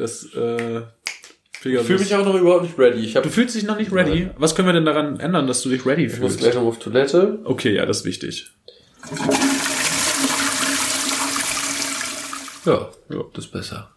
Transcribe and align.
dass 0.00 0.24
äh, 0.34 0.78
Ich 0.78 1.60
Pegasus... 1.62 1.86
fühle 1.86 1.98
mich 2.00 2.14
auch 2.14 2.24
noch 2.24 2.34
überhaupt 2.34 2.62
nicht 2.64 2.78
ready. 2.78 3.00
Ich, 3.00 3.16
hab, 3.16 3.22
du 3.22 3.28
fühlst 3.30 3.54
dich 3.54 3.64
noch 3.64 3.76
nicht 3.76 3.92
ready? 3.92 4.30
Was 4.38 4.54
können 4.54 4.68
wir 4.68 4.72
denn 4.72 4.84
daran 4.86 5.20
ändern, 5.20 5.46
dass 5.46 5.62
du 5.62 5.68
dich 5.68 5.84
ready 5.86 6.04
ich 6.06 6.12
muss 6.12 6.18
fühlst? 6.32 6.38
gleich 6.40 6.54
noch 6.54 6.62
auf 6.62 6.78
Toilette. 6.78 7.38
Okay, 7.44 7.74
ja, 7.74 7.86
das 7.86 7.98
ist 8.00 8.04
wichtig. 8.06 8.50
Ja, 12.66 12.90
ja, 13.08 13.22
das 13.34 13.44
ist 13.46 13.52
besser. 13.52 13.90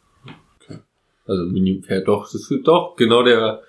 Okay. 0.61 0.79
Also 1.27 1.43
Mini, 1.43 1.83
ja 1.87 1.99
doch, 2.01 2.31
das 2.31 2.49
ist 2.49 2.51
doch 2.63 2.95
genau 2.95 3.23
der 3.23 3.61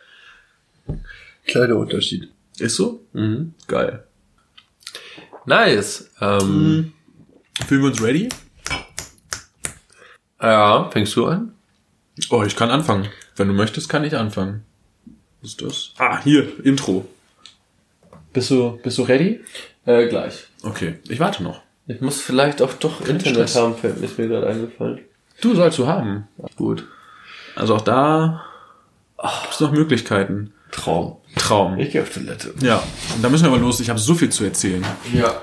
kleine 1.46 1.76
Unterschied. 1.76 2.28
Ist 2.58 2.76
so? 2.76 3.04
Mhm. 3.12 3.54
Geil. 3.66 4.04
Nice. 5.46 6.10
Ähm, 6.20 6.92
Fühlen 7.66 7.82
wir 7.82 7.88
uns 7.90 8.02
ready? 8.02 8.28
Ja, 10.40 10.88
fängst 10.90 11.16
du 11.16 11.26
an? 11.26 11.53
Oh, 12.30 12.42
ich 12.44 12.56
kann 12.56 12.70
anfangen. 12.70 13.08
Wenn 13.36 13.48
du 13.48 13.54
möchtest, 13.54 13.88
kann 13.88 14.04
ich 14.04 14.16
anfangen. 14.16 14.64
Was 15.40 15.50
ist 15.50 15.62
das? 15.62 15.92
Ah, 15.98 16.20
hier, 16.22 16.64
Intro. 16.64 17.06
Bist 18.32 18.50
du, 18.50 18.78
bist 18.82 18.98
du 18.98 19.02
ready? 19.02 19.40
Äh, 19.84 20.08
gleich. 20.08 20.46
Okay, 20.62 20.98
ich 21.08 21.20
warte 21.20 21.42
noch. 21.42 21.60
Ich 21.86 22.00
muss 22.00 22.20
vielleicht 22.20 22.62
auch 22.62 22.72
doch 22.74 23.00
Internet 23.00 23.50
Stress. 23.50 23.56
haben, 23.56 23.76
fällt 23.76 24.00
mir 24.00 24.06
ist 24.06 24.18
mir 24.18 24.28
gerade 24.28 24.46
eingefallen. 24.46 25.00
Du 25.40 25.54
sollst 25.54 25.78
du 25.78 25.86
haben. 25.86 26.28
Gut. 26.56 26.86
Also 27.56 27.74
auch 27.74 27.82
da 27.82 28.44
gibt 29.42 29.54
es 29.54 29.60
noch 29.60 29.72
Möglichkeiten. 29.72 30.52
Traum. 30.70 31.18
Traum. 31.36 31.78
Ich 31.78 31.92
gehe 31.92 32.02
auf 32.02 32.10
Toilette. 32.12 32.54
Ja, 32.60 32.82
und 33.14 33.22
da 33.22 33.28
müssen 33.28 33.44
wir 33.44 33.50
aber 33.50 33.60
los. 33.60 33.80
Ich 33.80 33.90
habe 33.90 33.98
so 33.98 34.14
viel 34.14 34.30
zu 34.30 34.44
erzählen. 34.44 34.84
Ja. 35.12 35.42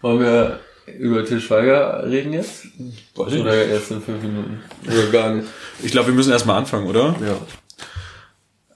Wollen 0.00 0.20
wir 0.20 0.60
über 0.98 1.24
Til 1.24 1.40
Schweiger 1.40 2.04
reden 2.08 2.32
jetzt? 2.32 2.66
Weiß 3.14 3.32
ich 3.32 3.40
Oder 3.40 3.64
erst 3.66 3.90
in 3.90 4.02
fünf 4.02 4.22
Minuten? 4.22 4.60
Oder 4.86 5.06
gar 5.10 5.34
nicht? 5.34 5.48
Ich 5.82 5.90
glaube, 5.92 6.08
wir 6.08 6.14
müssen 6.14 6.32
erstmal 6.32 6.56
anfangen, 6.56 6.86
oder? 6.86 7.16
Ja. 7.20 7.38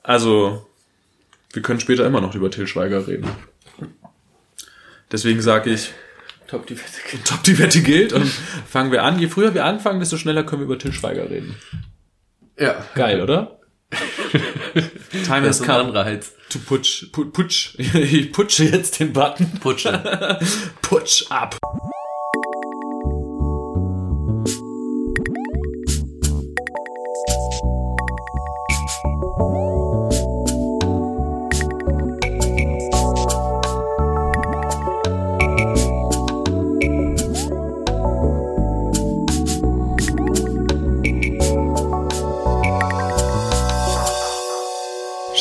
Also, 0.02 0.66
wir 1.52 1.62
können 1.62 1.80
später 1.80 2.04
immer 2.06 2.20
noch 2.20 2.34
über 2.34 2.50
Till 2.50 2.66
Schweiger 2.66 3.06
reden. 3.06 3.28
Deswegen 5.10 5.40
sage 5.42 5.70
ich, 5.70 5.90
Top 6.46 6.66
die 6.66 6.76
Wette. 6.78 7.22
top 7.24 7.42
die 7.44 7.58
Wette 7.58 7.80
gilt 7.82 8.12
und 8.12 8.26
fangen 8.68 8.92
wir 8.92 9.02
an. 9.04 9.18
Je 9.18 9.28
früher 9.28 9.54
wir 9.54 9.64
anfangen, 9.64 10.00
desto 10.00 10.16
schneller 10.18 10.44
können 10.44 10.60
wir 10.62 10.66
über 10.66 10.78
Till 10.78 10.92
Schweiger 10.92 11.30
reden. 11.30 11.56
Ja. 12.58 12.84
Geil, 12.94 13.22
oder? 13.22 13.58
Time 15.26 15.46
has 15.46 15.60
come 15.62 15.78
Anreiz. 15.84 16.32
to 16.48 16.58
putsch, 16.58 17.06
pu- 17.12 17.30
putsch. 17.30 17.74
Ich 17.78 18.32
putsche 18.32 18.64
jetzt 18.64 18.98
den 19.00 19.12
Button. 19.12 19.50
Putschen. 19.60 19.98
Putsch 20.82 21.24
ab. 21.30 21.58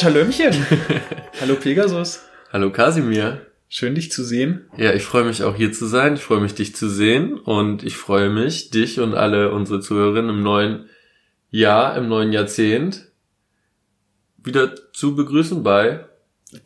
Schalömchen. 0.01 0.51
Hallo 1.41 1.53
Pegasus. 1.53 2.21
Hallo 2.51 2.71
Kasimir. 2.71 3.45
Schön 3.69 3.93
dich 3.93 4.11
zu 4.11 4.23
sehen. 4.23 4.67
Ja, 4.75 4.95
ich 4.95 5.03
freue 5.03 5.25
mich 5.25 5.43
auch 5.43 5.55
hier 5.55 5.71
zu 5.73 5.85
sein. 5.85 6.15
Ich 6.15 6.23
freue 6.23 6.39
mich, 6.39 6.55
dich 6.55 6.75
zu 6.75 6.89
sehen. 6.89 7.37
Und 7.37 7.83
ich 7.83 7.97
freue 7.97 8.31
mich, 8.31 8.71
dich 8.71 8.99
und 8.99 9.13
alle 9.13 9.51
unsere 9.51 9.79
Zuhörerinnen 9.79 10.31
im 10.31 10.41
neuen 10.41 10.89
Jahr, 11.51 11.95
im 11.97 12.09
neuen 12.09 12.33
Jahrzehnt 12.33 13.11
wieder 14.37 14.73
zu 14.91 15.15
begrüßen 15.15 15.61
bei 15.61 16.05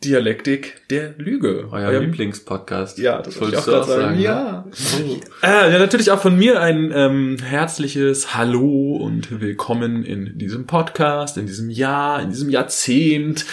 Dialektik 0.02 0.82
der 0.90 1.14
Lüge. 1.16 1.68
eurem 1.70 1.72
Eurem- 1.72 2.04
Lieblingspodcast. 2.06 2.98
Ja, 2.98 3.22
das 3.22 3.40
wollte 3.40 3.54
ich 3.54 3.60
auch 3.60 3.66
gerade 3.66 3.86
sagen. 3.86 4.16
ne? 4.16 4.22
Ja. 4.22 4.64
Oh. 4.72 5.16
Äh, 5.46 5.72
ja, 5.72 5.78
natürlich 5.78 6.10
auch 6.10 6.20
von 6.20 6.36
mir 6.36 6.60
ein 6.60 6.90
ähm, 6.92 7.36
herzliches 7.40 8.34
Hallo 8.34 8.96
und 8.96 9.40
willkommen 9.40 10.02
in 10.04 10.38
diesem 10.38 10.66
Podcast, 10.66 11.38
in 11.38 11.46
diesem 11.46 11.70
Jahr, 11.70 12.20
in 12.20 12.30
diesem 12.30 12.50
Jahrzehnt. 12.50 13.46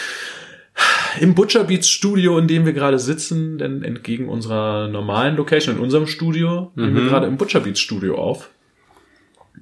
Im 1.19 1.35
Butcher 1.35 1.65
Beats 1.65 1.87
Studio, 1.87 2.39
in 2.39 2.47
dem 2.47 2.65
wir 2.65 2.73
gerade 2.73 2.97
sitzen, 2.97 3.59
denn 3.59 3.83
entgegen 3.83 4.27
unserer 4.27 4.87
normalen 4.87 5.35
Location, 5.35 5.75
in 5.75 5.81
unserem 5.83 6.07
Studio, 6.07 6.71
nehmen 6.75 6.95
wir 6.95 7.03
Mhm. 7.03 7.09
gerade 7.09 7.27
im 7.27 7.37
Butcher 7.37 7.59
Beats 7.59 7.79
Studio 7.79 8.17
auf. 8.17 8.49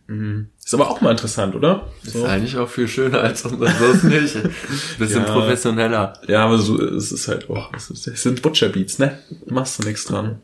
Mhm. 0.07 0.47
Ist 0.63 0.73
aber 0.73 0.89
auch 0.89 1.01
mal 1.01 1.11
interessant, 1.11 1.55
oder? 1.55 1.87
Ist 2.03 2.15
eigentlich 2.23 2.57
auch 2.57 2.69
viel 2.69 2.87
schöner 2.87 3.21
als 3.21 3.43
unser 3.45 3.65
nicht. 4.07 4.37
Bisschen 4.99 5.23
Ja. 5.25 5.31
professioneller. 5.31 6.13
Ja, 6.27 6.45
aber 6.45 6.57
so, 6.57 6.81
es 6.81 7.11
ist 7.11 7.27
halt 7.27 7.49
auch, 7.49 7.73
es, 7.73 7.89
ist, 7.89 8.07
es 8.07 8.23
sind 8.23 8.41
Butcher 8.41 8.69
Beats, 8.69 8.99
ne? 8.99 9.19
Machst 9.47 9.79
du 9.81 9.87
nichts 9.87 10.05
dran. 10.05 10.39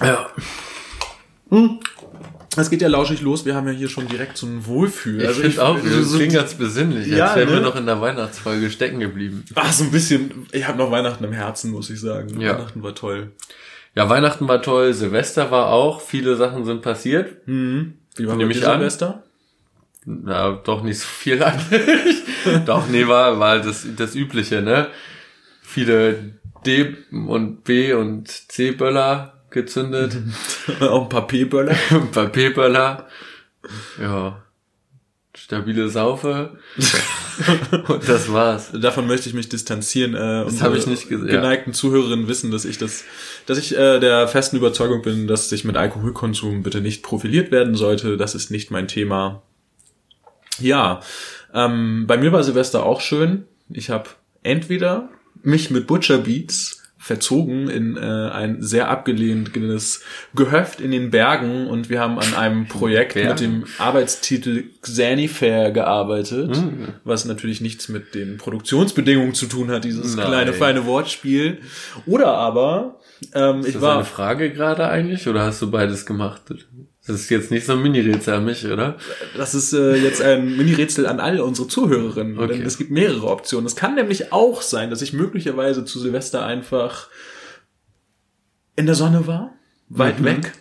Ja. 0.00 0.26
Es 2.56 2.68
geht 2.70 2.82
ja 2.82 2.88
lauschig 2.88 3.20
los. 3.22 3.44
Wir 3.44 3.54
haben 3.54 3.66
ja 3.66 3.72
hier 3.72 3.88
schon 3.88 4.08
direkt 4.08 4.36
so 4.36 4.46
ein 4.46 4.66
Wohlfühl. 4.66 5.22
Ich 5.22 5.30
finde 5.30 5.64
auch, 5.64 5.78
so, 5.78 5.88
das 5.88 6.08
so, 6.08 6.16
klingt 6.18 6.34
ganz 6.34 6.54
besinnlich. 6.54 7.06
Ja, 7.08 7.28
Als 7.28 7.36
wären 7.36 7.48
wir 7.48 7.56
ne? 7.56 7.62
noch 7.62 7.76
in 7.76 7.86
der 7.86 8.00
Weihnachtsfolge 8.00 8.70
stecken 8.70 9.00
geblieben. 9.00 9.44
ach, 9.54 9.72
so 9.72 9.84
ein 9.84 9.90
bisschen. 9.90 10.46
Ich 10.52 10.66
habe 10.66 10.78
noch 10.78 10.90
Weihnachten 10.90 11.24
im 11.24 11.32
Herzen, 11.32 11.70
muss 11.70 11.90
ich 11.90 12.00
sagen. 12.00 12.40
Ja. 12.40 12.54
Weihnachten 12.58 12.82
war 12.82 12.94
toll. 12.94 13.32
Ja, 13.94 14.08
Weihnachten 14.08 14.48
war 14.48 14.62
toll, 14.62 14.94
Silvester 14.94 15.50
war 15.50 15.66
auch, 15.68 16.00
viele 16.00 16.36
Sachen 16.36 16.64
sind 16.64 16.80
passiert. 16.82 17.46
Mhm. 17.46 17.94
Wie 18.16 18.26
war 18.26 18.36
Nehme 18.36 18.52
ich 18.52 18.66
an. 18.66 18.78
Silvester? 18.78 19.22
Na, 20.04 20.52
doch 20.52 20.82
nicht 20.82 20.98
so 20.98 21.06
viel 21.06 21.42
eigentlich. 21.42 22.22
doch, 22.66 22.88
nee, 22.88 23.06
war, 23.06 23.38
war 23.38 23.60
das, 23.60 23.86
das 23.96 24.14
Übliche, 24.14 24.62
ne? 24.62 24.88
Viele 25.62 26.34
D 26.66 26.96
und 27.12 27.64
B 27.64 27.92
und 27.92 28.28
C 28.28 28.72
Böller 28.72 29.42
gezündet, 29.50 30.16
auch 30.80 31.02
ein 31.02 31.08
paar 31.08 31.26
P-Böller. 31.26 31.76
ein 31.90 32.10
paar 32.10 32.26
P 32.26 32.50
Böller. 32.50 33.08
Ja. 34.00 34.42
Stabile 35.34 35.88
Saufe. 35.88 36.58
und 37.88 38.08
das 38.08 38.32
war's. 38.32 38.70
Davon 38.72 39.06
möchte 39.06 39.28
ich 39.28 39.34
mich 39.34 39.48
distanzieren. 39.48 40.14
Äh, 40.14 40.44
Das 40.44 40.62
habe 40.62 40.76
ich 40.76 40.86
nicht 40.86 41.08
gesehen. 41.08 41.28
Geneigten 41.28 41.72
Zuhörerinnen 41.72 42.28
wissen, 42.28 42.50
dass 42.50 42.64
ich 42.64 42.78
das, 42.78 43.04
dass 43.46 43.58
ich 43.58 43.76
äh, 43.76 44.00
der 44.00 44.28
festen 44.28 44.56
Überzeugung 44.56 45.02
bin, 45.02 45.26
dass 45.26 45.48
sich 45.48 45.64
mit 45.64 45.76
Alkoholkonsum 45.76 46.62
bitte 46.62 46.80
nicht 46.80 47.02
profiliert 47.02 47.50
werden 47.50 47.74
sollte. 47.74 48.16
Das 48.16 48.34
ist 48.34 48.50
nicht 48.50 48.70
mein 48.70 48.88
Thema. 48.88 49.42
Ja, 50.58 51.00
ähm, 51.54 52.06
bei 52.06 52.16
mir 52.16 52.32
war 52.32 52.44
Silvester 52.44 52.84
auch 52.84 53.00
schön. 53.00 53.44
Ich 53.70 53.90
habe 53.90 54.10
entweder 54.42 55.08
mich 55.42 55.70
mit 55.70 55.86
Butcher 55.86 56.18
Beats 56.18 56.81
verzogen 57.02 57.68
in 57.68 57.96
äh, 57.96 58.00
ein 58.00 58.62
sehr 58.62 58.88
abgelehntes 58.88 60.02
Gehöft 60.36 60.80
in 60.80 60.92
den 60.92 61.10
Bergen 61.10 61.66
und 61.66 61.90
wir 61.90 61.98
haben 61.98 62.18
an 62.20 62.34
einem 62.34 62.68
Projekt 62.68 63.16
mit 63.16 63.40
dem 63.40 63.64
Arbeitstitel 63.78 64.64
Xanifair 64.80 65.72
gearbeitet, 65.72 66.50
Mhm. 66.56 66.88
was 67.04 67.24
natürlich 67.24 67.60
nichts 67.60 67.88
mit 67.88 68.14
den 68.14 68.36
Produktionsbedingungen 68.38 69.34
zu 69.34 69.46
tun 69.46 69.70
hat, 69.72 69.82
dieses 69.84 70.14
Nein. 70.14 70.26
kleine 70.28 70.52
feine 70.52 70.86
Wortspiel. 70.86 71.58
Oder 72.06 72.28
aber 72.34 73.00
ähm, 73.34 73.60
Ist 73.60 73.66
ich 73.68 73.72
das 73.74 73.82
war 73.82 73.94
eine 73.96 74.04
Frage 74.04 74.52
gerade 74.52 74.88
eigentlich 74.88 75.26
oder 75.28 75.42
hast 75.44 75.60
du 75.60 75.70
beides 75.70 76.06
gemacht? 76.06 76.42
Das 77.06 77.16
ist 77.20 77.30
jetzt 77.30 77.50
nicht 77.50 77.66
so 77.66 77.72
ein 77.72 77.82
Mini-Rätsel 77.82 78.34
an 78.34 78.44
mich, 78.44 78.64
oder? 78.66 78.96
Das 79.36 79.54
ist 79.54 79.72
äh, 79.72 79.96
jetzt 79.96 80.22
ein 80.22 80.56
Mini-Rätsel 80.56 81.06
an 81.06 81.18
alle 81.18 81.42
unsere 81.44 81.66
Zuhörerinnen. 81.66 82.38
Okay. 82.38 82.58
Denn 82.58 82.62
es 82.66 82.78
gibt 82.78 82.92
mehrere 82.92 83.26
Optionen. 83.26 83.66
Es 83.66 83.74
kann 83.74 83.96
nämlich 83.96 84.32
auch 84.32 84.62
sein, 84.62 84.88
dass 84.90 85.02
ich 85.02 85.12
möglicherweise 85.12 85.84
zu 85.84 85.98
Silvester 85.98 86.46
einfach 86.46 87.08
in 88.76 88.86
der 88.86 88.94
Sonne 88.94 89.26
war, 89.26 89.52
weit 89.88 90.20
Mhm. 90.20 90.24
weg, 90.24 90.52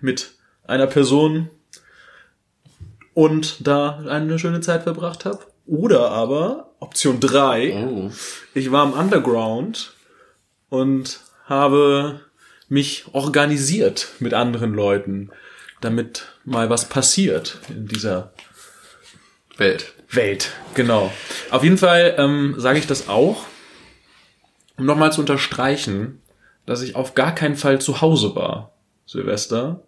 mit 0.00 0.32
einer 0.64 0.86
Person 0.86 1.50
und 3.14 3.66
da 3.66 3.98
eine 4.08 4.38
schöne 4.38 4.60
Zeit 4.60 4.84
verbracht 4.84 5.24
habe. 5.24 5.40
Oder 5.66 6.10
aber 6.10 6.74
Option 6.78 7.18
drei 7.18 7.74
Oh. 7.74 8.10
ich 8.54 8.70
war 8.70 8.86
im 8.86 8.92
Underground 8.92 9.92
und 10.68 11.20
habe 11.46 12.20
mich 12.68 13.04
organisiert 13.12 14.08
mit 14.18 14.34
anderen 14.34 14.74
Leuten, 14.74 15.30
damit 15.80 16.26
mal 16.44 16.70
was 16.70 16.88
passiert 16.88 17.58
in 17.68 17.86
dieser 17.86 18.32
Welt. 19.56 19.92
Welt. 20.10 20.52
Genau. 20.74 21.12
Auf 21.50 21.64
jeden 21.64 21.78
Fall 21.78 22.14
ähm, 22.18 22.54
sage 22.58 22.78
ich 22.78 22.86
das 22.86 23.08
auch, 23.08 23.44
um 24.76 24.86
nochmal 24.86 25.12
zu 25.12 25.20
unterstreichen, 25.20 26.20
dass 26.64 26.82
ich 26.82 26.94
auf 26.94 27.14
gar 27.14 27.34
keinen 27.34 27.56
Fall 27.56 27.80
zu 27.80 28.00
Hause 28.00 28.34
war, 28.34 28.72
Silvester. 29.06 29.82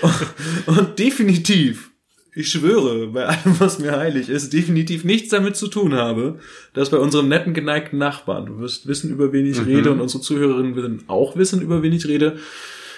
und 0.66 0.98
definitiv, 0.98 1.90
ich 2.34 2.50
schwöre, 2.50 3.06
bei 3.08 3.26
allem, 3.26 3.60
was 3.60 3.78
mir 3.78 3.96
heilig 3.96 4.28
ist, 4.28 4.52
definitiv 4.52 5.04
nichts 5.04 5.28
damit 5.28 5.56
zu 5.56 5.68
tun 5.68 5.94
habe, 5.94 6.40
dass 6.72 6.90
bei 6.90 6.98
unserem 6.98 7.28
netten, 7.28 7.54
geneigten 7.54 7.98
Nachbarn, 7.98 8.46
du 8.46 8.58
wirst 8.58 8.86
wissen, 8.88 9.10
über 9.10 9.32
wen 9.32 9.46
ich 9.46 9.64
rede 9.64 9.92
und 9.92 10.00
unsere 10.00 10.22
Zuhörerinnen 10.22 10.74
werden 10.74 11.04
auch 11.06 11.36
wissen, 11.36 11.62
über 11.62 11.82
wen 11.82 11.92
ich 11.92 12.06
rede, 12.06 12.38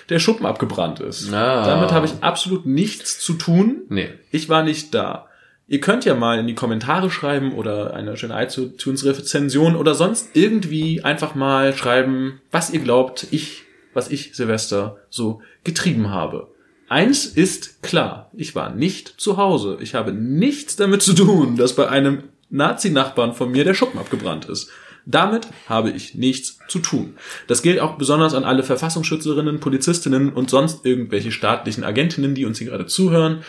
der 0.08 0.20
Schuppen 0.20 0.46
abgebrannt 0.46 1.00
ist. 1.00 1.32
Ah. 1.32 1.66
Damit 1.66 1.92
habe 1.92 2.06
ich 2.06 2.14
absolut 2.22 2.64
nichts 2.64 3.18
zu 3.18 3.34
tun. 3.34 3.82
Nee. 3.88 4.08
Ich 4.30 4.48
war 4.48 4.62
nicht 4.62 4.94
da. 4.94 5.28
Ihr 5.68 5.80
könnt 5.80 6.04
ja 6.04 6.14
mal 6.14 6.38
in 6.38 6.46
die 6.46 6.54
Kommentare 6.54 7.10
schreiben 7.10 7.52
oder 7.52 7.92
eine 7.92 8.16
schöne 8.16 8.40
iTunes-Rezension 8.40 9.74
oder 9.74 9.94
sonst 9.94 10.30
irgendwie 10.34 11.02
einfach 11.02 11.34
mal 11.34 11.74
schreiben, 11.74 12.40
was 12.52 12.70
ihr 12.70 12.80
glaubt, 12.80 13.26
ich, 13.32 13.64
was 13.92 14.08
ich 14.08 14.34
Silvester 14.34 14.98
so 15.10 15.42
getrieben 15.64 16.10
habe. 16.10 16.48
Eins 16.88 17.26
ist 17.26 17.82
klar, 17.82 18.30
ich 18.34 18.54
war 18.54 18.70
nicht 18.70 19.14
zu 19.20 19.36
Hause. 19.36 19.78
Ich 19.80 19.94
habe 19.94 20.12
nichts 20.12 20.76
damit 20.76 21.02
zu 21.02 21.14
tun, 21.14 21.56
dass 21.56 21.74
bei 21.74 21.88
einem 21.88 22.24
Nazi-Nachbarn 22.50 23.34
von 23.34 23.50
mir 23.50 23.64
der 23.64 23.74
Schuppen 23.74 23.98
abgebrannt 23.98 24.44
ist. 24.44 24.70
Damit 25.04 25.46
habe 25.68 25.90
ich 25.90 26.14
nichts 26.14 26.58
zu 26.68 26.80
tun. 26.80 27.16
Das 27.46 27.62
gilt 27.62 27.78
auch 27.80 27.96
besonders 27.96 28.34
an 28.34 28.44
alle 28.44 28.64
Verfassungsschützerinnen, 28.64 29.60
Polizistinnen 29.60 30.32
und 30.32 30.50
sonst 30.50 30.84
irgendwelche 30.84 31.30
staatlichen 31.30 31.84
Agentinnen, 31.84 32.34
die 32.34 32.44
uns 32.44 32.58
hier 32.58 32.68
gerade 32.68 32.86
zuhören. 32.86 33.44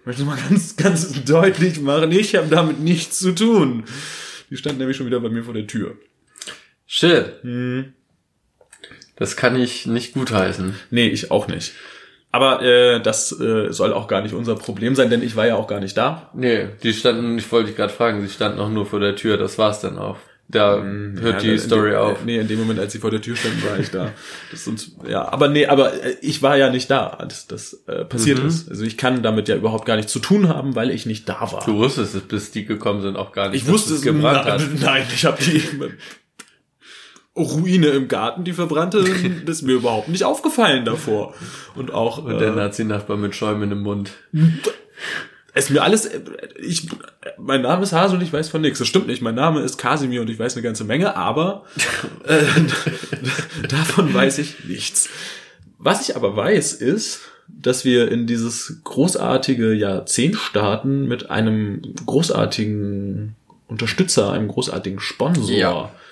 Ich 0.00 0.06
möchte 0.06 0.24
mal 0.24 0.38
ganz, 0.48 0.76
ganz 0.76 1.24
deutlich 1.24 1.80
machen, 1.80 2.10
ich 2.10 2.34
habe 2.34 2.48
damit 2.48 2.80
nichts 2.80 3.18
zu 3.18 3.32
tun. 3.32 3.84
Die 4.50 4.56
stand 4.56 4.78
nämlich 4.78 4.96
schon 4.96 5.06
wieder 5.06 5.20
bei 5.20 5.28
mir 5.28 5.44
vor 5.44 5.54
der 5.54 5.66
Tür. 5.66 5.96
Shit. 6.86 7.42
Hm. 7.42 7.92
Das 9.14 9.36
kann 9.36 9.56
ich 9.56 9.86
nicht 9.86 10.14
gutheißen. 10.14 10.74
Nee, 10.90 11.08
ich 11.08 11.30
auch 11.30 11.48
nicht. 11.48 11.72
Aber 12.30 12.60
äh, 12.62 13.00
das 13.00 13.32
äh, 13.40 13.72
soll 13.72 13.92
auch 13.94 14.06
gar 14.06 14.20
nicht 14.20 14.34
unser 14.34 14.54
Problem 14.54 14.94
sein, 14.94 15.08
denn 15.10 15.22
ich 15.22 15.34
war 15.34 15.46
ja 15.46 15.56
auch 15.56 15.66
gar 15.66 15.80
nicht 15.80 15.96
da. 15.96 16.30
Nee, 16.34 16.66
die 16.82 16.92
standen, 16.92 17.38
ich 17.38 17.50
wollte 17.50 17.68
dich 17.68 17.76
gerade 17.76 17.92
fragen, 17.92 18.20
sie 18.20 18.28
standen 18.32 18.58
auch 18.60 18.68
nur 18.68 18.84
vor 18.86 19.00
der 19.00 19.16
Tür, 19.16 19.36
das 19.38 19.56
war's 19.58 19.80
dann 19.80 19.96
auch. 19.98 20.16
Da 20.50 20.76
hört 20.76 20.82
Hm, 20.82 21.22
Ja, 21.26 21.32
die 21.40 21.58
Story 21.58 21.90
dem, 21.90 21.98
auf. 21.98 22.24
Nee, 22.24 22.38
in 22.38 22.48
dem 22.48 22.58
Moment, 22.58 22.80
als 22.80 22.92
sie 22.92 22.98
vor 22.98 23.10
der 23.10 23.20
Tür 23.20 23.36
standen, 23.36 23.62
war 23.68 23.78
ich 23.78 23.90
da. 23.90 24.12
Das 24.50 24.66
uns, 24.66 24.92
ja, 25.06 25.26
aber 25.30 25.48
nee, 25.48 25.66
aber 25.66 25.92
äh, 26.02 26.16
ich 26.22 26.40
war 26.42 26.56
ja 26.56 26.70
nicht 26.70 26.90
da, 26.90 27.06
als 27.08 27.46
das 27.48 27.82
äh, 27.86 28.04
passiert 28.06 28.38
Mhm. 28.42 28.48
ist. 28.48 28.70
Also 28.70 28.84
ich 28.84 28.96
kann 28.96 29.22
damit 29.22 29.48
ja 29.48 29.56
überhaupt 29.56 29.84
gar 29.84 29.96
nichts 29.96 30.10
zu 30.12 30.20
tun 30.20 30.48
haben, 30.48 30.74
weil 30.74 30.90
ich 30.90 31.04
nicht 31.04 31.28
da 31.28 31.40
war. 31.52 31.64
Du 31.66 31.76
wusstest 31.76 32.14
es, 32.14 32.22
bis 32.22 32.50
die 32.50 32.64
gekommen 32.64 33.02
sind, 33.02 33.16
auch 33.16 33.32
gar 33.32 33.50
nicht. 33.50 33.62
ich 33.62 33.68
wusste 33.68 33.92
es 33.92 33.98
es 33.98 34.04
gebrannt 34.04 34.42
na, 34.46 34.52
hat. 34.52 34.62
Nein, 34.80 35.02
ich 35.14 35.24
habe 35.26 35.36
die 35.42 35.62
Ruine 37.38 37.88
im 37.88 38.08
Garten, 38.08 38.44
die 38.44 38.52
verbrannte, 38.52 39.04
das 39.46 39.56
ist 39.56 39.62
mir 39.62 39.74
überhaupt 39.74 40.08
nicht 40.08 40.24
aufgefallen 40.24 40.84
davor. 40.84 41.34
Und 41.74 41.92
auch 41.92 42.18
Und 42.18 42.38
der 42.38 42.52
äh, 42.52 42.56
Nazi-Nachbar 42.56 43.16
mit 43.16 43.34
Schäumen 43.34 43.70
im 43.72 43.82
Mund. 43.82 44.12
ist 45.54 45.70
mir 45.70 45.82
alles, 45.82 46.10
ich, 46.60 46.88
mein 47.38 47.62
Name 47.62 47.82
ist 47.82 47.92
Hase 47.92 48.16
und 48.16 48.22
ich 48.22 48.32
weiß 48.32 48.48
von 48.48 48.60
nichts. 48.60 48.78
Das 48.78 48.88
stimmt 48.88 49.06
nicht. 49.06 49.22
Mein 49.22 49.34
Name 49.34 49.60
ist 49.60 49.78
Kasimir 49.78 50.20
und 50.20 50.30
ich 50.30 50.38
weiß 50.38 50.54
eine 50.54 50.62
ganze 50.62 50.84
Menge, 50.84 51.16
aber 51.16 51.64
äh, 52.26 52.42
davon 53.68 54.12
weiß 54.12 54.38
ich 54.38 54.64
nichts. 54.64 55.08
Was 55.78 56.08
ich 56.08 56.16
aber 56.16 56.36
weiß, 56.36 56.74
ist, 56.74 57.20
dass 57.48 57.84
wir 57.84 58.10
in 58.10 58.26
dieses 58.26 58.80
großartige 58.84 59.72
Jahrzehnt 59.72 60.36
starten 60.36 61.06
mit 61.06 61.30
einem 61.30 61.82
großartigen 62.04 63.36
Unterstützer, 63.66 64.32
einem 64.32 64.48
großartigen 64.48 65.00
Sponsor. 65.00 65.48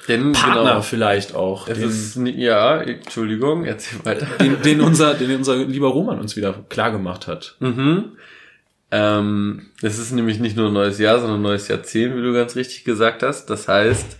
Denn 0.08 0.32
Partner 0.32 0.62
genau, 0.62 0.82
vielleicht 0.82 1.34
auch. 1.34 1.68
es 1.68 1.78
Den, 1.78 2.26
ist, 2.26 2.36
ja, 2.38 2.80
Entschuldigung, 2.80 3.64
erzähl 3.64 4.04
weiter. 4.04 4.26
den, 4.40 4.62
den, 4.62 4.80
unser, 4.80 5.14
den 5.14 5.36
unser 5.36 5.56
lieber 5.56 5.88
Roman 5.88 6.20
uns 6.20 6.36
wieder 6.36 6.64
klar 6.68 6.92
gemacht 6.92 7.26
hat. 7.26 7.56
Mhm. 7.60 8.16
Ähm, 8.90 9.70
es 9.82 9.98
ist 9.98 10.12
nämlich 10.12 10.38
nicht 10.38 10.56
nur 10.56 10.68
ein 10.68 10.72
neues 10.72 10.98
Jahr, 10.98 11.18
sondern 11.18 11.40
ein 11.40 11.42
neues 11.42 11.68
Jahrzehnt, 11.68 12.16
wie 12.16 12.22
du 12.22 12.32
ganz 12.32 12.54
richtig 12.54 12.84
gesagt 12.84 13.22
hast. 13.22 13.46
Das 13.46 13.66
heißt, 13.68 14.16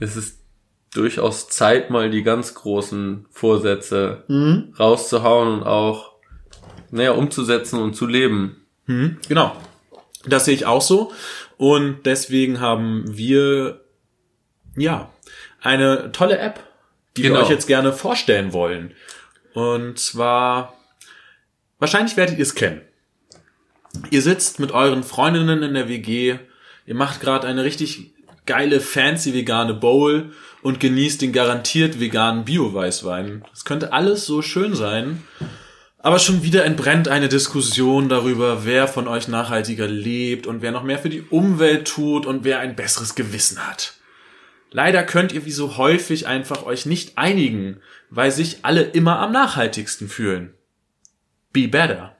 es 0.00 0.16
ist 0.16 0.42
durchaus 0.94 1.48
Zeit, 1.48 1.90
mal 1.90 2.10
die 2.10 2.22
ganz 2.22 2.54
großen 2.54 3.26
Vorsätze 3.30 4.24
rauszuhauen 4.78 5.48
und 5.48 5.62
auch, 5.62 6.12
naja, 6.90 7.12
umzusetzen 7.12 7.80
und 7.80 7.94
zu 7.94 8.06
leben. 8.06 8.56
Mhm, 8.86 9.16
genau. 9.28 9.56
Das 10.26 10.44
sehe 10.44 10.54
ich 10.54 10.66
auch 10.66 10.82
so. 10.82 11.12
Und 11.56 12.04
deswegen 12.04 12.60
haben 12.60 13.04
wir, 13.06 13.80
ja, 14.76 15.10
eine 15.62 16.12
tolle 16.12 16.38
App, 16.38 16.60
die 17.16 17.22
Genau. 17.22 17.36
wir 17.36 17.42
euch 17.44 17.50
jetzt 17.50 17.66
gerne 17.66 17.92
vorstellen 17.92 18.52
wollen. 18.52 18.94
Und 19.54 19.98
zwar, 19.98 20.76
wahrscheinlich 21.78 22.16
werdet 22.16 22.38
ihr 22.38 22.42
es 22.42 22.54
kennen. 22.54 22.80
Ihr 24.10 24.22
sitzt 24.22 24.58
mit 24.58 24.72
euren 24.72 25.02
Freundinnen 25.02 25.62
in 25.62 25.74
der 25.74 25.88
WG, 25.88 26.36
ihr 26.86 26.94
macht 26.94 27.20
gerade 27.20 27.46
eine 27.46 27.64
richtig 27.64 28.12
geile, 28.46 28.80
fancy 28.80 29.34
vegane 29.34 29.74
Bowl 29.74 30.32
und 30.62 30.80
genießt 30.80 31.20
den 31.22 31.32
garantiert 31.32 32.00
veganen 32.00 32.44
Bio-Weißwein. 32.44 33.44
Das 33.50 33.64
könnte 33.64 33.92
alles 33.92 34.26
so 34.26 34.42
schön 34.42 34.74
sein. 34.74 35.22
Aber 35.98 36.18
schon 36.18 36.42
wieder 36.42 36.64
entbrennt 36.64 37.06
eine 37.06 37.28
Diskussion 37.28 38.08
darüber, 38.08 38.64
wer 38.64 38.88
von 38.88 39.06
euch 39.06 39.28
nachhaltiger 39.28 39.86
lebt 39.86 40.48
und 40.48 40.60
wer 40.60 40.72
noch 40.72 40.82
mehr 40.82 40.98
für 40.98 41.08
die 41.10 41.22
Umwelt 41.22 41.86
tut 41.86 42.26
und 42.26 42.42
wer 42.42 42.58
ein 42.58 42.74
besseres 42.74 43.14
Gewissen 43.14 43.64
hat. 43.68 43.94
Leider 44.72 45.02
könnt 45.04 45.32
ihr 45.32 45.44
wie 45.44 45.52
so 45.52 45.76
häufig 45.76 46.26
einfach 46.26 46.64
euch 46.64 46.86
nicht 46.86 47.18
einigen, 47.18 47.80
weil 48.10 48.30
sich 48.30 48.58
alle 48.62 48.82
immer 48.82 49.18
am 49.18 49.30
nachhaltigsten 49.30 50.08
fühlen. 50.08 50.54
Be 51.52 51.68
better. 51.68 52.16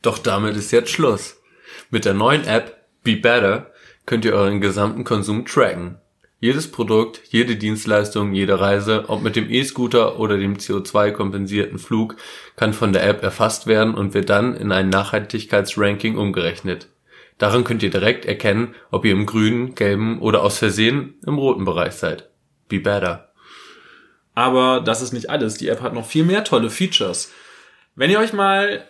Doch 0.00 0.18
damit 0.18 0.56
ist 0.56 0.72
jetzt 0.72 0.90
Schluss. 0.90 1.36
Mit 1.90 2.06
der 2.06 2.14
neuen 2.14 2.44
App 2.44 2.86
Be 3.04 3.16
Better 3.16 3.70
könnt 4.06 4.24
ihr 4.24 4.32
euren 4.32 4.60
gesamten 4.60 5.04
Konsum 5.04 5.44
tracken. 5.44 5.98
Jedes 6.40 6.72
Produkt, 6.72 7.20
jede 7.28 7.54
Dienstleistung, 7.54 8.32
jede 8.32 8.58
Reise, 8.58 9.04
ob 9.08 9.22
mit 9.22 9.36
dem 9.36 9.48
E-Scooter 9.48 10.18
oder 10.18 10.38
dem 10.38 10.56
CO2-kompensierten 10.56 11.78
Flug, 11.78 12.16
kann 12.56 12.72
von 12.72 12.92
der 12.92 13.06
App 13.06 13.22
erfasst 13.22 13.68
werden 13.68 13.94
und 13.94 14.12
wird 14.14 14.28
dann 14.28 14.56
in 14.56 14.72
ein 14.72 14.88
Nachhaltigkeitsranking 14.88 16.16
umgerechnet. 16.16 16.88
Daran 17.42 17.64
könnt 17.64 17.82
ihr 17.82 17.90
direkt 17.90 18.24
erkennen, 18.24 18.76
ob 18.92 19.04
ihr 19.04 19.10
im 19.10 19.26
grünen, 19.26 19.74
gelben 19.74 20.20
oder 20.20 20.44
aus 20.44 20.58
Versehen 20.58 21.14
im 21.26 21.38
roten 21.38 21.64
Bereich 21.64 21.94
seid. 21.94 22.30
Be 22.68 22.78
Better. 22.78 23.32
Aber 24.32 24.80
das 24.80 25.02
ist 25.02 25.12
nicht 25.12 25.28
alles. 25.28 25.54
Die 25.54 25.66
App 25.66 25.80
hat 25.80 25.92
noch 25.92 26.06
viel 26.06 26.22
mehr 26.22 26.44
tolle 26.44 26.70
Features. 26.70 27.32
Wenn 27.96 28.12
ihr 28.12 28.20
euch 28.20 28.32
mal, 28.32 28.86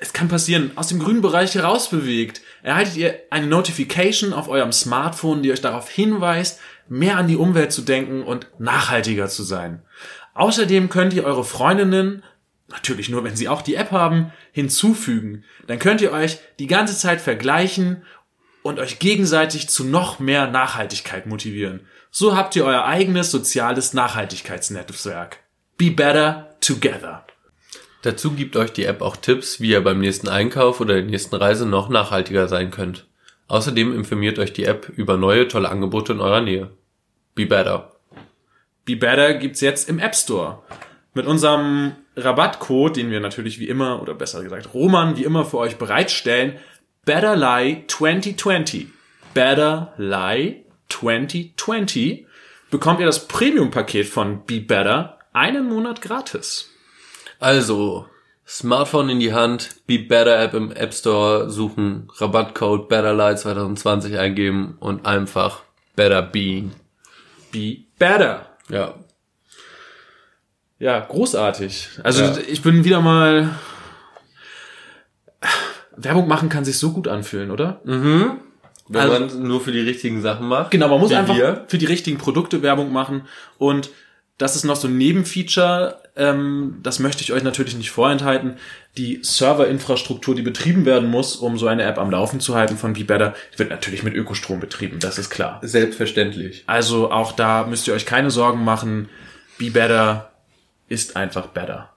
es 0.00 0.12
kann 0.12 0.26
passieren, 0.26 0.72
aus 0.74 0.88
dem 0.88 0.98
grünen 0.98 1.22
Bereich 1.22 1.54
herausbewegt, 1.54 2.40
erhaltet 2.64 2.96
ihr 2.96 3.14
eine 3.30 3.46
Notification 3.46 4.32
auf 4.32 4.48
eurem 4.48 4.72
Smartphone, 4.72 5.44
die 5.44 5.52
euch 5.52 5.60
darauf 5.60 5.88
hinweist, 5.88 6.58
mehr 6.88 7.18
an 7.18 7.28
die 7.28 7.36
Umwelt 7.36 7.70
zu 7.70 7.82
denken 7.82 8.24
und 8.24 8.48
nachhaltiger 8.58 9.28
zu 9.28 9.44
sein. 9.44 9.84
Außerdem 10.34 10.88
könnt 10.88 11.14
ihr 11.14 11.22
eure 11.22 11.44
Freundinnen, 11.44 12.24
natürlich 12.70 13.08
nur 13.08 13.24
wenn 13.24 13.36
sie 13.36 13.48
auch 13.48 13.62
die 13.62 13.74
App 13.74 13.90
haben, 13.90 14.32
hinzufügen. 14.52 15.44
Dann 15.66 15.78
könnt 15.78 16.00
ihr 16.00 16.12
euch 16.12 16.38
die 16.58 16.66
ganze 16.66 16.96
Zeit 16.96 17.20
vergleichen 17.20 18.04
und 18.62 18.78
euch 18.78 18.98
gegenseitig 18.98 19.68
zu 19.68 19.84
noch 19.84 20.18
mehr 20.18 20.46
Nachhaltigkeit 20.46 21.26
motivieren. 21.26 21.80
So 22.10 22.36
habt 22.36 22.56
ihr 22.56 22.64
euer 22.64 22.84
eigenes 22.84 23.30
soziales 23.30 23.94
Nachhaltigkeitsnetzwerk. 23.94 25.38
Be 25.76 25.90
better 25.90 26.56
together. 26.60 27.24
Dazu 28.02 28.32
gibt 28.32 28.56
euch 28.56 28.72
die 28.72 28.84
App 28.84 29.02
auch 29.02 29.16
Tipps, 29.16 29.60
wie 29.60 29.70
ihr 29.70 29.84
beim 29.84 30.00
nächsten 30.00 30.28
Einkauf 30.28 30.80
oder 30.80 30.94
der 30.94 31.04
nächsten 31.04 31.36
Reise 31.36 31.66
noch 31.66 31.88
nachhaltiger 31.88 32.48
sein 32.48 32.70
könnt. 32.70 33.06
Außerdem 33.48 33.94
informiert 33.94 34.38
euch 34.38 34.52
die 34.52 34.64
App 34.64 34.88
über 34.96 35.16
neue 35.16 35.48
tolle 35.48 35.68
Angebote 35.68 36.12
in 36.12 36.20
eurer 36.20 36.40
Nähe. 36.40 36.70
Be 37.34 37.46
better. 37.46 37.92
Be 38.84 38.96
better 38.96 39.34
gibt's 39.34 39.60
jetzt 39.60 39.88
im 39.88 39.98
App 39.98 40.14
Store. 40.14 40.62
Mit 41.14 41.26
unserem 41.26 41.96
Rabattcode, 42.16 42.96
den 42.96 43.10
wir 43.10 43.20
natürlich 43.20 43.58
wie 43.58 43.68
immer, 43.68 44.02
oder 44.02 44.14
besser 44.14 44.42
gesagt 44.42 44.74
Roman 44.74 45.16
wie 45.16 45.24
immer 45.24 45.44
für 45.44 45.58
euch 45.58 45.76
bereitstellen, 45.76 46.58
BetterLie 47.04 47.84
2020. 47.86 48.88
BetterLie 49.34 50.64
2020 50.88 52.26
bekommt 52.70 53.00
ihr 53.00 53.06
das 53.06 53.26
Premium-Paket 53.26 54.06
von 54.06 54.44
Be 54.44 54.60
Better 54.60 55.18
einen 55.32 55.68
Monat 55.68 56.02
gratis. 56.02 56.70
Also, 57.38 58.06
Smartphone 58.46 59.10
in 59.10 59.20
die 59.20 59.32
Hand, 59.32 59.86
Be 59.86 59.98
Better 59.98 60.40
App 60.42 60.54
im 60.54 60.72
App 60.72 60.92
Store 60.92 61.48
suchen, 61.50 62.08
Rabattcode 62.16 62.88
BetterLight 62.88 63.38
2020 63.38 64.18
eingeben 64.18 64.76
und 64.80 65.06
einfach 65.06 65.62
Better 65.94 66.22
Being. 66.22 66.72
Be 67.52 67.78
Better. 67.98 68.46
Ja. 68.68 68.94
Ja, 70.80 70.98
großartig. 70.98 71.88
Also 72.02 72.22
Ja. 72.24 72.36
ich 72.48 72.62
bin 72.62 72.82
wieder 72.84 73.00
mal. 73.00 73.50
Werbung 75.96 76.26
machen 76.26 76.48
kann 76.48 76.64
sich 76.64 76.78
so 76.78 76.92
gut 76.92 77.06
anfühlen, 77.08 77.50
oder? 77.50 77.80
Mhm. 77.84 78.38
Wenn 78.88 79.00
Also- 79.02 79.12
man 79.26 79.42
nur 79.46 79.60
für 79.60 79.70
die 79.72 79.80
richtigen 79.80 80.20
Sachen 80.22 80.48
macht. 80.48 80.70
Genau, 80.72 80.88
man 80.88 80.98
muss 80.98 81.12
einfach 81.12 81.36
wir. 81.36 81.64
für 81.68 81.78
die 81.78 81.86
richtigen 81.86 82.18
Produkte 82.18 82.62
Werbung 82.62 82.92
machen 82.92 83.22
und 83.58 83.90
das 84.38 84.56
ist 84.56 84.64
noch 84.64 84.76
so 84.76 84.88
ein 84.88 84.96
Nebenfeature, 84.96 86.00
ähm, 86.16 86.78
das 86.82 86.98
möchte 86.98 87.22
ich 87.22 87.32
euch 87.34 87.42
natürlich 87.42 87.76
nicht 87.76 87.90
vorenthalten. 87.90 88.54
Die 88.96 89.18
Serverinfrastruktur, 89.22 90.34
die 90.34 90.40
betrieben 90.42 90.86
werden 90.86 91.10
muss, 91.10 91.36
um 91.36 91.58
so 91.58 91.66
eine 91.68 91.82
App 91.82 91.98
am 91.98 92.10
Laufen 92.10 92.40
zu 92.40 92.54
halten 92.54 92.78
von 92.78 92.94
Be 92.94 93.04
Better, 93.04 93.34
die 93.54 93.58
wird 93.58 93.68
natürlich 93.70 94.02
mit 94.02 94.14
Ökostrom 94.14 94.58
betrieben, 94.58 94.98
das 94.98 95.18
ist 95.18 95.28
klar. 95.28 95.60
Selbstverständlich. 95.62 96.64
Also 96.66 97.12
auch 97.12 97.32
da 97.32 97.66
müsst 97.66 97.86
ihr 97.86 97.92
euch 97.94 98.06
keine 98.06 98.30
Sorgen 98.30 98.64
machen. 98.64 99.10
Be 99.58 99.70
Better 99.70 100.29
ist 100.90 101.16
einfach 101.16 101.46
better. 101.46 101.94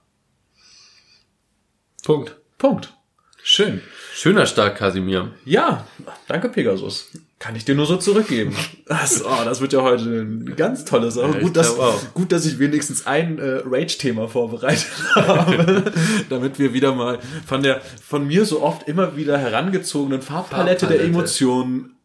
Punkt. 2.04 2.38
Punkt. 2.58 2.94
Schön. 3.42 3.82
Schöner 4.14 4.46
Start, 4.46 4.78
Kasimir. 4.78 5.32
Ja, 5.44 5.86
danke 6.30 6.48
Pegasus. 6.48 7.10
Kann 7.40 7.58
ich 7.58 7.66
dir 7.66 7.76
nur 7.76 7.86
so 7.86 7.98
zurückgeben. 7.98 8.56
Das, 8.86 9.26
oh, 9.26 9.44
das 9.44 9.60
wird 9.60 9.74
ja 9.74 9.82
heute 9.82 10.04
eine 10.04 10.56
ganz 10.56 10.86
tolle 10.86 11.12
Sache. 11.12 11.34
Ja, 11.34 11.40
gut, 11.40 11.58
dass, 11.58 11.76
gut, 12.14 12.32
dass 12.32 12.46
ich 12.46 12.60
wenigstens 12.60 13.06
ein 13.06 13.40
äh, 13.40 13.62
Rage-Thema 13.66 14.30
vorbereitet 14.30 14.88
habe, 15.16 15.92
damit 16.30 16.60
wir 16.60 16.74
wieder 16.74 16.94
mal 16.96 17.20
von 17.46 17.64
der 17.64 17.82
von 17.82 18.28
mir 18.28 18.46
so 18.46 18.62
oft 18.62 18.88
immer 18.88 19.18
wieder 19.18 19.38
herangezogenen 19.38 20.22
Farbpalette, 20.22 20.88
der 20.88 21.00
Farbpalette. 21.00 21.04
Emotionen 21.04 21.96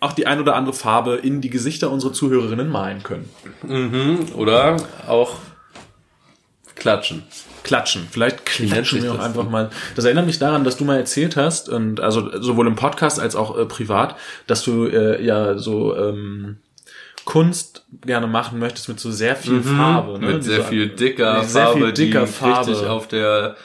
auch 0.00 0.12
die 0.12 0.26
ein 0.26 0.38
oder 0.38 0.54
andere 0.54 0.74
Farbe 0.74 1.14
in 1.14 1.40
die 1.40 1.48
Gesichter 1.48 1.90
unserer 1.90 2.12
Zuhörerinnen 2.12 2.68
malen 2.68 3.02
können. 3.02 3.30
Mhm. 3.62 4.34
Oder 4.34 4.76
auch 5.06 5.38
klatschen. 6.84 7.22
Klatschen. 7.62 8.06
Vielleicht 8.10 8.44
klatschen 8.44 9.02
wir 9.02 9.12
auch 9.14 9.18
einfach 9.18 9.48
mal. 9.48 9.70
Das 9.96 10.04
erinnert 10.04 10.26
mich 10.26 10.38
daran, 10.38 10.64
dass 10.64 10.76
du 10.76 10.84
mal 10.84 10.98
erzählt 10.98 11.34
hast, 11.34 11.70
und 11.70 11.98
also 11.98 12.30
sowohl 12.42 12.66
im 12.66 12.76
Podcast 12.76 13.18
als 13.18 13.34
auch 13.36 13.56
äh, 13.58 13.64
privat, 13.64 14.16
dass 14.46 14.62
du 14.64 14.84
äh, 14.86 15.24
ja 15.24 15.56
so 15.56 15.96
ähm, 15.96 16.58
Kunst 17.24 17.86
gerne 18.04 18.26
machen 18.26 18.58
möchtest 18.58 18.90
mit 18.90 19.00
so 19.00 19.10
sehr 19.10 19.34
viel 19.34 19.62
Farbe. 19.62 20.18
Ne? 20.18 20.26
Mhm. 20.26 20.32
Mit 20.34 20.44
sehr 20.44 20.58
so- 20.58 20.64
viel 20.64 20.88
dicker 20.90 21.42
sehr 21.44 21.64
Farbe, 21.68 21.78
viel 21.86 21.92
dicker 21.94 22.20
die 22.20 22.26
Farbe. 22.26 22.70
richtig 22.72 22.86
auf 22.86 23.08
der 23.08 23.56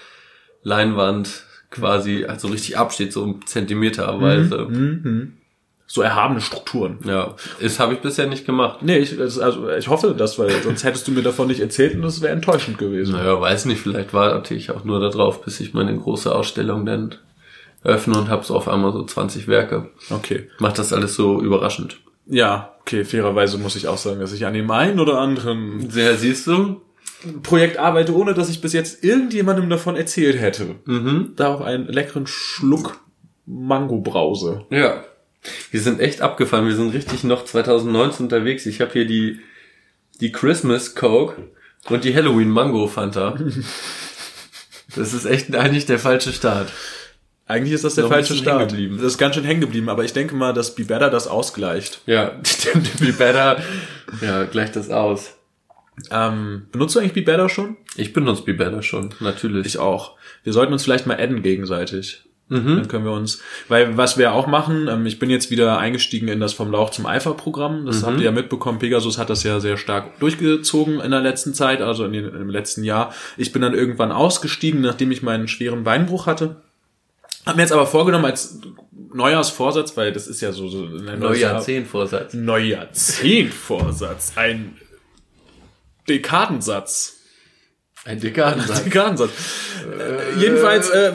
Leinwand 0.63 1.43
quasi 1.69 2.23
also 2.25 2.47
richtig 2.47 2.77
absteht, 2.77 3.11
so 3.11 3.37
Zentimeterweise. 3.45 4.59
Mhm. 4.59 5.33
So 5.91 6.03
erhabene 6.03 6.39
Strukturen. 6.39 6.99
Ja, 7.03 7.35
das 7.59 7.79
habe 7.79 7.95
ich 7.95 7.99
bisher 7.99 8.27
nicht 8.27 8.45
gemacht. 8.45 8.83
Nee, 8.83 8.99
ich, 8.99 9.19
also 9.19 9.69
ich 9.71 9.87
hoffe 9.87 10.13
das, 10.15 10.37
weil 10.37 10.51
sonst 10.61 10.83
hättest 10.83 11.07
du 11.07 11.11
mir 11.11 11.23
davon 11.23 11.47
nicht 11.47 11.61
erzählt 11.61 11.95
und 11.95 12.03
das 12.03 12.21
wäre 12.21 12.31
enttäuschend 12.31 12.77
gewesen. 12.77 13.13
Naja, 13.13 13.41
weiß 13.41 13.65
nicht, 13.65 13.81
vielleicht 13.81 14.13
warte 14.13 14.53
ich 14.53 14.69
auch 14.69 14.83
nur 14.83 14.99
darauf, 14.99 15.43
bis 15.43 15.59
ich 15.59 15.73
meine 15.73 15.97
große 15.97 16.33
Ausstellung 16.33 16.85
dann 16.85 17.15
öffne 17.83 18.19
und 18.19 18.29
habe 18.29 18.45
so 18.45 18.55
auf 18.55 18.67
einmal 18.67 18.93
so 18.93 19.03
20 19.03 19.47
Werke. 19.47 19.89
Okay. 20.11 20.47
Macht 20.59 20.77
das 20.77 20.93
alles 20.93 21.15
so 21.15 21.41
überraschend. 21.41 21.97
Ja, 22.27 22.75
okay, 22.81 23.03
fairerweise 23.03 23.57
muss 23.57 23.75
ich 23.75 23.87
auch 23.87 23.97
sagen, 23.97 24.19
dass 24.19 24.31
ich 24.31 24.45
an 24.45 24.53
dem 24.53 24.69
einen 24.69 24.99
oder 24.99 25.17
anderen 25.19 25.89
Sehr, 25.89 26.15
siehst 26.17 26.45
du? 26.45 26.81
Projekt 27.41 27.77
arbeite, 27.77 28.15
ohne 28.15 28.35
dass 28.35 28.49
ich 28.51 28.61
bis 28.61 28.73
jetzt 28.73 29.03
irgendjemandem 29.03 29.69
davon 29.71 29.95
erzählt 29.95 30.39
hätte. 30.39 30.75
Mhm. 30.85 31.33
Darauf 31.35 31.63
einen 31.63 31.87
leckeren 31.87 32.27
Schluck 32.27 32.99
Mango-Brause. 33.47 34.65
Ja. 34.69 35.03
Wir 35.71 35.81
sind 35.81 35.99
echt 35.99 36.21
abgefahren. 36.21 36.67
Wir 36.67 36.75
sind 36.75 36.93
richtig 36.93 37.23
noch 37.23 37.45
2019 37.45 38.25
unterwegs. 38.25 38.65
Ich 38.65 38.81
habe 38.81 38.91
hier 38.91 39.05
die, 39.05 39.39
die 40.19 40.31
Christmas 40.31 40.95
Coke 40.95 41.49
und 41.89 42.03
die 42.03 42.15
Halloween 42.15 42.49
Mango 42.49 42.87
Fanta. 42.87 43.37
Das 44.95 45.13
ist 45.13 45.25
echt 45.25 45.55
eigentlich 45.55 45.85
der 45.85 45.99
falsche 45.99 46.33
Start. 46.33 46.71
Eigentlich 47.45 47.73
ist 47.73 47.83
das 47.83 47.95
der 47.95 48.03
Noch 48.03 48.11
falsche 48.11 48.35
Start. 48.35 48.71
Das 48.73 49.01
ist 49.01 49.17
ganz 49.17 49.35
schön 49.35 49.43
hängen 49.43 49.61
geblieben, 49.61 49.89
aber 49.89 50.03
ich 50.03 50.13
denke 50.13 50.35
mal, 50.35 50.53
dass 50.53 50.75
Be 50.75 50.83
Better 50.83 51.09
das 51.09 51.27
ausgleicht. 51.27 52.01
Ja, 52.05 52.33
stimmt. 52.43 52.95
Be 52.99 53.11
better. 53.11 53.63
Ja, 54.21 54.43
gleicht 54.43 54.75
das 54.75 54.91
aus. 54.91 55.35
Ähm, 56.11 56.67
benutzt 56.71 56.95
du 56.95 56.99
eigentlich 56.99 57.13
Be 57.13 57.23
Better 57.23 57.49
schon? 57.49 57.77
Ich 57.95 58.13
benutze 58.13 58.43
Be 58.43 58.53
better 58.53 58.83
schon, 58.83 59.15
natürlich. 59.19 59.65
Ich 59.65 59.77
auch. 59.79 60.15
Wir 60.43 60.53
sollten 60.53 60.73
uns 60.73 60.83
vielleicht 60.83 61.07
mal 61.07 61.19
adden 61.19 61.41
gegenseitig. 61.41 62.23
Mhm. 62.49 62.77
Dann 62.77 62.87
können 62.87 63.05
wir 63.05 63.11
uns, 63.11 63.41
weil 63.67 63.95
was 63.95 64.17
wir 64.17 64.33
auch 64.33 64.47
machen, 64.47 64.87
ähm, 64.87 65.05
ich 65.05 65.19
bin 65.19 65.29
jetzt 65.29 65.51
wieder 65.51 65.77
eingestiegen 65.77 66.27
in 66.27 66.39
das 66.39 66.53
vom 66.53 66.71
Lauch 66.71 66.89
zum 66.89 67.05
Eifer 67.05 67.35
Programm. 67.35 67.85
Das 67.85 68.03
habt 68.03 68.17
ihr 68.17 68.25
ja 68.25 68.31
mitbekommen. 68.31 68.79
Pegasus 68.79 69.19
hat 69.19 69.29
das 69.29 69.43
ja 69.43 69.59
sehr 69.59 69.77
stark 69.77 70.19
durchgezogen 70.19 70.99
in 70.99 71.11
der 71.11 71.21
letzten 71.21 71.53
Zeit, 71.53 71.81
also 71.81 72.05
in 72.05 72.13
den, 72.13 72.25
im 72.25 72.49
letzten 72.49 72.83
Jahr. 72.83 73.13
Ich 73.37 73.53
bin 73.53 73.61
dann 73.61 73.75
irgendwann 73.75 74.11
ausgestiegen, 74.11 74.81
nachdem 74.81 75.11
ich 75.11 75.21
meinen 75.21 75.47
schweren 75.47 75.83
Beinbruch 75.83 76.25
hatte. 76.25 76.55
Hab 77.45 77.55
mir 77.55 77.61
jetzt 77.61 77.71
aber 77.71 77.85
vorgenommen 77.85 78.25
als 78.25 78.59
Neujahrsvorsatz, 79.13 79.95
weil 79.95 80.11
das 80.11 80.27
ist 80.27 80.41
ja 80.41 80.51
so, 80.51 80.67
so 80.67 80.85
ein 80.85 81.19
Neujahrzehnt-Vorsatz. 81.19 82.33
Neujahrzehntvorsatz, 82.33 84.33
ein 84.35 84.75
Dekadensatz. 86.07 87.18
Ein 88.09 88.19
Dekadensatz. 88.19 88.83
Dekadensatz. 88.83 89.29
Äh, 89.85 90.39
jedenfalls, 90.39 90.89
äh, 90.89 91.11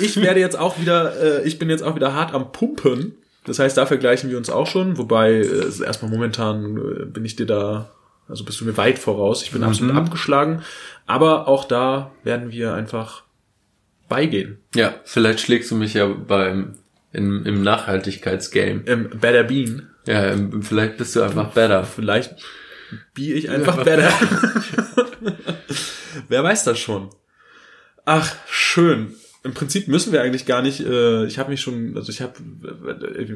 ich 0.00 0.16
werde 0.20 0.40
jetzt 0.40 0.58
auch 0.58 0.80
wieder, 0.80 1.40
äh, 1.42 1.46
ich 1.46 1.58
bin 1.58 1.68
jetzt 1.68 1.82
auch 1.82 1.94
wieder 1.96 2.14
hart 2.14 2.32
am 2.34 2.50
Pumpen. 2.52 3.14
Das 3.44 3.58
heißt, 3.58 3.76
da 3.76 3.84
vergleichen 3.86 4.30
wir 4.30 4.38
uns 4.38 4.48
auch 4.48 4.66
schon, 4.66 4.96
wobei 4.96 5.32
äh, 5.32 5.84
erstmal 5.84 6.10
momentan 6.10 6.76
äh, 6.76 7.04
bin 7.04 7.24
ich 7.26 7.36
dir 7.36 7.46
da, 7.46 7.90
also 8.28 8.44
bist 8.44 8.60
du 8.60 8.64
mir 8.64 8.76
weit 8.78 8.98
voraus. 8.98 9.42
Ich 9.42 9.50
bin 9.52 9.62
absolut 9.62 9.94
abgeschlagen. 9.94 10.62
Aber 11.06 11.46
auch 11.46 11.64
da 11.66 12.10
werden 12.24 12.52
wir 12.52 12.72
einfach 12.74 13.24
beigehen. 14.08 14.58
Ja, 14.74 14.94
vielleicht 15.04 15.40
schlägst 15.40 15.70
du 15.70 15.74
mich 15.74 15.92
ja 15.94 16.06
beim 16.06 16.76
im, 17.12 17.44
im 17.44 17.62
Nachhaltigkeitsgame. 17.62 18.82
Ähm, 18.86 19.10
better 19.20 19.42
Bean. 19.44 19.88
Ja, 20.06 20.26
im- 20.28 20.62
vielleicht 20.62 20.96
bist 20.96 21.14
du 21.16 21.22
einfach 21.22 21.50
better. 21.52 21.84
Vielleicht 21.84 22.36
bie 23.14 23.32
ich 23.34 23.50
einfach 23.50 23.82
better. 23.84 24.08
Wer 26.30 26.42
weiß 26.44 26.64
das 26.64 26.78
schon. 26.78 27.10
Ach, 28.06 28.34
schön. 28.48 29.14
Im 29.42 29.52
Prinzip 29.54 29.88
müssen 29.88 30.12
wir 30.12 30.22
eigentlich 30.22 30.46
gar 30.46 30.62
nicht, 30.62 30.80
äh, 30.80 31.24
ich 31.24 31.38
habe 31.38 31.50
mich 31.50 31.60
schon, 31.60 31.94
also 31.96 32.10
ich 32.10 32.20
habe, 32.20 32.34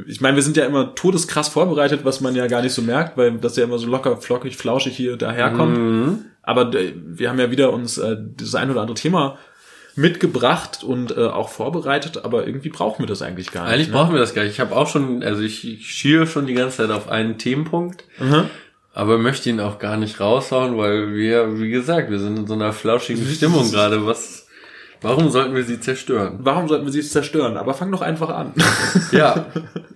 ich 0.06 0.20
meine, 0.20 0.36
wir 0.36 0.42
sind 0.42 0.56
ja 0.56 0.64
immer 0.66 0.94
todeskrass 0.94 1.48
vorbereitet, 1.48 2.00
was 2.04 2.20
man 2.20 2.34
ja 2.34 2.46
gar 2.46 2.60
nicht 2.62 2.72
so 2.74 2.82
merkt, 2.82 3.16
weil 3.16 3.32
das 3.38 3.56
ja 3.56 3.64
immer 3.64 3.78
so 3.78 3.86
locker, 3.88 4.16
flockig, 4.18 4.56
flauschig 4.56 4.96
hier 4.96 5.16
daherkommt. 5.16 5.76
Mhm. 5.78 6.18
Aber 6.42 6.74
äh, 6.74 6.92
wir 6.94 7.30
haben 7.30 7.38
ja 7.40 7.50
wieder 7.50 7.72
uns 7.72 7.98
äh, 7.98 8.16
das 8.36 8.54
ein 8.54 8.70
oder 8.70 8.82
andere 8.82 8.96
Thema 8.96 9.38
mitgebracht 9.96 10.82
und 10.84 11.16
äh, 11.16 11.20
auch 11.26 11.48
vorbereitet, 11.48 12.24
aber 12.24 12.46
irgendwie 12.46 12.68
brauchen 12.68 13.02
wir 13.02 13.06
das 13.06 13.22
eigentlich 13.22 13.50
gar 13.52 13.64
Eigentlich 13.66 13.78
nicht. 13.78 13.90
ne? 13.90 13.94
brauchen 13.94 14.12
wir 14.12 14.20
das 14.20 14.34
gar 14.34 14.42
nicht. 14.42 14.52
Ich 14.52 14.60
habe 14.60 14.74
auch 14.76 14.88
schon, 14.88 15.22
also 15.22 15.40
ich, 15.42 15.66
ich 15.66 15.86
schiere 15.88 16.26
schon 16.26 16.46
die 16.46 16.54
ganze 16.54 16.78
Zeit 16.78 16.90
auf 16.90 17.08
einen 17.08 17.38
Themenpunkt, 17.38 18.04
Mhm. 18.18 18.50
Aber 18.94 19.18
möchte 19.18 19.50
ihn 19.50 19.60
auch 19.60 19.80
gar 19.80 19.96
nicht 19.96 20.20
raushauen, 20.20 20.78
weil 20.78 21.14
wir, 21.14 21.58
wie 21.58 21.70
gesagt, 21.70 22.10
wir 22.10 22.20
sind 22.20 22.38
in 22.38 22.46
so 22.46 22.54
einer 22.54 22.72
flauschigen 22.72 23.26
Stimmung 23.26 23.68
gerade. 23.72 24.06
Was, 24.06 24.46
warum 25.02 25.30
sollten 25.30 25.56
wir 25.56 25.64
sie 25.64 25.80
zerstören? 25.80 26.38
Warum 26.38 26.68
sollten 26.68 26.84
wir 26.84 26.92
sie 26.92 27.02
zerstören? 27.02 27.56
Aber 27.56 27.74
fang 27.74 27.90
doch 27.90 28.02
einfach 28.02 28.28
an. 28.30 28.54
Ja, 29.10 29.46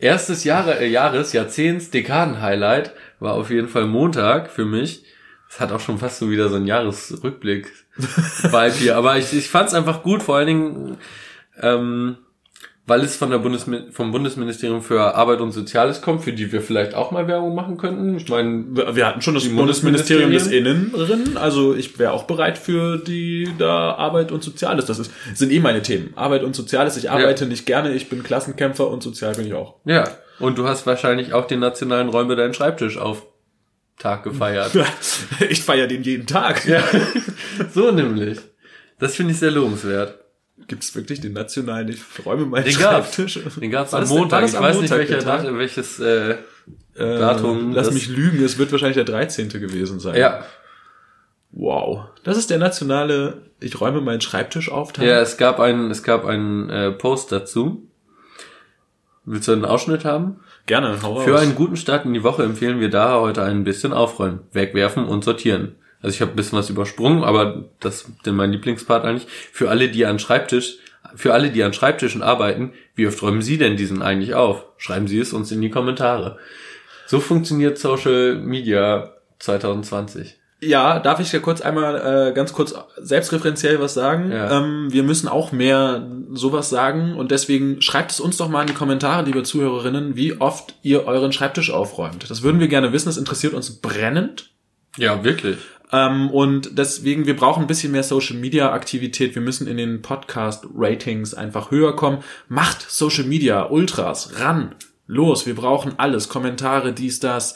erstes 0.00 0.42
Jahre, 0.42 0.80
äh, 0.80 0.88
Jahres, 0.88 1.32
Jahrzehnts, 1.32 1.90
Dekaden-Highlight 1.90 2.92
war 3.20 3.34
auf 3.34 3.50
jeden 3.50 3.68
Fall 3.68 3.86
Montag 3.86 4.50
für 4.50 4.64
mich. 4.64 5.04
Es 5.48 5.60
hat 5.60 5.70
auch 5.72 5.80
schon 5.80 5.98
fast 5.98 6.18
so 6.18 6.28
wieder 6.28 6.48
so 6.48 6.56
ein 6.56 6.66
Jahresrückblick-Vibe 6.66 8.74
hier. 8.74 8.96
Aber 8.96 9.16
ich, 9.16 9.32
ich 9.32 9.48
fand 9.48 9.68
es 9.68 9.74
einfach 9.74 10.02
gut, 10.02 10.24
vor 10.24 10.36
allen 10.36 10.48
Dingen, 10.48 10.96
ähm, 11.60 12.16
weil 12.88 13.02
es 13.02 13.16
von 13.16 13.30
der 13.30 13.38
Bundesmi 13.38 13.82
vom 13.92 14.12
Bundesministerium 14.12 14.80
für 14.82 15.14
Arbeit 15.14 15.40
und 15.40 15.52
Soziales 15.52 16.00
kommt, 16.00 16.24
für 16.24 16.32
die 16.32 16.50
wir 16.50 16.62
vielleicht 16.62 16.94
auch 16.94 17.10
mal 17.10 17.28
Werbung 17.28 17.54
machen 17.54 17.76
könnten. 17.76 18.16
Ich 18.16 18.28
meine, 18.28 18.64
Wir 18.94 19.06
hatten 19.06 19.20
schon 19.20 19.34
das 19.34 19.46
Bundesministerium 19.46 20.32
des? 20.32 20.46
Inneren, 20.46 21.36
also 21.36 21.74
ich 21.74 21.98
wäre 21.98 22.12
auch 22.12 22.24
bereit 22.24 22.56
für 22.56 22.96
die 22.96 23.50
da 23.58 23.92
Arbeit 23.92 24.32
und 24.32 24.42
Soziales. 24.42 24.86
Das 24.86 24.98
ist, 24.98 25.12
sind 25.34 25.52
eh 25.52 25.60
meine 25.60 25.82
Themen. 25.82 26.14
Arbeit 26.16 26.42
und 26.42 26.56
Soziales. 26.56 26.96
Ich 26.96 27.10
arbeite 27.10 27.44
nicht 27.44 27.66
gerne, 27.66 27.92
ich 27.92 28.08
bin 28.08 28.22
Klassenkämpfer 28.22 28.88
und 28.88 29.02
sozial 29.02 29.34
bin 29.34 29.46
ich 29.46 29.54
auch. 29.54 29.76
ja. 29.84 30.08
Und 30.40 30.56
du 30.56 30.68
hast 30.68 30.86
wahrscheinlich 30.86 31.32
auch 31.32 31.48
den 31.48 31.58
nationalen 31.58 32.08
Räume 32.08 32.36
deinen 32.36 32.54
Schreibtisch 32.54 32.96
auf 32.96 33.26
Tag 33.98 34.22
gefeiert. 34.22 34.70
Ich 35.50 35.62
feiere 35.62 35.88
den 35.88 36.04
jeden 36.04 36.26
Tag. 36.26 36.64
Ja, 36.64 36.82
so 37.74 37.90
nämlich. 37.90 38.38
Das 39.00 39.16
finde 39.16 39.32
ich 39.32 39.40
sehr 39.40 39.50
lobenswert. 39.50 40.16
Gibt 40.66 40.82
es 40.84 40.94
wirklich 40.94 41.20
den 41.20 41.32
nationalen, 41.32 41.88
ich 41.88 42.02
räume 42.26 42.44
meinen 42.46 42.64
Den 42.64 42.76
gab's. 42.78 43.14
Schreibtisch. 43.14 43.40
Den 43.60 43.70
gab's 43.70 43.92
War 43.92 44.02
am 44.02 44.08
Montag. 44.08 44.44
Ich 44.46 44.56
am 44.56 44.62
weiß 44.64 44.76
Montag 44.76 44.98
nicht, 44.98 45.10
welcher 45.10 45.24
Tag? 45.24 45.44
Welches 45.56 45.98
äh, 46.00 46.32
Äh, 46.32 46.36
Datum. 47.18 47.72
Lass 47.72 47.86
das- 47.86 47.94
mich 47.94 48.08
lügen, 48.08 48.42
es 48.44 48.58
wird 48.58 48.70
wahrscheinlich 48.72 48.96
der 48.96 49.04
13. 49.04 49.48
gewesen 49.48 50.00
sein. 50.00 50.16
Ja. 50.16 50.44
Wow. 51.52 52.04
Das 52.24 52.36
ist 52.36 52.50
der 52.50 52.58
nationale, 52.58 53.42
ich 53.60 53.80
räume 53.80 54.00
meinen 54.00 54.20
Schreibtisch 54.20 54.70
auf. 54.70 54.92
Tag. 54.92 55.04
Ja, 55.06 55.20
es 55.20 55.36
gab 55.38 55.60
einen, 55.60 55.90
es 55.90 56.02
gab 56.02 56.26
einen 56.26 56.68
äh, 56.68 56.90
Post 56.92 57.32
dazu. 57.32 57.88
Willst 59.24 59.48
du 59.48 59.52
einen 59.52 59.64
Ausschnitt 59.64 60.04
haben? 60.04 60.40
Gerne, 60.66 61.00
hau 61.02 61.20
Für 61.20 61.32
raus. 61.32 61.40
einen 61.40 61.54
guten 61.54 61.76
Start 61.76 62.04
in 62.04 62.14
die 62.14 62.22
Woche 62.22 62.42
empfehlen 62.42 62.80
wir 62.80 62.90
daher 62.90 63.20
heute 63.20 63.42
ein 63.42 63.64
bisschen 63.64 63.92
aufräumen, 63.92 64.40
wegwerfen 64.52 65.04
und 65.04 65.24
sortieren. 65.24 65.76
Also 66.00 66.14
ich 66.14 66.20
habe 66.20 66.32
ein 66.32 66.36
bisschen 66.36 66.58
was 66.58 66.70
übersprungen, 66.70 67.24
aber 67.24 67.64
das 67.80 68.02
ist 68.02 68.26
denn 68.26 68.36
mein 68.36 68.52
Lieblingspart 68.52 69.04
eigentlich. 69.04 69.26
Für 69.52 69.70
alle, 69.70 69.88
die 69.88 70.06
an 70.06 70.18
Schreibtisch, 70.18 70.78
für 71.14 71.34
alle, 71.34 71.50
die 71.50 71.62
an 71.62 71.72
Schreibtischen 71.72 72.22
arbeiten, 72.22 72.72
wie 72.94 73.06
oft 73.06 73.20
räumen 73.22 73.42
Sie 73.42 73.58
denn 73.58 73.76
diesen 73.76 74.02
eigentlich 74.02 74.34
auf? 74.34 74.64
Schreiben 74.76 75.08
Sie 75.08 75.18
es 75.18 75.32
uns 75.32 75.50
in 75.50 75.60
die 75.60 75.70
Kommentare. 75.70 76.38
So 77.06 77.20
funktioniert 77.20 77.78
Social 77.78 78.36
Media 78.36 79.14
2020. 79.38 80.36
Ja, 80.60 80.98
darf 80.98 81.20
ich 81.20 81.30
ja 81.30 81.38
kurz 81.38 81.60
einmal 81.60 82.30
äh, 82.30 82.32
ganz 82.32 82.52
kurz 82.52 82.74
selbstreferenziell 82.96 83.80
was 83.80 83.94
sagen? 83.94 84.32
Ja. 84.32 84.58
Ähm, 84.58 84.92
wir 84.92 85.04
müssen 85.04 85.28
auch 85.28 85.52
mehr 85.52 86.10
sowas 86.32 86.68
sagen 86.68 87.14
und 87.14 87.30
deswegen 87.30 87.80
schreibt 87.80 88.10
es 88.10 88.18
uns 88.18 88.36
doch 88.36 88.48
mal 88.48 88.62
in 88.62 88.66
die 88.66 88.74
Kommentare, 88.74 89.24
liebe 89.24 89.44
Zuhörerinnen, 89.44 90.16
wie 90.16 90.40
oft 90.40 90.74
ihr 90.82 91.06
euren 91.06 91.32
Schreibtisch 91.32 91.70
aufräumt. 91.70 92.28
Das 92.28 92.42
würden 92.42 92.58
wir 92.58 92.66
gerne 92.66 92.92
wissen, 92.92 93.06
das 93.06 93.18
interessiert 93.18 93.54
uns 93.54 93.80
brennend. 93.80 94.50
Ja, 94.96 95.22
wirklich. 95.22 95.58
Ähm, 95.92 96.30
und 96.30 96.76
deswegen, 96.78 97.26
wir 97.26 97.36
brauchen 97.36 97.62
ein 97.62 97.66
bisschen 97.66 97.92
mehr 97.92 98.02
Social 98.02 98.36
Media 98.36 98.72
Aktivität. 98.72 99.34
Wir 99.34 99.42
müssen 99.42 99.66
in 99.66 99.76
den 99.78 100.02
Podcast 100.02 100.66
Ratings 100.76 101.32
einfach 101.34 101.70
höher 101.70 101.96
kommen. 101.96 102.22
Macht 102.48 102.82
Social 102.90 103.24
Media 103.24 103.64
Ultras 103.64 104.38
ran. 104.40 104.74
Los, 105.06 105.46
wir 105.46 105.54
brauchen 105.54 105.94
alles. 105.98 106.28
Kommentare, 106.28 106.92
dies, 106.92 107.20
das. 107.20 107.54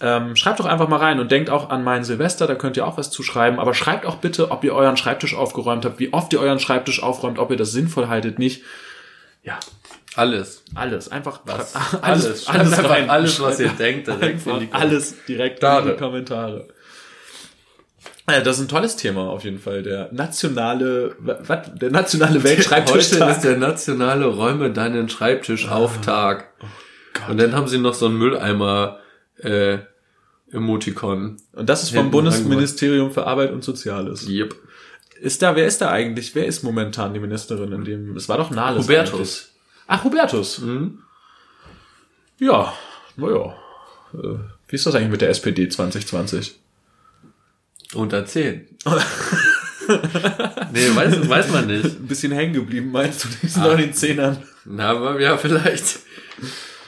Ähm, 0.00 0.34
schreibt 0.36 0.58
doch 0.60 0.64
einfach 0.66 0.88
mal 0.88 0.96
rein 0.98 1.20
und 1.20 1.30
denkt 1.30 1.48
auch 1.50 1.70
an 1.70 1.84
meinen 1.84 2.02
Silvester, 2.04 2.46
da 2.48 2.54
könnt 2.56 2.76
ihr 2.76 2.86
auch 2.86 2.96
was 2.98 3.10
zuschreiben. 3.10 3.58
Aber 3.60 3.72
schreibt 3.74 4.04
auch 4.06 4.16
bitte, 4.16 4.50
ob 4.50 4.64
ihr 4.64 4.74
euren 4.74 4.96
Schreibtisch 4.96 5.34
aufgeräumt 5.36 5.84
habt, 5.84 5.98
wie 6.00 6.12
oft 6.12 6.32
ihr 6.32 6.40
euren 6.40 6.58
Schreibtisch 6.60 7.02
aufräumt, 7.02 7.38
ob 7.38 7.50
ihr 7.52 7.56
das 7.56 7.72
sinnvoll 7.72 8.08
haltet, 8.08 8.38
nicht. 8.38 8.62
Ja, 9.44 9.58
Alles. 10.14 10.64
alles. 10.74 11.08
Einfach 11.10 11.40
Was? 11.46 11.74
alles, 12.02 12.46
Alles. 12.48 12.48
alles, 12.48 12.88
rein. 12.90 13.10
alles, 13.10 13.40
was 13.40 13.58
ihr 13.60 13.68
denkt, 13.70 14.06
direkt 14.08 14.46
in 14.46 14.60
die 14.60 14.66
Kom- 14.66 14.72
alles 14.72 15.16
direkt 15.26 15.60
Kommentare. 15.60 15.88
in 15.90 15.94
die 15.96 16.00
Kommentare. 16.02 16.68
Äh, 18.26 18.42
Das 18.42 18.56
ist 18.58 18.62
ein 18.64 18.68
tolles 18.68 18.96
Thema 18.96 19.28
auf 19.28 19.44
jeden 19.44 19.58
Fall. 19.58 19.82
Der 19.82 20.12
nationale, 20.12 21.16
was? 21.18 21.74
Der 21.74 21.90
nationale 21.90 22.42
Heute 22.42 22.98
ist 22.98 23.44
der 23.44 23.56
nationale 23.56 24.26
Räume 24.26 24.70
deinen 24.72 25.08
Schreibtisch 25.08 25.68
auf 25.68 26.00
Tag. 26.00 26.52
Und 27.28 27.38
dann 27.38 27.54
haben 27.54 27.68
sie 27.68 27.78
noch 27.78 27.94
so 27.94 28.06
einen 28.06 28.16
Mülleimer 28.18 28.98
äh, 29.38 29.78
Emoticon. 30.50 31.36
Und 31.52 31.68
das 31.68 31.82
ist 31.82 31.94
vom 31.94 32.10
Bundesministerium 32.10 33.10
für 33.10 33.26
Arbeit 33.26 33.52
und 33.52 33.64
Soziales. 33.64 34.28
Yep. 34.28 34.54
Ist 35.20 35.40
da, 35.42 35.54
wer 35.56 35.66
ist 35.66 35.80
da 35.80 35.90
eigentlich? 35.90 36.34
Wer 36.34 36.46
ist 36.46 36.62
momentan 36.64 37.14
die 37.14 37.20
Ministerin 37.20 37.72
in 37.72 37.84
dem? 37.84 38.16
Es 38.16 38.28
war 38.28 38.38
doch 38.38 38.50
Nahles. 38.50 38.88
eigentlich. 38.88 39.12
Hubertus. 39.12 39.52
Ach, 39.86 40.04
Hubertus. 40.04 40.58
Mhm. 40.58 40.98
Ja, 42.38 42.72
naja. 43.16 43.54
Äh, 44.14 44.34
Wie 44.68 44.74
ist 44.76 44.84
das 44.86 44.94
eigentlich 44.94 45.10
mit 45.10 45.20
der 45.20 45.30
SPD 45.30 45.68
2020? 45.68 46.58
Unter 47.94 48.24
10. 48.26 48.66
nee, 50.72 50.88
weiß, 50.94 51.28
weiß 51.28 51.50
man 51.52 51.66
nicht. 51.66 51.84
Ein 51.84 52.06
bisschen 52.06 52.32
hängen 52.32 52.54
geblieben, 52.54 52.90
meinst 52.92 53.24
du? 53.24 53.28
Die 53.42 53.48
sind 53.48 53.62
Ah. 53.62 53.66
noch 53.66 53.72
in 53.74 53.80
den 53.80 53.92
Zehnern. 53.94 54.38
Na, 54.64 54.90
aber 54.90 55.20
ja, 55.20 55.36
vielleicht. 55.36 56.00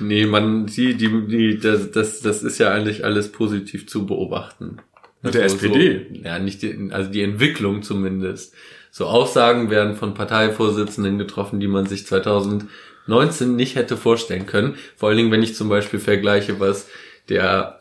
Nee, 0.00 0.26
man, 0.26 0.66
die, 0.66 0.94
die, 0.94 1.26
die, 1.26 1.58
das, 1.60 1.90
das, 1.90 2.20
das 2.20 2.42
ist 2.42 2.58
ja 2.58 2.70
eigentlich 2.72 3.04
alles 3.04 3.30
positiv 3.32 3.86
zu 3.88 4.06
beobachten. 4.06 4.78
Mit 5.22 5.34
der 5.34 5.42
Also 5.44 5.56
SPD? 5.56 6.06
So, 6.12 6.20
ja, 6.24 6.38
nicht 6.38 6.62
die, 6.62 6.88
also 6.90 7.10
die 7.10 7.22
Entwicklung 7.22 7.82
zumindest. 7.82 8.54
So 8.90 9.06
Aussagen 9.06 9.70
werden 9.70 9.96
von 9.96 10.14
Parteivorsitzenden 10.14 11.18
getroffen, 11.18 11.58
die 11.60 11.66
man 11.68 11.86
sich 11.86 12.06
2019 12.06 13.56
nicht 13.56 13.76
hätte 13.76 13.96
vorstellen 13.96 14.46
können. 14.46 14.76
Vor 14.96 15.08
allen 15.08 15.18
Dingen, 15.18 15.30
wenn 15.32 15.42
ich 15.42 15.54
zum 15.54 15.68
Beispiel 15.68 15.98
vergleiche, 16.00 16.60
was 16.60 16.88
der 17.28 17.80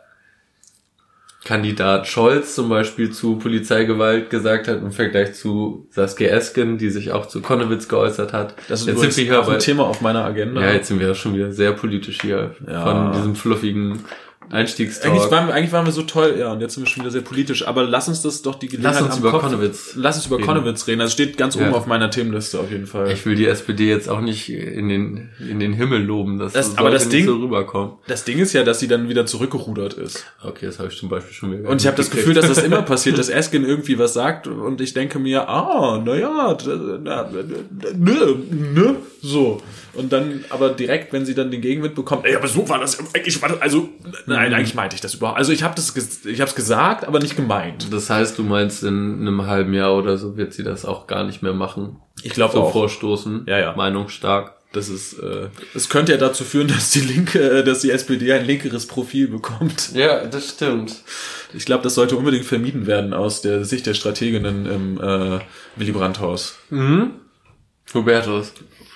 Kandidat 1.46 2.08
Scholz 2.08 2.56
zum 2.56 2.70
Beispiel 2.70 3.12
zu 3.12 3.36
Polizeigewalt 3.38 4.30
gesagt 4.30 4.68
hat 4.68 4.78
im 4.82 4.92
Vergleich 4.92 5.34
zu 5.34 5.88
Saskia 5.92 6.30
Esken, 6.30 6.78
die 6.78 6.90
sich 6.90 7.12
auch 7.12 7.26
zu 7.28 7.42
Konnewitz 7.42 7.88
geäußert 7.90 8.32
hat. 8.32 8.56
Das 8.70 8.82
ist 8.82 8.88
Jetzt 8.88 9.02
sind 9.16 9.28
wir 9.30 9.44
hier 9.44 9.54
ein 9.54 9.60
Thema 9.60 9.84
auf 9.84 10.00
meiner 10.02 10.24
Agenda. 10.24 10.62
ja, 10.62 10.72
jetzt 10.72 10.88
sind 10.88 11.00
wir 11.02 11.14
schon 11.16 11.36
wieder 11.36 11.52
sehr 11.52 11.74
politisch 11.74 12.20
hier 12.22 12.56
Ja. 12.66 12.84
von 12.84 13.12
diesem 13.14 13.36
fluffigen 13.36 14.00
Einstiegstalk. 14.54 15.14
Eigentlich 15.14 15.32
waren, 15.32 15.48
wir, 15.48 15.54
eigentlich 15.54 15.72
waren 15.72 15.86
wir 15.86 15.92
so 15.92 16.04
toll, 16.04 16.36
ja, 16.40 16.52
und 16.54 16.62
jetzt 16.62 16.76
sind 16.76 16.84
wir 16.84 16.90
schon 16.90 17.02
wieder 17.04 17.12
sehr 17.12 17.22
politisch. 17.22 17.68
Aber 17.68 17.84
lass 17.84 18.08
uns 18.08 18.22
das 18.22 18.42
doch 18.42 18.56
die 18.56 18.68
Gelegenheit 18.68 18.94
Lass 18.96 19.02
uns 19.04 19.14
am 19.16 19.20
über 19.20 19.32
Kopf, 19.32 19.42
Konnewitz 19.44 19.94
Lass 19.96 20.16
uns 20.18 20.28
über 20.28 20.38
reden. 20.38 20.46
Konnewitz 20.48 20.88
reden. 20.88 21.00
Das 21.00 21.12
steht 21.12 21.38
ganz 21.38 21.56
Ja. 21.56 21.62
oben 21.66 21.74
auf 21.74 21.86
meiner 21.88 22.10
Themenliste 22.10 22.60
auf 22.60 22.72
jeden 22.72 22.86
Fall. 22.88 23.12
Ich 23.12 23.26
will 23.26 23.36
die 23.36 23.46
SPD 23.48 23.90
jetzt 23.90 24.08
auch 24.10 24.22
nicht 24.22 24.50
in 24.50 24.88
den, 24.90 25.30
in 25.40 25.60
den 25.60 25.74
Himmel 25.74 26.04
loben. 26.04 26.40
Das, 26.40 26.54
Das- 26.54 26.78
aber 26.78 26.92
das 26.92 27.10
Ding- 27.10 27.26
so 27.26 27.36
rüberkommen. 27.36 27.94
das 28.08 28.24
Ding 28.24 28.38
ist 28.40 28.54
ja, 28.54 28.64
dass 28.64 28.80
sie 28.80 28.88
dann 28.88 29.10
wieder 29.10 29.26
zurückgerudert 29.26 29.94
ist. 29.96 30.24
Okay, 30.44 30.66
das 30.68 30.80
habe 30.80 30.90
ich 30.90 30.98
zum 30.98 31.10
Beispiel 31.10 31.34
schon 31.34 31.52
wieder 31.58 31.70
Und 31.70 31.82
ich 31.82 31.88
habe 31.88 31.98
das. 31.98 32.10
Gefühl, 32.12 32.34
dass 32.34 32.48
das 32.48 32.64
immer 32.64 32.82
passiert, 32.84 33.18
dass 33.18 33.30
Eskin 33.30 33.66
irgendwie 33.66 33.98
was 33.98 34.14
sagt 34.14 34.48
und 34.48 34.80
ich 34.82 34.94
denke 34.94 35.20
mir, 35.20 35.50
ah, 35.50 36.02
naja, 36.04 36.56
ne, 36.66 38.36
ne, 38.74 38.96
so. 39.26 39.62
Und 39.94 40.12
dann, 40.12 40.44
aber 40.50 40.70
direkt, 40.72 41.14
wenn 41.14 41.26
sie 41.26 41.34
dann 41.34 41.50
den 41.50 41.62
Gegenwind 41.62 41.96
bekommt, 41.96 42.26
ey, 42.26 42.36
aber 42.36 42.48
so 42.50 42.68
war 42.68 42.80
das, 42.80 43.00
eigentlich 43.16 43.42
war 43.42 43.48
das, 43.50 43.62
also, 43.62 43.88
nein, 44.26 44.50
Mhm. 44.50 44.56
eigentlich 44.56 44.76
meinte 44.76 44.96
ich 44.96 45.02
das 45.02 45.14
überhaupt. 45.14 45.38
Also 45.38 45.54
ich 45.54 45.64
habe 45.64 45.76
das, 45.76 45.96
ich 46.26 46.42
habe 46.42 46.50
es 46.50 46.56
gesagt, 46.56 47.06
aber 47.06 47.20
nicht 47.20 47.38
gemeint. 47.38 47.88
Das 47.92 48.10
heißt, 48.10 48.38
du 48.38 48.44
meinst, 48.44 48.84
in 48.84 49.22
einem 49.22 49.46
halben 49.48 49.74
Jahr 49.74 49.96
oder 49.96 50.18
so 50.18 50.36
wird 50.36 50.54
sie 50.54 50.64
das 50.64 50.84
auch 50.84 51.08
gar 51.08 51.24
nicht 51.24 51.42
mehr 51.42 51.54
machen. 51.54 51.98
Ich 52.22 52.34
glaube 52.34 52.54
So 52.54 52.64
auch. 52.64 52.74
vorstoßen. 52.74 53.46
Ja, 53.48 53.60
ja. 53.60 53.74
Meinungsstark. 53.76 54.54
Das 54.74 54.90
ist, 54.90 55.14
äh, 55.20 55.50
es 55.76 55.88
könnte 55.88 56.12
ja 56.14 56.18
dazu 56.18 56.44
führen, 56.44 56.68
dass 56.68 56.90
die 56.92 57.02
Linke, 57.02 57.40
äh, 57.40 57.64
dass 57.64 57.80
die 57.82 57.92
SPD 57.92 58.34
ein 58.34 58.46
linkeres 58.46 58.88
Profil 58.88 59.28
bekommt. 59.30 59.92
Ja, 59.94 60.26
das 60.26 60.50
stimmt. 60.50 60.96
Ich 61.54 61.66
glaube, 61.66 61.84
das 61.84 61.94
sollte 61.96 62.18
unbedingt 62.18 62.46
vermieden 62.46 62.88
werden 62.88 63.14
aus 63.14 63.42
der 63.42 63.64
Sicht 63.64 63.86
der 63.86 63.94
Strateginnen 63.94 64.66
im 64.66 64.98
äh, 65.00 65.40
Willy 65.78 65.92
Brandt 65.94 66.20
Haus. 66.20 66.56
Mhm. 66.72 67.12
Hubertus. 67.94 68.54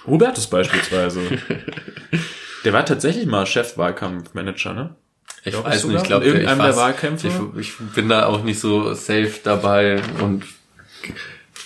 Hubertus 0.07 0.47
beispielsweise. 0.47 1.21
der 2.63 2.73
war 2.73 2.85
tatsächlich 2.85 3.25
mal 3.25 3.45
Chefwahlkampfmanager, 3.45 4.73
ne? 4.73 4.95
Ich 5.43 5.51
Glaub 5.51 5.65
ich 5.67 5.73
weiß 5.73 5.83
nicht, 5.85 5.97
ich 5.97 6.03
glaube, 6.03 6.25
In 6.25 6.31
irgendeinem 6.31 6.59
ich, 6.59 6.65
der 6.65 6.75
Wahlkämpfe? 6.75 7.27
Ich, 7.27 7.67
ich 7.67 7.77
bin 7.95 8.09
da 8.09 8.25
auch 8.25 8.43
nicht 8.43 8.59
so 8.59 8.93
safe 8.93 9.33
dabei 9.43 10.01
und 10.21 10.43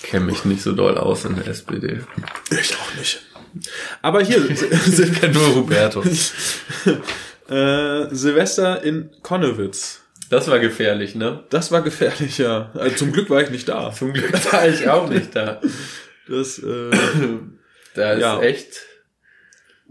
kenne 0.03 0.25
mich 0.25 0.45
nicht 0.45 0.61
so 0.61 0.73
doll 0.73 0.97
aus 0.97 1.25
in 1.25 1.35
der 1.35 1.47
SPD. 1.47 2.01
Ich 2.51 2.75
auch 2.75 2.97
nicht. 2.97 3.21
Aber 4.01 4.21
hier, 4.23 4.49
Ich 4.49 5.19
kenne 5.19 5.33
nur 5.33 5.55
Hubertus. 5.55 6.33
äh, 7.49 8.07
Silvester 8.11 8.83
in 8.83 9.09
Konnewitz. 9.23 10.01
Das 10.29 10.47
war 10.47 10.59
gefährlich, 10.59 11.15
ne? 11.15 11.43
Das 11.49 11.71
war 11.71 11.81
gefährlich, 11.81 12.37
ja. 12.37 12.71
Also 12.73 12.97
zum 12.97 13.11
Glück 13.11 13.29
war 13.29 13.41
ich 13.41 13.49
nicht 13.49 13.67
da. 13.67 13.91
Zum 13.91 14.13
Glück 14.13 14.53
war 14.53 14.67
ich 14.67 14.87
auch 14.87 15.09
nicht 15.09 15.35
da. 15.35 15.59
Das, 16.27 16.59
äh, 16.59 16.91
Da 17.95 18.13
ist 18.13 18.21
Ja. 18.21 18.41
echt. 18.41 18.81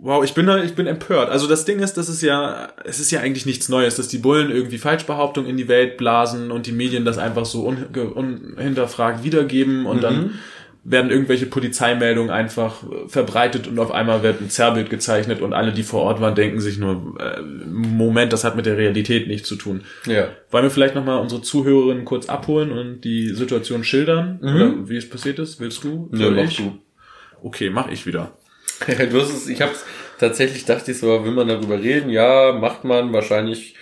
Wow, 0.03 0.25
ich 0.25 0.33
bin 0.33 0.47
da, 0.47 0.63
ich 0.63 0.75
bin 0.75 0.87
empört. 0.87 1.29
Also 1.29 1.47
das 1.47 1.67
Ding 1.67 1.81
ist, 1.81 1.95
das 1.99 2.09
ist 2.09 2.23
ja, 2.23 2.69
es 2.85 3.01
ist 3.01 3.11
ja 3.11 3.21
eigentlich 3.21 3.45
nichts 3.45 3.69
Neues, 3.69 3.97
dass 3.97 4.09
die 4.09 4.17
Bullen 4.17 4.51
irgendwie 4.51 4.79
Falschbehauptungen 4.79 5.51
in 5.51 5.59
die 5.59 5.69
Welt 5.69 5.99
blasen 5.99 6.51
und 6.51 6.67
die 6.67 6.73
Medien 6.73 7.05
das 7.05 7.19
einfach 7.19 7.45
so 7.45 7.67
un, 7.67 7.85
unhinterfragt 8.15 9.25
wiedergeben 9.25 9.85
und 9.85 10.03
dann 10.03 10.39
werden 10.85 11.11
irgendwelche 11.11 11.45
Polizeimeldungen 11.45 12.31
einfach 12.31 12.83
verbreitet 13.09 13.67
und 13.69 13.79
auf 13.79 13.91
einmal 13.93 14.23
wird 14.23 14.41
ein 14.41 14.49
Zerrbild 14.49 14.89
gezeichnet 14.89 15.43
und 15.43 15.53
alle, 15.53 15.73
die 15.73 15.83
vor 15.83 16.01
Ort 16.01 16.23
waren, 16.23 16.35
denken 16.35 16.61
sich 16.61 16.79
nur, 16.79 17.17
äh, 17.21 17.43
Moment, 17.67 18.33
das 18.33 18.45
hat 18.45 18.57
mit 18.57 18.65
der 18.65 18.79
Realität 18.79 19.29
nichts 19.29 19.47
zu 19.47 19.57
tun. 19.57 19.83
Ja. 20.07 20.29
Wollen 20.51 20.65
wir 20.65 20.71
vielleicht 20.71 20.95
nochmal 20.95 21.21
unsere 21.21 21.43
Zuhörerinnen 21.43 22.07
kurz 22.07 22.31
abholen 22.31 22.73
und 22.73 23.03
die 23.03 23.29
Situation 23.35 23.85
schildern? 23.85 24.39
Oder 24.43 24.89
wie 24.89 24.97
es 24.97 25.07
passiert 25.11 25.39
ist? 25.39 25.61
Willst 25.61 25.85
du? 25.85 26.09
Nö, 26.13 26.19
Soll 26.25 26.31
mach 26.31 26.45
ich? 26.45 26.57
du. 26.57 26.79
Okay, 27.43 27.71
mach 27.71 27.89
ich 27.89 28.07
wieder. 28.07 28.33
du 28.87 29.21
hast 29.21 29.31
es, 29.33 29.49
ich 29.49 29.61
hab's 29.61 29.85
tatsächlich 30.19 30.65
dachte 30.65 30.93
ich 30.93 30.99
so, 30.99 31.25
will 31.25 31.33
man 31.33 31.49
darüber 31.49 31.79
reden? 31.79 32.11
Ja, 32.11 32.53
macht 32.53 32.85
man. 32.85 33.13
Wahrscheinlich 33.13 33.75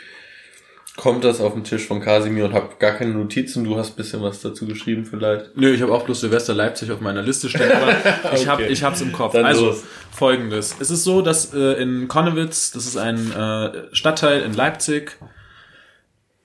kommt 0.97 1.23
das 1.23 1.41
auf 1.41 1.55
den 1.55 1.63
Tisch 1.63 1.87
von 1.87 2.01
Kasimir 2.01 2.45
und 2.47 2.53
hab 2.55 2.81
gar 2.81 2.93
keine 2.93 3.13
Notizen. 3.13 3.63
Du 3.63 3.77
hast 3.79 3.93
bisschen 3.97 4.21
was 4.23 4.41
dazu 4.41 4.67
geschrieben 4.67 5.05
vielleicht. 5.05 5.57
Nö, 5.57 5.73
ich 5.73 5.81
habe 5.83 5.93
auch 5.93 6.05
bloß 6.05 6.21
Silvester 6.23 6.55
Leipzig 6.55 6.91
auf 6.91 7.01
meiner 7.01 7.23
Liste 7.23 7.49
stehen, 7.49 7.71
aber 7.71 7.95
ich 8.35 8.49
hab, 8.49 8.59
Okay. 8.59 8.69
ich 8.69 8.83
hab's 8.83 9.01
im 9.01 9.13
Kopf. 9.13 9.33
Dann 9.33 9.45
also 9.47 9.67
los. 9.67 9.85
folgendes: 10.11 10.75
Es 10.81 10.91
ist 10.91 11.05
so, 11.05 11.23
dass 11.23 11.55
äh, 11.55 11.81
in 11.81 12.09
Konnewitz, 12.09 12.73
das 12.73 12.87
ist 12.87 12.97
ein 12.97 13.31
äh, 13.33 13.95
Stadtteil 13.95 14.43
in 14.43 14.55
Leipzig, 14.55 15.17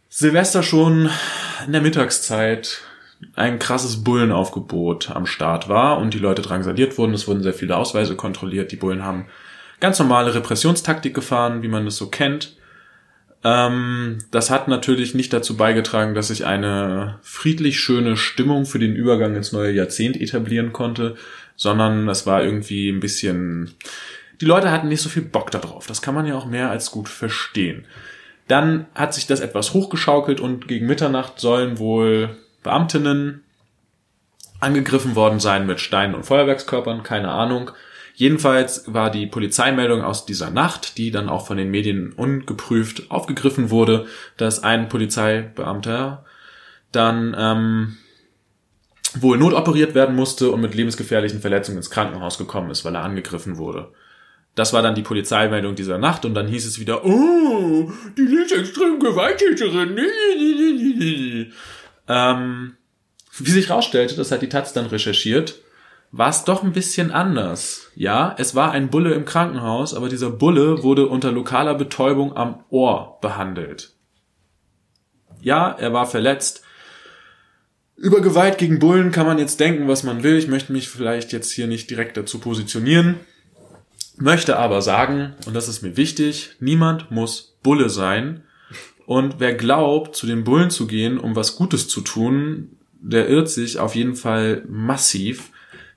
Silvester 0.10 0.62
schon 0.62 1.10
in 1.66 1.72
der 1.72 1.82
Mittagszeit 1.82 2.82
ein 3.36 3.60
krasses 3.60 4.04
Bullenaufgebot 4.04 5.12
am 5.12 5.26
Start 5.26 5.70
war 5.70 5.98
und 5.98 6.14
die 6.14 6.20
Leute 6.20 6.42
drangsaliert 6.42 6.98
wurden. 6.98 7.14
Es 7.14 7.28
wurden 7.28 7.44
sehr 7.44 7.54
viele 7.54 7.78
Ausweise 7.78 8.16
kontrolliert. 8.16 8.72
Die 8.72 8.78
Bullen 8.78 9.04
haben 9.04 9.26
ganz 9.80 10.00
normale 10.00 10.34
Repressionstaktik 10.34 11.14
gefahren, 11.14 11.62
wie 11.62 11.68
man 11.68 11.88
es 11.88 11.98
so 11.98 12.08
kennt. 12.08 12.56
Ähm, 13.44 14.20
das 14.32 14.50
hat 14.50 14.68
natürlich 14.68 15.14
nicht 15.14 15.34
dazu 15.34 15.58
beigetragen, 15.58 16.16
dass 16.16 16.30
sich 16.30 16.46
eine 16.46 17.20
friedlich 17.22 17.80
schöne 17.80 18.16
Stimmung 18.16 18.66
für 18.66 18.80
den 18.80 18.96
Übergang 18.96 19.36
ins 19.36 19.52
neue 19.52 19.72
Jahrzehnt 19.72 20.20
etablieren 20.20 20.72
konnte, 20.72 21.16
sondern 21.56 22.08
es 22.08 22.26
war 22.26 22.44
irgendwie 22.44 22.90
ein 22.90 23.02
bisschen, 23.02 23.76
die 24.40 24.46
Leute 24.46 24.72
hatten 24.72 24.88
nicht 24.88 25.02
so 25.02 25.10
viel 25.10 25.24
Bock 25.24 25.52
darauf. 25.52 25.88
Das 25.88 26.02
kann 26.02 26.16
man 26.16 26.26
ja 26.26 26.36
auch 26.36 26.46
mehr 26.46 26.70
als 26.70 26.92
gut 26.92 27.10
verstehen. 27.10 27.86
Dann 28.48 28.88
hat 28.96 29.14
sich 29.14 29.28
das 29.28 29.40
etwas 29.40 29.74
hochgeschaukelt 29.74 30.40
und 30.40 30.68
gegen 30.68 30.88
Mitternacht 30.88 31.40
sollen 31.40 31.80
wohl 31.80 32.38
Beamtinnen 32.64 33.44
angegriffen 34.60 35.16
worden 35.16 35.40
sein 35.40 35.68
mit 35.68 35.80
Steinen 35.80 36.16
und 36.16 36.26
Feuerwerkskörpern, 36.26 37.04
keine 37.04 37.30
Ahnung. 37.30 37.72
Jedenfalls 38.16 38.94
war 38.94 39.10
die 39.10 39.26
Polizeimeldung 39.26 40.02
aus 40.04 40.26
dieser 40.26 40.52
Nacht, 40.52 40.98
die 40.98 41.12
dann 41.12 41.30
auch 41.30 41.48
von 41.48 41.58
den 41.58 41.72
Medien 41.72 42.14
ungeprüft 42.14 43.12
aufgegriffen 43.12 43.72
wurde, 43.72 44.06
dass 44.38 44.64
ein 44.64 44.88
Polizeibeamter 44.88 46.24
dann 46.92 47.36
ähm, 47.38 47.98
wohl 49.16 49.38
notoperiert 49.38 49.96
werden 49.96 50.16
musste 50.16 50.52
und 50.52 50.62
mit 50.62 50.76
lebensgefährlichen 50.76 51.42
Verletzungen 51.42 51.78
ins 51.78 51.90
Krankenhaus 51.90 52.38
gekommen 52.38 52.70
ist, 52.72 52.86
weil 52.86 52.96
er 52.96 53.04
angegriffen 53.04 53.58
wurde. 53.58 53.92
Das 54.56 54.74
war 54.74 54.84
dann 54.84 54.94
die 54.94 55.02
Polizeimeldung 55.02 55.74
dieser 55.74 55.98
Nacht 55.98 56.26
und 56.26 56.36
dann 56.36 56.48
hieß 56.48 56.66
es 56.68 56.80
wieder, 56.80 57.04
oh, 57.04 57.92
die 58.16 58.22
linksextreme 58.22 59.00
Gewalttäterin. 59.00 60.00
Ähm, 62.08 62.76
wie 63.38 63.52
sich 63.52 63.70
rausstellte, 63.70 64.16
das 64.16 64.32
hat 64.32 64.42
die 64.42 64.50
Taz 64.50 64.74
dann 64.74 64.86
recherchiert, 64.86 65.56
war 66.12 66.30
es 66.30 66.44
doch 66.44 66.64
ein 66.64 66.74
bisschen 66.74 67.12
anders. 67.12 67.90
Ja, 67.96 68.36
es 68.38 68.54
war 68.54 68.72
ein 68.72 68.90
Bulle 68.90 69.14
im 69.14 69.26
Krankenhaus, 69.26 69.96
aber 69.96 70.10
dieser 70.10 70.30
Bulle 70.30 70.84
wurde 70.84 71.08
unter 71.08 71.32
lokaler 71.32 71.74
Betäubung 71.74 72.38
am 72.38 72.64
Ohr 72.70 73.18
behandelt. 73.22 73.94
Ja, 75.42 75.72
er 75.72 75.92
war 75.92 76.06
verletzt. 76.06 76.64
Über 77.96 78.22
Gewalt 78.22 78.60
gegen 78.60 78.80
Bullen 78.80 79.12
kann 79.12 79.26
man 79.26 79.40
jetzt 79.40 79.60
denken, 79.60 79.88
was 79.88 80.04
man 80.04 80.24
will. 80.24 80.38
Ich 80.38 80.48
möchte 80.48 80.72
mich 80.72 80.88
vielleicht 80.88 81.32
jetzt 81.32 81.52
hier 81.52 81.68
nicht 81.68 81.90
direkt 81.90 82.16
dazu 82.16 82.40
positionieren. 82.40 83.20
Möchte 84.18 84.58
aber 84.58 84.84
sagen, 84.84 85.36
und 85.48 85.56
das 85.56 85.68
ist 85.68 85.82
mir 85.82 85.98
wichtig, 85.98 86.52
niemand 86.60 87.10
muss 87.10 87.58
Bulle 87.64 87.90
sein. 87.90 88.44
Und 89.06 89.36
wer 89.40 89.54
glaubt, 89.54 90.16
zu 90.16 90.28
den 90.28 90.44
Bullen 90.44 90.70
zu 90.70 90.88
gehen, 90.88 91.18
um 91.18 91.36
was 91.36 91.56
Gutes 91.56 91.88
zu 91.88 92.02
tun, 92.02 92.78
der 93.02 93.28
irrt 93.28 93.50
sich 93.50 93.80
auf 93.80 93.96
jeden 93.96 94.16
Fall 94.16 94.64
massiv. 94.68 95.52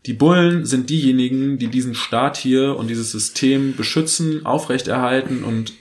Die 0.06 0.12
Bullen 0.12 0.64
sind 0.64 0.90
diejenigen, 0.90 1.58
die 1.58 1.68
diesen 1.68 1.94
Staat 1.94 2.36
hier 2.36 2.76
und 2.76 2.88
dieses 2.88 3.12
System 3.12 3.76
beschützen, 3.76 4.44
aufrechterhalten 4.44 5.44
und 5.44 5.72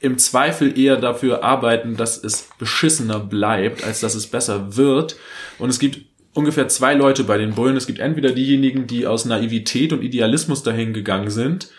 im 0.00 0.18
Zweifel 0.18 0.78
eher 0.78 0.96
dafür 0.96 1.42
arbeiten, 1.42 1.96
dass 1.96 2.22
es 2.22 2.48
beschissener 2.58 3.18
bleibt, 3.18 3.82
als 3.82 4.00
dass 4.00 4.14
es 4.14 4.28
besser 4.28 4.76
wird. 4.76 5.16
Und 5.58 5.70
es 5.70 5.80
gibt 5.80 6.00
ungefähr 6.34 6.68
zwei 6.68 6.94
Leute 6.94 7.24
bei 7.24 7.36
den 7.36 7.54
Bullen. 7.54 7.76
Es 7.76 7.88
gibt 7.88 7.98
entweder 7.98 8.30
diejenigen, 8.30 8.86
die 8.86 9.06
aus 9.06 9.24
Naivität 9.24 9.92
und 9.92 10.02
Idealismus 10.02 10.62
dahin 10.62 10.92
gegangen 10.92 11.30
sind. 11.30 11.70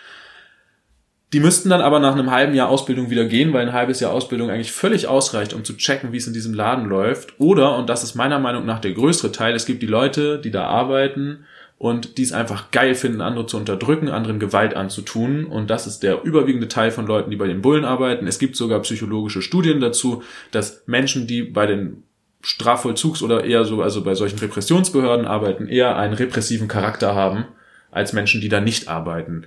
Die 1.32 1.40
müssten 1.40 1.70
dann 1.70 1.82
aber 1.82 2.00
nach 2.00 2.14
einem 2.14 2.32
halben 2.32 2.56
Jahr 2.56 2.70
Ausbildung 2.70 3.12
wieder 3.12 3.26
gehen, 3.26 3.54
weil 3.54 3.68
ein 3.68 3.74
halbes 3.74 4.00
Jahr 4.00 4.12
Ausbildung 4.12 4.50
eigentlich 4.50 4.72
völlig 4.72 5.08
ausreicht, 5.08 5.54
um 5.54 5.64
zu 5.64 5.78
checken, 5.78 6.12
wie 6.12 6.18
es 6.18 6.26
in 6.26 6.34
diesem 6.34 6.56
Laden 6.56 6.86
läuft. 6.86 7.40
Oder, 7.40 7.78
und 7.78 7.88
das 7.88 8.04
ist 8.04 8.16
meiner 8.16 8.40
Meinung 8.40 8.66
nach 8.66 8.80
der 8.80 8.94
größere 8.94 9.32
Teil, 9.32 9.54
es 9.54 9.68
gibt 9.68 9.84
die 9.84 9.88
Leute, 9.88 10.40
die 10.40 10.50
da 10.50 10.66
arbeiten 10.66 11.46
und 11.78 12.18
die 12.18 12.24
es 12.24 12.34
einfach 12.34 12.72
geil 12.72 12.96
finden, 12.96 13.22
andere 13.22 13.46
zu 13.46 13.58
unterdrücken, 13.58 14.10
anderen 14.10 14.40
Gewalt 14.40 14.76
anzutun. 14.76 15.46
Und 15.46 15.70
das 15.70 15.86
ist 15.86 16.02
der 16.02 16.24
überwiegende 16.24 16.68
Teil 16.68 16.90
von 16.90 17.06
Leuten, 17.06 17.30
die 17.30 17.38
bei 17.38 17.48
den 17.48 17.62
Bullen 17.62 17.86
arbeiten. 17.86 18.26
Es 18.26 18.40
gibt 18.40 18.56
sogar 18.56 18.82
psychologische 18.82 19.44
Studien 19.44 19.80
dazu, 19.80 20.24
dass 20.52 20.84
Menschen, 20.88 21.28
die 21.28 21.44
bei 21.44 21.68
den 21.68 22.04
Strafvollzugs- 22.44 23.22
oder 23.22 23.44
eher 23.44 23.66
so, 23.66 23.84
also 23.84 24.04
bei 24.04 24.16
solchen 24.16 24.40
Repressionsbehörden 24.40 25.28
arbeiten, 25.28 25.68
eher 25.68 25.96
einen 25.96 26.14
repressiven 26.14 26.68
Charakter 26.68 27.14
haben, 27.14 27.46
als 27.92 28.14
Menschen, 28.14 28.42
die 28.42 28.50
da 28.50 28.62
nicht 28.62 28.88
arbeiten. 28.88 29.46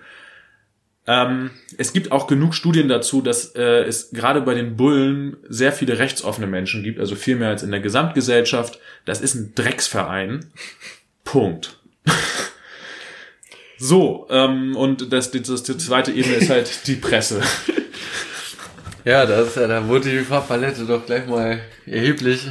Ähm, 1.07 1.51
es 1.79 1.93
gibt 1.93 2.13
auch 2.13 2.27
genug 2.27 2.55
Studien 2.55 2.89
dazu, 2.89 3.23
dass 3.23 3.57
äh, 3.57 3.83
es 3.83 4.11
gerade 4.11 4.41
bei 4.41 4.55
den 4.55 4.77
Bullen 4.77 5.37
sehr 5.49 5.73
viele 5.73 5.99
rechtsoffene 5.99 6.47
Menschen 6.47 6.83
gibt, 6.85 7.01
also 7.01 7.17
viel 7.17 7.37
mehr 7.37 7.49
als 7.49 7.63
in 7.63 7.73
der 7.73 7.81
Gesamtgesellschaft. 7.81 8.79
Das 9.05 9.21
ist 9.21 9.35
ein 9.35 9.53
Drecksverein. 9.55 10.47
Punkt. 11.25 11.79
so, 13.79 14.27
ähm, 14.31 14.77
und 14.77 15.13
das, 15.13 15.33
das, 15.33 15.63
die 15.65 15.77
zweite 15.77 16.13
Ebene 16.13 16.37
ist 16.37 16.51
halt 16.51 16.87
die 16.87 16.97
Presse. 16.97 17.43
Ja, 19.05 19.27
das, 19.27 19.55
da 19.55 19.89
wurde 19.89 20.11
die 20.11 20.21
Farbpalette 20.21 20.85
doch 20.85 21.05
gleich 21.05 21.27
mal 21.27 21.61
erheblich 21.87 22.47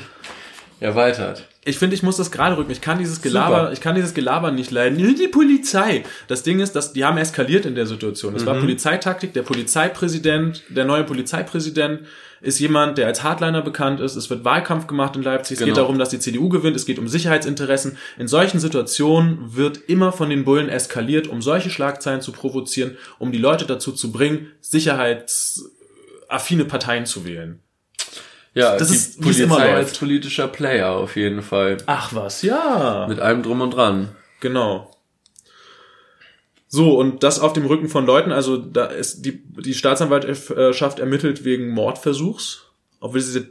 erweitert. 0.82 1.48
Ich 1.64 1.78
finde, 1.78 1.96
ich 1.96 2.02
muss 2.02 2.18
das 2.18 2.32
gerade 2.32 2.58
rücken. 2.58 2.72
Ich 2.72 2.82
kann 2.82 2.98
dieses 2.98 3.22
Gelaber, 3.22 3.60
Super. 3.60 3.74
ich 3.74 3.82
kann 3.82 3.94
dieses 3.94 4.16
Gelaber 4.16 4.52
nicht 4.52 4.72
leiden. 4.72 4.98
Die 4.98 5.28
Polizei. 5.28 6.04
Das 6.28 6.42
Ding 6.42 6.60
ist, 6.60 6.76
dass 6.76 6.94
die 6.94 7.06
haben 7.06 7.18
eskaliert 7.18 7.68
in 7.68 7.76
der 7.76 7.86
Situation. 7.86 8.36
Es 8.36 8.42
mhm. 8.42 8.48
war 8.48 8.60
Polizeitaktik. 8.60 9.34
Der 9.34 9.44
Polizeipräsident, 9.44 10.64
der 10.70 10.86
neue 10.86 11.04
Polizeipräsident 11.04 12.02
ist 12.42 12.60
jemand, 12.60 12.98
der 12.98 13.06
als 13.06 13.22
Hardliner 13.22 13.62
bekannt 13.62 14.00
ist. 14.00 14.16
Es 14.16 14.32
wird 14.32 14.44
Wahlkampf 14.44 14.88
gemacht 14.88 15.16
in 15.16 15.22
Leipzig. 15.22 15.54
Es 15.54 15.60
genau. 15.60 15.68
geht 15.68 15.78
darum, 15.78 16.00
dass 16.00 16.10
die 16.10 16.18
CDU 16.18 16.50
gewinnt. 16.50 16.76
Es 16.76 16.88
geht 16.88 16.98
um 16.98 17.08
Sicherheitsinteressen. 17.08 17.96
In 18.18 18.28
solchen 18.28 18.60
Situationen 18.60 19.56
wird 19.56 19.88
immer 19.88 20.12
von 20.12 20.32
den 20.32 20.44
Bullen 20.44 20.68
eskaliert, 20.68 21.28
um 21.28 21.44
solche 21.44 21.70
Schlagzeilen 21.70 22.22
zu 22.22 22.32
provozieren, 22.32 22.98
um 23.20 23.32
die 23.32 23.38
Leute 23.38 23.66
dazu 23.66 23.92
zu 23.92 24.12
bringen, 24.12 24.48
sicherheitsaffine 24.62 26.66
Parteien 26.66 27.06
zu 27.06 27.24
wählen. 27.24 27.60
Ja, 28.54 28.78
das 28.78 28.92
ist 28.92 29.22
Polizei 29.22 29.44
immer 29.44 29.60
als 29.60 29.98
politischer 29.98 30.48
Player 30.48 30.92
auf 30.92 31.16
jeden 31.16 31.42
Fall. 31.42 31.78
Ach 31.86 32.14
was, 32.14 32.42
ja. 32.42 33.06
Mit 33.08 33.20
allem 33.20 33.44
drum 33.44 33.62
und 33.62 33.72
dran. 33.72 34.10
Genau. 34.42 34.92
So, 36.68 36.98
und 36.98 37.24
das 37.24 37.40
auf 37.40 37.54
dem 37.54 37.66
Rücken 37.66 37.90
von 37.90 38.06
Leuten, 38.06 38.32
also 38.32 38.58
da 38.58 38.86
ist 38.86 39.26
die, 39.26 39.44
die 39.44 39.74
Staatsanwaltschaft 39.74 41.00
ermittelt 41.00 41.44
wegen 41.44 41.70
Mordversuchs, 41.70 42.66
obwohl 43.00 43.20
diese 43.20 43.50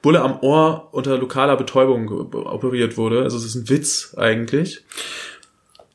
Bulle 0.00 0.20
am 0.20 0.40
Ohr 0.40 0.88
unter 0.92 1.16
lokaler 1.18 1.56
Betäubung 1.56 2.10
operiert 2.34 2.96
wurde. 2.96 3.22
Also 3.22 3.36
es 3.36 3.44
ist 3.44 3.54
ein 3.54 3.68
Witz 3.68 4.14
eigentlich. 4.16 4.84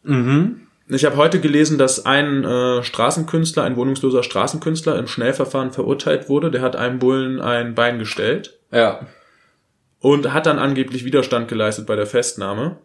Mhm. 0.04 0.66
Ich 0.89 1.04
habe 1.04 1.17
heute 1.17 1.41
gelesen, 1.41 1.78
dass 1.78 2.06
ein 2.06 2.45
äh, 2.45 2.82
Straßenkünstler, 2.82 3.63
ein 3.63 3.76
wohnungsloser 3.76 4.23
Straßenkünstler 4.23 4.97
im 4.97 5.08
Schnellverfahren 5.08 5.71
verurteilt 5.71 6.30
wurde. 6.30 6.50
Der 6.50 6.62
hat 6.62 6.76
einem 6.78 7.00
Bullen 7.00 7.41
ein 7.41 7.76
Bein 7.76 8.00
gestellt. 8.00 8.60
Ja. 8.71 9.06
Und 10.00 10.32
hat 10.32 10.45
dann 10.45 10.60
angeblich 10.60 11.04
Widerstand 11.04 11.50
geleistet 11.50 11.88
bei 11.88 11.95
der 11.95 12.08
Festnahme. 12.08 12.78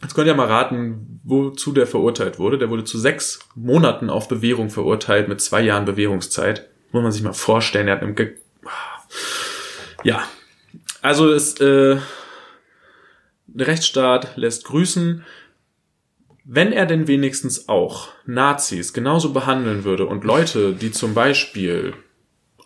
Jetzt 0.00 0.14
könnt 0.14 0.26
ihr 0.26 0.34
mal 0.34 0.46
raten, 0.46 1.20
wozu 1.24 1.72
der 1.72 1.86
verurteilt 1.86 2.38
wurde. 2.38 2.58
Der 2.58 2.70
wurde 2.70 2.84
zu 2.84 2.98
sechs 2.98 3.40
Monaten 3.54 4.08
auf 4.08 4.28
Bewährung 4.28 4.70
verurteilt 4.70 5.28
mit 5.28 5.40
zwei 5.40 5.62
Jahren 5.62 5.84
Bewährungszeit. 5.84 6.68
Muss 6.92 7.02
man 7.02 7.12
sich 7.12 7.22
mal 7.22 7.32
vorstellen. 7.32 7.88
Er 7.88 7.96
hat 7.96 8.02
einem 8.02 8.14
Ge 8.14 8.36
ja, 10.02 10.22
also 11.02 11.30
ist 11.30 11.60
äh, 11.60 11.96
der 13.46 13.66
Rechtsstaat 13.66 14.36
lässt 14.36 14.64
grüßen. 14.64 15.24
Wenn 16.48 16.72
er 16.72 16.86
denn 16.86 17.08
wenigstens 17.08 17.68
auch 17.68 18.10
Nazis 18.24 18.92
genauso 18.92 19.32
behandeln 19.32 19.82
würde 19.82 20.06
und 20.06 20.22
Leute, 20.22 20.74
die 20.74 20.92
zum 20.92 21.12
Beispiel 21.12 21.94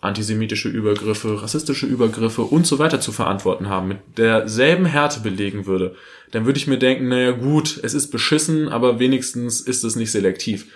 antisemitische 0.03 0.69
Übergriffe, 0.69 1.43
rassistische 1.43 1.87
Übergriffe 1.87 2.43
und 2.43 2.67
so 2.67 2.79
weiter 2.79 3.01
zu 3.01 3.11
verantworten 3.11 3.71
haben, 3.71 3.89
mit 3.89 3.99
derselben 4.19 4.85
Härte 4.85 5.21
belegen 5.21 5.65
würde, 5.65 5.95
dann 6.31 6.45
würde 6.45 6.59
ich 6.59 6.67
mir 6.67 6.79
denken, 6.79 7.09
naja 7.09 7.31
gut, 7.31 7.81
es 7.83 7.95
ist 7.95 8.11
beschissen, 8.11 8.69
aber 8.69 8.99
wenigstens 8.99 9.63
ist 9.63 9.83
es 9.83 9.97
nicht 9.97 10.13
selektiv. 10.13 10.67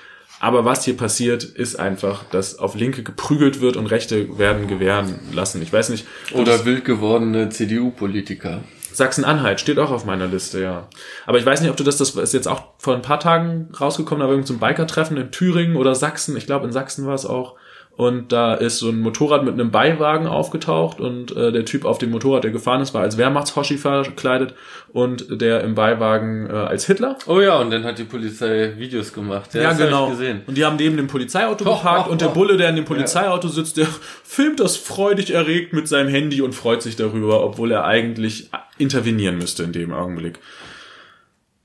Aber 0.40 0.64
was 0.64 0.87
hier 0.87 0.97
passiert, 0.97 1.45
ist 1.45 1.77
einfach, 1.77 2.25
dass 2.31 2.59
auf 2.59 2.75
Linke 2.75 3.03
geprügelt 3.03 3.61
wird 3.61 3.77
und 3.77 3.87
Rechte 3.87 4.38
werden 4.38 4.67
gewähren 4.67 5.14
lassen. 5.35 5.61
Ich 5.61 5.73
weiß 5.73 5.90
nicht. 5.90 6.07
Oder 6.33 6.64
wild 6.64 6.87
gewordene 6.87 7.51
CDU-Politiker. 7.51 8.64
Sachsen-Anhalt 8.97 9.61
steht 9.61 9.79
auch 9.79 9.91
auf 9.91 10.05
meiner 10.05 10.27
Liste, 10.27 10.61
ja. 10.61 10.89
Aber 11.27 11.39
ich 11.39 11.47
weiß 11.47 11.61
nicht, 11.61 11.71
ob 11.71 11.77
du 11.77 11.85
das, 11.85 11.97
das 11.99 12.15
ist 12.15 12.35
jetzt 12.35 12.49
auch 12.49 12.63
vor 12.79 12.95
ein 12.95 13.03
paar 13.03 13.21
Tagen 13.21 13.71
rausgekommen, 13.79 14.23
aber 14.23 14.33
irgendwie 14.33 14.49
zum 14.49 14.59
Biker-Treffen 14.59 15.17
in 15.17 15.31
Thüringen 15.31 15.77
oder 15.77 15.95
Sachsen. 15.95 16.37
Ich 16.37 16.47
glaube, 16.47 16.67
in 16.67 16.73
Sachsen 16.73 17.07
war 17.07 17.15
es 17.15 17.27
auch 17.27 17.57
und 17.97 18.33
da 18.33 18.55
ist 18.55 18.79
so 18.79 18.89
ein 18.89 19.01
Motorrad 19.01 19.45
mit 19.45 19.55
einem 19.55 19.71
Beiwagen 19.71 20.27
aufgetaucht 20.27 21.01
und 21.01 21.35
äh, 21.37 21.53
der 21.53 21.65
Typ 21.65 21.85
auf 21.85 21.99
dem 21.99 22.11
Motorrad, 22.11 22.43
der 22.43 22.51
gefahren 22.51 22.81
ist, 22.81 22.93
war 22.93 23.03
als 23.03 23.19
Wehrmachtshoshi 23.19 23.79
verkleidet 23.79 24.55
und 24.93 25.41
der 25.41 25.63
im 25.63 25.77
Beiwagen 25.77 26.51
äh, 26.51 26.53
als 26.53 26.87
Hitler. 26.87 27.17
Oh 27.27 27.41
ja, 27.41 27.57
und 27.59 27.71
dann 27.71 27.85
hat 27.85 27.99
die 27.99 28.05
Polizei 28.05 28.73
Videos 28.79 29.13
gemacht. 29.13 29.55
Ja, 29.55 29.63
ja 29.63 29.73
genau. 29.75 30.09
Und 30.09 30.57
die 30.57 30.65
haben 30.65 30.77
neben 30.77 30.97
dem 30.97 31.07
Polizeiauto 31.07 31.65
oh, 31.71 31.77
geparkt 31.77 32.09
oh, 32.09 32.13
und 32.13 32.21
der 32.21 32.29
Bulle, 32.29 32.57
der 32.57 32.71
in 32.71 32.77
dem 32.77 32.85
Polizeiauto 32.85 33.47
sitzt, 33.47 33.77
der 33.77 33.87
filmt 34.25 34.59
das 34.59 34.77
freudig 34.77 35.31
erregt 35.31 35.73
mit 35.73 35.87
seinem 35.87 36.09
Handy 36.09 36.43
und 36.43 36.55
freut 36.55 36.83
sich 36.83 36.97
darüber, 36.97 37.45
obwohl 37.45 37.71
er 37.71 37.85
eigentlich 37.85 38.51
intervenieren 38.77 39.39
müsste 39.39 39.63
in 39.63 39.73
dem 39.73 39.93
Augenblick. 39.93 40.41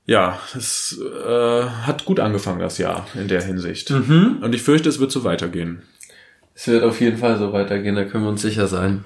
Ja, 0.06 0.38
es 0.56 1.00
äh, 1.00 1.62
hat 1.64 2.04
gut 2.04 2.20
angefangen 2.20 2.60
das 2.60 2.78
Jahr 2.78 3.06
in 3.14 3.28
der 3.28 3.42
Hinsicht. 3.42 3.90
Mhm. 3.90 4.38
Und 4.42 4.54
ich 4.54 4.62
fürchte, 4.62 4.88
es 4.88 5.00
wird 5.00 5.12
so 5.12 5.24
weitergehen. 5.24 5.82
Es 6.60 6.68
wird 6.68 6.84
auf 6.84 7.00
jeden 7.00 7.16
Fall 7.16 7.38
so 7.38 7.54
weitergehen, 7.54 7.94
da 7.94 8.04
können 8.04 8.24
wir 8.24 8.28
uns 8.28 8.42
sicher 8.42 8.66
sein. 8.66 9.02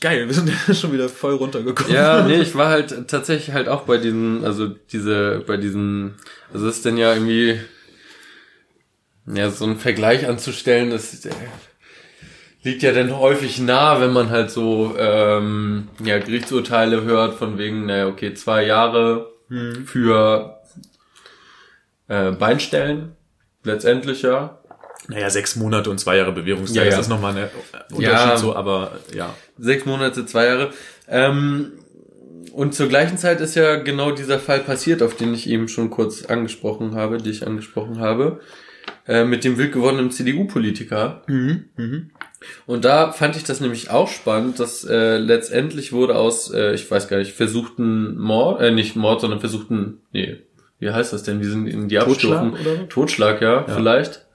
Geil, 0.00 0.26
wir 0.26 0.32
sind 0.32 0.48
ja 0.48 0.74
schon 0.74 0.90
wieder 0.90 1.10
voll 1.10 1.34
runtergekommen. 1.34 1.92
Ja, 1.92 2.22
nee, 2.26 2.40
ich 2.40 2.54
war 2.54 2.70
halt 2.70 3.08
tatsächlich 3.08 3.54
halt 3.54 3.68
auch 3.68 3.82
bei 3.82 3.98
diesen, 3.98 4.42
also 4.42 4.68
diese, 4.68 5.44
bei 5.46 5.58
diesen, 5.58 6.14
also 6.50 6.66
ist 6.66 6.86
denn 6.86 6.96
ja 6.96 7.12
irgendwie, 7.12 7.60
ja, 9.26 9.50
so 9.50 9.66
ein 9.66 9.76
Vergleich 9.76 10.26
anzustellen, 10.26 10.88
das 10.88 11.26
äh, 11.26 11.30
liegt 12.62 12.82
ja 12.82 12.92
dann 12.92 13.14
häufig 13.14 13.58
nah, 13.58 14.00
wenn 14.00 14.14
man 14.14 14.30
halt 14.30 14.50
so, 14.50 14.94
ähm, 14.98 15.88
ja, 16.02 16.18
Gerichtsurteile 16.18 17.02
hört 17.02 17.34
von 17.34 17.58
wegen, 17.58 17.84
naja, 17.84 18.06
okay, 18.06 18.32
zwei 18.32 18.64
Jahre 18.64 19.30
hm. 19.48 19.86
für 19.86 20.58
äh, 22.08 22.30
Beinstellen, 22.30 23.14
letztendlich 23.62 24.22
ja, 24.22 24.58
naja, 25.08 25.30
sechs 25.30 25.56
Monate 25.56 25.90
und 25.90 25.98
zwei 25.98 26.16
Jahre 26.16 26.32
Bewährungszeit, 26.32 26.76
ja, 26.76 26.84
ja. 26.84 26.90
das 26.90 27.00
ist 27.00 27.08
nochmal 27.08 27.36
ein 27.36 27.48
Unterschied 27.90 28.02
ja, 28.02 28.36
so, 28.36 28.54
aber 28.54 28.98
ja. 29.14 29.34
Sechs 29.58 29.84
Monate, 29.86 30.26
zwei 30.26 30.46
Jahre. 30.46 30.70
Ähm, 31.08 31.72
und 32.52 32.74
zur 32.74 32.88
gleichen 32.88 33.18
Zeit 33.18 33.40
ist 33.40 33.54
ja 33.54 33.76
genau 33.76 34.12
dieser 34.12 34.38
Fall 34.38 34.60
passiert, 34.60 35.02
auf 35.02 35.14
den 35.16 35.34
ich 35.34 35.48
eben 35.48 35.68
schon 35.68 35.90
kurz 35.90 36.24
angesprochen 36.24 36.94
habe, 36.94 37.18
die 37.18 37.30
ich 37.30 37.46
angesprochen 37.46 38.00
habe, 38.00 38.40
äh, 39.06 39.24
mit 39.24 39.44
dem 39.44 39.58
wild 39.58 39.72
gewordenen 39.72 40.10
CDU-Politiker. 40.10 41.22
Mhm, 41.26 41.64
mhm. 41.76 42.10
Und 42.66 42.84
da 42.84 43.12
fand 43.12 43.36
ich 43.36 43.44
das 43.44 43.60
nämlich 43.60 43.90
auch 43.90 44.08
spannend, 44.08 44.60
dass 44.60 44.84
äh, 44.84 45.18
letztendlich 45.18 45.92
wurde 45.92 46.16
aus, 46.16 46.52
äh, 46.52 46.74
ich 46.74 46.90
weiß 46.90 47.08
gar 47.08 47.18
nicht, 47.18 47.32
versuchten 47.32 48.16
Mord, 48.18 48.60
äh, 48.60 48.70
nicht 48.70 48.96
Mord, 48.96 49.20
sondern 49.20 49.40
versuchten, 49.40 50.00
nee, 50.12 50.38
wie 50.78 50.90
heißt 50.90 51.12
das 51.12 51.22
denn? 51.22 51.40
Die 51.40 51.46
sind 51.46 51.66
in 51.66 51.88
die 51.88 51.98
Abstufen. 51.98 52.52
Totschlag 52.52 52.60
oder? 52.60 52.88
Totschlag, 52.88 53.42
ja, 53.42 53.64
Ja. 53.66 53.74
vielleicht. 53.74 54.25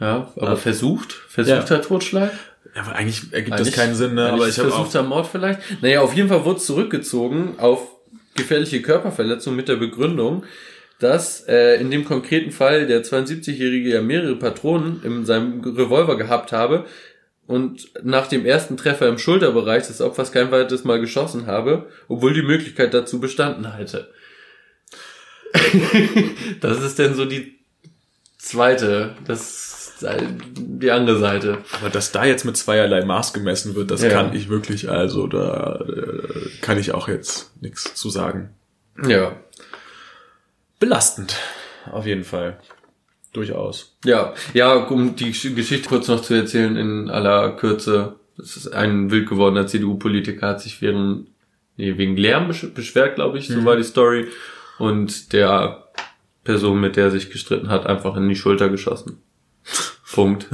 Ja, 0.00 0.32
aber 0.36 0.48
Ja. 0.50 0.56
versucht? 0.56 1.12
Versuchter 1.12 1.82
Totschlag? 1.82 2.32
Ja, 2.74 2.82
aber 2.82 2.94
eigentlich 2.94 3.32
ergibt 3.32 3.56
Eigentlich- 3.56 3.74
das 3.74 3.76
keinen 3.84 3.94
Sinn, 3.94 4.14
ne? 4.14 4.30
Aber 4.32 4.48
ich 4.48 4.54
versuchter 4.54 5.02
Mord 5.02 5.26
vielleicht. 5.26 5.60
Naja, 5.82 6.00
auf 6.00 6.14
jeden 6.14 6.28
Fall 6.28 6.44
wurde 6.44 6.60
zurückgezogen 6.60 7.54
auf 7.58 7.80
gefährliche 8.34 8.80
Körperverletzung 8.80 9.54
mit 9.56 9.68
der 9.68 9.76
Begründung, 9.76 10.44
dass 11.00 11.40
äh, 11.48 11.80
in 11.80 11.90
dem 11.90 12.04
konkreten 12.04 12.52
Fall 12.52 12.86
der 12.86 13.02
72-Jährige 13.02 13.90
ja 13.90 14.02
mehrere 14.02 14.36
Patronen 14.36 15.02
in 15.02 15.24
seinem 15.26 15.60
Revolver 15.62 16.16
gehabt 16.16 16.52
habe 16.52 16.84
und 17.46 17.88
nach 18.04 18.28
dem 18.28 18.46
ersten 18.46 18.76
Treffer 18.76 19.08
im 19.08 19.18
Schulterbereich 19.18 19.86
des 19.86 20.00
Opfers 20.00 20.30
kein 20.30 20.50
weiteres 20.52 20.84
Mal 20.84 21.00
geschossen 21.00 21.46
habe, 21.46 21.88
obwohl 22.06 22.32
die 22.34 22.42
Möglichkeit 22.42 22.94
dazu 22.94 23.18
bestanden 23.20 23.74
hätte. 23.76 24.08
das 26.60 26.80
ist 26.82 26.98
denn 26.98 27.14
so 27.14 27.24
die 27.24 27.58
zweite, 28.38 29.14
das 29.26 29.69
die 30.02 30.90
andere 30.90 31.18
Seite. 31.18 31.58
Aber 31.80 31.90
dass 31.90 32.12
da 32.12 32.24
jetzt 32.24 32.44
mit 32.44 32.56
zweierlei 32.56 33.04
Maß 33.04 33.32
gemessen 33.32 33.74
wird, 33.74 33.90
das 33.90 34.02
Ja. 34.02 34.08
kann 34.10 34.34
ich 34.34 34.48
wirklich, 34.48 34.88
also 34.90 35.26
da 35.26 35.80
äh, 35.86 36.48
kann 36.60 36.78
ich 36.78 36.92
auch 36.94 37.08
jetzt 37.08 37.52
nichts 37.62 37.94
zu 37.94 38.10
sagen. 38.10 38.50
Ja. 39.06 39.36
Belastend, 40.78 41.36
auf 41.90 42.06
jeden 42.06 42.24
Fall. 42.24 42.58
Durchaus. 43.32 43.96
Ja, 44.04 44.34
ja, 44.54 44.74
um 44.74 45.14
die 45.14 45.26
Gesch- 45.32 45.54
Geschichte 45.54 45.88
kurz 45.88 46.08
noch 46.08 46.20
zu 46.22 46.34
erzählen 46.34 46.76
in 46.76 47.10
aller 47.10 47.52
Kürze. 47.56 48.16
Es 48.38 48.56
ist 48.56 48.68
ein 48.72 49.10
wild 49.10 49.28
gewordener 49.28 49.66
CDU-Politiker, 49.66 50.48
hat 50.48 50.60
sich 50.62 50.80
während, 50.82 51.28
nee, 51.76 51.96
wegen 51.98 52.16
Lärm 52.16 52.48
besch 52.48 52.66
beschwert, 52.74 53.14
glaube 53.16 53.38
ich, 53.38 53.48
so 53.48 53.64
war 53.64 53.76
die 53.76 53.84
Story. 53.84 54.26
Und 54.78 55.32
der 55.34 55.84
Person, 56.42 56.80
mit 56.80 56.96
der 56.96 57.04
er 57.04 57.10
sich 57.10 57.30
gestritten 57.30 57.68
hat, 57.68 57.86
einfach 57.86 58.16
in 58.16 58.28
die 58.28 58.34
Schulter 58.36 58.70
geschossen. 58.70 59.18
Punkt. 60.12 60.46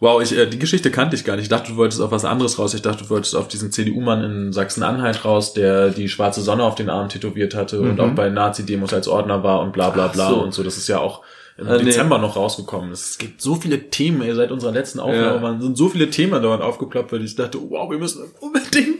Wow, 0.00 0.20
ich, 0.20 0.36
äh, 0.36 0.46
die 0.46 0.58
Geschichte 0.58 0.90
kannte 0.90 1.16
ich 1.16 1.24
gar 1.24 1.36
nicht. 1.36 1.44
Ich 1.44 1.48
dachte, 1.48 1.72
du 1.72 1.76
wolltest 1.76 2.02
auf 2.02 2.10
was 2.10 2.24
anderes 2.26 2.58
raus. 2.58 2.74
Ich 2.74 2.82
dachte, 2.82 3.04
du 3.04 3.10
wolltest 3.10 3.34
auf 3.34 3.48
diesen 3.48 3.72
CDU-Mann 3.72 4.22
in 4.22 4.52
Sachsen-Anhalt 4.52 5.24
raus, 5.24 5.54
der 5.54 5.90
die 5.90 6.08
schwarze 6.08 6.42
Sonne 6.42 6.64
auf 6.64 6.74
den 6.74 6.90
Arm 6.90 7.08
tätowiert 7.08 7.54
hatte 7.54 7.80
und 7.80 7.98
auch 8.00 8.10
bei 8.10 8.28
Nazi-Demos 8.28 8.92
als 8.92 9.08
Ordner 9.08 9.42
war 9.42 9.60
und 9.60 9.72
bla 9.72 9.90
bla 9.90 10.08
bla 10.08 10.28
so. 10.28 10.42
und 10.42 10.52
so. 10.52 10.62
Das 10.62 10.76
ist 10.76 10.88
ja 10.88 10.98
auch 10.98 11.22
im 11.56 11.68
nee. 11.68 11.84
Dezember 11.84 12.18
noch 12.18 12.36
rausgekommen. 12.36 12.90
Es 12.90 13.16
gibt 13.16 13.40
so 13.40 13.54
viele 13.54 13.88
Themen, 13.88 14.20
ey, 14.22 14.34
seit 14.34 14.50
unserer 14.50 14.72
letzten 14.72 14.98
Aufnahme 15.00 15.36
Ja. 15.36 15.42
waren 15.42 15.62
sind 15.62 15.78
so 15.78 15.88
viele 15.88 16.10
Themen 16.10 16.42
dauernd 16.42 16.62
aufgeploppt, 16.62 17.12
weil 17.12 17.24
ich 17.24 17.36
dachte, 17.36 17.58
wow, 17.70 17.88
wir 17.88 17.98
müssen 17.98 18.24
unbedingt 18.40 18.93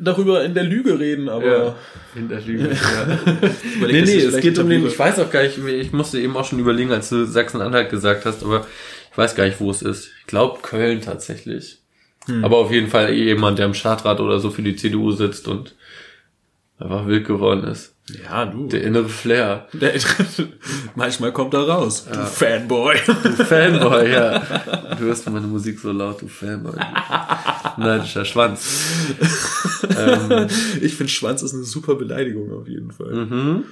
darüber 0.00 0.44
in 0.44 0.54
der 0.54 0.64
Lüge 0.64 0.98
reden, 0.98 1.28
aber 1.28 1.46
Ja. 1.46 1.76
In 2.14 2.28
der 2.28 2.40
Lüge, 2.40 2.70
ja. 2.70 3.18
Nee, 3.86 4.02
nee, 4.02 4.16
es 4.16 4.40
geht 4.40 4.58
um 4.58 4.68
den, 4.68 4.86
ich 4.86 4.98
weiß 4.98 5.18
auch 5.18 5.30
gar 5.30 5.42
nicht, 5.42 5.58
ich 5.58 5.92
musste 5.92 6.20
eben 6.20 6.36
auch 6.36 6.44
schon 6.44 6.58
überlegen, 6.58 6.92
als 6.92 7.08
du 7.08 7.24
Sachsen-Anhalt 7.24 7.90
gesagt 7.90 8.24
hast, 8.24 8.42
aber 8.44 8.66
ich 9.10 9.18
weiß 9.18 9.34
gar 9.34 9.44
nicht, 9.44 9.60
wo 9.60 9.70
es 9.70 9.82
ist. 9.82 10.10
Ich 10.20 10.26
glaube 10.26 10.60
Köln 10.62 11.00
tatsächlich. 11.00 11.78
Hm. 12.26 12.44
Aber 12.44 12.58
auf 12.58 12.70
jeden 12.70 12.88
Fall 12.88 13.12
jemand, 13.12 13.58
der 13.58 13.66
im 13.66 13.74
Stadtrat 13.74 14.20
oder 14.20 14.38
so 14.40 14.50
für 14.50 14.62
die 14.62 14.76
CDU 14.76 15.10
sitzt 15.12 15.48
und 15.48 15.74
einfach 16.78 17.06
wild 17.06 17.26
geworden 17.26 17.64
ist. 17.64 17.91
Ja, 18.10 18.44
du. 18.46 18.66
Der 18.66 18.82
innere 18.82 19.08
Flair. 19.08 19.68
Der, 19.72 19.94
manchmal 20.96 21.32
kommt 21.32 21.54
er 21.54 21.68
raus. 21.68 22.04
Du 22.12 22.18
Fanboy. 22.18 22.96
Du 23.06 23.44
Fanboy, 23.44 24.10
ja. 24.12 24.40
Du 24.98 25.04
hörst 25.04 25.28
meine 25.30 25.46
Musik 25.46 25.78
so 25.78 25.92
laut, 25.92 26.20
du 26.20 26.26
Fanboy. 26.28 26.74
Neidischer 27.78 28.24
Schwanz. 28.24 28.80
ähm, 29.96 30.48
Ich 30.80 30.94
finde, 30.96 31.12
Schwanz 31.12 31.42
ist 31.42 31.54
eine 31.54 31.62
super 31.64 31.94
Beleidigung 31.94 32.52
auf 32.52 32.66
jeden 32.68 32.90
Fall. 32.90 33.12
mhm. 33.14 33.64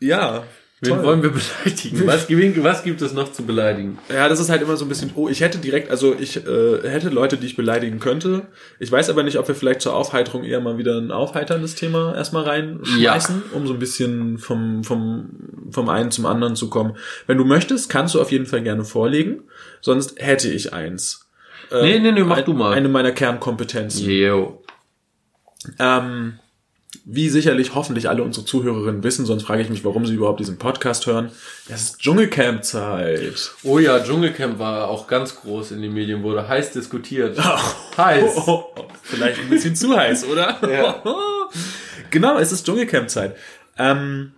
Ja. 0.00 0.44
Wen 0.84 0.96
toll. 0.96 1.04
wollen 1.04 1.22
wir 1.22 1.30
beleidigen? 1.30 2.06
Was, 2.08 2.28
wen- 2.28 2.64
was 2.64 2.82
gibt 2.82 3.00
es 3.02 3.12
noch 3.12 3.30
zu 3.30 3.44
beleidigen? 3.46 3.98
Ja, 4.08 4.28
das 4.28 4.40
ist 4.40 4.50
halt 4.50 4.62
immer 4.62 4.76
so 4.76 4.84
ein 4.84 4.88
bisschen, 4.88 5.12
oh, 5.14 5.28
ich 5.28 5.40
hätte 5.40 5.58
direkt, 5.58 5.90
also 5.92 6.12
ich 6.18 6.36
äh, 6.44 6.80
hätte 6.82 7.08
Leute, 7.08 7.36
die 7.36 7.46
ich 7.46 7.54
beleidigen 7.54 8.00
könnte. 8.00 8.42
Ich 8.80 8.90
weiß 8.90 9.08
aber 9.08 9.22
nicht, 9.22 9.38
ob 9.38 9.46
wir 9.46 9.54
vielleicht 9.54 9.80
zur 9.80 9.94
Aufheiterung 9.94 10.42
eher 10.42 10.60
mal 10.60 10.78
wieder 10.78 10.98
ein 10.98 11.12
aufheiterndes 11.12 11.76
Thema 11.76 12.16
erstmal 12.16 12.42
reinschmeißen, 12.44 13.44
um 13.52 13.66
so 13.68 13.74
ein 13.74 13.78
bisschen 13.78 14.38
vom, 14.38 14.82
vom, 14.82 15.30
vom 15.70 15.88
einen 15.88 16.10
zum 16.10 16.26
anderen 16.26 16.56
zu 16.56 16.68
kommen. 16.68 16.96
Wenn 17.28 17.38
du 17.38 17.44
möchtest, 17.44 17.88
kannst 17.88 18.16
du 18.16 18.20
auf 18.20 18.32
jeden 18.32 18.46
Fall 18.46 18.62
gerne 18.64 18.84
vorlegen, 18.84 19.44
sonst 19.80 20.20
hätte 20.20 20.48
ich 20.50 20.72
eins. 20.72 21.28
Äh, 21.70 21.80
Nee, 21.82 21.98
nee, 22.00 22.10
nee, 22.10 22.24
mach 22.24 22.38
ein, 22.38 22.44
du 22.44 22.54
mal. 22.54 22.72
Eine 22.74 22.88
meiner 22.88 23.12
Kernkompetenzen. 23.12 24.10
Yo. 24.10 24.62
Ähm, 25.78 26.34
wie 27.04 27.28
sicherlich 27.30 27.74
hoffentlich 27.74 28.08
alle 28.08 28.22
unsere 28.22 28.44
Zuhörerinnen 28.44 29.02
wissen, 29.02 29.24
sonst 29.24 29.44
frage 29.44 29.62
ich 29.62 29.70
mich, 29.70 29.84
warum 29.84 30.04
sie 30.06 30.14
überhaupt 30.14 30.40
diesen 30.40 30.58
Podcast 30.58 31.06
hören. 31.06 31.30
Es 31.68 31.82
ist 31.82 31.98
Dschungelcamp-Zeit. 32.00 33.52
Oh 33.62 33.78
ja, 33.78 34.00
Dschungelcamp 34.00 34.58
war 34.58 34.88
auch 34.88 35.06
ganz 35.06 35.36
groß 35.36 35.72
in 35.72 35.82
den 35.82 35.94
Medien, 35.94 36.22
wurde 36.22 36.46
heiß 36.46 36.72
diskutiert. 36.72 37.38
heiß. 37.96 38.32
Oh, 38.36 38.64
oh, 38.76 38.88
vielleicht 39.02 39.40
ein 39.40 39.48
bisschen 39.48 39.74
zu 39.74 39.96
heiß, 39.96 40.26
oder? 40.26 40.58
Ja. 40.70 41.02
genau, 42.10 42.38
es 42.38 42.52
ist 42.52 42.66
Dschungelcamp-Zeit. 42.66 43.36
Ähm, 43.78 44.32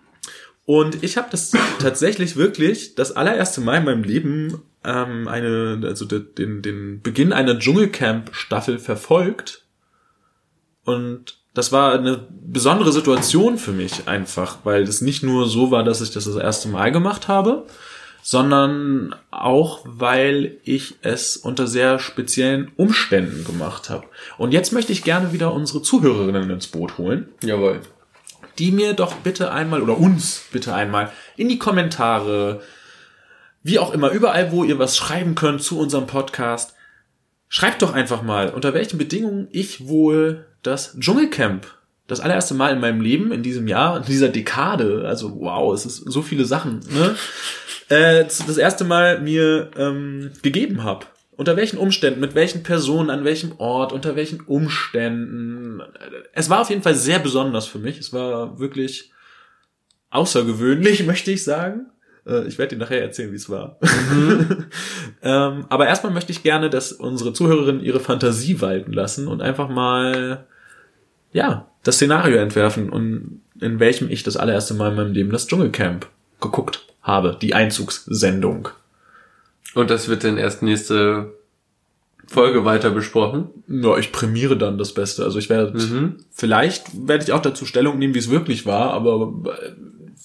und 0.65 1.03
ich 1.03 1.17
habe 1.17 1.29
das 1.31 1.53
tatsächlich 1.81 2.37
wirklich 2.37 2.95
das 2.95 3.13
allererste 3.13 3.61
Mal 3.61 3.79
in 3.79 3.85
meinem 3.85 4.05
Leben 4.05 4.63
ähm, 4.85 5.27
eine, 5.27 5.81
also 5.85 6.05
de, 6.05 6.21
den, 6.21 6.63
den 6.63 7.03
Beginn 7.03 7.33
einer 7.33 7.59
Dschungelcamp-Staffel 7.59 8.79
verfolgt. 8.79 9.65
Und 10.85 11.44
das 11.55 11.71
war 11.71 11.95
eine 11.95 12.27
besondere 12.31 12.93
Situation 12.93 13.59
für 13.59 13.73
mich 13.73 14.09
einfach, 14.09 14.59
weil 14.65 14.83
es 14.83 15.01
nicht 15.01 15.23
nur 15.23 15.49
so 15.49 15.71
war, 15.71 15.85
dass 15.85 16.01
ich 16.01 16.11
das 16.11 16.25
das 16.25 16.37
erste 16.37 16.69
Mal 16.69 16.91
gemacht 16.91 17.29
habe, 17.29 17.67
sondern 18.23 19.15
auch, 19.31 19.81
weil 19.85 20.57
ich 20.65 20.97
es 21.03 21.37
unter 21.37 21.67
sehr 21.67 22.01
speziellen 22.01 22.73
Umständen 22.77 23.45
gemacht 23.45 23.89
habe. 23.89 24.07
Und 24.37 24.53
jetzt 24.53 24.73
möchte 24.73 24.93
ich 24.93 25.05
gerne 25.05 25.33
wieder 25.33 25.53
unsere 25.53 25.83
Zuhörerinnen 25.83 26.51
ins 26.51 26.67
Boot 26.67 26.99
holen, 26.99 27.29
Jawohl. 27.43 27.81
die 28.59 28.73
mir 28.73 28.95
doch 28.95 29.15
bitte 29.17 29.53
einmal 29.53 29.81
oder 29.81 29.97
uns 29.97 30.43
bitte 30.51 30.75
einmal 30.75 31.13
in 31.37 31.49
die 31.49 31.59
Kommentare, 31.59 32.63
wie 33.63 33.79
auch 33.79 33.93
immer, 33.93 34.11
überall, 34.11 34.51
wo 34.51 34.65
ihr 34.65 34.79
was 34.79 34.97
schreiben 34.97 35.37
könnt 35.37 35.63
zu 35.63 35.79
unserem 35.79 36.07
Podcast, 36.07 36.75
schreibt 37.49 37.83
doch 37.83 37.93
einfach 37.93 38.23
mal, 38.23 38.51
unter 38.51 38.75
welchen 38.75 38.99
Bedingungen 38.99 39.49
ich 39.53 39.87
wohl 39.87 40.47
das 40.67 40.97
Dschungelcamp 40.99 41.67
das 42.07 42.21
allererste 42.21 42.55
Mal 42.55 42.75
in 42.75 42.81
meinem 42.81 43.01
Leben, 43.01 43.33
in 43.33 43.43
diesem 43.43 43.67
Jahr, 43.67 43.97
in 43.97 44.05
dieser 44.05 44.29
Dekade, 44.29 45.05
also 45.07 45.41
wow, 45.41 45.73
es 45.73 45.87
ist 45.87 45.97
so 45.99 46.21
viele 46.21 46.45
Sachen, 46.45 46.81
ne? 46.91 47.17
äh, 47.89 48.25
das 48.25 48.59
erste 48.59 48.85
Mal 48.85 49.21
mir 49.21 49.71
ähm, 49.77 50.31
gegeben 50.43 50.83
habe. 50.83 51.07
Unter 51.37 51.57
welchen 51.57 51.79
Umständen, 51.79 52.21
mit 52.21 52.35
welchen 52.35 52.63
Personen, 52.63 53.11
an 53.11 53.25
welchem 53.25 53.53
Ort, 53.59 53.93
unter 53.93 54.15
welchen 54.15 54.41
Umständen. 54.43 55.83
Es 56.33 56.49
war 56.49 56.61
auf 56.61 56.71
jeden 56.71 56.83
Fall 56.83 56.95
sehr 56.95 57.19
besonders 57.19 57.67
für 57.67 57.81
mich. 57.81 57.99
Es 57.99 58.13
war 58.13 58.61
wirklich 58.61 59.11
außergewöhnlich, 60.11 61.05
möchte 61.07 61.33
ich 61.33 61.43
sagen. 61.43 61.87
Äh, 62.25 62.47
Ich 62.47 62.59
werde 62.59 62.77
dir 62.77 62.81
nachher 62.83 63.03
erzählen, 63.03 63.33
wie 63.33 63.37
es 63.37 63.51
war. 63.51 63.81
ähm, 65.23 65.67
aber 65.69 65.87
erstmal 65.89 66.13
möchte 66.13 66.31
ich 66.31 66.45
gerne, 66.45 66.71
dass 66.71 66.93
unsere 66.93 67.33
Zuhörerinnen 67.33 67.83
ihre 67.83 68.01
Fantasie 68.01 68.61
walten 68.61 68.93
lassen 68.93 69.27
und 69.27 69.43
einfach 69.43 69.69
mal, 69.69 70.47
ja, 71.35 71.67
das 71.83 71.97
Szenario 71.97 72.39
entwerfen 72.39 72.89
und 72.89 73.43
in 73.61 73.79
welchem 73.79 74.09
ich 74.11 74.23
das 74.23 74.39
allererste 74.39 74.73
Mal 74.73 74.91
in 74.93 74.97
meinem 74.97 75.13
Leben 75.13 75.31
das 75.31 75.47
Dschungelcamp 75.47 76.07
geguckt 76.41 76.87
habe, 77.03 77.37
die 77.41 77.53
Einzugssendung. 77.55 78.69
Und 79.75 79.91
das 79.91 80.09
wird 80.09 80.25
dann 80.25 80.39
erst 80.39 80.63
nächste 80.63 81.35
Folge 82.27 82.65
weiter 82.65 82.91
besprochen. 82.91 83.49
Ja, 83.69 83.99
ich 83.99 84.13
prämiere 84.13 84.57
dann 84.57 84.79
das 84.79 84.95
Beste. 84.95 85.25
Also 85.25 85.39
ich 85.39 85.51
werde, 85.51 85.77
Mhm. 85.79 86.17
vielleicht 86.33 86.87
werde 87.07 87.25
ich 87.25 87.33
auch 87.33 87.43
dazu 87.43 87.67
Stellung 87.67 87.99
nehmen, 87.99 88.15
wie 88.15 88.19
es 88.21 88.31
wirklich 88.31 88.65
war, 88.65 88.93
aber 88.93 89.35
äh, 89.63 89.73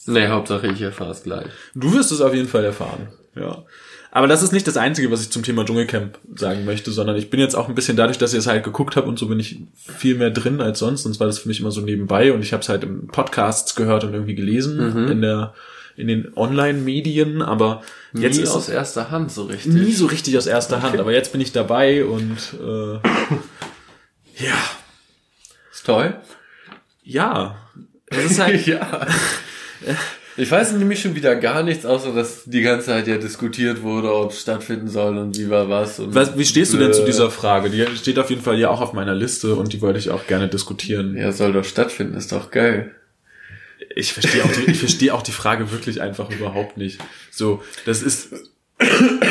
Nee, 0.05 0.27
Hauptsache 0.29 0.67
ich 0.67 0.81
erfahre 0.81 1.11
es 1.11 1.23
gleich. 1.23 1.47
du 1.75 1.93
wirst 1.93 2.11
es 2.11 2.21
auf 2.21 2.33
jeden 2.33 2.47
Fall 2.47 2.63
erfahren. 2.63 3.09
Ja. 3.35 3.63
Aber 4.11 4.27
das 4.27 4.41
ist 4.41 4.51
nicht 4.51 4.67
das 4.67 4.77
Einzige, 4.77 5.11
was 5.11 5.21
ich 5.21 5.29
zum 5.29 5.43
Thema 5.43 5.63
Dschungelcamp 5.65 6.17
sagen 6.35 6.65
möchte, 6.65 6.91
sondern 6.91 7.15
ich 7.15 7.29
bin 7.29 7.39
jetzt 7.39 7.55
auch 7.55 7.69
ein 7.69 7.75
bisschen 7.75 7.95
dadurch, 7.95 8.17
dass 8.17 8.33
ich 8.33 8.39
es 8.39 8.47
halt 8.47 8.63
geguckt 8.63 8.95
habe 8.95 9.07
und 9.07 9.19
so 9.19 9.27
bin 9.27 9.39
ich 9.39 9.59
viel 9.83 10.15
mehr 10.15 10.31
drin 10.31 10.61
als 10.61 10.79
sonst. 10.79 11.03
Sonst 11.03 11.19
war 11.19 11.27
das 11.27 11.39
für 11.39 11.47
mich 11.47 11.59
immer 11.59 11.71
so 11.71 11.81
nebenbei 11.81 12.33
und 12.33 12.41
ich 12.41 12.51
habe 12.53 12.61
es 12.61 12.69
halt 12.69 12.83
im 12.83 13.07
Podcasts 13.07 13.75
gehört 13.75 14.03
und 14.03 14.13
irgendwie 14.13 14.35
gelesen 14.35 15.07
in 15.09 15.21
der 15.21 15.53
in 15.95 16.07
den 16.07 16.31
Online-Medien, 16.37 17.41
aber 17.41 17.83
jetzt 18.13 18.37
Nie 18.37 18.43
ist 18.43 18.51
aus 18.51 18.69
erster 18.69 19.11
Hand 19.11 19.33
so 19.33 19.43
richtig. 19.43 19.73
nie 19.73 19.91
so 19.91 20.05
richtig 20.05 20.37
aus 20.37 20.47
erster 20.47 20.81
Hand. 20.81 20.97
Aber 20.97 21.11
jetzt 21.11 21.33
bin 21.33 21.41
ich 21.41 21.51
dabei 21.51 22.05
und 22.05 22.37
äh, 22.57 22.93
ja, 24.41 24.55
Ist 25.73 25.85
toll. 25.85 26.15
ja, 27.03 27.57
es 28.07 28.31
ist 28.31 28.39
halt 28.39 28.65
ja. 28.65 29.05
Ich 30.39 30.49
weiß 30.49 30.71
nämlich 30.73 31.01
schon 31.01 31.15
wieder 31.15 31.35
gar 31.35 31.63
nichts, 31.63 31.85
außer 31.85 32.13
dass 32.13 32.45
die 32.45 32.61
ganze 32.61 32.87
Zeit 32.87 33.07
ja 33.07 33.17
diskutiert 33.17 33.81
wurde, 33.81 34.15
ob 34.15 34.31
es 34.31 34.39
stattfinden 34.39 34.87
soll 34.87 35.17
und 35.17 35.37
wie 35.37 35.49
war 35.49 35.67
was. 35.67 35.99
Und 35.99 36.15
was 36.15 36.37
wie 36.37 36.45
stehst 36.45 36.73
du 36.73 36.77
denn 36.77 36.93
zu 36.93 37.03
dieser 37.03 37.29
Frage? 37.29 37.69
Die 37.69 37.85
steht 37.97 38.17
auf 38.17 38.29
jeden 38.29 38.41
Fall 38.41 38.57
ja 38.57 38.69
auch 38.69 38.79
auf 38.79 38.93
meiner 38.93 39.13
Liste 39.13 39.55
und 39.55 39.73
die 39.73 39.81
wollte 39.81 39.99
ich 39.99 40.11
auch 40.11 40.27
gerne 40.27 40.47
diskutieren. 40.47 41.17
Ja, 41.17 41.33
soll 41.33 41.51
doch 41.51 41.65
stattfinden, 41.65 42.15
ist 42.15 42.31
doch 42.31 42.51
geil. 42.51 42.95
Ich 43.95 44.13
verstehe 44.13 44.45
auch 44.45 44.51
die, 44.51 44.71
ich 44.71 44.79
verstehe 44.79 45.13
auch 45.13 45.23
die 45.23 45.33
Frage 45.33 45.71
wirklich 45.73 46.01
einfach 46.01 46.29
überhaupt 46.29 46.77
nicht. 46.77 47.01
So, 47.31 47.61
das 47.85 48.01
ist, 48.01 48.33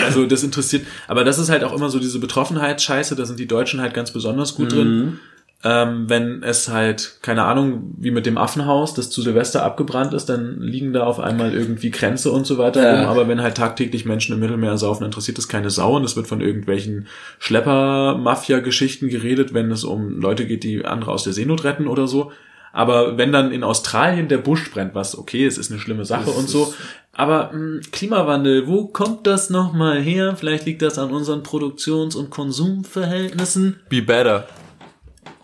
also 0.05 0.27
das 0.27 0.43
interessiert, 0.43 0.87
aber 1.07 1.25
das 1.25 1.39
ist 1.39 1.49
halt 1.49 1.65
auch 1.65 1.73
immer 1.73 1.89
so 1.89 2.01
diese 2.01 2.19
Betroffenheit-Scheiße, 2.19 3.17
da 3.17 3.25
sind 3.25 3.39
die 3.39 3.47
Deutschen 3.47 3.81
halt 3.81 3.95
ganz 3.95 4.13
besonders 4.13 4.55
gut 4.57 4.73
mhm. 4.73 4.77
drin 4.77 5.21
ähm, 5.65 6.09
wenn 6.09 6.45
es 6.45 6.69
halt, 6.69 7.19
keine 7.21 7.43
Ahnung, 7.45 7.95
wie 7.99 8.13
mit 8.13 8.27
dem 8.27 8.39
Affenhaus, 8.39 8.95
das 8.95 9.11
zu 9.11 9.23
Silvester 9.23 9.65
abgebrannt 9.65 10.15
ist, 10.15 10.27
dann 10.27 10.61
liegen 10.61 10.93
da 10.93 11.03
auf 11.03 11.19
einmal 11.19 11.53
irgendwie 11.53 11.91
Grenze 11.91 12.31
und 12.31 12.47
so 12.47 12.59
weiter 12.59 12.81
ja. 12.83 13.01
rum. 13.01 13.09
Aber 13.09 13.27
wenn 13.27 13.43
halt 13.43 13.57
tagtäglich 13.57 14.05
Menschen 14.05 14.35
im 14.35 14.41
Mittelmeer 14.41 14.79
saufen, 14.79 15.05
interessiert 15.05 15.37
das 15.37 15.49
keine 15.49 15.71
Sau 15.71 15.97
und 15.97 16.05
es 16.05 16.15
wird 16.15 16.29
von 16.29 16.41
irgendwelchen 16.41 17.09
Schlepper-Mafia-Geschichten 17.41 19.09
geredet, 19.09 19.53
wenn 19.53 19.73
es 19.73 19.83
um 19.83 20.21
Leute 20.21 20.47
geht, 20.47 20.63
die 20.63 20.85
andere 20.85 21.11
aus 21.11 21.25
der 21.25 21.33
Seenot 21.33 21.65
retten 21.65 21.89
oder 21.89 22.07
so. 22.07 22.31
Aber 22.73 23.19
wenn 23.19 23.33
dann 23.33 23.51
in 23.51 23.65
Australien 23.65 24.29
der 24.29 24.39
Busch 24.39 24.71
brennt, 24.71 24.95
was 24.95 25.19
okay, 25.19 25.45
es 25.45 25.59
ist 25.59 25.73
eine 25.73 25.81
schlimme 25.81 26.05
Sache 26.05 26.27
das 26.27 26.37
und 26.37 26.49
so. 26.49 26.73
Aber 27.13 27.51
mh, 27.53 27.53
hm, 27.53 27.81
Klimawandel, 27.91 28.69
wo 28.69 28.87
kommt 28.87 29.27
das 29.27 29.51
nochmal 29.51 30.01
her? 30.01 30.37
Vielleicht 30.37 30.67
liegt 30.67 30.83
das 30.83 30.99
an 30.99 31.11
unseren 31.11 31.43
Produktions- 31.43 32.15
und 32.15 32.31
Konsumverhältnissen. 32.31 33.81
Be 33.89 34.03
better. 34.03 34.47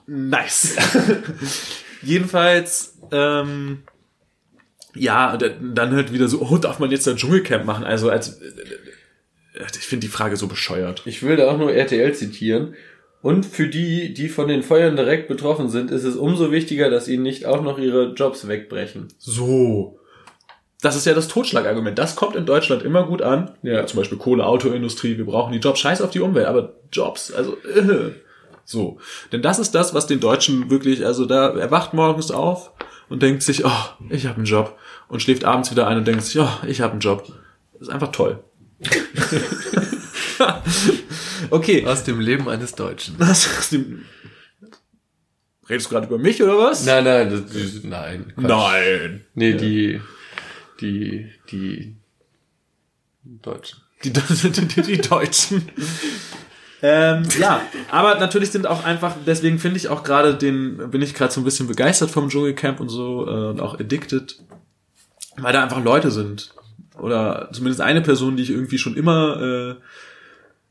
Nice. 0.06 0.76
Jedenfalls, 2.02 2.98
ähm, 3.10 3.82
ja, 4.94 5.36
dann 5.36 5.94
halt 5.94 6.12
wieder 6.12 6.28
so, 6.28 6.40
oh, 6.40 6.58
darf 6.58 6.78
man 6.78 6.90
jetzt 6.90 7.08
ein 7.08 7.16
Dschungelcamp 7.16 7.64
machen? 7.64 7.84
Also 7.84 8.10
als 8.10 8.40
äh, 9.54 9.64
ich 9.78 9.86
finde 9.86 10.06
die 10.06 10.12
Frage 10.12 10.36
so 10.36 10.46
bescheuert. 10.46 11.02
Ich 11.06 11.22
will 11.22 11.36
da 11.36 11.50
auch 11.50 11.58
nur 11.58 11.72
RTL 11.72 12.14
zitieren. 12.14 12.74
Und 13.22 13.46
für 13.46 13.68
die, 13.68 14.12
die 14.12 14.28
von 14.28 14.48
den 14.48 14.62
Feuern 14.62 14.96
direkt 14.96 15.28
betroffen 15.28 15.70
sind, 15.70 15.90
ist 15.90 16.04
es 16.04 16.14
umso 16.14 16.52
wichtiger, 16.52 16.90
dass 16.90 17.08
ihnen 17.08 17.22
nicht 17.22 17.46
auch 17.46 17.62
noch 17.62 17.78
ihre 17.78 18.12
Jobs 18.12 18.48
wegbrechen. 18.48 19.08
So. 19.18 19.98
Das 20.82 20.94
ist 20.94 21.06
ja 21.06 21.14
das 21.14 21.28
Totschlagargument. 21.28 21.98
Das 21.98 22.16
kommt 22.16 22.36
in 22.36 22.44
Deutschland 22.44 22.82
immer 22.82 23.06
gut 23.06 23.22
an. 23.22 23.52
Ja. 23.62 23.86
Zum 23.86 23.98
Beispiel 23.98 24.18
Kohle, 24.18 24.44
Autoindustrie, 24.44 25.16
wir 25.16 25.24
brauchen 25.24 25.54
die 25.54 25.58
Jobs. 25.58 25.80
Scheiß 25.80 26.02
auf 26.02 26.10
die 26.10 26.20
Umwelt, 26.20 26.46
aber 26.46 26.74
Jobs, 26.92 27.32
also 27.32 27.56
äh. 27.62 28.10
So. 28.64 28.98
Denn 29.32 29.42
das 29.42 29.58
ist 29.58 29.74
das, 29.74 29.94
was 29.94 30.06
den 30.06 30.20
Deutschen 30.20 30.70
wirklich, 30.70 31.04
also 31.04 31.26
da, 31.26 31.50
er 31.50 31.70
wacht 31.70 31.94
morgens 31.94 32.30
auf 32.30 32.72
und 33.08 33.22
denkt 33.22 33.42
sich, 33.42 33.64
oh, 33.64 33.70
ich 34.10 34.26
habe 34.26 34.36
einen 34.36 34.46
Job. 34.46 34.78
Und 35.08 35.20
schläft 35.20 35.44
abends 35.44 35.70
wieder 35.70 35.86
ein 35.86 35.98
und 35.98 36.06
denkt 36.06 36.22
sich, 36.22 36.40
oh, 36.40 36.48
ich 36.66 36.80
habe 36.80 36.92
einen 36.92 37.00
Job. 37.00 37.26
Das 37.74 37.82
ist 37.82 37.88
einfach 37.90 38.10
toll. 38.10 38.42
okay. 41.50 41.86
Aus 41.86 42.04
dem 42.04 42.20
Leben 42.20 42.48
eines 42.48 42.74
Deutschen. 42.74 43.20
aus 43.20 43.68
dem, 43.70 44.04
Redest 45.68 45.86
du 45.86 45.90
gerade 45.90 46.06
über 46.06 46.18
mich 46.18 46.42
oder 46.42 46.58
was? 46.58 46.84
Nein, 46.84 47.04
nein, 47.04 47.30
das, 47.30 47.84
nein. 47.84 48.32
Quatsch. 48.34 48.48
Nein. 48.48 49.24
Nee, 49.34 49.50
ja. 49.50 49.56
die, 49.56 50.00
die, 50.80 51.30
die 51.50 51.96
Deutschen. 53.22 53.80
Die, 54.02 54.12
die, 54.12 54.82
die 54.82 54.98
Deutschen. 54.98 55.70
Ähm, 56.86 57.26
ja, 57.40 57.62
aber 57.90 58.16
natürlich 58.16 58.50
sind 58.50 58.66
auch 58.66 58.84
einfach, 58.84 59.14
deswegen 59.24 59.58
finde 59.58 59.78
ich 59.78 59.88
auch 59.88 60.02
gerade 60.02 60.34
den, 60.34 60.90
bin 60.90 61.00
ich 61.00 61.14
gerade 61.14 61.32
so 61.32 61.40
ein 61.40 61.44
bisschen 61.44 61.66
begeistert 61.66 62.10
vom 62.10 62.28
Dschungelcamp 62.28 62.78
und 62.78 62.90
so 62.90 63.26
äh, 63.26 63.48
und 63.48 63.60
auch 63.62 63.80
addicted, 63.80 64.36
weil 65.38 65.54
da 65.54 65.62
einfach 65.62 65.82
Leute 65.82 66.10
sind. 66.10 66.52
Oder 67.00 67.48
zumindest 67.52 67.80
eine 67.80 68.02
Person, 68.02 68.36
die 68.36 68.42
ich 68.42 68.50
irgendwie 68.50 68.76
schon 68.76 68.98
immer 68.98 69.40
äh, 69.40 69.74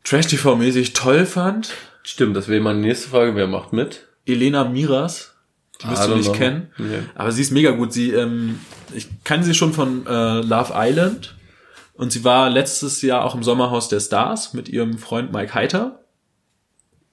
Trash-TV-mäßig 0.03 0.93
toll 0.93 1.25
fand. 1.25 1.73
Stimmt, 2.03 2.37
das 2.37 2.47
wäre 2.47 2.61
meine 2.61 2.79
nächste 2.79 3.09
Frage. 3.09 3.35
Wer 3.35 3.47
macht 3.47 3.73
mit? 3.73 4.05
Elena 4.27 4.65
Miras. 4.65 5.33
Die 5.81 5.89
wirst 5.89 6.07
du 6.07 6.15
nicht 6.15 6.29
know. 6.29 6.37
kennen. 6.37 6.71
Yeah. 6.79 6.99
Aber 7.15 7.31
sie 7.31 7.41
ist 7.41 7.51
mega 7.51 7.71
gut. 7.71 7.91
Sie, 7.91 8.11
ähm, 8.11 8.59
ich 8.93 9.07
kann 9.23 9.41
sie 9.41 9.55
schon 9.55 9.73
von 9.73 10.05
äh, 10.05 10.41
Love 10.41 10.73
Island. 10.75 11.35
Und 11.95 12.11
sie 12.11 12.23
war 12.23 12.51
letztes 12.51 13.01
Jahr 13.01 13.25
auch 13.25 13.33
im 13.33 13.41
Sommerhaus 13.41 13.89
der 13.89 13.99
Stars 13.99 14.53
mit 14.53 14.69
ihrem 14.69 14.99
Freund 14.99 15.33
Mike 15.33 15.55
Heiter 15.55 16.02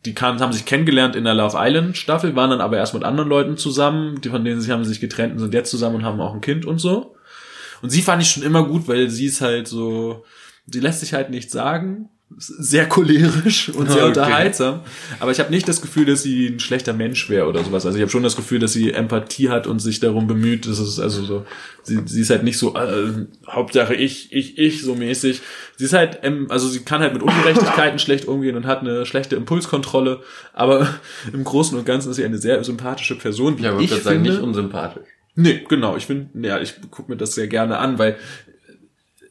die 0.06 0.14
kamen, 0.14 0.40
haben 0.40 0.52
sich 0.52 0.64
kennengelernt 0.64 1.14
in 1.14 1.24
der 1.24 1.34
Love 1.34 1.56
Island 1.58 1.96
Staffel, 1.96 2.34
waren 2.34 2.50
dann 2.50 2.60
aber 2.60 2.78
erst 2.78 2.94
mit 2.94 3.04
anderen 3.04 3.28
Leuten 3.28 3.56
zusammen, 3.56 4.20
die 4.20 4.30
von 4.30 4.44
denen 4.44 4.60
sie 4.60 4.72
haben 4.72 4.84
sich 4.84 5.00
getrennt 5.00 5.34
und 5.34 5.40
sind 5.40 5.54
jetzt 5.54 5.70
zusammen 5.70 5.96
und 5.96 6.04
haben 6.04 6.20
auch 6.20 6.34
ein 6.34 6.40
Kind 6.40 6.64
und 6.64 6.78
so. 6.78 7.14
Und 7.82 7.90
sie 7.90 8.02
fand 8.02 8.22
ich 8.22 8.30
schon 8.30 8.42
immer 8.42 8.66
gut, 8.66 8.88
weil 8.88 9.10
sie 9.10 9.26
ist 9.26 9.40
halt 9.40 9.68
so, 9.68 10.24
sie 10.66 10.80
lässt 10.80 11.00
sich 11.00 11.14
halt 11.14 11.30
nichts 11.30 11.52
sagen 11.52 12.08
sehr 12.36 12.88
cholerisch 12.88 13.68
und 13.70 13.90
sehr 13.90 13.98
okay. 14.02 14.08
unterhaltsam. 14.08 14.80
Aber 15.18 15.30
ich 15.30 15.40
habe 15.40 15.50
nicht 15.50 15.68
das 15.68 15.82
Gefühl, 15.82 16.06
dass 16.06 16.22
sie 16.22 16.46
ein 16.46 16.60
schlechter 16.60 16.92
Mensch 16.92 17.28
wäre 17.28 17.46
oder 17.46 17.64
sowas. 17.64 17.84
Also 17.84 17.98
ich 17.98 18.02
habe 18.02 18.10
schon 18.10 18.22
das 18.22 18.36
Gefühl, 18.36 18.58
dass 18.58 18.72
sie 18.72 18.92
Empathie 18.92 19.48
hat 19.48 19.66
und 19.66 19.80
sich 19.80 20.00
darum 20.00 20.26
bemüht. 20.26 20.66
Das 20.66 20.78
ist 20.78 21.00
also 21.00 21.24
so, 21.24 21.46
sie, 21.82 22.00
sie 22.06 22.20
ist 22.20 22.30
halt 22.30 22.44
nicht 22.44 22.58
so 22.58 22.76
äh, 22.76 23.26
Hauptsache 23.48 23.94
ich, 23.94 24.32
ich, 24.32 24.58
ich 24.58 24.82
so 24.82 24.94
mäßig. 24.94 25.42
Sie 25.76 25.84
ist 25.84 25.92
halt, 25.92 26.20
ähm, 26.22 26.46
also 26.50 26.68
sie 26.68 26.80
kann 26.80 27.00
halt 27.00 27.12
mit 27.12 27.22
Ungerechtigkeiten 27.22 27.98
schlecht 28.00 28.26
umgehen 28.26 28.56
und 28.56 28.66
hat 28.66 28.80
eine 28.80 29.06
schlechte 29.06 29.36
Impulskontrolle. 29.36 30.20
Aber 30.52 30.88
im 31.32 31.44
Großen 31.44 31.76
und 31.76 31.84
Ganzen 31.84 32.10
ist 32.10 32.16
sie 32.16 32.24
eine 32.24 32.38
sehr 32.38 32.62
sympathische 32.62 33.16
Person. 33.16 33.58
ja, 33.58 33.72
aber 33.72 33.80
ich 33.80 33.90
würde 33.90 34.02
sagen, 34.02 34.22
nicht 34.22 34.40
unsympathisch. 34.40 35.02
Nee, 35.34 35.64
genau. 35.68 35.96
Ich 35.96 36.06
finde, 36.06 36.46
ja, 36.46 36.60
ich 36.60 36.74
gucke 36.90 37.10
mir 37.10 37.16
das 37.16 37.34
sehr 37.34 37.46
gerne 37.48 37.78
an, 37.78 37.98
weil 37.98 38.16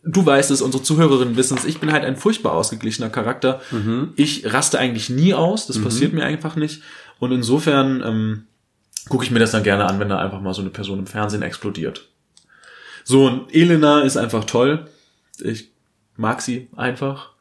du 0.04 0.26
weißt 0.26 0.52
es, 0.52 0.62
unsere 0.62 0.84
Zuhörerinnen 0.84 1.36
wissen 1.36 1.58
es, 1.58 1.66
ich 1.66 1.80
bin 1.80 1.92
halt 1.92 2.04
ein 2.04 2.16
furchtbar 2.16 2.54
ausgeglichener 2.54 3.10
Charakter. 3.10 3.62
Mhm. 3.72 4.14
Ich 4.16 4.52
raste 4.52 4.80
eigentlich 4.80 5.10
nie 5.10 5.34
aus, 5.34 5.68
das 5.68 5.78
mhm. 5.78 5.84
passiert 5.84 6.14
mir 6.14 6.24
einfach 6.24 6.56
nicht. 6.56 6.82
Und 7.20 7.32
insofern 7.32 8.02
ähm, 8.06 8.44
gucke 9.10 9.24
ich 9.24 9.32
mir 9.32 9.40
das 9.40 9.52
dann 9.52 9.64
gerne 9.64 9.86
an, 9.86 10.00
wenn 10.00 10.10
da 10.10 10.20
einfach 10.20 10.42
mal 10.42 10.54
so 10.54 10.62
eine 10.62 10.70
Person 10.70 11.00
im 11.00 11.08
Fernsehen 11.08 11.42
explodiert. 11.42 12.08
So, 13.04 13.26
und 13.26 13.54
Elena 13.54 14.02
ist 14.02 14.18
einfach 14.18 14.46
toll. 14.46 14.88
Ich 15.40 15.72
mag 16.16 16.42
sie 16.42 16.68
einfach. 16.76 17.32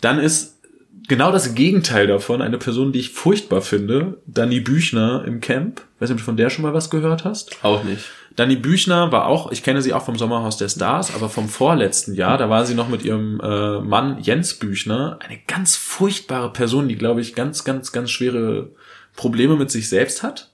Dann 0.00 0.18
ist 0.18 0.60
genau 1.08 1.32
das 1.32 1.54
Gegenteil 1.54 2.06
davon 2.06 2.42
eine 2.42 2.58
Person, 2.58 2.92
die 2.92 3.00
ich 3.00 3.10
furchtbar 3.10 3.62
finde, 3.62 4.18
Dani 4.26 4.60
Büchner 4.60 5.24
im 5.26 5.40
Camp. 5.40 5.82
Weiß 5.98 6.08
nicht, 6.08 6.16
ob 6.16 6.18
du 6.18 6.24
von 6.24 6.36
der 6.36 6.50
schon 6.50 6.62
mal 6.62 6.74
was 6.74 6.90
gehört 6.90 7.24
hast? 7.24 7.64
Auch 7.64 7.84
nicht. 7.84 8.04
Dani 8.36 8.56
Büchner 8.56 9.12
war 9.12 9.26
auch, 9.26 9.52
ich 9.52 9.62
kenne 9.62 9.80
sie 9.80 9.92
auch 9.92 10.04
vom 10.04 10.18
Sommerhaus 10.18 10.56
der 10.56 10.68
Stars, 10.68 11.14
aber 11.14 11.28
vom 11.28 11.48
vorletzten 11.48 12.14
Jahr, 12.14 12.36
da 12.36 12.50
war 12.50 12.66
sie 12.66 12.74
noch 12.74 12.88
mit 12.88 13.04
ihrem 13.04 13.40
äh, 13.40 13.80
Mann 13.80 14.18
Jens 14.20 14.54
Büchner, 14.54 15.18
eine 15.20 15.38
ganz 15.46 15.76
furchtbare 15.76 16.52
Person, 16.52 16.88
die, 16.88 16.96
glaube 16.96 17.20
ich, 17.20 17.34
ganz, 17.34 17.62
ganz, 17.62 17.92
ganz 17.92 18.10
schwere 18.10 18.70
Probleme 19.14 19.56
mit 19.56 19.70
sich 19.70 19.88
selbst 19.88 20.24
hat. 20.24 20.50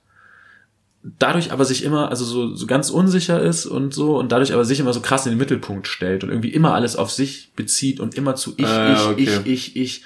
Dadurch 1.02 1.52
aber 1.52 1.64
sich 1.64 1.82
immer, 1.82 2.10
also 2.10 2.26
so, 2.26 2.54
so 2.54 2.66
ganz 2.66 2.90
unsicher 2.90 3.40
ist 3.40 3.64
und 3.64 3.94
so, 3.94 4.18
und 4.18 4.30
dadurch 4.30 4.52
aber 4.52 4.66
sich 4.66 4.80
immer 4.80 4.92
so 4.92 5.00
krass 5.00 5.24
in 5.24 5.32
den 5.32 5.38
Mittelpunkt 5.38 5.88
stellt 5.88 6.22
und 6.22 6.28
irgendwie 6.28 6.52
immer 6.52 6.74
alles 6.74 6.96
auf 6.96 7.10
sich 7.10 7.52
bezieht 7.56 8.00
und 8.00 8.14
immer 8.14 8.34
zu 8.34 8.52
ich, 8.58 8.66
äh, 8.66 8.92
ich, 8.92 9.06
okay. 9.06 9.40
ich, 9.44 9.46
ich, 9.46 9.76
ich. 9.76 10.04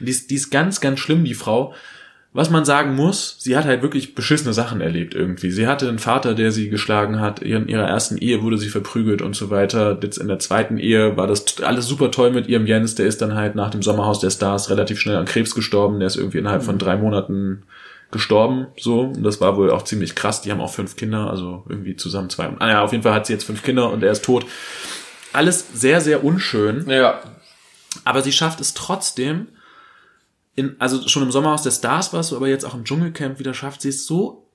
Die 0.00 0.10
ist, 0.10 0.30
die 0.30 0.34
ist 0.34 0.50
ganz, 0.50 0.80
ganz 0.80 0.98
schlimm, 0.98 1.22
die 1.22 1.34
Frau 1.34 1.74
was 2.34 2.48
man 2.48 2.64
sagen 2.64 2.94
muss, 2.94 3.36
sie 3.38 3.56
hat 3.58 3.66
halt 3.66 3.82
wirklich 3.82 4.14
beschissene 4.14 4.54
Sachen 4.54 4.80
erlebt 4.80 5.14
irgendwie. 5.14 5.50
Sie 5.50 5.66
hatte 5.66 5.88
einen 5.88 5.98
Vater, 5.98 6.34
der 6.34 6.50
sie 6.50 6.70
geschlagen 6.70 7.20
hat. 7.20 7.40
In 7.40 7.68
ihrer 7.68 7.86
ersten 7.86 8.16
Ehe 8.16 8.42
wurde 8.42 8.56
sie 8.56 8.70
verprügelt 8.70 9.20
und 9.20 9.36
so 9.36 9.50
weiter. 9.50 9.98
Jetzt 10.02 10.16
in 10.16 10.28
der 10.28 10.38
zweiten 10.38 10.78
Ehe 10.78 11.16
war 11.18 11.26
das 11.26 11.60
alles 11.62 11.86
super 11.86 12.10
toll 12.10 12.30
mit 12.30 12.46
ihrem 12.46 12.66
Jens. 12.66 12.94
Der 12.94 13.06
ist 13.06 13.20
dann 13.20 13.34
halt 13.34 13.54
nach 13.54 13.68
dem 13.68 13.82
Sommerhaus 13.82 14.20
der 14.20 14.30
Stars 14.30 14.70
relativ 14.70 14.98
schnell 14.98 15.16
an 15.16 15.26
Krebs 15.26 15.54
gestorben. 15.54 15.98
Der 15.98 16.06
ist 16.06 16.16
irgendwie 16.16 16.38
innerhalb 16.38 16.62
von 16.62 16.78
drei 16.78 16.96
Monaten 16.96 17.64
gestorben, 18.12 18.68
so. 18.78 19.00
Und 19.00 19.24
das 19.24 19.40
war 19.40 19.56
wohl 19.56 19.70
auch 19.70 19.82
ziemlich 19.82 20.14
krass. 20.14 20.40
Die 20.42 20.50
haben 20.50 20.60
auch 20.60 20.72
fünf 20.72 20.96
Kinder, 20.96 21.30
also 21.30 21.64
irgendwie 21.68 21.96
zusammen 21.96 22.30
zwei. 22.30 22.48
Ah 22.60 22.68
ja, 22.68 22.82
auf 22.82 22.92
jeden 22.92 23.02
Fall 23.02 23.14
hat 23.14 23.26
sie 23.26 23.32
jetzt 23.32 23.44
fünf 23.44 23.62
Kinder 23.62 23.90
und 23.90 24.02
er 24.02 24.12
ist 24.12 24.24
tot. 24.24 24.46
Alles 25.34 25.66
sehr, 25.74 26.00
sehr 26.00 26.24
unschön. 26.24 26.88
Ja. 26.88 27.20
Aber 28.04 28.22
sie 28.22 28.32
schafft 28.32 28.60
es 28.60 28.72
trotzdem, 28.74 29.48
in, 30.54 30.76
also 30.78 31.08
schon 31.08 31.22
im 31.22 31.32
Sommerhaus 31.32 31.62
der 31.62 31.70
Stars 31.70 32.12
warst 32.12 32.32
du, 32.32 32.36
aber 32.36 32.48
jetzt 32.48 32.64
auch 32.64 32.74
im 32.74 32.84
Dschungelcamp 32.84 33.38
wieder 33.38 33.54
schafft, 33.54 33.82
sie 33.82 33.88
ist 33.88 34.06
so 34.06 34.46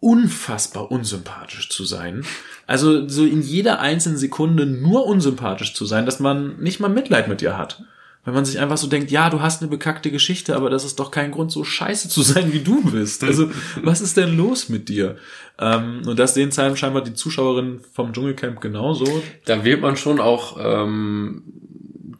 unfassbar 0.00 0.90
unsympathisch 0.90 1.70
zu 1.70 1.84
sein. 1.84 2.24
Also 2.66 3.08
so 3.08 3.24
in 3.24 3.42
jeder 3.42 3.80
einzelnen 3.80 4.18
Sekunde 4.18 4.66
nur 4.66 5.06
unsympathisch 5.06 5.74
zu 5.74 5.86
sein, 5.86 6.04
dass 6.04 6.20
man 6.20 6.58
nicht 6.60 6.80
mal 6.80 6.88
Mitleid 6.88 7.28
mit 7.28 7.40
ihr 7.42 7.56
hat. 7.56 7.82
Wenn 8.24 8.34
man 8.34 8.44
sich 8.44 8.58
einfach 8.58 8.76
so 8.76 8.88
denkt, 8.88 9.12
ja, 9.12 9.30
du 9.30 9.40
hast 9.40 9.62
eine 9.62 9.70
bekackte 9.70 10.10
Geschichte, 10.10 10.56
aber 10.56 10.68
das 10.68 10.84
ist 10.84 10.98
doch 10.98 11.12
kein 11.12 11.30
Grund, 11.30 11.52
so 11.52 11.62
scheiße 11.62 12.08
zu 12.08 12.22
sein, 12.22 12.52
wie 12.52 12.58
du 12.58 12.82
bist. 12.90 13.22
Also, 13.22 13.50
was 13.82 14.00
ist 14.00 14.16
denn 14.16 14.36
los 14.36 14.68
mit 14.68 14.88
dir? 14.88 15.16
Ähm, 15.60 16.02
und 16.04 16.18
das 16.18 16.34
sehen 16.34 16.50
scheinbar 16.50 17.04
die 17.04 17.14
Zuschauerinnen 17.14 17.82
vom 17.92 18.12
Dschungelcamp 18.12 18.60
genauso. 18.60 19.22
Da 19.44 19.64
wählt 19.64 19.80
man 19.80 19.96
schon 19.96 20.18
auch 20.18 20.58
ähm, 20.60 21.44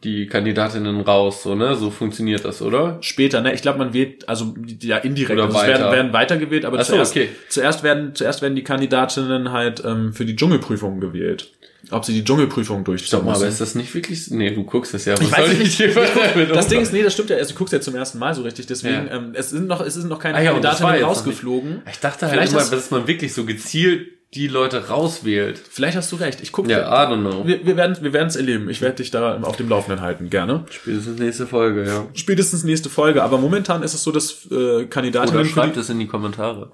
die 0.03 0.27
Kandidatinnen 0.27 1.01
raus, 1.01 1.43
so, 1.43 1.55
ne? 1.55 1.75
So 1.75 1.89
funktioniert 1.89 2.45
das, 2.45 2.61
oder? 2.61 2.97
Später, 3.01 3.41
ne? 3.41 3.53
Ich 3.53 3.61
glaube, 3.61 3.79
man 3.79 3.93
wählt, 3.93 4.27
also 4.29 4.53
ja 4.81 4.97
indirekt. 4.97 5.31
Oder 5.39 5.45
Also 5.45 5.57
es 5.59 5.67
werden, 5.67 5.81
weiter. 5.85 5.91
werden 5.95 6.13
weitergewählt, 6.13 6.65
aber 6.65 6.83
so, 6.83 6.93
zuerst, 6.93 7.11
okay. 7.15 7.29
zuerst 7.49 7.83
werden 7.83 8.13
zuerst 8.15 8.41
werden 8.41 8.55
die 8.55 8.63
Kandidatinnen 8.63 9.51
halt 9.51 9.83
ähm, 9.85 10.13
für 10.13 10.25
die 10.25 10.35
Dschungelprüfung 10.35 10.99
gewählt. 10.99 11.51
Ob 11.89 12.03
sie 12.03 12.13
die 12.13 12.23
Dschungelprüfung 12.25 12.83
durchführen 12.83 13.23
mal, 13.23 13.31
aber 13.31 13.39
müssen. 13.39 13.51
ist 13.53 13.61
das 13.61 13.75
nicht 13.75 13.93
wirklich. 13.93 14.29
Nee, 14.29 14.51
du 14.51 14.63
guckst 14.65 14.93
es 14.93 15.05
ja. 15.05 15.13
Was 15.13 15.21
Ich 15.21 15.31
weiß 15.31 15.57
nicht. 15.57 15.77
hier 15.77 15.93
damit 15.93 16.49
Das 16.53 16.67
Ding 16.67 16.81
ist, 16.81 16.91
nee, 16.91 17.01
das 17.01 17.13
stimmt 17.13 17.29
ja 17.29 17.37
erst. 17.37 17.51
Du 17.51 17.55
guckst 17.55 17.71
ja 17.71 17.79
zum 17.79 17.95
ersten 17.95 18.19
Mal 18.19 18.33
so 18.33 18.41
richtig, 18.41 18.67
deswegen, 18.67 19.07
Ja. 19.07 19.15
ähm, 19.15 19.31
es 19.33 19.51
sind 19.51 19.67
noch, 19.67 19.79
es 19.79 19.93
sind 19.93 20.09
noch 20.09 20.19
keine 20.19 20.37
Ah 20.37 20.41
ja, 20.41 20.51
das 20.59 20.79
Kandidatinnen 20.79 21.05
rausgeflogen. 21.05 21.81
Ich 21.89 21.99
dachte 21.99 22.25
halt 22.25 22.33
Vielleicht 22.35 22.51
immer, 22.51 22.65
dass 22.65 22.91
man 22.91 23.07
wirklich 23.07 23.33
so 23.33 23.45
gezielt 23.45 24.16
die 24.33 24.47
Leute 24.47 24.89
rauswählt. 24.89 25.57
Vielleicht 25.57 25.95
hast 25.95 26.11
du 26.11 26.17
recht. 26.17 26.41
Ich 26.41 26.51
gucke. 26.51 26.69
Ja, 26.69 26.81
I 26.81 27.07
don't 27.07 27.21
know. 27.21 27.47
Wir, 27.47 27.65
wir 27.65 27.77
werden 27.77 27.97
wir 28.01 28.11
werden 28.11 28.27
es 28.27 28.35
erleben. 28.35 28.69
Ich 28.69 28.81
werde 28.81 28.97
dich 28.97 29.09
da 29.09 29.37
auf 29.41 29.55
dem 29.55 29.69
Laufenden 29.69 30.01
halten, 30.01 30.29
gerne. 30.29 30.65
Spätestens 30.69 31.17
nächste 31.19 31.47
Folge, 31.47 31.85
ja. 31.85 32.05
Spätestens 32.13 32.63
nächste 32.63 32.89
Folge. 32.89 33.23
Aber 33.23 33.37
momentan 33.37 33.83
ist 33.83 33.93
es 33.93 34.03
so, 34.03 34.11
dass 34.11 34.51
äh, 34.51 34.85
Kandidatinnen 34.85 35.39
Oder 35.39 35.49
schreibt 35.49 35.77
es 35.77 35.89
in 35.89 35.99
die 35.99 36.07
Kommentare. 36.07 36.71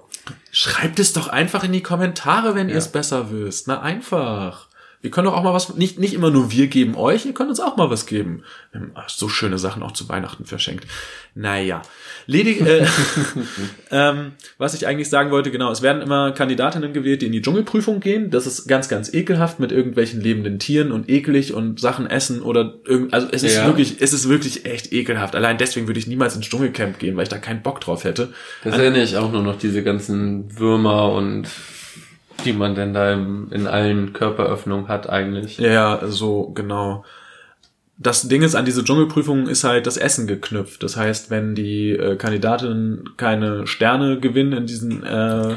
Schreibt 0.50 0.98
es 0.98 1.12
doch 1.12 1.28
einfach 1.28 1.62
in 1.64 1.72
die 1.72 1.82
Kommentare, 1.82 2.54
wenn 2.54 2.68
ihr 2.68 2.76
es 2.76 2.88
besser 2.88 3.30
wisst. 3.30 3.68
Na 3.68 3.80
einfach. 3.80 4.68
Wir 5.04 5.10
können 5.10 5.26
doch 5.26 5.34
auch 5.36 5.42
mal 5.42 5.52
was, 5.52 5.74
nicht, 5.74 5.98
nicht 5.98 6.14
immer 6.14 6.30
nur 6.30 6.50
wir 6.50 6.66
geben 6.68 6.94
euch, 6.94 7.26
ihr 7.26 7.34
könnt 7.34 7.50
uns 7.50 7.60
auch 7.60 7.76
mal 7.76 7.90
was 7.90 8.06
geben. 8.06 8.42
Ach, 8.94 9.06
so 9.10 9.28
schöne 9.28 9.58
Sachen 9.58 9.82
auch 9.82 9.92
zu 9.92 10.08
Weihnachten 10.08 10.46
verschenkt. 10.46 10.86
Naja. 11.34 11.82
Ledig, 12.26 12.62
äh, 12.62 12.86
ähm, 13.90 14.32
was 14.56 14.72
ich 14.72 14.86
eigentlich 14.86 15.10
sagen 15.10 15.30
wollte, 15.30 15.50
genau, 15.50 15.70
es 15.70 15.82
werden 15.82 16.00
immer 16.00 16.32
Kandidatinnen 16.32 16.94
gewählt, 16.94 17.20
die 17.20 17.26
in 17.26 17.32
die 17.32 17.42
Dschungelprüfung 17.42 18.00
gehen. 18.00 18.30
Das 18.30 18.46
ist 18.46 18.66
ganz, 18.66 18.88
ganz 18.88 19.12
ekelhaft 19.12 19.60
mit 19.60 19.72
irgendwelchen 19.72 20.22
lebenden 20.22 20.58
Tieren 20.58 20.90
und 20.90 21.10
eklig 21.10 21.52
und 21.52 21.80
Sachen 21.80 22.06
essen 22.06 22.40
oder 22.40 22.76
irgend, 22.86 23.12
also 23.12 23.28
es 23.30 23.42
ist 23.42 23.56
Ja. 23.56 23.66
wirklich, 23.66 23.96
es 24.00 24.14
ist 24.14 24.26
wirklich 24.30 24.64
echt 24.64 24.90
ekelhaft. 24.94 25.36
Allein 25.36 25.58
deswegen 25.58 25.86
würde 25.86 26.00
ich 26.00 26.06
niemals 26.06 26.34
ins 26.34 26.48
Dschungelcamp 26.48 26.98
gehen, 26.98 27.14
weil 27.18 27.24
ich 27.24 27.28
da 27.28 27.36
keinen 27.36 27.60
Bock 27.60 27.82
drauf 27.82 28.04
hätte. 28.04 28.32
Das 28.62 28.78
erinnere 28.78 29.02
ich 29.02 29.18
auch 29.18 29.30
nur 29.30 29.42
noch 29.42 29.58
diese 29.58 29.82
ganzen 29.82 30.58
Würmer 30.58 31.12
und 31.12 31.46
die 32.44 32.52
man 32.52 32.74
denn 32.74 32.94
da 32.94 33.12
im, 33.12 33.48
in 33.50 33.66
allen 33.66 34.12
Körperöffnungen 34.12 34.88
hat 34.88 35.08
eigentlich. 35.08 35.58
Ja, 35.58 36.00
so 36.06 36.50
genau. 36.54 37.04
Das 37.96 38.26
Ding 38.28 38.42
ist, 38.42 38.54
an 38.56 38.64
diese 38.64 38.82
Dschungelprüfung 38.82 39.46
ist 39.46 39.62
halt 39.62 39.86
das 39.86 39.96
Essen 39.96 40.26
geknüpft. 40.26 40.82
Das 40.82 40.96
heißt, 40.96 41.30
wenn 41.30 41.54
die 41.54 41.90
äh, 41.90 42.16
Kandidatinnen 42.16 43.10
keine 43.16 43.66
Sterne 43.66 44.18
gewinnen 44.18 44.52
in 44.52 44.66
diesen 44.66 45.04
äh, 45.04 45.54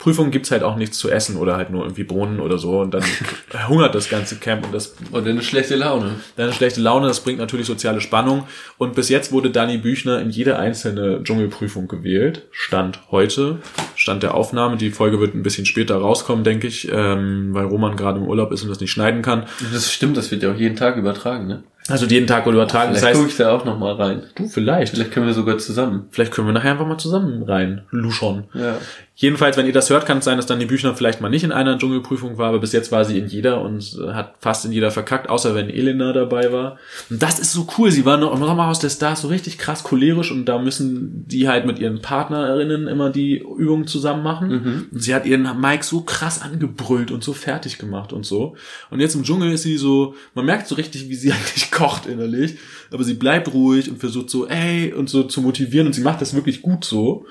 Prüfungen, 0.00 0.30
gibt's 0.30 0.50
halt 0.50 0.62
auch 0.62 0.76
nichts 0.76 0.98
zu 0.98 1.10
essen 1.10 1.36
oder 1.36 1.56
halt 1.56 1.70
nur 1.70 1.82
irgendwie 1.84 2.04
Bohnen 2.04 2.40
oder 2.40 2.58
so 2.58 2.80
und 2.80 2.92
dann 2.94 3.04
hungert 3.68 3.94
das 3.94 4.08
ganze 4.08 4.36
Camp 4.36 4.64
und 4.66 4.74
das 4.74 4.96
Und 5.12 5.28
eine 5.28 5.42
schlechte 5.42 5.76
Laune. 5.76 6.16
dann 6.36 6.46
eine 6.46 6.52
schlechte 6.54 6.80
Laune, 6.80 7.06
das 7.06 7.20
bringt 7.20 7.38
natürlich 7.38 7.66
soziale 7.66 8.00
Spannung. 8.00 8.44
Und 8.78 8.94
bis 8.94 9.10
jetzt 9.10 9.30
wurde 9.30 9.50
Dani 9.50 9.76
Büchner 9.78 10.18
in 10.20 10.30
jede 10.30 10.58
einzelne 10.58 11.22
Dschungelprüfung 11.22 11.86
gewählt. 11.86 12.46
Stand 12.50 12.98
heute, 13.10 13.58
Stand 13.94 14.22
der 14.22 14.34
Aufnahme. 14.34 14.78
Die 14.78 14.90
Folge 14.90 15.20
wird 15.20 15.34
ein 15.34 15.42
bisschen 15.42 15.66
später 15.66 15.96
rauskommen, 15.96 16.44
denke 16.44 16.66
ich, 16.66 16.88
ähm, 16.90 17.50
weil 17.52 17.66
Roman 17.66 17.94
gerade 17.96 18.18
im 18.20 18.26
Urlaub 18.26 18.52
ist 18.52 18.62
und 18.62 18.70
das 18.70 18.80
nicht 18.80 18.90
schneiden 18.90 19.20
kann. 19.20 19.44
Das 19.72 19.92
stimmt, 19.92 20.16
das 20.16 20.30
wird 20.30 20.42
ja 20.42 20.50
auch 20.50 20.56
jeden 20.56 20.76
Tag 20.76 20.96
übertragen, 20.96 21.46
ne? 21.46 21.62
Also 21.88 22.06
jeden 22.06 22.26
Tag 22.26 22.46
wurde 22.46 22.56
übertragen. 22.56 22.92
Das 22.92 23.00
Vielleicht 23.00 23.14
heißt, 23.16 23.20
gucke 23.20 23.30
ich 23.32 23.36
da 23.36 23.50
auch 23.52 23.64
noch 23.64 23.78
mal 23.78 23.94
rein. 23.94 24.22
du 24.36 24.48
vielleicht. 24.48 24.94
Vielleicht 24.94 25.10
können 25.12 25.26
wir 25.26 25.34
sogar 25.34 25.58
zusammen. 25.58 26.06
Vielleicht 26.10 26.32
können 26.32 26.46
wir 26.46 26.52
nachher 26.52 26.72
einfach 26.72 26.86
mal 26.86 26.98
zusammen 26.98 27.42
rein. 27.42 27.82
Luschon. 27.90 28.44
Ja. 28.54 28.76
Jedenfalls, 29.20 29.58
wenn 29.58 29.66
ihr 29.66 29.74
das 29.74 29.90
hört, 29.90 30.06
kann 30.06 30.18
es 30.18 30.24
sein, 30.24 30.38
dass 30.38 30.46
dann 30.46 30.60
die 30.60 30.64
Büchner 30.64 30.94
vielleicht 30.94 31.20
mal 31.20 31.28
nicht 31.28 31.44
in 31.44 31.52
einer 31.52 31.76
Dschungelprüfung 31.76 32.38
war, 32.38 32.48
aber 32.48 32.58
bis 32.58 32.72
jetzt 32.72 32.90
war 32.90 33.04
sie 33.04 33.18
in 33.18 33.26
jeder 33.26 33.60
und 33.60 33.98
äh, 34.02 34.14
hat 34.14 34.36
fast 34.40 34.64
in 34.64 34.72
jeder 34.72 34.90
verkackt, 34.90 35.28
außer 35.28 35.54
wenn 35.54 35.68
Elena 35.68 36.14
dabei 36.14 36.50
war. 36.52 36.78
Und 37.10 37.22
das 37.22 37.38
ist 37.38 37.52
so 37.52 37.68
cool. 37.76 37.90
Sie 37.90 38.06
war 38.06 38.16
noch 38.16 38.32
im 38.34 38.42
Sommerhaus 38.42 38.78
der 38.78 38.88
Stars 38.88 39.20
so 39.20 39.28
richtig 39.28 39.58
krass 39.58 39.84
cholerisch 39.84 40.30
und 40.30 40.46
da 40.46 40.58
müssen 40.58 41.26
die 41.28 41.50
halt 41.50 41.66
mit 41.66 41.78
ihren 41.78 42.00
Partnerinnen 42.00 42.86
immer 42.86 43.10
die 43.10 43.36
Übungen 43.36 43.86
zusammen 43.86 44.22
machen. 44.22 44.88
Und 44.90 45.02
sie 45.02 45.14
hat 45.14 45.26
ihren 45.26 45.60
Mike 45.60 45.84
so 45.84 46.00
krass 46.00 46.40
angebrüllt 46.40 47.10
und 47.10 47.22
so 47.22 47.34
fertig 47.34 47.76
gemacht 47.76 48.14
und 48.14 48.24
so. 48.24 48.56
Und 48.88 49.00
jetzt 49.00 49.16
im 49.16 49.24
Dschungel 49.24 49.52
ist 49.52 49.64
sie 49.64 49.76
so, 49.76 50.14
man 50.34 50.46
merkt 50.46 50.66
so 50.66 50.76
richtig, 50.76 51.10
wie 51.10 51.14
sie 51.14 51.30
eigentlich 51.32 51.70
kocht 51.70 52.06
innerlich, 52.06 52.56
aber 52.90 53.04
sie 53.04 53.12
bleibt 53.12 53.52
ruhig 53.52 53.90
und 53.90 53.98
versucht 53.98 54.30
so, 54.30 54.46
ey, 54.48 54.94
und 54.94 55.10
so 55.10 55.24
zu 55.24 55.42
motivieren 55.42 55.88
und 55.88 55.92
sie 55.92 56.00
macht 56.00 56.22
das 56.22 56.32
wirklich 56.32 56.62
gut 56.62 56.86
so. 56.86 57.26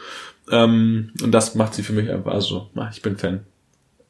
Ähm, 0.52 1.12
und 1.22 1.32
das 1.32 1.56
macht 1.56 1.74
sie 1.74 1.84
für 1.84 1.94
mich 1.94 2.10
einfach, 2.10 2.34
also, 2.34 2.70
ah, 2.76 2.90
ich 2.92 3.02
bin 3.02 3.18
Fan. 3.18 3.42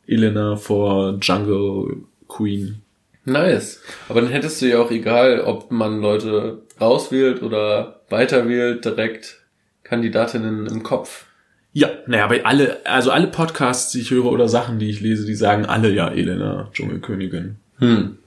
Elena 0.08 0.56
vor 0.56 1.20
Jungle 1.22 2.04
Queen. 2.28 2.82
Nice. 3.26 3.82
Aber 4.08 4.22
dann 4.22 4.32
hättest 4.32 4.62
du 4.62 4.68
ja 4.68 4.80
auch 4.80 4.92
egal, 4.92 5.42
ob 5.42 5.72
man 5.72 6.02
Leute 6.02 6.64
rauswählt 6.80 7.44
oder 7.44 8.02
weiterwählt, 8.10 8.86
direkt 8.86 9.42
Kandidatinnen 9.84 10.68
im 10.68 10.84
Kopf. 10.84 11.26
Ja, 11.74 11.90
naja, 12.08 12.26
aber 12.26 12.38
alle, 12.46 12.78
also 12.86 13.12
alle 13.12 13.28
Podcasts, 13.28 13.92
die 13.92 14.02
ich 14.02 14.12
höre 14.12 14.26
oder 14.26 14.48
Sachen, 14.48 14.80
die 14.80 14.90
ich 14.90 15.02
lese, 15.02 15.26
die 15.26 15.36
sagen 15.36 15.66
alle 15.66 15.92
ja 15.92 16.10
Elena, 16.10 16.70
Dschungelkönigin. 16.74 17.58
Hm. 17.78 18.18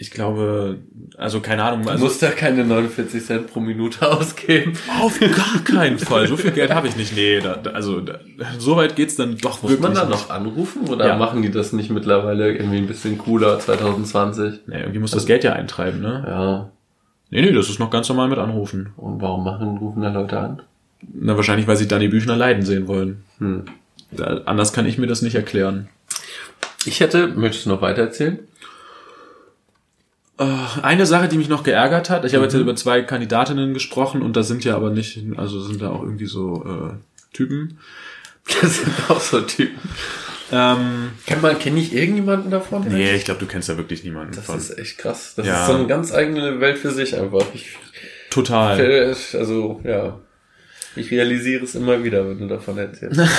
Ich 0.00 0.12
glaube, 0.12 0.78
also 1.16 1.40
keine 1.40 1.64
Ahnung, 1.64 1.82
Du 1.82 1.90
also 1.90 2.04
musst 2.04 2.22
da 2.22 2.30
keine 2.30 2.62
49 2.64 3.24
Cent 3.24 3.46
pro 3.52 3.58
Minute 3.58 4.08
ausgeben. 4.10 4.74
auf 5.02 5.18
gar 5.18 5.64
keinen 5.64 5.98
Fall. 5.98 6.28
So 6.28 6.36
viel 6.36 6.52
Geld 6.52 6.72
habe 6.72 6.86
ich 6.86 6.96
nicht. 6.96 7.16
Nee, 7.16 7.40
da, 7.40 7.54
also 7.72 8.00
da, 8.00 8.20
so 8.58 8.76
weit 8.76 8.94
geht's 8.94 9.16
dann 9.16 9.36
doch 9.38 9.60
Muss 9.64 9.76
man 9.80 9.94
da 9.94 10.04
noch 10.04 10.30
anrufen 10.30 10.82
oder 10.88 11.04
Ja. 11.08 11.16
machen 11.16 11.42
die 11.42 11.50
das 11.50 11.72
nicht 11.72 11.90
mittlerweile 11.90 12.52
irgendwie 12.56 12.76
ein 12.78 12.86
bisschen 12.86 13.18
cooler 13.18 13.58
2020? 13.58 14.60
Nee, 14.68 14.78
irgendwie 14.78 15.00
muss 15.00 15.10
das 15.10 15.26
Geld 15.26 15.42
ja 15.42 15.54
eintreiben, 15.54 16.00
ne? 16.00 16.24
Ja. 16.28 16.70
Nee, 17.30 17.42
nee, 17.42 17.52
das 17.52 17.68
ist 17.68 17.80
noch 17.80 17.90
ganz 17.90 18.08
normal 18.08 18.28
mit 18.28 18.38
Anrufen. 18.38 18.90
Und 18.96 19.20
warum 19.20 19.42
machen, 19.42 19.78
rufen 19.78 20.00
da 20.02 20.12
Leute 20.12 20.38
an? 20.38 20.62
Na, 21.12 21.36
wahrscheinlich, 21.36 21.66
weil 21.66 21.76
sie 21.76 21.88
Dani 21.88 22.06
Büchner 22.06 22.36
leiden 22.36 22.64
sehen 22.64 22.86
wollen. 22.86 23.24
Hm. 23.38 23.64
Da, 24.12 24.42
anders 24.46 24.72
kann 24.72 24.86
ich 24.86 24.96
mir 24.96 25.08
das 25.08 25.22
nicht 25.22 25.34
erklären. 25.34 25.88
Ich 26.86 27.00
hätte, 27.00 27.26
möchtest 27.26 27.66
du 27.66 27.70
noch 27.70 27.82
weiter 27.82 28.02
erzählen? 28.02 28.38
Äh, 30.38 30.44
Eine 30.82 31.04
Sache, 31.06 31.28
die 31.28 31.36
mich 31.36 31.48
noch 31.48 31.62
geärgert 31.64 32.10
hat, 32.10 32.24
ich 32.24 32.34
habe 32.34 32.44
jetzt 32.44 32.54
über 32.54 32.76
zwei 32.76 33.02
Kandidatinnen 33.02 33.74
gesprochen 33.74 34.22
und 34.22 34.36
da 34.36 34.42
sind 34.42 34.64
ja 34.64 34.76
aber 34.76 34.90
nicht, 34.90 35.20
also 35.36 35.60
sind 35.60 35.82
da 35.82 35.90
auch 35.90 36.02
irgendwie 36.02 36.26
so 36.26 36.64
äh, 36.92 37.34
Typen. 37.34 37.78
Das 38.62 38.78
sind 38.78 38.94
auch 39.10 39.20
so 39.20 39.42
Typen. 39.42 39.78
Ähm, 40.50 41.10
Kennt 41.26 41.42
man, 41.42 41.58
kenne 41.58 41.78
ich 41.80 41.92
irgendjemanden 41.94 42.50
davon? 42.50 42.82
nee, 42.88 43.14
ich 43.14 43.26
glaube, 43.26 43.40
du 43.40 43.44
kennst 43.46 43.68
ja 43.68 43.76
wirklich 43.76 44.04
niemanden 44.04 44.34
Das 44.34 44.46
von. 44.46 44.56
ist 44.56 44.78
echt 44.78 44.96
krass. 44.96 45.34
Das 45.36 45.46
Ja. 45.46 45.60
ist 45.60 45.66
so 45.66 45.74
eine 45.74 45.86
ganz 45.86 46.14
eigene 46.14 46.58
Welt 46.58 46.78
für 46.78 46.90
sich 46.90 47.14
einfach. 47.14 47.44
Ich, 47.52 47.76
Total. 48.30 49.14
also, 49.34 49.82
ja. 49.84 50.18
Ich 50.96 51.10
realisiere 51.10 51.64
es 51.64 51.74
immer 51.74 52.02
wieder, 52.02 52.26
wenn 52.26 52.38
du 52.38 52.46
davon 52.48 52.78
erzählst. 52.78 53.20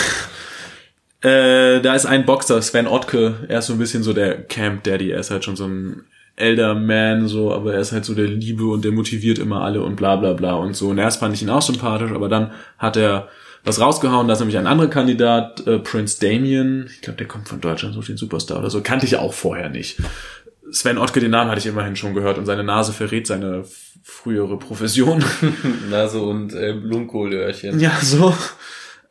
Äh, 1.22 1.82
da 1.82 1.96
ist 1.96 2.06
ein 2.06 2.26
Boxer, 2.26 2.62
Sven 2.62 2.88
Ottke, 2.88 3.46
er 3.50 3.60
ist 3.60 3.66
so 3.66 3.74
ein 3.74 3.80
bisschen 3.80 4.04
so 4.04 4.14
der 4.14 4.42
Camp 4.44 4.84
Daddy, 4.86 5.12
er 5.12 5.20
ist 5.20 5.32
halt 5.32 5.44
schon 5.44 5.58
so 5.58 5.66
ein 5.66 6.06
elder 6.40 6.76
Man, 6.76 7.28
so, 7.28 7.54
aber 7.54 7.74
er 7.74 7.80
ist 7.80 7.92
halt 7.92 8.06
so 8.06 8.16
der 8.16 8.28
Liebe 8.28 8.66
und 8.66 8.84
der 8.84 8.92
motiviert 8.92 9.40
immer 9.40 9.62
alle 9.62 9.82
und 9.84 9.96
bla 9.96 10.16
bla 10.16 10.34
bla 10.34 10.54
und 10.54 10.76
so. 10.76 10.90
Und 10.90 10.98
erst 10.98 11.20
fand 11.20 11.36
ich 11.36 11.42
ihn 11.42 11.50
auch 11.50 11.62
sympathisch, 11.62 12.12
aber 12.12 12.30
dann 12.30 12.52
hat 12.78 12.98
er 12.98 13.28
was 13.64 13.82
rausgehauen, 13.82 14.28
da 14.28 14.34
ist 14.34 14.40
nämlich 14.40 14.58
ein 14.58 14.68
anderer 14.68 14.90
Kandidat, 14.90 15.68
äh, 15.68 15.80
Prince 15.80 16.20
Damien, 16.20 16.90
ich 16.94 17.02
glaube, 17.02 17.18
der 17.18 17.28
kommt 17.28 17.50
von 17.50 17.60
Deutschland, 17.60 17.94
so 17.94 18.02
den 18.02 18.18
Superstar 18.18 18.60
oder 18.60 18.70
so, 18.70 18.82
kannte 18.82 19.06
ich 19.06 19.18
auch 19.18 19.34
vorher 19.34 19.70
nicht. 19.70 19.98
Sven 20.72 20.98
Ottke, 20.98 21.20
den 21.20 21.32
Namen 21.32 21.50
hatte 21.50 21.60
ich 21.60 21.66
immerhin 21.66 21.96
schon 21.96 22.14
gehört 22.14 22.38
und 22.38 22.46
seine 22.46 22.64
Nase 22.64 22.94
verrät 22.94 23.28
seine 23.28 23.66
frühere 24.04 24.58
Profession. 24.58 25.24
Nase 25.90 26.22
und 26.22 26.54
äh, 26.54 26.74
Blumenkohlöhrchen. 26.74 27.80
Ja, 27.80 27.92
so. 28.02 28.34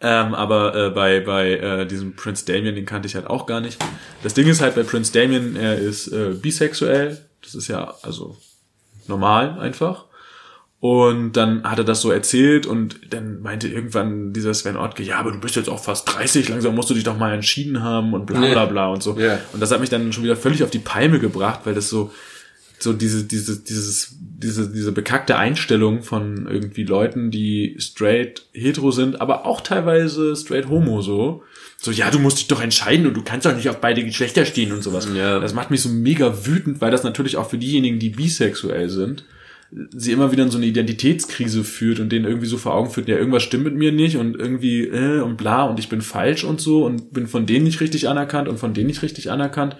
Ähm, 0.01 0.35
aber 0.35 0.75
äh, 0.75 0.91
bei, 0.91 1.21
bei 1.21 1.53
äh, 1.55 1.87
diesem 1.87 2.15
Prince 2.15 2.45
Damien, 2.47 2.75
den 2.75 2.87
kannte 2.87 3.09
ich 3.09 3.17
halt 3.17 3.27
auch 3.27 3.47
gar 3.47 3.61
nicht. 3.61 3.79
Das 4.23 4.35
Ding 4.35 4.47
ist 4.47 4.61
halt 4.61 4.77
bei 4.77 4.85
Prince 4.85 5.13
Damien, 5.13 5.57
er 5.57 5.77
ist 5.77 6.09
äh, 6.09 6.35
bisexuell. 6.41 7.19
Das 7.43 7.55
ist 7.55 7.69
ja 7.69 7.95
also 8.03 8.37
normal 9.09 9.59
einfach. 9.59 10.05
Und 10.81 11.33
dann 11.33 11.65
hat 11.65 11.79
er 11.79 11.85
das 11.85 12.01
so 12.01 12.13
erzählt 12.13 12.65
und 12.65 13.13
dann 13.13 13.43
meinte 13.43 13.67
irgendwann 13.67 14.33
dieser 14.33 14.55
Sven 14.55 14.77
Ottke, 14.77 15.03
ja, 15.03 15.19
aber 15.19 15.33
du 15.33 15.41
bist 15.41 15.57
jetzt 15.57 15.69
auch 15.69 15.83
fast 15.83 16.15
30, 16.15 16.49
langsam 16.49 16.77
musst 16.77 16.89
du 16.89 16.95
dich 16.95 17.03
doch 17.03 17.19
mal 17.19 17.35
entschieden 17.35 17.83
haben 17.83 18.15
und 18.15 18.27
bla 18.27 18.39
bla 18.39 18.65
bla 18.67 18.87
und 18.87 19.03
so. 19.03 19.19
Ja. 19.19 19.41
Und 19.53 19.59
das 19.59 19.73
hat 19.73 19.81
mich 19.81 19.91
dann 19.91 20.13
schon 20.13 20.23
wieder 20.23 20.37
völlig 20.37 20.63
auf 20.63 20.71
die 20.71 20.79
Palme 20.79 21.19
gebracht, 21.19 21.61
weil 21.65 21.75
das 21.75 21.89
so, 21.89 22.13
so 22.79 22.93
diese, 22.93 23.24
diese, 23.24 23.59
dieses, 23.59 24.16
diese, 24.20 24.70
diese 24.70 24.93
bekackte 24.93 25.37
Einstellung 25.37 26.03
von 26.03 26.47
irgendwie 26.49 26.85
Leuten, 26.85 27.31
die 27.31 27.76
straight 27.79 28.47
hetero 28.53 28.91
sind, 28.91 29.20
aber 29.20 29.47
auch 29.47 29.61
teilweise 29.61 30.37
straight 30.37 30.68
homo 30.68 31.03
so. 31.03 31.43
So, 31.81 31.93
ja, 31.93 32.11
du 32.11 32.18
musst 32.18 32.39
dich 32.39 32.49
doch 32.49 32.61
entscheiden 32.61 33.07
und 33.07 33.14
du 33.14 33.22
kannst 33.22 33.47
doch 33.47 33.55
nicht 33.55 33.68
auf 33.68 33.81
beide 33.81 34.05
Geschlechter 34.05 34.45
stehen 34.45 34.72
und 34.72 34.83
sowas. 34.83 35.09
Ja. 35.14 35.39
Das 35.39 35.55
macht 35.55 35.70
mich 35.70 35.81
so 35.81 35.89
mega 35.89 36.47
wütend, 36.47 36.81
weil 36.81 36.91
das 36.91 37.05
natürlich 37.05 37.37
auch 37.37 37.49
für 37.49 37.59
diejenigen, 37.59 38.01
die 38.01 38.11
bisexuell 38.11 38.89
sind, 38.89 39.24
sie 39.70 40.12
immer 40.12 40.33
wieder 40.33 40.45
in 40.45 40.51
so 40.51 40.57
eine 40.57 40.66
Identitätskrise 40.66 41.62
führt 41.62 42.01
und 42.01 42.11
denen 42.11 42.24
irgendwie 42.24 42.47
so 42.47 42.57
vor 42.57 42.74
Augen 42.74 42.91
führt, 42.91 43.09
ja, 43.09 43.16
irgendwas 43.16 43.43
stimmt 43.43 43.64
mit 43.64 43.74
mir 43.74 43.93
nicht 43.93 44.16
und 44.16 44.35
irgendwie 44.39 44.85
äh, 44.85 45.20
und 45.20 45.37
bla 45.37 45.64
und 45.64 45.79
ich 45.79 45.89
bin 45.89 46.01
falsch 46.01 46.45
und 46.45 46.61
so 46.61 46.85
und 46.85 47.12
bin 47.12 47.26
von 47.26 47.45
denen 47.45 47.64
nicht 47.64 47.81
richtig 47.81 48.09
anerkannt 48.09 48.49
und 48.49 48.59
von 48.59 48.72
denen 48.72 48.87
nicht 48.87 49.03
richtig 49.03 49.31
anerkannt. 49.31 49.76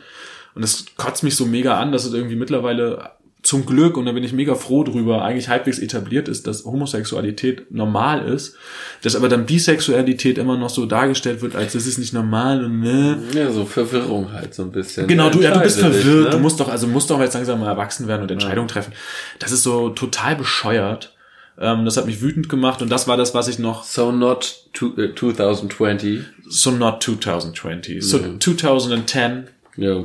Und 0.59 0.63
das 0.63 0.87
kotzt 0.97 1.23
mich 1.23 1.37
so 1.37 1.47
mega 1.47 1.79
an, 1.79 1.93
dass 1.93 2.05
es 2.05 2.13
irgendwie 2.13 2.35
mittlerweile 2.35 3.13
zum 3.43 3.65
Glück, 3.65 3.97
und 3.97 4.07
da 4.07 4.11
bin 4.11 4.25
ich 4.25 4.33
mega 4.33 4.57
froh 4.57 4.83
drüber, 4.83 5.23
eigentlich 5.23 5.49
halbwegs 5.49 5.79
etabliert 5.79 6.27
ist, 6.27 6.49
dass 6.49 6.65
Homosexualität 6.65 7.71
normal 7.71 8.27
ist, 8.27 8.57
dass 9.03 9.15
aber 9.15 9.29
dann 9.29 9.47
Bisexualität 9.47 10.37
immer 10.37 10.57
noch 10.57 10.71
so 10.71 10.87
dargestellt 10.87 11.43
wird, 11.43 11.55
als 11.55 11.75
das 11.75 11.87
ist 11.87 11.99
nicht 11.99 12.13
normal 12.13 12.65
und 12.65 12.81
ne. 12.81 13.23
Ja, 13.35 13.53
so 13.53 13.65
Verwirrung 13.65 14.33
halt 14.33 14.53
so 14.53 14.65
ein 14.65 14.73
bisschen. 14.73 15.07
Genau, 15.07 15.31
du, 15.31 15.41
ja, 15.41 15.53
du 15.53 15.61
bist 15.61 15.79
verwirrt, 15.79 16.25
dich, 16.25 16.31
du 16.33 16.37
ne? 16.39 16.43
musst 16.43 16.59
doch, 16.59 16.69
also 16.69 16.89
musst 16.89 17.09
doch 17.11 17.21
jetzt 17.21 17.35
langsam 17.35 17.61
mal 17.61 17.69
erwachsen 17.69 18.09
werden 18.09 18.23
und 18.23 18.31
Entscheidungen 18.33 18.67
treffen. 18.67 18.93
Das 19.39 19.53
ist 19.53 19.63
so 19.63 19.91
total 19.91 20.35
bescheuert. 20.35 21.15
Ähm, 21.61 21.85
das 21.85 21.97
hat 21.97 22.07
mich 22.07 22.21
wütend 22.21 22.49
gemacht 22.49 22.83
und 22.83 22.91
das 22.91 23.07
war 23.07 23.17
das, 23.17 23.35
was 23.35 23.47
ich 23.47 23.61
noch 23.61 23.85
So 23.85 24.11
not 24.11 24.65
to, 24.73 24.97
äh, 24.97 25.15
2020. 25.15 26.21
so 26.49 26.73
not 26.73 27.03
2020, 27.03 28.03
so 28.05 28.19
2010, 28.39 29.45
Ja. 29.77 30.05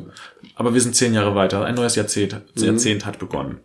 Aber 0.55 0.73
wir 0.73 0.81
sind 0.81 0.95
zehn 0.95 1.13
Jahre 1.13 1.35
weiter. 1.35 1.65
Ein 1.65 1.75
neues 1.75 1.95
Jahrzehnt, 1.95 2.41
Jahrzehnt 2.55 3.05
hat 3.05 3.19
begonnen. 3.19 3.59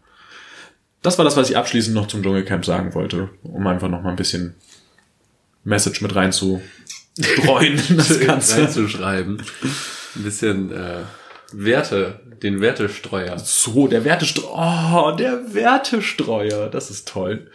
Das 1.03 1.17
war 1.19 1.25
das, 1.25 1.37
was 1.37 1.49
ich 1.51 1.57
abschließend 1.57 1.95
noch 1.95 2.09
zum 2.09 2.23
Dschungelcamp 2.23 2.65
sagen 2.65 2.95
wollte, 2.95 3.29
um 3.43 3.67
einfach 3.67 3.89
noch 3.89 4.03
mal 4.03 4.11
ein 4.11 4.17
bisschen 4.17 4.55
Message 5.65 6.01
mit 6.01 6.15
reinzustreuen 6.15 7.81
in 7.89 7.97
das 7.97 8.21
Ganze. 8.27 8.63
reinzuschreiben. 8.63 9.43
Ein 10.17 10.23
bisschen 10.23 10.73
äh, 10.73 11.03
Werte, 11.53 12.21
den 12.43 12.61
Wertestreuer. 12.61 13.39
So, 13.39 13.87
der 13.87 14.05
Wertestreuer. 14.05 14.51
Oh, 15.13 15.17
der 15.17 15.55
Wertestreuer. 15.55 16.69
Das 16.69 16.91
ist 16.91 17.09
toll. 17.09 17.51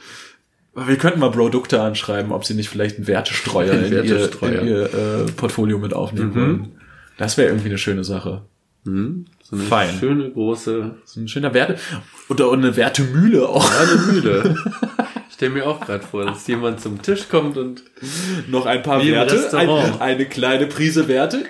Wir 0.76 0.98
könnten 0.98 1.20
mal 1.20 1.30
Produkte 1.32 1.82
anschreiben, 1.82 2.32
ob 2.32 2.46
sie 2.46 2.54
nicht 2.56 2.70
vielleicht 2.70 2.98
einen 2.98 3.08
Wertestreuer 3.08 3.74
in 3.86 3.92
Wertestreuer. 3.92 4.54
ihr, 4.54 4.62
in 4.62 4.68
ihr 4.68 4.84
äh, 4.94 5.32
Portfolio 5.36 5.78
mit 5.80 5.94
aufnehmen 5.94 6.34
wollen. 6.36 6.82
Das 7.18 7.38
wäre 7.38 7.50
irgendwie 7.50 7.70
eine 7.70 7.78
schöne 7.78 8.04
Sache. 8.04 8.46
Hm? 8.86 9.26
So 9.42 9.56
eine 9.56 9.66
Fein. 9.66 9.98
schöne 10.00 10.32
große 10.32 10.96
So 11.06 11.20
ein 11.20 11.28
schöner 11.28 11.54
Werte. 11.54 11.78
Oder 12.30 12.52
eine 12.52 12.76
Wertemühle 12.76 13.48
auch. 13.48 13.70
eine 13.72 13.96
Mühle. 14.12 14.56
Ich 15.30 15.38
stelle 15.38 15.54
mir 15.56 15.66
auch 15.66 15.82
gerade 15.82 16.06
vor, 16.06 16.26
dass 16.26 16.46
jemand 16.46 16.80
zum 16.80 17.02
Tisch 17.02 17.28
kommt 17.28 17.58
und 17.58 17.82
Noch 18.48 18.68
ein 18.68 18.84
paar 18.84 19.04
Werte. 19.04 19.58
Ein, 19.58 20.00
eine 20.00 20.26
kleine 20.28 20.68
Prise 20.68 21.08
Werte. 21.08 21.44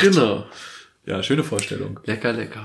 genau. 0.00 0.46
Ja, 1.04 1.20
schöne 1.22 1.42
Vorstellung. 1.42 1.98
Lecker, 2.04 2.32
lecker. 2.32 2.64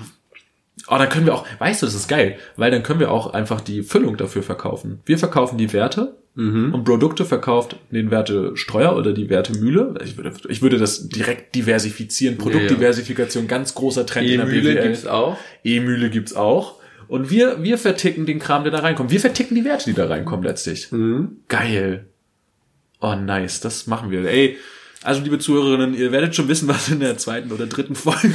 Oh, 0.88 0.96
dann 0.98 1.10
können 1.10 1.26
wir 1.26 1.34
auch, 1.34 1.46
weißt 1.58 1.82
du, 1.82 1.88
das 1.88 1.96
ist 1.96 2.08
geil, 2.08 2.38
weil 2.56 2.70
dann 2.70 2.84
können 2.84 3.00
wir 3.00 3.12
auch 3.12 3.34
einfach 3.34 3.62
die 3.62 3.82
Füllung 3.82 4.16
dafür 4.16 4.44
verkaufen. 4.44 5.02
Wir 5.06 5.18
verkaufen 5.18 5.58
die 5.58 5.74
Werte 5.74 6.16
und 6.38 6.84
Produkte 6.84 7.26
verkauft 7.26 7.78
den 7.90 8.12
Wertestreuer 8.12 8.96
oder 8.96 9.12
die 9.12 9.28
Wertemühle. 9.28 9.96
Ich 10.04 10.18
würde, 10.18 10.34
ich 10.50 10.62
würde 10.62 10.78
das 10.78 11.10
direkt 11.10 11.56
diversifizieren. 11.56 12.38
Produktdiversifikation, 12.38 13.48
ganz 13.48 13.74
großer 13.74 14.06
Trend 14.06 14.30
in 14.30 14.38
der 14.38 14.48
E-Mühle 14.48 14.76
BWL. 14.76 14.84
gibt's 14.84 15.08
auch. 15.08 15.36
E-Mühle 15.64 16.10
gibt's 16.12 16.36
auch. 16.36 16.76
Und 17.08 17.32
wir, 17.32 17.64
wir 17.64 17.80
verticken 17.80 18.28
den 18.28 18.38
Kram, 18.38 18.64
der 18.64 18.72
da 18.72 18.80
reinkommt. 18.80 19.10
Wir 19.10 19.20
verticken 19.20 19.56
die 19.56 19.66
Werte, 19.66 19.86
die 19.86 19.96
da 19.96 20.06
reinkommen 20.06 20.46
letztlich. 20.46 20.90
Geil. 21.48 22.06
Oh, 23.00 23.16
nice. 23.16 23.60
Das 23.60 23.88
machen 23.88 24.12
wir. 24.12 24.24
Ey, 24.26 24.58
also 25.08 25.22
liebe 25.22 25.40
Zuhörerinnen, 25.40 25.96
ihr 25.96 26.12
werdet 26.12 26.36
schon 26.36 26.50
wissen, 26.50 26.68
was 26.68 26.90
in 26.90 27.00
der 27.00 27.18
zweiten 27.18 27.52
oder 27.54 27.66
dritten 27.66 27.96
Folge 27.96 28.30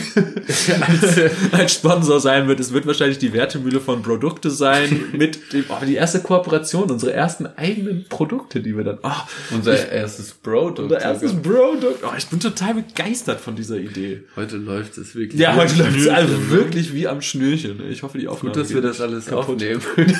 als, 0.81 1.53
als 1.53 1.75
Sponsor 1.75 2.19
sein 2.19 2.49
wird. 2.49 2.61
Es 2.61 2.73
wird 2.73 2.87
wahrscheinlich 2.87 3.19
die 3.19 3.35
Wertemühle 3.35 3.81
von 3.81 4.03
Produkte 4.03 4.51
sein 4.51 5.05
mit 5.13 5.53
dem, 5.53 5.67
oh, 5.69 5.85
die 5.85 5.97
erste 5.97 6.21
Kooperation, 6.21 6.91
unsere 6.91 7.13
ersten 7.13 7.47
eigenen 7.47 8.07
Produkte, 8.09 8.61
die 8.61 8.75
wir 8.75 8.85
dann, 8.85 8.99
oh, 9.03 9.11
Unser 9.55 9.91
erstes 9.91 10.33
Produkt. 10.33 10.79
unser 10.79 11.01
erstes 11.01 11.35
Produkt. 11.35 12.03
Oh, 12.05 12.13
ich 12.17 12.27
bin 12.29 12.41
total 12.41 12.75
begeistert 12.75 13.41
von 13.41 13.55
dieser 13.55 13.77
Idee. 13.77 14.23
Heute 14.35 14.57
läuft 14.57 14.97
es 14.97 15.15
wirklich. 15.15 15.41
Ja, 15.41 15.55
wie 15.55 15.61
heute 15.61 15.75
am 15.75 15.79
läuft 15.79 15.99
es 15.99 16.09
also 16.09 16.35
Schnürchen, 16.35 16.49
ne? 16.49 16.57
wirklich 16.57 16.95
wie 16.95 17.07
am 17.07 17.21
Schnürchen. 17.21 17.91
Ich 17.91 18.03
hoffe, 18.03 18.17
die 18.17 18.29
Aufnahme 18.29 18.55
Gut, 18.55 18.63
dass 18.63 18.73
wir 18.73 18.81
das 18.81 19.01
alles 19.03 19.27
kaputt. 19.27 19.63
aufnehmen. 19.63 19.83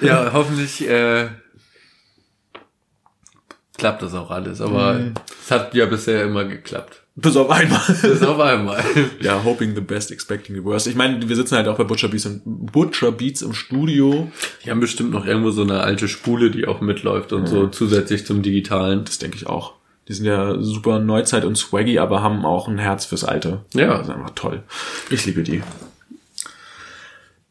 ja, 0.00 0.30
hoffentlich 0.32 0.88
äh, 0.88 1.28
klappt 3.78 4.02
das 4.02 4.12
auch 4.14 4.30
alles. 4.30 4.60
Aber 4.60 4.94
Mhm. 4.94 5.14
es 5.42 5.50
hat 5.50 5.74
ja 5.74 5.86
bisher 5.86 6.24
immer 6.24 6.44
geklappt. 6.44 7.02
Bis 7.16 7.36
auf 7.36 7.50
einmal. 7.50 7.80
Bis 8.02 8.22
auf 8.22 8.38
einmal. 8.38 8.82
Ja, 9.20 9.42
hoping 9.42 9.74
the 9.74 9.80
best, 9.80 10.12
expecting 10.12 10.54
the 10.54 10.62
worst. 10.62 10.86
Ich 10.86 10.94
meine, 10.94 11.28
wir 11.28 11.34
sitzen 11.34 11.56
halt 11.56 11.66
auch 11.66 11.76
bei 11.76 11.82
Butcher 11.84 12.06
Beats, 12.08 12.26
im, 12.26 12.42
Butcher 12.44 13.10
Beats 13.10 13.42
im 13.42 13.54
Studio. 13.54 14.30
Die 14.64 14.70
haben 14.70 14.78
bestimmt 14.80 15.10
noch 15.10 15.26
irgendwo 15.26 15.50
so 15.50 15.62
eine 15.62 15.80
alte 15.80 16.06
Spule, 16.06 16.50
die 16.52 16.68
auch 16.68 16.80
mitläuft 16.80 17.32
und 17.32 17.46
so 17.48 17.66
zusätzlich 17.68 18.24
zum 18.26 18.42
Digitalen. 18.42 19.04
Das 19.04 19.18
denke 19.18 19.36
ich 19.36 19.46
auch. 19.48 19.72
Die 20.06 20.12
sind 20.14 20.26
ja 20.26 20.60
super 20.60 21.00
Neuzeit 21.00 21.44
und 21.44 21.56
swaggy, 21.58 21.98
aber 21.98 22.22
haben 22.22 22.44
auch 22.44 22.68
ein 22.68 22.78
Herz 22.78 23.04
fürs 23.04 23.24
Alte. 23.24 23.64
Ja. 23.74 23.98
Das 23.98 24.06
ist 24.08 24.14
einfach 24.14 24.30
toll. 24.36 24.62
Ich 25.10 25.26
liebe 25.26 25.42
die. 25.42 25.62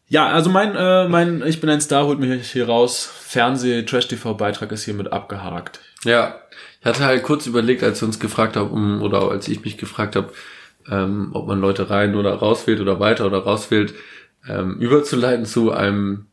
Ja, 0.10 0.28
also 0.28 0.50
mein, 0.50 0.74
äh, 0.76 1.10
mein 1.10 1.44
Ich 1.46 1.60
bin 1.60 1.70
ein 1.70 1.82
Star 1.82 2.06
holt 2.06 2.20
mich 2.20 2.50
hier 2.52 2.68
raus. 2.68 3.10
Fernseh-Trash-TV-Beitrag 3.28 4.72
ist 4.72 4.86
hiermit 4.86 5.12
abgehakt. 5.12 5.82
Ja, 6.08 6.42
ich 6.80 6.86
hatte 6.86 7.06
halt 7.06 7.24
kurz 7.24 7.46
überlegt, 7.46 7.84
als 7.84 8.02
wir 8.02 8.08
uns 8.08 8.20
gefragt 8.20 8.56
haben, 8.56 9.02
oder 9.02 9.30
als 9.30 9.48
ich 9.48 9.64
mich 9.64 9.78
gefragt 9.78 10.16
habe, 10.16 10.32
ähm, 10.90 11.32
ob 11.34 11.48
man 11.48 11.60
Leute 11.60 11.90
rein 11.90 12.16
oder 12.16 12.34
rauswählt 12.34 12.80
oder 12.80 13.00
weiter 13.00 13.26
oder 13.26 13.40
rauswählt, 13.40 13.94
ähm, 14.48 14.78
überzuleiten 14.80 15.46
zu 15.46 15.72
einem 15.72 16.28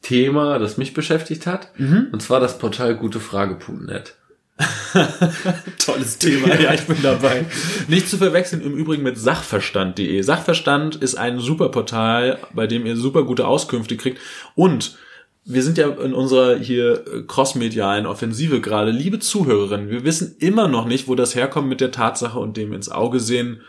Thema, 0.00 0.58
das 0.58 0.76
mich 0.76 0.94
beschäftigt 0.94 1.46
hat. 1.46 1.72
Und 2.12 2.22
zwar 2.22 2.38
das 2.38 2.58
Portal 2.58 2.94
gutefrage.net. 2.94 4.14
Tolles 5.84 6.18
Thema, 6.18 6.54
ja, 6.60 6.72
ich 6.74 6.82
bin 6.82 6.98
dabei. 7.02 7.44
Nicht 7.88 8.08
zu 8.08 8.18
verwechseln 8.18 8.62
im 8.62 8.76
Übrigen 8.76 9.02
mit 9.02 9.18
Sachverstand.de. 9.18 10.22
Sachverstand 10.22 10.94
ist 10.94 11.16
ein 11.16 11.40
super 11.40 11.70
Portal, 11.70 12.38
bei 12.52 12.68
dem 12.68 12.86
ihr 12.86 12.96
super 12.96 13.24
gute 13.24 13.48
Auskünfte 13.48 13.96
kriegt. 13.96 14.20
Und 14.54 14.96
wir 15.44 15.62
sind 15.62 15.78
ja 15.78 15.88
in 15.88 16.14
unserer 16.14 16.56
hier 16.56 17.04
äh, 17.06 17.22
crossmedialen 17.26 18.06
Offensive 18.06 18.60
gerade. 18.60 18.90
Liebe 18.90 19.18
Zuhörerinnen, 19.18 19.90
wir 19.90 20.04
wissen 20.04 20.36
immer 20.38 20.68
noch 20.68 20.86
nicht, 20.86 21.08
wo 21.08 21.14
das 21.14 21.34
herkommt 21.34 21.68
mit 21.68 21.80
der 21.80 21.90
Tatsache 21.90 22.38
und 22.38 22.56
dem 22.56 22.72
ins 22.72 22.90
Auge 22.90 23.20
sehen. 23.20 23.60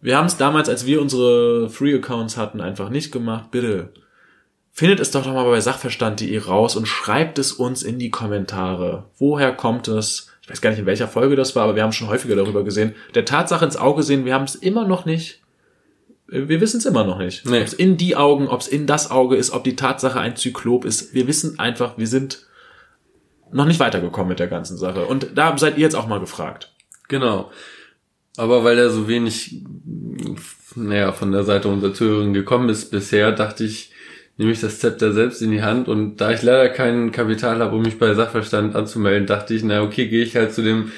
Wir 0.00 0.18
haben 0.18 0.26
es 0.26 0.36
damals, 0.36 0.68
als 0.68 0.86
wir 0.86 1.00
unsere 1.00 1.68
Free-Accounts 1.70 2.36
hatten, 2.36 2.60
einfach 2.60 2.90
nicht 2.90 3.12
gemacht. 3.12 3.50
Bitte 3.50 3.90
Findet 4.76 4.98
es 4.98 5.12
doch 5.12 5.22
doch 5.22 5.32
mal 5.32 5.44
bei 5.44 5.60
sachverstand.de 5.60 6.36
raus 6.36 6.74
und 6.74 6.86
schreibt 6.86 7.38
es 7.38 7.52
uns 7.52 7.84
in 7.84 8.00
die 8.00 8.10
Kommentare. 8.10 9.04
Woher 9.18 9.52
kommt 9.52 9.86
es? 9.86 10.32
Ich 10.42 10.50
weiß 10.50 10.60
gar 10.60 10.70
nicht, 10.70 10.80
in 10.80 10.86
welcher 10.86 11.06
Folge 11.06 11.36
das 11.36 11.54
war, 11.54 11.62
aber 11.62 11.76
wir 11.76 11.84
haben 11.84 11.92
schon 11.92 12.08
häufiger 12.08 12.34
darüber 12.34 12.64
gesehen. 12.64 12.96
Der 13.14 13.24
Tatsache 13.24 13.64
ins 13.64 13.76
Auge 13.76 14.02
sehen, 14.02 14.24
wir 14.24 14.34
haben 14.34 14.42
es 14.42 14.56
immer 14.56 14.84
noch 14.84 15.04
nicht. 15.04 15.43
Wir 16.26 16.60
wissen 16.60 16.78
es 16.78 16.86
immer 16.86 17.04
noch 17.04 17.18
nicht. 17.18 17.44
Nee. 17.46 17.60
Ob 17.60 17.66
es 17.66 17.74
in 17.74 17.96
die 17.96 18.16
Augen, 18.16 18.48
ob 18.48 18.60
es 18.60 18.68
in 18.68 18.86
das 18.86 19.10
Auge 19.10 19.36
ist, 19.36 19.50
ob 19.50 19.64
die 19.64 19.76
Tatsache 19.76 20.18
ein 20.20 20.36
Zyklop 20.36 20.84
ist. 20.84 21.12
Wir 21.12 21.26
wissen 21.26 21.58
einfach, 21.58 21.98
wir 21.98 22.06
sind 22.06 22.46
noch 23.52 23.66
nicht 23.66 23.80
weitergekommen 23.80 24.28
mit 24.28 24.40
der 24.40 24.48
ganzen 24.48 24.76
Sache. 24.76 25.04
Und 25.04 25.28
da 25.34 25.56
seid 25.58 25.76
ihr 25.76 25.82
jetzt 25.82 25.96
auch 25.96 26.08
mal 26.08 26.20
gefragt. 26.20 26.72
Genau. 27.08 27.50
Aber 28.36 28.64
weil 28.64 28.76
da 28.76 28.88
so 28.88 29.06
wenig, 29.06 29.62
naja, 30.74 31.12
von 31.12 31.30
der 31.30 31.44
Seite 31.44 31.68
unserer 31.68 31.94
Zuhörerin 31.94 32.34
gekommen 32.34 32.68
ist 32.68 32.90
bisher, 32.90 33.30
dachte 33.30 33.64
ich, 33.64 33.92
nehme 34.36 34.50
ich 34.50 34.60
das 34.60 34.80
Zepter 34.80 35.12
selbst 35.12 35.40
in 35.42 35.52
die 35.52 35.62
Hand 35.62 35.86
und 35.86 36.16
da 36.16 36.32
ich 36.32 36.42
leider 36.42 36.68
kein 36.68 37.12
Kapital 37.12 37.60
habe, 37.60 37.76
um 37.76 37.82
mich 37.82 37.98
bei 37.98 38.14
Sachverstand 38.14 38.74
anzumelden, 38.74 39.26
dachte 39.26 39.54
ich, 39.54 39.62
na 39.62 39.82
okay, 39.82 40.08
gehe 40.08 40.24
ich 40.24 40.34
halt 40.34 40.52
zu 40.52 40.62
dem 40.62 40.90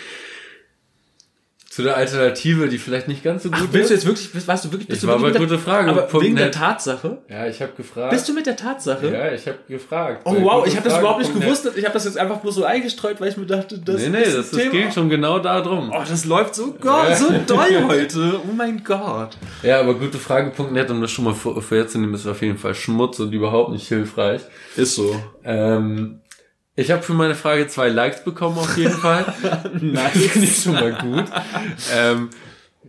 zu 1.77 1.83
der 1.83 1.95
Alternative, 1.95 2.69
die 2.71 2.79
vielleicht 2.79 3.07
nicht 3.07 3.23
ganz 3.23 3.43
so 3.43 3.51
gut 3.51 3.69
Willst 3.71 3.91
du 3.91 3.95
ist. 3.95 4.05
jetzt 4.05 4.07
wirklich, 4.07 4.49
warst 4.49 4.65
du 4.65 4.73
wirklich, 4.73 4.89
bist 4.89 4.97
Ich 5.03 5.07
du 5.07 5.09
war 5.13 5.21
wirklich 5.21 5.35
bei 5.35 5.39
der- 5.41 5.47
gute 5.49 5.59
Frage. 5.59 5.91
Aber 5.91 6.03
Punkt 6.03 6.25
wegen 6.25 6.37
der 6.37 6.47
net. 6.47 6.55
Tatsache? 6.55 7.19
Ja, 7.29 7.47
ich 7.47 7.61
habe 7.61 7.73
gefragt. 7.77 8.11
Bist 8.13 8.27
du 8.27 8.33
mit 8.33 8.47
der 8.47 8.57
Tatsache? 8.57 9.13
Ja, 9.13 9.31
ich 9.31 9.47
habe 9.47 9.59
gefragt. 9.69 10.23
Oh 10.25 10.33
Bei 10.33 10.43
wow, 10.43 10.67
ich 10.67 10.75
habe 10.75 10.85
das 10.85 10.95
Frage 10.95 11.01
überhaupt 11.05 11.19
nicht 11.21 11.33
Punkt 11.33 11.47
net. 11.47 11.55
gewusst. 11.63 11.77
Ich 11.77 11.85
habe 11.85 11.93
das 11.93 12.07
jetzt 12.07 12.17
einfach 12.17 12.39
bloß 12.39 12.55
so 12.55 12.65
eingestreut, 12.65 13.21
weil 13.21 13.29
ich 13.29 13.37
mir 13.37 13.45
dachte, 13.45 13.79
das 13.79 14.01
Nee, 14.01 14.09
nee, 14.09 14.23
ist 14.23 14.39
das, 14.39 14.51
das 14.53 14.71
ging 14.71 14.91
schon 14.91 15.11
genau 15.11 15.39
darum. 15.39 15.91
Oh, 15.95 16.03
das 16.09 16.25
läuft 16.25 16.55
so, 16.55 16.73
Gott, 16.81 17.15
so 17.15 17.27
doll 17.47 17.85
heute. 17.89 18.41
Oh 18.43 18.53
mein 18.57 18.83
Gott. 18.83 19.37
Ja, 19.63 19.81
aber 19.81 19.93
gute 19.97 20.17
Frage.net, 20.17 20.91
um 20.91 21.03
das 21.03 21.11
schon 21.11 21.27
mal 21.27 21.35
vor, 21.35 21.61
vorherzunehmen, 21.61 22.15
ist 22.15 22.27
auf 22.27 22.41
jeden 22.41 22.57
Fall 22.57 22.75
Schmutz 22.75 23.21
und 23.21 23.35
überhaupt 23.35 23.73
nicht 23.73 23.87
hilfreich. 23.87 24.41
Ist 24.77 24.95
so. 24.95 25.15
Ähm, 25.45 26.21
ich 26.77 26.91
habe 26.91 27.03
für 27.03 27.15
meine 27.15 27.35
Frage 27.35 27.67
zwei 27.69 27.89
Likes 27.89 28.23
bekommen 28.23 28.59
auf 28.59 28.77
jeden 28.77 28.93
Fall. 28.93 29.25
Nice. 29.81 30.13
Finde 30.13 30.47
ich 30.47 30.63
schon 30.63 30.75
mal 30.75 30.93
gut. 30.93 31.25
ähm, 31.95 32.31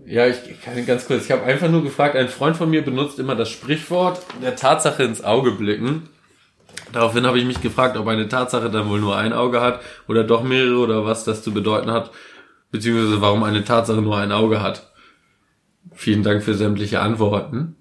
ja, 0.05 0.27
ich, 0.27 0.37
ich 0.49 0.61
kann 0.61 0.85
ganz 0.85 1.05
kurz. 1.07 1.25
Ich 1.25 1.31
habe 1.31 1.43
einfach 1.43 1.69
nur 1.69 1.83
gefragt, 1.83 2.15
ein 2.15 2.29
Freund 2.29 2.55
von 2.55 2.69
mir 2.69 2.83
benutzt 2.83 3.17
immer 3.19 3.35
das 3.35 3.49
Sprichwort 3.49 4.21
der 4.41 4.55
Tatsache 4.55 5.03
ins 5.03 5.23
Auge 5.23 5.51
blicken. 5.51 6.09
Daraufhin 6.93 7.25
habe 7.25 7.39
ich 7.39 7.45
mich 7.45 7.61
gefragt, 7.61 7.97
ob 7.97 8.07
eine 8.07 8.29
Tatsache 8.29 8.69
dann 8.69 8.89
wohl 8.89 8.99
nur 8.99 9.17
ein 9.17 9.33
Auge 9.33 9.61
hat 9.61 9.81
oder 10.07 10.23
doch 10.23 10.43
mehrere 10.43 10.77
oder 10.77 11.05
was 11.05 11.23
das 11.23 11.41
zu 11.43 11.53
bedeuten 11.53 11.91
hat, 11.91 12.11
beziehungsweise 12.71 13.21
warum 13.21 13.43
eine 13.43 13.65
Tatsache 13.65 14.01
nur 14.01 14.17
ein 14.17 14.31
Auge 14.31 14.61
hat. 14.61 14.91
Vielen 15.93 16.23
Dank 16.23 16.43
für 16.43 16.53
sämtliche 16.53 16.99
Antworten. 16.99 17.75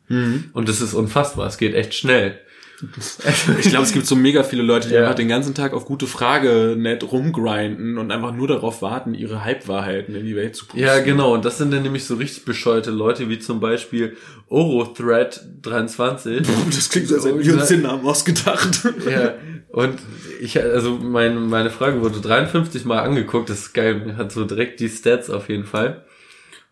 Und 0.53 0.69
es 0.69 0.81
ist 0.81 0.95
unfassbar, 0.95 1.47
es 1.47 1.59
geht 1.59 1.75
echt 1.75 1.95
schnell. 1.95 2.41
Ich 3.59 3.69
glaube, 3.69 3.85
es 3.85 3.93
gibt 3.93 4.07
so 4.07 4.17
mega 4.17 4.43
viele 4.43 4.63
Leute, 4.63 4.89
die 4.89 4.95
Ja. 4.95 5.03
einfach 5.03 5.15
den 5.15 5.29
ganzen 5.29 5.55
Tag 5.55 5.73
auf 5.73 5.85
gute 5.85 6.07
Frage 6.07 6.75
nett 6.79 7.11
rumgrinden 7.11 7.99
und 7.99 8.11
einfach 8.11 8.33
nur 8.33 8.49
darauf 8.49 8.83
warten, 8.83 9.15
ihre 9.15 9.45
Halbwahrheiten 9.45 10.15
in 10.15 10.25
die 10.27 10.37
Welt 10.37 10.55
zu 10.57 10.67
pusten. 10.67 10.81
Ja, 10.83 10.99
genau. 11.01 11.35
Und 11.35 11.45
das 11.45 11.59
sind 11.59 11.73
dann 11.73 11.83
nämlich 11.83 12.05
so 12.05 12.15
richtig 12.17 12.45
bescheuerte 12.45 12.91
Leute, 12.91 13.29
wie 13.29 13.39
zum 13.39 13.61
Beispiel 13.61 14.17
Orothread23. 14.51 16.47
Das 16.71 16.89
klingt 16.91 17.09
so, 17.09 17.17
als 17.17 17.25
hätten 17.27 17.45
wir 17.45 17.55
uns 17.55 17.69
den 17.69 17.83
Namen 17.83 18.05
ausgedacht. 18.07 18.89
ja, 19.11 19.35
und 19.71 19.99
ich, 20.41 20.59
also 20.61 20.99
mein, 21.03 21.49
meine 21.49 21.71
Frage 21.71 22.01
wurde 22.03 22.21
53 22.21 22.85
Mal 22.85 23.01
angeguckt, 23.01 23.51
das 23.51 23.59
ist 23.61 23.75
geil, 23.75 24.15
hat 24.17 24.33
so 24.33 24.45
direkt 24.45 24.81
die 24.81 24.89
Stats 24.89 25.31
auf 25.31 25.49
jeden 25.49 25.65
Fall. 25.65 26.05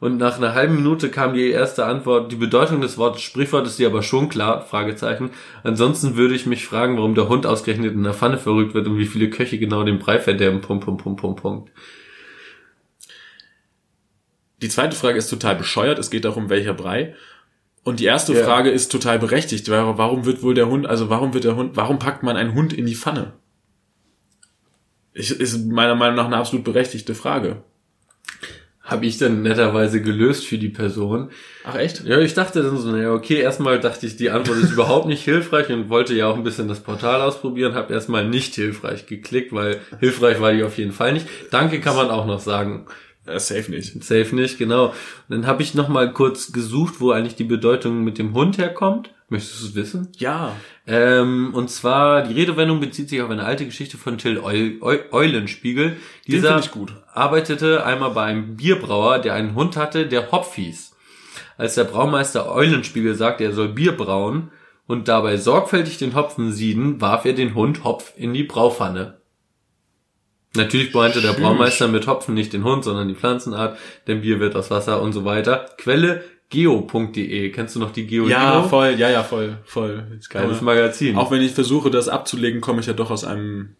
Und 0.05 0.19
nach 0.19 0.37
einer 0.37 0.53
halben 0.53 0.75
Minute 0.77 1.09
kam 1.09 1.33
die 1.33 1.49
erste 1.49 1.87
Antwort, 1.87 2.31
die 2.31 2.37
Bedeutung 2.37 2.83
des 2.83 2.99
Wortes 2.99 3.23
Sprichwort 3.23 3.67
ist 3.67 3.79
dir 3.79 3.87
aber 3.87 4.03
schon 4.03 4.29
klar, 4.29 4.61
Fragezeichen. 4.61 5.31
Ansonsten 5.63 6.15
würde 6.15 6.35
ich 6.35 6.45
mich 6.45 6.67
fragen, 6.67 6.99
warum 6.99 7.15
der 7.15 7.31
Hund 7.31 7.47
ausgerechnet 7.47 7.95
in 7.95 8.03
der 8.03 8.13
Pfanne 8.13 8.37
verrückt 8.37 8.75
wird 8.75 8.87
und 8.87 8.99
wie 8.99 9.07
viele 9.07 9.31
Köche 9.31 9.59
genau 9.59 9.83
den 9.83 9.99
Brei 9.99 10.19
verderben, 10.19 10.61
Punkt, 10.61 10.85
Punkt, 10.85 11.03
Punkt, 11.03 11.21
Punkt, 11.23 11.41
Punkt. 11.41 11.73
Die 14.61 14.69
zweite 14.69 14.95
Frage 14.95 15.17
ist 15.17 15.31
total 15.31 15.57
bescheuert. 15.57 15.99
Es 15.99 16.11
geht 16.11 16.27
darum, 16.27 16.51
welcher 16.51 16.75
Brei. 16.75 17.15
Und 17.83 17.99
die 17.99 18.05
erste 18.05 18.35
Ja. 18.35 18.45
Frage 18.45 18.69
ist 18.69 18.93
total 18.93 19.19
berechtigt. 19.19 19.71
Wa- 19.71 19.95
Warum 19.97 20.27
wird 20.27 20.43
wohl 20.43 20.53
der 20.53 20.69
Hund, 20.69 20.87
also 20.87 21.09
warum 21.09 21.33
wird 21.33 21.45
der 21.45 21.57
Hund, 21.57 21.77
warum 21.77 21.99
packt 21.99 22.23
man 22.23 22.37
einen 22.37 22.53
Hund 22.53 22.75
in 22.75 22.85
die 22.85 22.95
Pfanne? 22.95 23.33
Ist 25.15 25.65
meiner 25.67 25.95
Meinung 25.95 26.17
nach 26.17 26.27
eine 26.27 26.37
absolut 26.37 26.63
berechtigte 26.67 27.15
Frage. 27.15 27.63
Habe 28.85 29.07
ich 29.07 29.17
dann 29.17 29.41
netterweise 29.41 30.03
gelöst 30.03 30.47
für 30.47 30.59
die 30.59 30.69
Person. 30.69 31.31
Ach 31.65 31.75
echt? 31.75 32.05
Ja, 32.05 32.19
ich 32.21 32.35
dachte 32.35 32.63
dann 32.63 32.77
so, 32.77 32.91
naja, 32.91 33.13
okay, 33.13 33.41
erstmal 33.41 33.81
dachte 33.81 34.07
ich, 34.07 34.17
die 34.17 34.29
Antwort 34.29 34.59
ist 34.59 34.73
überhaupt 34.75 35.07
nicht 35.07 35.25
hilfreich 35.25 35.71
und 35.71 35.89
wollte 35.89 36.13
ja 36.15 36.27
auch 36.27 36.37
ein 36.37 36.45
bisschen 36.45 36.69
das 36.69 36.81
Portal 36.81 37.23
ausprobieren, 37.23 37.75
habe 37.75 37.95
erstmal 37.95 38.29
nicht 38.29 38.55
hilfreich 38.55 39.07
geklickt, 39.07 39.55
weil 39.55 39.81
hilfreich 40.01 40.39
war 40.41 40.53
die 40.53 40.63
auf 40.63 40.77
jeden 40.77 40.93
Fall 40.93 41.15
nicht. 41.15 41.27
Danke 41.51 41.81
kann 41.81 41.97
man 41.97 42.11
auch 42.11 42.27
noch 42.27 42.41
sagen. 42.41 42.87
Äh, 43.27 43.39
safe 43.39 43.71
nicht. 43.71 44.05
Safe 44.05 44.35
nicht, 44.37 44.59
genau. 44.59 44.89
Und 44.89 44.95
dann 45.29 45.47
habe 45.47 45.63
ich 45.63 45.75
noch 45.75 45.89
mal 45.89 46.13
kurz 46.13 46.53
gesucht, 46.53 47.01
wo 47.01 47.11
eigentlich 47.11 47.37
die 47.37 47.45
Bedeutung 47.45 48.05
mit 48.05 48.19
dem 48.19 48.35
Hund 48.35 48.59
herkommt. 48.59 49.14
Möchtest 49.29 49.63
du 49.63 49.67
es 49.67 49.75
wissen? 49.75 50.13
Ja. 50.19 50.55
Ähm, 50.87 51.55
und 51.55 51.71
zwar, 51.71 52.23
die 52.23 52.35
Redewendung 52.35 52.81
bezieht 52.81 53.09
sich 53.09 53.23
auf 53.23 53.31
eine 53.31 53.45
alte 53.45 53.65
Geschichte 53.65 53.97
von 53.97 54.19
Till 54.19 54.39
Eu 54.39 54.81
Eu 54.83 54.99
Eulenspiegel. 55.13 55.97
Dieser 56.27 56.59
ich 56.59 56.71
gut. 56.71 56.93
arbeitete 57.13 57.85
einmal 57.85 58.11
bei 58.11 58.25
einem 58.25 58.57
Bierbrauer, 58.57 59.19
der 59.19 59.35
einen 59.35 59.55
Hund 59.55 59.77
hatte, 59.77 60.07
der 60.07 60.31
Hopf 60.31 60.55
hieß. 60.55 60.95
Als 61.57 61.75
der 61.75 61.85
Braumeister 61.85 62.53
Eulenspiegel 62.53 63.15
sagte, 63.15 63.45
er 63.45 63.53
soll 63.53 63.69
Bier 63.69 63.97
brauen 63.97 64.51
und 64.87 65.09
dabei 65.09 65.37
sorgfältig 65.37 65.99
den 65.99 66.15
Hopfen 66.15 66.53
sieden, 66.53 67.01
warf 67.01 67.25
er 67.25 67.33
den 67.33 67.55
Hund 67.55 67.85
Hopf 67.85 68.13
in 68.17 68.35
die 68.35 68.45
Braupfanne. 68.45 69.19
Natürlich 70.57 70.95
meinte 70.95 71.21
der. 71.21 71.33
Braumeister 71.33 71.89
mit 71.89 72.07
Hopfen 72.07 72.35
nicht 72.35 72.53
den 72.53 72.63
Hund, 72.63 72.85
sondern 72.85 73.09
die 73.09 73.17
Pflanzenart, 73.17 73.77
denn 74.07 74.21
Bier 74.21 74.39
wird 74.39 74.55
aus 74.55 74.71
Wasser 74.71 75.03
und 75.03 75.13
so 75.13 75.25
weiter. 75.25 75.71
Quelle 75.79 76.23
geo.de. 76.51 77.51
Kennst 77.51 77.75
du 77.77 77.81
noch 77.81 77.93
die 77.93 78.07
Geolino? 78.07 78.31
Ja, 78.39 78.63
voll, 78.63 78.95
ja, 78.99 79.11
ja, 79.11 79.23
voll, 79.23 79.59
voll. 79.65 80.05
Ist 80.19 80.31
geil. 80.31 80.43
Geiles 80.45 80.61
Magazin. 80.61 81.17
Auch 81.17 81.31
wenn 81.31 81.43
ich 81.43 81.53
versuche, 81.53 81.91
das 81.91 82.09
abzulegen, 82.09 82.61
komme 82.61 82.81
ich 82.81 82.87
ja 82.87 82.93
doch 82.93 83.11
aus 83.11 83.25
einem 83.25 83.77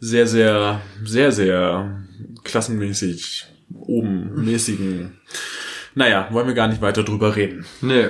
sehr, 0.00 0.26
sehr, 0.26 0.80
sehr, 1.04 1.32
sehr 1.32 2.00
klassenmäßig 2.44 3.46
oben 3.74 4.44
mäßigen. 4.44 5.18
Naja, 5.94 6.28
wollen 6.30 6.46
wir 6.46 6.54
gar 6.54 6.68
nicht 6.68 6.82
weiter 6.82 7.02
drüber 7.02 7.36
reden. 7.36 7.64
Nee. 7.80 8.08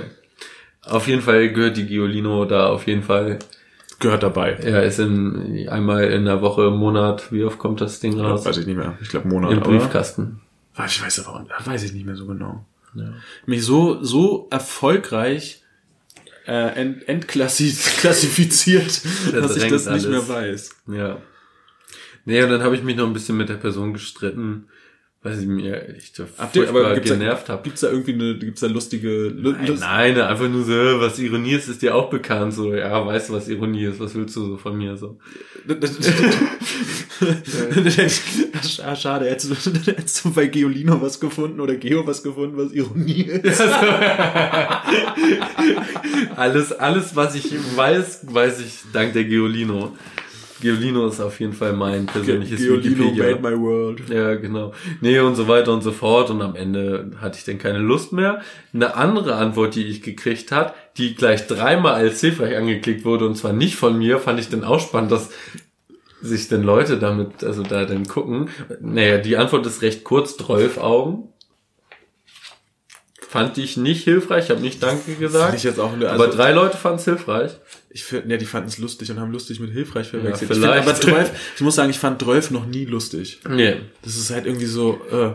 Auf 0.84 1.06
jeden 1.06 1.22
Fall 1.22 1.52
gehört 1.52 1.76
die 1.76 1.86
Giolino 1.86 2.44
da 2.44 2.68
auf 2.68 2.86
jeden 2.86 3.02
Fall. 3.02 3.38
Gehört 4.00 4.24
dabei. 4.24 4.54
Er 4.54 4.82
ist 4.82 4.98
in 4.98 5.68
einmal 5.68 6.04
in 6.10 6.24
der 6.24 6.40
Woche, 6.42 6.66
im 6.66 6.74
Monat, 6.76 7.30
wie 7.32 7.44
oft 7.44 7.58
kommt 7.58 7.80
das 7.80 8.00
Ding 8.00 8.18
raus? 8.18 8.44
Weiß 8.44 8.56
ich 8.56 8.66
nicht 8.66 8.76
mehr. 8.76 8.98
Ich 9.00 9.08
glaube 9.10 9.28
Monat. 9.28 9.52
Im 9.52 9.60
Briefkasten. 9.60 10.40
Ah, 10.74 10.86
Ich 10.86 11.00
weiß 11.00 11.24
aber, 11.26 11.40
auch- 11.40 11.66
weiß 11.66 11.84
ich 11.84 11.92
nicht 11.92 12.04
mehr 12.06 12.16
so 12.16 12.26
genau. 12.26 12.64
Ja. 12.94 13.14
Mich 13.46 13.64
so, 13.64 14.02
so 14.02 14.48
erfolgreich 14.50 15.62
äh, 16.46 16.80
ent, 16.80 17.08
entklassifiziert, 17.08 19.02
dass 19.32 19.56
ich 19.56 19.68
das 19.68 19.86
nicht 19.86 20.06
alles. 20.06 20.06
mehr 20.06 20.28
weiß. 20.28 20.70
Ja. 20.88 21.22
Nee, 22.24 22.42
und 22.42 22.50
dann 22.50 22.62
habe 22.62 22.76
ich 22.76 22.82
mich 22.82 22.96
noch 22.96 23.06
ein 23.06 23.12
bisschen 23.12 23.36
mit 23.36 23.48
der 23.48 23.56
Person 23.56 23.92
gestritten, 23.92 24.68
weil 25.24 25.34
sie 25.36 25.46
mir 25.46 25.88
echt 25.96 26.16
furchtbar 26.16 26.68
aber 26.86 26.94
gibt's 26.94 27.10
genervt 27.10 27.48
hat. 27.48 27.62
gibt's 27.64 27.80
da 27.82 27.90
irgendwie 27.90 28.14
eine, 28.14 28.36
gibt's 28.38 28.60
da 28.60 28.66
lustige, 28.66 29.28
lu- 29.28 29.52
Nein, 29.52 29.78
nein, 29.78 30.20
einfach 30.20 30.48
nur 30.48 30.64
so, 30.64 30.72
was 31.00 31.18
Ironie 31.20 31.52
ist, 31.52 31.68
ist 31.68 31.80
dir 31.82 31.94
auch 31.94 32.10
bekannt. 32.10 32.54
So, 32.54 32.74
ja, 32.74 33.06
weißt 33.06 33.28
du, 33.28 33.34
was 33.34 33.48
Ironie 33.48 33.84
ist? 33.84 34.00
Was 34.00 34.14
willst 34.16 34.34
du 34.36 34.44
so 34.46 34.56
von 34.56 34.76
mir? 34.76 34.96
So. 34.96 35.18
Schade, 38.96 39.30
hättest 39.30 39.50
du, 39.66 39.70
hättest 39.92 40.24
du 40.24 40.32
bei 40.32 40.46
Geolino 40.46 41.00
was 41.00 41.20
gefunden 41.20 41.60
oder 41.60 41.76
Geo 41.76 42.04
was 42.06 42.22
gefunden, 42.22 42.56
was 42.56 42.72
Ironie 42.72 43.22
ist. 43.22 43.60
alles, 46.36 46.72
alles, 46.72 47.14
was 47.16 47.34
ich 47.34 47.52
weiß, 47.76 48.20
weiß 48.24 48.60
ich 48.60 48.72
dank 48.92 49.12
der 49.12 49.24
Geolino. 49.24 49.92
Geolino 50.62 51.06
ist 51.08 51.20
auf 51.20 51.40
jeden 51.40 51.52
Fall 51.52 51.72
mein 51.72 52.06
persönliches 52.06 52.60
Geolino 52.60 53.04
Wikipedia. 53.04 53.36
made 53.36 53.42
my 53.42 53.60
world. 53.60 54.08
Ja, 54.08 54.36
genau. 54.36 54.72
Nee, 55.00 55.18
und 55.18 55.34
so 55.34 55.48
weiter 55.48 55.72
und 55.72 55.82
so 55.82 55.90
fort. 55.90 56.30
Und 56.30 56.40
am 56.40 56.54
Ende 56.54 57.10
hatte 57.20 57.36
ich 57.36 57.44
dann 57.44 57.58
keine 57.58 57.78
Lust 57.78 58.12
mehr. 58.12 58.40
Eine 58.72 58.94
andere 58.94 59.34
Antwort, 59.34 59.74
die 59.74 59.84
ich 59.84 60.02
gekriegt 60.02 60.52
hat, 60.52 60.74
die 60.96 61.16
gleich 61.16 61.48
dreimal 61.48 61.94
als 61.94 62.20
hilfreich 62.20 62.56
angeklickt 62.56 63.04
wurde, 63.04 63.26
und 63.26 63.36
zwar 63.36 63.52
nicht 63.52 63.74
von 63.74 63.98
mir, 63.98 64.20
fand 64.20 64.38
ich 64.38 64.48
dann 64.48 64.62
auch 64.62 64.78
spannend, 64.78 65.10
dass 65.10 65.30
sich 66.22 66.48
denn 66.48 66.62
Leute 66.62 66.98
damit, 66.98 67.42
also 67.42 67.64
da 67.64 67.84
dann 67.84 68.06
gucken. 68.06 68.48
Naja, 68.80 69.18
die 69.18 69.36
Antwort 69.36 69.66
ist 69.66 69.82
recht 69.82 70.04
kurz, 70.04 70.36
12 70.36 70.78
Augen. 70.78 71.31
Fand 73.32 73.56
ich 73.56 73.78
nicht 73.78 74.04
hilfreich, 74.04 74.44
ich 74.44 74.50
habe 74.50 74.60
nicht 74.60 74.82
Danke 74.82 75.14
gesagt. 75.14 75.44
Fand 75.44 75.56
ich 75.56 75.62
jetzt 75.64 75.80
auch 75.80 75.94
eine- 75.94 76.10
aber 76.10 76.24
also- 76.26 76.36
drei 76.36 76.52
Leute 76.52 76.76
fanden 76.76 76.98
es 76.98 77.06
hilfreich. 77.06 77.52
Ich 77.88 78.04
finde, 78.04 78.28
ja, 78.30 78.36
die 78.36 78.44
fanden 78.44 78.68
es 78.68 78.76
lustig 78.76 79.10
und 79.10 79.18
haben 79.18 79.32
lustig 79.32 79.58
mit 79.58 79.70
hilfreich 79.72 80.08
verwechselt. 80.08 80.50
Ja, 80.50 80.54
ich, 80.54 80.60
find, 80.60 80.64
vielleicht. 80.66 80.86
aber 80.86 80.94
12, 80.94 81.30
ich 81.56 81.60
muss 81.62 81.74
sagen, 81.74 81.88
ich 81.88 81.98
fand 81.98 82.20
12 82.20 82.50
noch 82.50 82.66
nie 82.66 82.84
lustig. 82.84 83.40
Nee. 83.48 83.76
Das 84.02 84.16
ist 84.16 84.30
halt 84.30 84.44
irgendwie 84.44 84.66
so, 84.66 85.00
äh, 85.10 85.30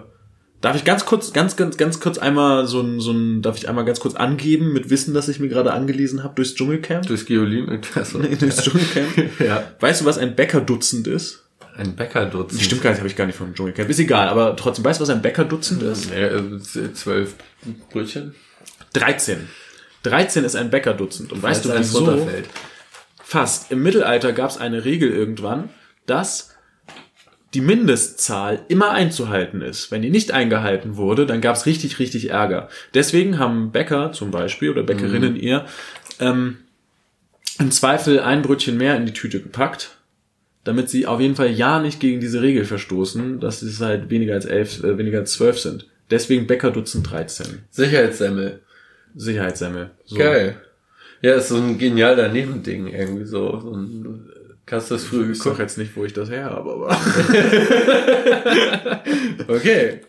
darf 0.61 0.75
ich 0.75 0.83
ganz 0.83 1.05
kurz, 1.05 1.33
ganz, 1.33 1.55
ganz, 1.55 1.77
ganz 1.77 1.99
kurz 1.99 2.19
einmal 2.19 2.67
so 2.67 2.81
ein, 2.81 2.99
so 2.99 3.09
ein, 3.11 3.41
darf 3.41 3.57
ich 3.57 3.67
einmal 3.67 3.83
ganz 3.83 3.99
kurz 3.99 4.13
angeben 4.13 4.73
mit 4.73 4.91
Wissen, 4.91 5.15
das 5.15 5.27
ich 5.27 5.39
mir 5.39 5.47
gerade 5.49 5.73
angelesen 5.73 6.23
habe 6.23 6.35
durchs 6.35 6.53
Dschungelcamp? 6.53 7.07
Durchs 7.07 7.25
Geolin. 7.25 7.81
Also, 7.95 8.19
durchs 8.19 8.61
Dschungelcamp. 8.63 9.39
ja. 9.39 9.71
Weißt 9.79 10.01
du, 10.01 10.05
was 10.05 10.19
ein 10.19 10.35
Bäckerdutzend 10.35 11.07
ist? 11.07 11.46
Ein 11.77 11.95
Bäckerdutzend. 11.95 12.61
Stimmt 12.61 12.81
gar 12.81 12.89
nicht, 12.89 12.99
habe 12.99 13.07
ich 13.07 13.15
gar 13.15 13.27
nicht 13.27 13.37
vom 13.37 13.53
Dschungelcamp. 13.53 13.87
Ist 13.89 13.99
egal, 13.99 14.29
aber 14.29 14.55
trotzdem, 14.55 14.83
weißt 14.83 14.99
du, 14.99 15.03
was 15.03 15.09
ein 15.11 15.21
Bäckerdutzend 15.21 15.83
ist? 15.83 16.09
Nee, 16.09 16.23
äh, 16.23 16.93
zwölf 16.93 17.35
Brötchen. 17.91 18.33
13. 18.93 19.47
13 20.03 20.43
ist 20.43 20.55
ein 20.55 20.71
Bäckerdutzend. 20.71 21.31
Und 21.31 21.43
weißt 21.43 21.65
du, 21.65 21.77
wieso? 21.77 21.99
runterfällt. 21.99 22.49
Fast. 23.23 23.71
Im 23.71 23.83
Mittelalter 23.83 24.33
gab 24.33 24.49
es 24.49 24.57
eine 24.57 24.85
Regel 24.85 25.11
irgendwann, 25.11 25.69
dass 26.07 26.55
die 27.53 27.61
Mindestzahl 27.61 28.65
immer 28.69 28.91
einzuhalten 28.91 29.61
ist. 29.61 29.91
Wenn 29.91 30.01
die 30.01 30.09
nicht 30.09 30.31
eingehalten 30.31 30.97
wurde, 30.97 31.25
dann 31.25 31.41
gab 31.41 31.55
es 31.55 31.65
richtig, 31.65 31.99
richtig 31.99 32.31
Ärger. 32.31 32.69
Deswegen 32.93 33.37
haben 33.37 33.71
Bäcker 33.71 34.11
zum 34.11 34.31
Beispiel 34.31 34.71
oder 34.71 34.83
Bäckerinnen 34.83 35.35
ihr 35.35 35.65
ähm, 36.19 36.57
im 37.59 37.71
Zweifel 37.71 38.19
ein 38.19 38.41
Brötchen 38.41 38.77
mehr 38.77 38.95
in 38.95 39.05
die 39.05 39.13
Tüte 39.13 39.41
gepackt, 39.41 39.96
damit 40.67 40.89
sie 40.89 41.07
auf 41.07 41.21
jeden 41.21 41.35
Fall 41.35 41.49
ja 41.49 41.79
nicht 41.79 41.99
gegen 41.99 42.19
diese 42.19 42.41
Regel 42.41 42.65
verstoßen, 42.65 43.39
dass 43.39 43.61
es 43.61 43.79
halt 43.79 44.09
weniger 44.09 44.33
als 44.33 44.45
elf, 44.45 44.83
äh, 44.83 44.97
weniger 44.97 45.19
als 45.19 45.33
zwölf 45.33 45.59
sind. 45.59 45.87
Deswegen 46.11 46.45
Bäckerdutzend 46.45 47.09
13. 47.09 47.59
Sicherheitssemmel. 47.71 48.61
Sicherheitssemmel. 49.15 49.91
So. 50.05 50.17
Geil. 50.17 50.61
Ja, 51.21 51.35
ist 51.35 51.49
so 51.49 51.55
ein 51.55 51.77
genialer 51.77 52.27
Nebending 52.27 52.87
irgendwie 52.87 53.25
so. 53.25 53.59
so 53.61 53.75
ein, 53.75 54.29
hast 54.69 54.91
du 54.91 54.95
das 54.95 55.05
früher 55.05 55.29
Ich 55.29 55.37
sag 55.37 55.43
geguckt? 55.45 55.61
jetzt 55.61 55.77
nicht, 55.77 55.95
wo 55.95 56.03
ich 56.03 56.13
das 56.13 56.29
her 56.29 56.45
habe, 56.45 56.73
aber. 56.73 56.89
Okay. 59.47 60.01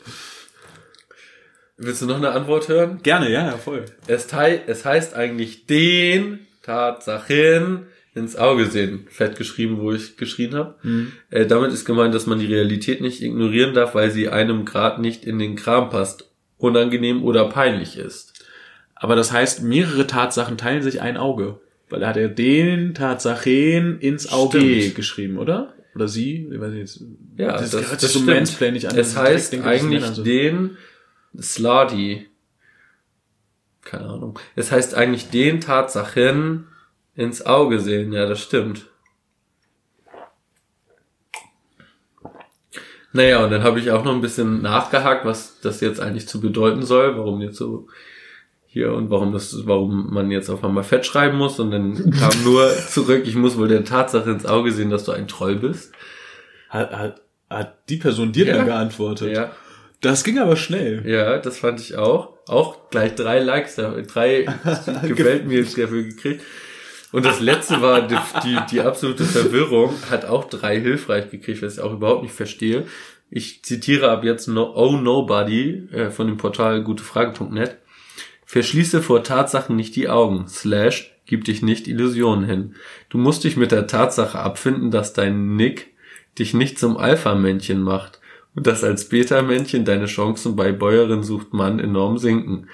Willst 1.77 2.03
du 2.03 2.07
noch 2.07 2.17
eine 2.17 2.31
Antwort 2.31 2.69
hören? 2.69 2.99
Gerne, 3.05 3.31
ja, 3.31 3.47
ja, 3.47 3.57
voll. 3.57 3.85
Es, 4.09 4.27
es 4.67 4.85
heißt 4.85 5.15
eigentlich 5.15 5.67
den 5.67 6.41
Tatsachen 6.63 7.87
ins 8.19 8.37
Auge 8.37 8.67
sehen. 8.67 9.07
Fett 9.09 9.37
geschrieben, 9.37 9.79
wo 9.81 9.93
ich 9.93 10.17
geschrien 10.17 10.55
habe. 10.55 10.75
Äh, 11.31 11.47
damit 11.47 11.73
ist 11.73 11.85
gemeint, 11.85 12.15
dass 12.15 12.27
man 12.27 12.39
die 12.39 12.47
Realität 12.53 13.01
nicht 13.01 13.23
ignorieren 13.23 13.73
darf, 13.75 13.95
weil 13.95 14.11
sie 14.11 14.29
einem 14.29 14.65
Grad 14.65 14.99
nicht 15.01 15.25
in 15.25 15.39
den 15.39 15.57
Kram 15.57 15.89
passt, 15.91 16.31
unangenehm 16.59 17.23
oder 17.23 17.49
peinlich 17.49 17.97
ist. 17.97 18.45
Aber 18.95 19.15
das 19.17 19.33
heißt, 19.33 19.63
mehrere 19.63 20.07
Tatsachen 20.07 20.59
teilen 20.59 20.83
sich 20.83 21.01
ein 21.01 21.17
Auge. 21.17 21.61
Weil 21.89 22.03
er 22.03 22.09
hat 22.09 22.17
ja 22.17 22.29
den 22.29 22.93
Tatsachen 22.95 23.99
ins 24.01 24.31
Auge 24.31 24.59
Stimmt. 24.61 24.95
geschrieben, 24.97 25.39
oder? 25.39 25.73
Oder 25.95 26.07
sie? 26.09 26.49
Ich 26.53 26.61
weiß 26.61 26.71
nicht. 26.73 26.81
jetzt- 26.81 27.05
Ja, 27.39 27.53
das, 27.53 27.71
das- 27.71 27.91
das 27.91 28.01
sich 28.03 28.11
so 28.11 28.21
mansplainig 28.21 28.89
an. 28.91 28.99
Es 28.99 29.17
heißt 29.17 29.53
denke 29.55 29.69
das 29.71 29.81
eigentlich 29.83 30.05
so. 30.05 30.23
den 30.23 30.77
Sladi. 31.41 32.27
Keine 33.83 34.05
Ahnung. 34.05 34.39
Es 34.55 34.71
heißt 34.71 34.95
eigentlich 34.95 35.31
den 35.31 35.61
Tatsachen 35.61 36.67
ins 37.19 37.45
Auge 37.45 37.81
sehen, 37.81 38.13
ja, 38.13 38.27
das 38.27 38.41
stimmt. 38.41 38.87
Naja, 43.13 43.43
und 43.45 43.51
dann 43.51 43.63
habe 43.63 43.81
ich 43.81 43.91
auch 43.91 44.05
noch 44.05 44.15
ein 44.15 44.21
bisschen 44.21 44.63
nachgehakt, 44.63 45.25
was 45.25 45.61
das 45.61 45.81
jetzt 45.81 46.01
eigentlich 46.01 46.29
zu 46.29 46.41
bedeuten 46.41 46.83
soll, 46.83 47.17
warum 47.17 47.41
jetzt 47.41 47.57
so 47.57 47.89
hier 48.67 48.93
und 48.93 49.11
warum 49.11 49.33
das, 49.33 49.67
warum 49.67 50.13
man 50.13 50.31
jetzt 50.31 50.51
auf 50.51 50.63
einmal 50.63 50.85
fett 50.85 51.07
schreiben 51.07 51.39
muss. 51.39 51.59
Und 51.59 51.71
dann 51.71 52.11
kam 52.19 52.45
nur 52.45 52.71
zurück, 52.89 53.23
ich 53.27 53.35
muss 53.35 53.57
wohl 53.59 53.69
der 53.69 53.85
Tatsache 53.85 54.31
ins 54.31 54.47
Auge 54.47 54.73
sehen, 54.73 54.91
dass 54.91 55.05
du 55.05 55.13
ein 55.13 55.27
Troll 55.27 55.57
bist. 55.57 55.93
Hat, 56.69 56.93
hat, 56.93 57.21
hat 57.49 57.89
die 57.89 57.97
Person 57.97 58.31
dir 58.31 58.47
Ja. 58.47 58.59
dann 58.59 58.67
geantwortet? 58.67 59.35
Ja, 59.35 59.53
Das 60.03 60.23
ging 60.23 60.39
aber 60.39 60.57
schnell. 60.57 61.03
ja, 61.09 61.39
das 61.39 61.59
fand 61.59 61.81
ich 61.81 61.97
auch. 61.97 62.35
Auch 62.47 62.91
gleich 62.91 63.15
drei 63.15 63.41
Likes, 63.41 63.75
drei 63.77 64.43
gefällt 65.09 65.47
mir 65.47 65.65
dafür 65.65 66.03
gekriegt. 66.05 66.43
Und 67.11 67.25
das 67.25 67.41
letzte 67.41 67.81
war 67.81 68.07
die, 68.07 68.19
die, 68.45 68.59
die 68.71 68.81
absolute 68.81 69.25
Verwirrung, 69.25 69.95
hat 70.11 70.27
auch 70.27 70.45
drei 70.45 70.79
hilfreich 70.79 71.31
gekriegt, 71.31 71.63
was 71.63 71.75
ich 71.75 71.81
auch 71.81 71.93
überhaupt 71.93 72.23
nicht 72.23 72.35
verstehe. 72.35 72.87
Ich 73.31 73.63
zitiere 73.63 74.11
ab 74.11 74.25
jetzt 74.25 74.47
no, 74.47 74.73
Oh 74.75 74.97
Nobody 74.97 75.89
äh, 75.93 76.11
von 76.11 76.27
dem 76.27 76.37
Portal 76.37 76.83
gutefrage.net. 76.83 77.79
Verschließe 78.45 79.03
vor 79.03 79.23
Tatsachen 79.23 79.77
nicht 79.77 79.97
die 79.97 80.09
Augen. 80.09 80.49
Slash, 80.49 81.15
gib 81.27 81.45
dich 81.45 81.63
nicht 81.63 81.89
Illusionen 81.89 82.45
hin. 82.45 82.75
Du 83.11 83.19
musst 83.19 83.45
dich 83.45 83.57
mit 83.57 83.73
der 83.73 83.87
Tatsache 83.87 84.39
abfinden, 84.39 84.91
dass 84.91 85.13
dein 85.13 85.57
Nick 85.57 85.95
dich 86.39 86.55
nicht 86.55 86.79
zum 86.79 86.97
Alpha-Männchen 86.97 87.83
macht 87.83 88.21
und 88.55 88.67
dass 88.67 88.85
als 88.85 89.09
Beta-Männchen 89.09 89.85
deine 89.85 90.07
Chancen 90.07 90.57
bei 90.57 90.73
Bäuerin 90.73 91.23
sucht 91.23 91.53
Mann 91.53 91.79
enorm 91.79 92.19
sinken. 92.19 92.69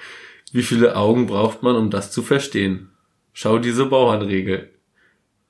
Wie 0.51 0.63
viele 0.63 0.95
Augen 0.95 1.25
braucht 1.25 1.63
man, 1.63 1.75
um 1.75 1.89
das 1.89 2.11
zu 2.11 2.21
verstehen? 2.21 2.89
Schau 3.37 3.59
diese 3.59 3.85
Bauernregel. 3.85 4.69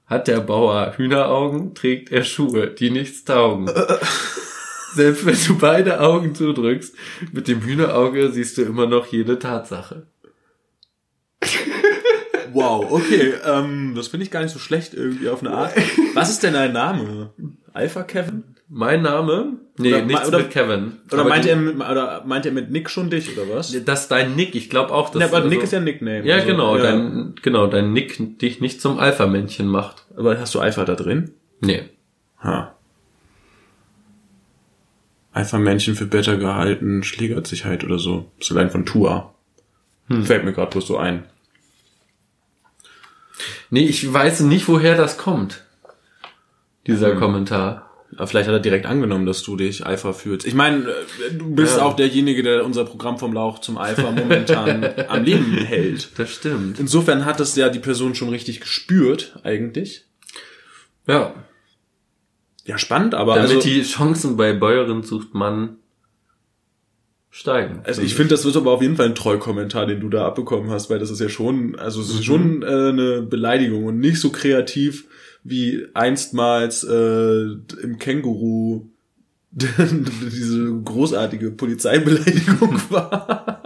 Hat 0.07 0.27
der 0.27 0.39
Bauer 0.39 0.95
Hühneraugen, 0.97 1.75
trägt 1.75 2.11
er 2.11 2.23
Schuhe, 2.23 2.71
die 2.71 2.89
nichts 2.89 3.25
taugen. 3.25 3.69
Selbst 4.95 5.23
wenn 5.23 5.37
du 5.45 5.59
beide 5.59 5.99
Augen 5.99 6.33
zudrückst, 6.33 6.95
mit 7.31 7.47
dem 7.47 7.61
Hühnerauge 7.61 8.31
siehst 8.31 8.57
du 8.57 8.63
immer 8.63 8.87
noch 8.87 9.05
jede 9.07 9.39
Tatsache. 9.39 10.07
Wow, 12.53 12.89
okay, 12.89 13.33
ähm, 13.43 13.95
das 13.97 14.07
finde 14.07 14.23
ich 14.23 14.31
gar 14.31 14.41
nicht 14.41 14.53
so 14.53 14.59
schlecht 14.59 14.93
irgendwie 14.93 15.27
auf 15.27 15.41
eine 15.41 15.51
Art. 15.51 15.73
Was 16.13 16.29
ist 16.29 16.41
denn 16.41 16.53
dein 16.53 16.71
Name? 16.71 17.33
Alpha 17.73 18.03
Kevin? 18.03 18.54
Mein 18.67 19.03
Name? 19.03 19.57
Nee, 19.77 19.89
Oder- 19.93 20.05
nichts 20.05 20.27
oder- 20.27 20.37
mit 20.39 20.49
Kevin. 20.49 20.93
Oder 21.11 21.21
Aber 21.21 21.29
meint, 21.29 21.45
die- 21.45 21.49
er, 21.49 21.55
mit- 21.55 21.75
oder 21.75 22.23
meint 22.25 22.45
er 22.47 22.51
mit 22.51 22.71
Nick 22.71 22.89
schon 22.89 23.09
dich, 23.11 23.37
oder 23.37 23.47
was? 23.55 23.71
Das 23.85 24.01
ist 24.03 24.07
dein 24.11 24.35
Nick, 24.35 24.55
ich 24.55 24.69
glaube 24.71 24.91
auch, 24.93 25.09
dass 25.09 25.21
ja, 25.21 25.27
aber 25.27 25.41
Nick 25.41 25.59
also- 25.59 25.63
ist 25.65 25.71
ja 25.73 25.77
ein 25.79 25.83
Nickname. 25.83 26.25
Ja, 26.25 26.35
also, 26.35 26.47
genau, 26.47 26.77
ja. 26.77 26.83
dein 26.83 27.35
genau, 27.41 27.67
dein 27.67 27.93
Nick 27.93 28.39
dich 28.39 28.61
nicht 28.61 28.81
zum 28.81 28.97
Alpha-Männchen 28.99 29.67
macht. 29.67 30.05
Aber 30.17 30.39
hast 30.39 30.55
du 30.55 30.59
Alpha 30.59 30.83
da 30.85 30.95
drin? 30.95 31.31
Nee. 31.61 31.83
Ha. 32.41 32.73
Alpha-Männchen 35.33 35.95
für 35.95 36.05
besser 36.05 36.37
gehalten, 36.37 37.03
Schlägersicherheit 37.03 37.83
oder 37.83 37.99
so. 37.99 38.31
Ist 38.39 38.51
allein 38.51 38.71
von 38.71 38.85
Tua. 38.85 39.33
Fällt 40.23 40.45
mir 40.45 40.53
gerade 40.53 40.71
bloß 40.71 40.87
so 40.87 40.97
ein. 40.97 41.23
Nee, 43.69 43.85
ich 43.87 44.11
weiß 44.11 44.41
nicht, 44.41 44.67
woher 44.67 44.95
das 44.95 45.17
kommt. 45.17 45.63
Dieser 46.87 47.11
Hm. 47.11 47.19
Kommentar. 47.19 47.84
Aber 48.17 48.27
vielleicht 48.27 48.47
hat 48.47 48.53
er 48.55 48.59
direkt 48.59 48.85
angenommen, 48.85 49.25
dass 49.25 49.43
du 49.43 49.55
dich 49.57 49.85
Alpha 49.85 50.13
fühlst. 50.13 50.45
Ich 50.47 50.53
meine, 50.53 50.87
äh, 50.89 51.33
du 51.33 51.53
bist 51.53 51.77
Ja. 51.77 51.83
auch 51.83 51.95
derjenige, 51.95 52.43
der 52.43 52.65
unser 52.65 52.85
Programm 52.85 53.17
vom 53.19 53.33
Lauch 53.33 53.59
zum 53.59 53.77
Alpha 53.77 54.11
momentan 54.11 54.83
am 55.09 55.23
Leben 55.23 55.53
hält. 55.57 56.09
Das 56.17 56.29
stimmt. 56.31 56.79
Insofern 56.79 57.25
hat 57.25 57.39
es 57.39 57.55
ja 57.55 57.69
die 57.69 57.79
Person 57.79 58.15
schon 58.15 58.29
richtig 58.29 58.61
gespürt, 58.61 59.37
eigentlich. 59.43 60.05
Ja. 61.07 61.33
Ja, 62.65 62.77
spannend, 62.77 63.13
aber 63.13 63.35
Damit 63.35 63.49
also, 63.51 63.61
die 63.61 63.83
Chancen 63.83 64.37
bei 64.37 64.53
Bäuerin 64.53 65.03
sucht 65.03 65.33
Mann 65.35 65.77
steigen. 67.29 67.81
also 67.83 68.01
ich 68.01 68.15
finde, 68.15 68.29
das 68.29 68.45
wird 68.45 68.55
aber 68.55 68.71
auf 68.71 68.81
jeden 68.81 68.95
Fall 68.95 69.07
ein 69.07 69.13
Trollkommentar, 69.15 69.85
den 69.85 69.99
du 69.99 70.09
da 70.09 70.25
abbekommen 70.25 70.71
hast, 70.71 70.89
weil 70.89 70.99
das 70.99 71.09
ist 71.11 71.19
ja 71.19 71.27
schon, 71.29 71.75
also 71.77 72.01
es 72.01 72.09
ist 72.09 72.23
schon 72.25 72.63
äh, 72.63 72.65
eine 72.65 73.21
Beleidigung 73.23 73.85
und 73.85 73.99
nicht 73.99 74.19
so 74.21 74.31
kreativ 74.31 75.05
wie 75.45 75.87
einstmals 75.93 76.83
äh, 76.83 77.43
im 77.83 77.97
Känguru 77.99 78.89
diese 79.51 80.81
großartige 80.83 81.51
Polizeibeleidigung 81.51 82.81
war. 82.89 83.61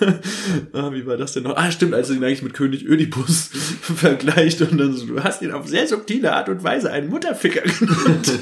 ah, 0.72 0.92
wie 0.92 1.06
war 1.06 1.16
das 1.16 1.34
denn 1.34 1.44
noch? 1.44 1.56
Ah, 1.56 1.70
stimmt, 1.70 1.94
als 1.94 2.10
er 2.10 2.16
ihn 2.16 2.24
eigentlich 2.24 2.42
mit 2.42 2.54
König 2.54 2.84
Ödipus 2.86 3.50
vergleicht 3.52 4.62
und 4.62 4.78
dann 4.78 4.94
so, 4.94 5.06
du 5.06 5.22
hast 5.22 5.42
ihn 5.42 5.52
auf 5.52 5.68
sehr 5.68 5.86
subtile 5.86 6.32
Art 6.32 6.48
und 6.48 6.64
Weise 6.64 6.90
einen 6.90 7.08
Mutterficker 7.08 7.62
genannt. 7.62 8.32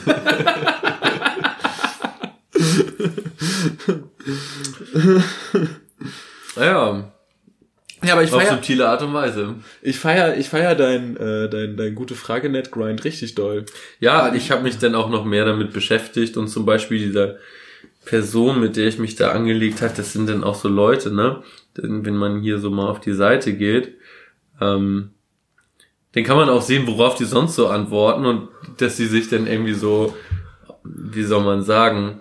Ja, 6.56 7.13
ja, 8.06 8.14
aber 8.14 8.22
ich 8.22 8.32
auf 8.32 8.42
feier, 8.42 8.52
subtile 8.52 8.88
Art 8.88 9.02
und 9.02 9.14
Weise. 9.14 9.54
ich 9.82 9.98
feier, 9.98 10.36
ich 10.36 10.48
feier 10.48 10.74
dein, 10.74 11.16
äh, 11.16 11.48
dein, 11.48 11.76
dein 11.76 11.94
gute 11.94 12.14
Frage 12.14 12.48
net 12.48 12.70
Grind 12.70 13.04
richtig 13.04 13.34
doll. 13.34 13.64
Ja, 14.00 14.34
ich 14.34 14.50
habe 14.50 14.62
mich 14.62 14.78
dann 14.78 14.94
auch 14.94 15.08
noch 15.08 15.24
mehr 15.24 15.44
damit 15.44 15.72
beschäftigt 15.72 16.36
und 16.36 16.48
zum 16.48 16.66
Beispiel 16.66 16.98
dieser 16.98 17.36
Person, 18.04 18.60
mit 18.60 18.76
der 18.76 18.86
ich 18.86 18.98
mich 18.98 19.16
da 19.16 19.32
angelegt 19.32 19.80
hat, 19.80 19.98
das 19.98 20.12
sind 20.12 20.28
dann 20.28 20.44
auch 20.44 20.54
so 20.54 20.68
Leute, 20.68 21.10
ne? 21.12 21.42
Denn 21.76 22.04
wenn 22.04 22.16
man 22.16 22.40
hier 22.40 22.58
so 22.58 22.70
mal 22.70 22.88
auf 22.88 23.00
die 23.00 23.14
Seite 23.14 23.54
geht, 23.54 23.94
ähm, 24.60 25.10
dann 26.12 26.24
kann 26.24 26.36
man 26.36 26.48
auch 26.48 26.62
sehen, 26.62 26.86
worauf 26.86 27.16
die 27.16 27.24
sonst 27.24 27.56
so 27.56 27.68
antworten 27.68 28.24
und 28.24 28.48
dass 28.76 28.96
sie 28.96 29.06
sich 29.06 29.28
dann 29.28 29.46
irgendwie 29.46 29.72
so, 29.72 30.14
wie 30.84 31.24
soll 31.24 31.42
man 31.42 31.62
sagen, 31.62 32.20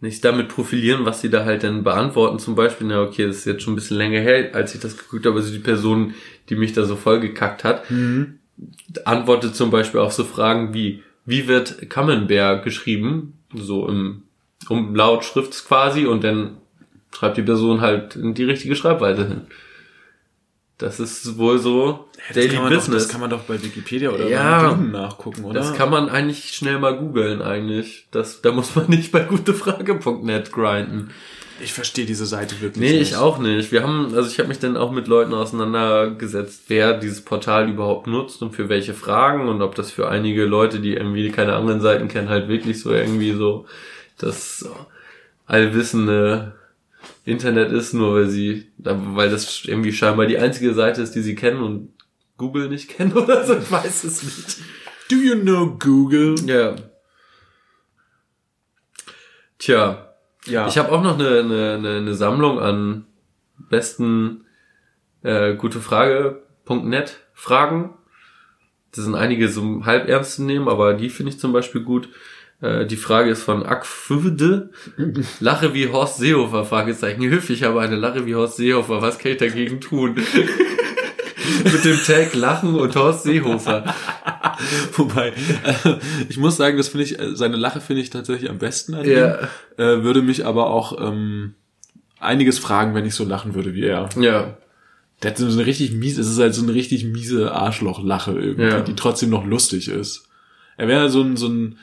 nicht 0.00 0.24
damit 0.24 0.48
profilieren, 0.48 1.04
was 1.04 1.20
sie 1.20 1.30
da 1.30 1.44
halt 1.44 1.64
dann 1.64 1.82
beantworten. 1.82 2.38
Zum 2.38 2.54
Beispiel, 2.54 2.86
na 2.86 3.02
okay, 3.02 3.26
das 3.26 3.38
ist 3.38 3.44
jetzt 3.46 3.62
schon 3.62 3.72
ein 3.72 3.76
bisschen 3.76 3.96
länger 3.96 4.20
her, 4.20 4.50
als 4.54 4.74
ich 4.74 4.80
das 4.80 4.96
geguckt 4.96 5.26
habe, 5.26 5.36
also 5.36 5.52
die 5.52 5.58
Person, 5.58 6.14
die 6.48 6.56
mich 6.56 6.72
da 6.72 6.84
so 6.84 6.96
vollgekackt 6.96 7.64
hat, 7.64 7.84
antwortet 9.04 9.56
zum 9.56 9.70
Beispiel 9.70 10.00
auf 10.00 10.12
so 10.12 10.24
Fragen 10.24 10.74
wie, 10.74 11.02
wie 11.24 11.48
wird 11.48 11.90
Camembert 11.90 12.62
geschrieben? 12.62 13.38
So 13.54 13.88
im 13.88 14.22
Umlaut 14.68 15.24
Schrift 15.24 15.66
quasi 15.66 16.06
und 16.06 16.24
dann 16.24 16.58
schreibt 17.14 17.36
die 17.36 17.42
Person 17.42 17.80
halt 17.80 18.16
in 18.16 18.34
die 18.34 18.44
richtige 18.44 18.76
Schreibweise 18.76 19.26
hin. 19.26 19.40
Das 20.78 21.00
ist 21.00 21.38
wohl 21.38 21.58
so 21.58 22.06
Daily 22.34 22.56
man 22.56 22.70
Doch, 22.70 22.78
Business. 22.78 23.04
das 23.04 23.12
kann 23.12 23.20
man 23.20 23.30
doch 23.30 23.42
bei 23.42 23.62
Wikipedia 23.62 24.10
oder 24.10 24.28
Ja. 24.28 24.72
bei 24.72 24.82
nachgucken, 24.82 25.44
oder? 25.44 25.60
Das 25.60 25.74
kann 25.74 25.90
man 25.90 26.08
eigentlich 26.08 26.52
schnell 26.54 26.78
mal 26.78 26.96
googeln 26.96 27.42
eigentlich. 27.42 28.06
Das, 28.10 28.42
da 28.42 28.52
muss 28.52 28.74
man 28.74 28.86
nicht 28.90 29.12
bei 29.12 29.20
gutefrage.net 29.20 30.50
grinden. 30.52 31.10
ich 31.62 31.72
verstehe 31.72 32.04
diese 32.04 32.26
Seite 32.26 32.60
wirklich 32.60 32.82
Nee, 32.92 32.98
nicht. 32.98 33.10
ich 33.12 33.16
auch 33.16 33.38
nicht. 33.38 33.72
Wir 33.72 33.82
haben, 33.82 34.12
also 34.14 34.28
ich 34.28 34.38
habe 34.38 34.48
mich 34.48 34.58
dann 34.58 34.76
auch 34.76 34.90
mit 34.92 35.06
Leuten 35.08 35.32
auseinandergesetzt, 35.34 36.64
wer 36.68 36.98
dieses 36.98 37.22
Portal 37.22 37.68
überhaupt 37.70 38.06
nutzt 38.06 38.42
und 38.42 38.54
für 38.54 38.68
welche 38.68 38.92
Fragen 38.94 39.48
und 39.48 39.62
ob 39.62 39.74
das 39.74 39.90
für 39.90 40.08
einige 40.08 40.44
Leute, 40.44 40.80
die 40.80 40.94
irgendwie 40.94 41.30
keine 41.30 41.54
anderen 41.54 41.80
Seiten 41.80 42.08
kennen, 42.08 42.28
halt 42.28 42.48
wirklich 42.48 42.80
so 42.80 42.92
irgendwie 42.92 43.32
so 43.32 43.66
das 44.18 44.68
allwissende 45.46 46.52
Internet 47.24 47.72
ist, 47.72 47.92
nur 47.94 48.14
weil 48.14 48.28
sie, 48.28 48.66
weil 48.78 49.30
das 49.30 49.62
irgendwie 49.64 49.92
scheinbar 49.92 50.26
die 50.26 50.38
einzige 50.38 50.74
Seite 50.74 51.02
ist, 51.02 51.12
die 51.14 51.20
sie 51.22 51.34
kennen 51.34 51.60
und 51.62 51.88
Google 52.36 52.68
nicht 52.68 52.88
kennen 52.90 53.12
oder 53.12 53.44
so, 53.44 53.56
ich 53.56 53.70
weiß 53.70 54.04
es 54.04 54.22
nicht. 54.22 54.58
Do 55.10 55.16
you 55.16 55.36
know 55.40 55.76
Google? 55.78 56.34
Ja. 56.46 56.76
Tja, 59.58 60.14
Ja. 60.46 60.66
ich 60.68 60.78
habe 60.78 60.92
auch 60.92 61.02
noch 61.02 61.18
eine, 61.18 61.40
eine, 61.40 61.96
eine, 61.96 62.14
Sammlung 62.14 62.58
an 62.60 63.06
besten 63.70 64.44
äh, 65.22 65.54
gute 65.54 65.80
Frage.net 65.80 67.20
Fragen. 67.32 67.94
Das 68.94 69.04
sind 69.04 69.14
einige 69.14 69.48
so 69.48 69.84
halb 69.84 70.08
ernst 70.08 70.36
zu 70.36 70.42
nehmen, 70.42 70.68
aber 70.68 70.94
die 70.94 71.10
finde 71.10 71.32
ich 71.32 71.38
zum 71.38 71.52
Beispiel 71.52 71.82
gut. 71.82 72.08
Äh, 72.60 72.86
die 72.86 72.96
Frage 72.96 73.30
ist 73.30 73.42
von 73.42 73.64
Akfüde. 73.64 74.70
Lache 75.40 75.74
wie 75.74 75.88
Horst 75.88 76.18
Seehofer, 76.18 76.64
Fragezeichen. 76.64 77.22
Hilf, 77.22 77.50
ich 77.50 77.62
habe 77.62 77.80
eine 77.80 77.96
Lache 77.96 78.26
wie 78.26 78.34
Horst 78.34 78.56
Seehofer. 78.56 79.02
Was 79.02 79.18
kann 79.18 79.32
ich 79.32 79.38
dagegen 79.38 79.80
tun? 79.80 80.16
Mit 81.64 81.84
dem 81.84 81.98
Tag 82.04 82.34
Lachen 82.34 82.74
und 82.74 82.94
Horst 82.96 83.24
Seehofer. 83.24 83.94
Wobei, 84.94 85.28
äh, 85.28 85.32
ich 86.28 86.38
muss 86.38 86.56
sagen, 86.56 86.76
das 86.76 86.88
finde 86.88 87.04
ich, 87.04 87.18
äh, 87.18 87.34
seine 87.34 87.56
Lache 87.56 87.80
finde 87.80 88.02
ich 88.02 88.10
tatsächlich 88.10 88.50
am 88.50 88.58
besten 88.58 88.94
an 88.94 89.04
Ja. 89.08 89.38
ihm. 89.38 89.46
Äh, 89.76 90.02
würde 90.02 90.22
mich 90.22 90.46
aber 90.46 90.70
auch 90.70 90.98
ähm, 91.00 91.54
einiges 92.20 92.58
fragen, 92.58 92.94
wenn 92.94 93.04
ich 93.06 93.14
so 93.14 93.24
lachen 93.24 93.54
würde 93.54 93.74
wie 93.74 93.84
er. 93.84 94.08
Ja. 94.18 94.56
Der 95.22 95.30
hat 95.30 95.38
so 95.38 95.46
eine 95.46 95.64
richtig 95.66 95.92
miese, 95.92 96.20
es 96.20 96.28
ist 96.30 96.38
halt 96.38 96.54
so 96.54 96.62
eine 96.62 96.74
richtig 96.74 97.04
miese 97.04 97.52
Arschlochlache 97.52 98.32
irgendwie, 98.32 98.64
Ja. 98.68 98.80
die 98.80 98.94
trotzdem 98.96 99.30
noch 99.30 99.44
lustig 99.46 99.88
ist. 99.88 100.24
Er 100.76 100.88
wäre 100.88 101.08
so 101.08 101.22
ein, 101.22 101.36
so 101.38 101.48
ein, 101.48 101.78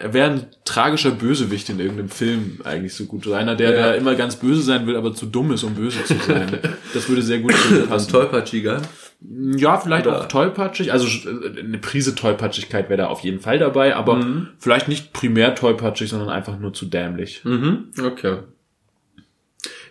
er 0.00 0.14
wäre 0.14 0.30
ein 0.30 0.46
tragischer 0.64 1.10
Bösewicht 1.10 1.68
in 1.68 1.80
irgendeinem 1.80 2.08
Film 2.08 2.60
eigentlich 2.64 2.94
so 2.94 3.04
gut. 3.04 3.28
Einer, 3.28 3.56
der, 3.56 3.70
Ja. 3.70 3.76
der 3.76 3.96
immer 3.96 4.14
ganz 4.14 4.36
böse 4.36 4.62
sein 4.62 4.86
will, 4.86 4.96
aber 4.96 5.14
zu 5.14 5.26
dumm 5.26 5.52
ist, 5.52 5.64
um 5.64 5.74
böse 5.74 6.02
zu 6.04 6.14
sein. 6.26 6.58
Das 6.94 7.06
würde 7.10 7.20
sehr 7.20 7.40
gut 7.40 7.52
ihm 7.70 7.82
Ein 7.82 7.88
passen. 7.88 8.10
tollpatschiger. 8.10 8.80
Ja, 9.20 9.78
vielleicht 9.78 10.06
Oder- 10.06 10.20
auch 10.20 10.28
tollpatschig. 10.28 10.92
Also 10.92 11.06
äh, 11.28 11.58
eine 11.58 11.78
Prise 11.78 12.14
Tollpatschigkeit 12.14 12.88
wäre 12.88 12.98
da 12.98 13.06
auf 13.08 13.20
jeden 13.20 13.40
Fall 13.40 13.58
dabei, 13.58 13.96
aber 13.96 14.16
Mhm. 14.16 14.48
vielleicht 14.58 14.86
nicht 14.88 15.12
primär 15.12 15.54
tollpatschig, 15.56 16.08
sondern 16.10 16.28
einfach 16.28 16.58
nur 16.58 16.72
zu 16.72 16.86
dämlich. 16.86 17.44
Mhm, 17.44 17.90
okay. 18.04 18.38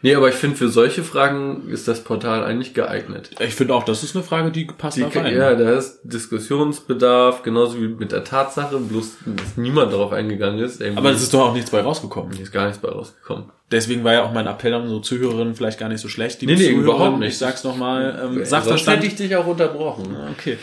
Nee, 0.02 0.16
aber 0.16 0.30
ich 0.30 0.36
finde, 0.36 0.56
für 0.56 0.70
solche 0.70 1.04
Fragen 1.04 1.68
ist 1.70 1.88
das 1.88 2.04
Portal 2.04 2.44
eigentlich 2.44 2.74
geeignet. 2.74 3.32
Ich 3.40 3.56
finde 3.56 3.74
auch, 3.74 3.84
das 3.84 4.04
ist 4.04 4.16
eine 4.16 4.24
Frage, 4.24 4.52
die 4.52 4.66
passt 4.66 4.98
Die, 4.98 5.02
da 5.02 5.08
rein. 5.10 5.36
ja, 5.36 5.56
da 5.56 5.78
ist 5.78 6.00
Diskussionsbedarf, 6.04 7.44
genauso 7.44 7.82
wie 7.82 7.88
mit 7.88 8.12
der 8.12 8.24
Tatsache, 8.24 8.78
bloß 8.78 9.18
dass 9.26 9.58
niemand 9.58 9.92
darauf 9.92 10.14
eingegangen 10.14 10.60
ist. 10.60 10.80
Irgendwie 10.82 11.00
aber 11.00 11.12
es 11.12 11.22
ist 11.22 11.34
doch 11.34 11.50
auch 11.50 11.54
nichts 11.54 11.72
bei 11.72 11.82
rausgekommen. 11.82 12.40
ist 12.40 12.52
gar 12.52 12.66
nichts 12.68 12.80
bei 12.82 12.90
rausgekommen. 12.90 13.46
Deswegen 13.72 14.04
war 14.04 14.14
ja 14.14 14.24
auch 14.24 14.32
mein 14.32 14.48
Appell 14.48 14.74
an 14.74 14.88
so 14.88 15.00
Zuhörerinnen 15.00 15.54
vielleicht 15.56 15.80
gar 15.80 15.90
nicht 15.90 16.00
so 16.00 16.08
schlecht. 16.08 16.42
Die 16.42 16.46
Nee, 16.46 16.54
nee, 16.54 16.60
Zuhörerinnen, 16.60 16.86
überhaupt 16.86 17.20
nicht. 17.20 17.30
Ich 17.34 17.38
sag's 17.38 17.64
nochmal. 17.66 18.18
Ähm, 18.24 18.36
Sonst 18.36 18.50
Sachverstand. 18.50 18.98
hätte 18.98 19.08
ich 19.08 19.16
dich 19.16 19.36
auch 19.36 19.48
unterbrochen. 19.48 20.16
Okay. 20.32 20.58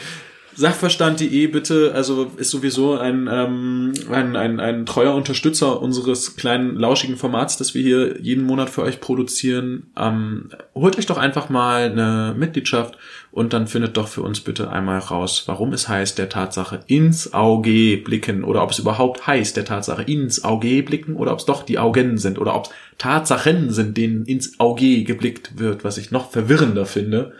Sachverstand.de 0.56 1.46
bitte, 1.48 1.92
also 1.94 2.30
ist 2.36 2.50
sowieso 2.50 2.96
ein, 2.96 3.28
ähm, 3.30 3.92
ein, 4.10 4.36
ein, 4.36 4.60
ein 4.60 4.86
treuer 4.86 5.14
Unterstützer 5.14 5.80
unseres 5.82 6.36
kleinen 6.36 6.76
lauschigen 6.76 7.16
Formats, 7.16 7.56
das 7.56 7.74
wir 7.74 7.82
hier 7.82 8.20
jeden 8.20 8.44
Monat 8.44 8.70
für 8.70 8.82
euch 8.82 9.00
produzieren. 9.00 9.90
Ähm, 9.96 10.50
holt 10.74 10.96
euch 10.96 11.06
doch 11.06 11.18
einfach 11.18 11.48
mal 11.48 11.90
eine 11.90 12.34
Mitgliedschaft 12.38 12.96
und 13.32 13.52
dann 13.52 13.66
findet 13.66 13.96
doch 13.96 14.06
für 14.06 14.22
uns 14.22 14.40
bitte 14.40 14.70
einmal 14.70 15.00
raus, 15.00 15.42
warum 15.46 15.72
es 15.72 15.88
heißt, 15.88 16.18
der 16.18 16.28
Tatsache 16.28 16.80
ins 16.86 17.34
Auge 17.34 17.96
blicken 17.96 18.44
oder 18.44 18.62
ob 18.62 18.70
es 18.70 18.78
überhaupt 18.78 19.26
heißt, 19.26 19.56
der 19.56 19.64
Tatsache 19.64 20.02
ins 20.02 20.44
Auge 20.44 20.84
blicken 20.84 21.16
oder 21.16 21.32
ob 21.32 21.40
es 21.40 21.46
doch 21.46 21.64
die 21.64 21.78
Augen 21.78 22.16
sind 22.16 22.38
oder 22.38 22.54
ob 22.54 22.66
es 22.66 22.70
Tatsachen 22.98 23.70
sind, 23.70 23.96
denen 23.96 24.24
ins 24.24 24.60
Auge 24.60 25.02
geblickt 25.02 25.58
wird, 25.58 25.82
was 25.82 25.98
ich 25.98 26.12
noch 26.12 26.30
verwirrender 26.30 26.86
finde. 26.86 27.32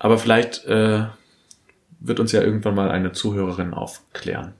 Aber 0.00 0.18
vielleicht 0.18 0.64
äh, 0.64 1.04
wird 2.00 2.20
uns 2.20 2.32
ja 2.32 2.42
irgendwann 2.42 2.74
mal 2.74 2.90
eine 2.90 3.12
Zuhörerin 3.12 3.74
aufklären. 3.74 4.54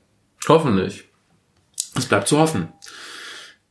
Hoffentlich. 0.48 1.04
Es 1.96 2.06
bleibt 2.06 2.28
zu 2.28 2.38
hoffen. 2.38 2.68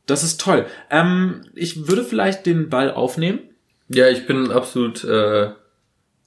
Das 0.06 0.22
ist 0.22 0.40
toll. 0.40 0.66
Ähm, 0.90 1.42
ich 1.54 1.88
würde 1.88 2.04
vielleicht 2.04 2.46
den 2.46 2.68
Ball 2.68 2.90
aufnehmen. 2.90 3.40
Ja, 3.88 4.08
ich 4.08 4.26
bin 4.26 4.50
absolut 4.50 5.04
äh, 5.04 5.50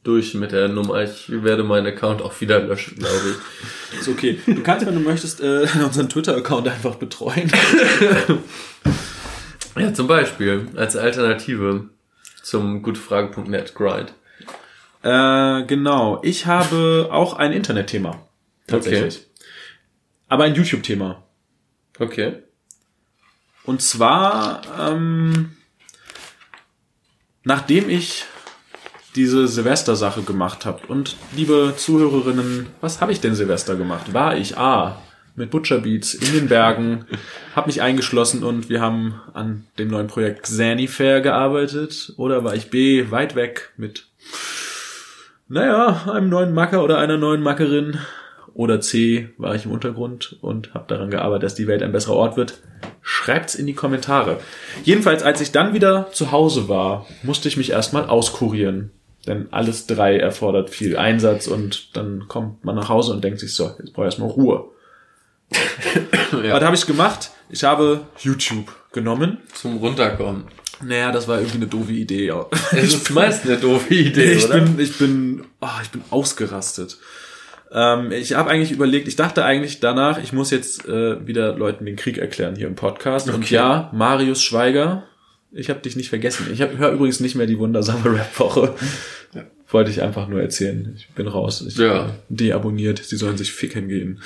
durch 0.03 0.33
mit 0.33 0.51
der 0.51 0.69
Nummer. 0.69 1.03
Ich 1.03 1.29
werde 1.29 1.63
meinen 1.63 1.87
Account 1.87 2.21
auch 2.21 2.39
wieder 2.41 2.59
löschen, 2.59 2.97
glaube 2.97 3.15
ich. 3.31 3.99
Ist 3.99 4.07
okay. 4.07 4.39
Du 4.45 4.61
kannst, 4.63 4.85
wenn 4.85 4.95
du 4.95 5.01
möchtest, 5.01 5.41
äh, 5.41 5.67
unseren 5.83 6.09
Twitter-Account 6.09 6.67
einfach 6.67 6.95
betreuen. 6.95 7.51
Ja, 9.75 9.91
zum 9.93 10.07
Beispiel 10.07 10.67
als 10.75 10.95
Alternative 10.95 11.89
zum 12.43 12.83
gutefrage.net 12.83 13.73
Grind. 13.73 14.13
Äh, 15.03 15.63
genau. 15.65 16.21
Ich 16.23 16.45
habe 16.45 17.09
auch 17.11 17.33
ein 17.33 17.51
Internetthema. 17.51 18.27
Tatsächlich. 18.67 19.27
Aber 20.27 20.45
ein 20.45 20.55
YouTube-Thema. 20.55 21.23
Okay. 21.99 22.37
Und 23.65 23.81
zwar, 23.81 24.61
ähm, 24.79 25.55
nachdem 27.43 27.89
ich 27.89 28.25
diese 29.15 29.47
Silvester-Sache 29.47 30.23
gemacht 30.23 30.65
habe. 30.65 30.87
Und 30.87 31.17
liebe 31.35 31.73
Zuhörerinnen, 31.77 32.67
was 32.81 32.99
habe 32.99 33.11
ich 33.11 33.21
denn 33.21 33.35
Silvester 33.35 33.75
gemacht? 33.75 34.13
War 34.13 34.35
ich 34.37 34.57
A 34.57 35.01
mit 35.35 35.49
Butcher 35.49 35.79
Beats 35.79 36.13
in 36.13 36.31
den 36.33 36.47
Bergen, 36.47 37.05
habe 37.55 37.67
mich 37.67 37.81
eingeschlossen 37.81 38.43
und 38.43 38.69
wir 38.69 38.81
haben 38.81 39.21
an 39.33 39.65
dem 39.79 39.87
neuen 39.87 40.07
Projekt 40.07 40.43
Xani 40.43 40.87
Fair 40.87 41.21
gearbeitet. 41.21 42.13
Oder 42.17 42.43
war 42.43 42.55
ich 42.55 42.69
B 42.69 43.09
weit 43.11 43.35
weg 43.35 43.71
mit, 43.77 44.07
naja, 45.47 46.03
einem 46.11 46.29
neuen 46.29 46.53
Macker 46.53 46.83
oder 46.83 46.97
einer 46.97 47.17
neuen 47.17 47.41
Mackerin. 47.41 47.97
Oder 48.55 48.81
C 48.81 49.29
war 49.37 49.55
ich 49.55 49.65
im 49.65 49.71
Untergrund 49.71 50.37
und 50.41 50.75
habe 50.75 50.85
daran 50.87 51.09
gearbeitet, 51.09 51.43
dass 51.43 51.55
die 51.55 51.65
Welt 51.65 51.81
ein 51.81 51.91
besserer 51.91 52.13
Ort 52.15 52.37
wird. 52.37 52.59
Schreibt's 53.01 53.55
in 53.55 53.65
die 53.65 53.73
Kommentare. 53.73 54.39
Jedenfalls, 54.83 55.23
als 55.23 55.41
ich 55.41 55.51
dann 55.51 55.73
wieder 55.73 56.11
zu 56.11 56.31
Hause 56.31 56.69
war, 56.69 57.07
musste 57.23 57.47
ich 57.47 57.57
mich 57.57 57.71
erstmal 57.71 58.05
auskurieren. 58.07 58.91
Denn 59.25 59.47
alles 59.51 59.87
drei 59.87 60.17
erfordert 60.17 60.69
viel 60.69 60.97
Einsatz 60.97 61.47
und 61.47 61.95
dann 61.97 62.27
kommt 62.27 62.63
man 62.63 62.75
nach 62.75 62.89
Hause 62.89 63.13
und 63.13 63.23
denkt 63.23 63.39
sich 63.39 63.55
so, 63.55 63.71
jetzt 63.79 63.93
brauche 63.93 64.05
ich 64.05 64.13
erstmal 64.13 64.29
Ruhe. 64.29 64.65
Ja. 66.43 66.55
Was 66.55 66.63
habe 66.63 66.75
ich 66.75 66.87
gemacht? 66.87 67.29
Ich 67.49 67.63
habe 67.63 68.01
YouTube 68.19 68.73
genommen. 68.91 69.37
Zum 69.53 69.77
Runterkommen. 69.77 70.45
Naja, 70.85 71.11
das 71.11 71.27
war 71.27 71.37
irgendwie 71.39 71.57
eine 71.57 71.67
doofe 71.67 71.91
Idee. 71.91 72.25
ja. 72.27 72.45
Es 72.71 72.93
ist 72.93 73.09
meist 73.11 73.45
eine 73.45 73.57
doofe 73.57 73.93
Idee, 73.93 74.31
ich 74.33 74.45
oder? 74.45 74.59
bin, 74.61 74.79
ich 74.79 74.97
bin, 74.97 75.43
oh, 75.61 75.67
ich 75.81 75.89
bin 75.89 76.01
ausgerastet. 76.09 76.97
Ähm, 77.71 78.11
ich 78.11 78.33
habe 78.33 78.49
eigentlich 78.51 78.71
überlegt, 78.71 79.07
ich 79.07 79.15
dachte 79.15 79.43
eigentlich 79.45 79.79
danach, 79.79 80.21
ich 80.21 80.31
muss 80.33 80.51
jetzt 80.51 80.87
äh, 80.87 81.25
wieder 81.25 81.55
Leuten 81.57 81.85
den 81.85 81.95
Krieg 81.95 82.17
erklären 82.17 82.55
hier 82.55 82.67
im 82.67 82.75
Podcast. 82.75 83.27
Und 83.29 83.35
Okay. 83.43 83.55
ja, 83.55 83.89
Marius 83.93 84.43
Schweiger, 84.43 85.03
ich 85.51 85.69
habe 85.69 85.79
dich 85.79 85.95
nicht 85.95 86.09
vergessen. 86.09 86.47
Ich 86.51 86.59
höre 86.59 86.91
übrigens 86.91 87.19
nicht 87.19 87.35
mehr 87.35 87.47
die 87.47 87.57
wundersame 87.57 88.05
Rap-Woche. 88.19 88.75
Wollte 89.69 89.89
ich 89.89 90.03
einfach 90.03 90.27
nur 90.27 90.39
erzählen. 90.39 90.93
Ich 90.95 91.07
bin 91.15 91.27
raus. 91.27 91.65
Ich 91.67 91.77
Ja. 91.77 92.11
deabonniert. 92.29 92.99
Sie 93.03 93.17
sollen 93.17 93.37
sich 93.37 93.51
ficken 93.53 93.87
gehen. 93.87 94.21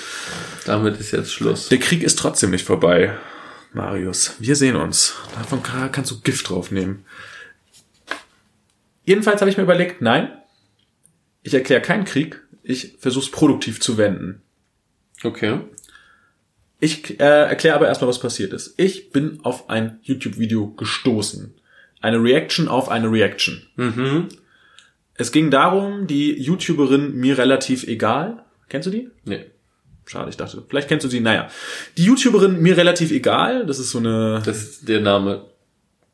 Damit 0.66 1.00
ist 1.00 1.12
jetzt 1.12 1.32
Schluss. 1.32 1.70
Der 1.70 1.78
Krieg 1.78 2.04
ist 2.04 2.20
trotzdem 2.20 2.50
nicht 2.52 2.66
vorbei, 2.66 3.14
Marius. 3.78 4.36
Wir 4.40 4.56
sehen 4.56 4.76
uns. 4.76 5.16
Davon 5.36 5.64
kann- 5.64 5.92
kannst 5.92 6.12
du 6.12 6.20
Gift 6.22 6.50
draufnehmen. 6.50 7.06
Jedenfalls 9.06 9.40
habe 9.42 9.50
ich 9.50 9.58
mir 9.58 9.64
überlegt, 9.64 10.02
nein, 10.02 10.30
ich 11.44 11.54
erkläre 11.54 11.82
keinen 11.82 12.04
Krieg. 12.06 12.42
Ich 12.64 12.98
versuche 13.00 13.24
es 13.26 13.32
produktiv 13.32 13.80
zu 13.80 13.98
wenden. 13.98 14.42
Okay. 15.24 15.62
Ich 16.80 17.20
äh, 17.20 17.24
erkläre 17.24 17.76
aber 17.76 17.88
erstmal, 17.88 18.10
was 18.10 18.20
passiert 18.20 18.52
ist. 18.54 18.74
Ich 18.78 19.12
bin 19.12 19.40
auf 19.44 19.70
ein 19.70 20.00
YouTube-Video 20.04 20.68
gestoßen. 20.72 21.54
Eine 22.02 22.22
Reaction 22.22 22.68
auf 22.68 22.90
eine 22.90 23.10
Reaction. 23.12 23.64
Mhm. 23.78 24.28
Es 25.16 25.32
ging 25.32 25.50
darum, 25.50 26.06
die 26.06 26.34
YouTuberin 26.40 27.16
mir 27.16 27.38
relativ 27.38 27.88
egal. 27.88 28.44
Kennst 28.70 28.86
du 28.88 28.92
die? 28.92 29.10
Nee. 29.24 29.46
Schade, 30.08 30.30
ich 30.30 30.38
dachte, 30.38 30.64
vielleicht 30.68 30.88
kennst 30.88 31.04
du 31.04 31.10
sie. 31.10 31.20
Naja. 31.20 31.50
Die 31.98 32.06
YouTuberin 32.06 32.62
mir 32.62 32.78
relativ 32.78 33.12
egal. 33.12 33.66
Das 33.66 33.78
ist 33.78 33.92
so 33.92 34.00
eine 34.00 34.42
Das 34.44 34.58
ist 34.58 34.90
der 34.90 35.02
Name. 35.02 35.46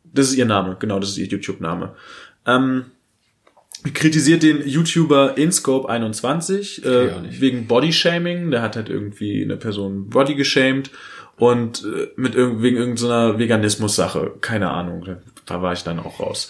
Das 0.03 0.27
ist 0.27 0.35
ihr 0.35 0.45
Name, 0.45 0.77
genau, 0.79 0.99
das 0.99 1.09
ist 1.09 1.17
ihr 1.17 1.25
YouTube-Name. 1.25 1.95
Ähm, 2.45 2.85
kritisiert 3.93 4.43
den 4.43 4.67
YouTuber 4.67 5.35
InScope21 5.37 6.81
Kenn 6.81 7.25
ich 7.25 7.37
äh, 7.37 7.41
wegen 7.41 7.67
Bodyshaming. 7.67 8.51
Der 8.51 8.61
hat 8.61 8.75
halt 8.75 8.89
irgendwie 8.89 9.43
eine 9.43 9.57
Person 9.57 10.09
Body 10.09 10.35
geshamed 10.35 10.91
und 11.37 11.83
äh, 11.83 12.09
mit 12.15 12.35
irg 12.35 12.61
wegen 12.61 12.77
irgendeiner 12.77 13.39
Veganismus-Sache. 13.39 14.33
Keine 14.41 14.71
Ahnung, 14.71 15.17
da 15.45 15.61
war 15.61 15.73
ich 15.73 15.83
dann 15.83 15.99
auch 15.99 16.19
raus. 16.19 16.49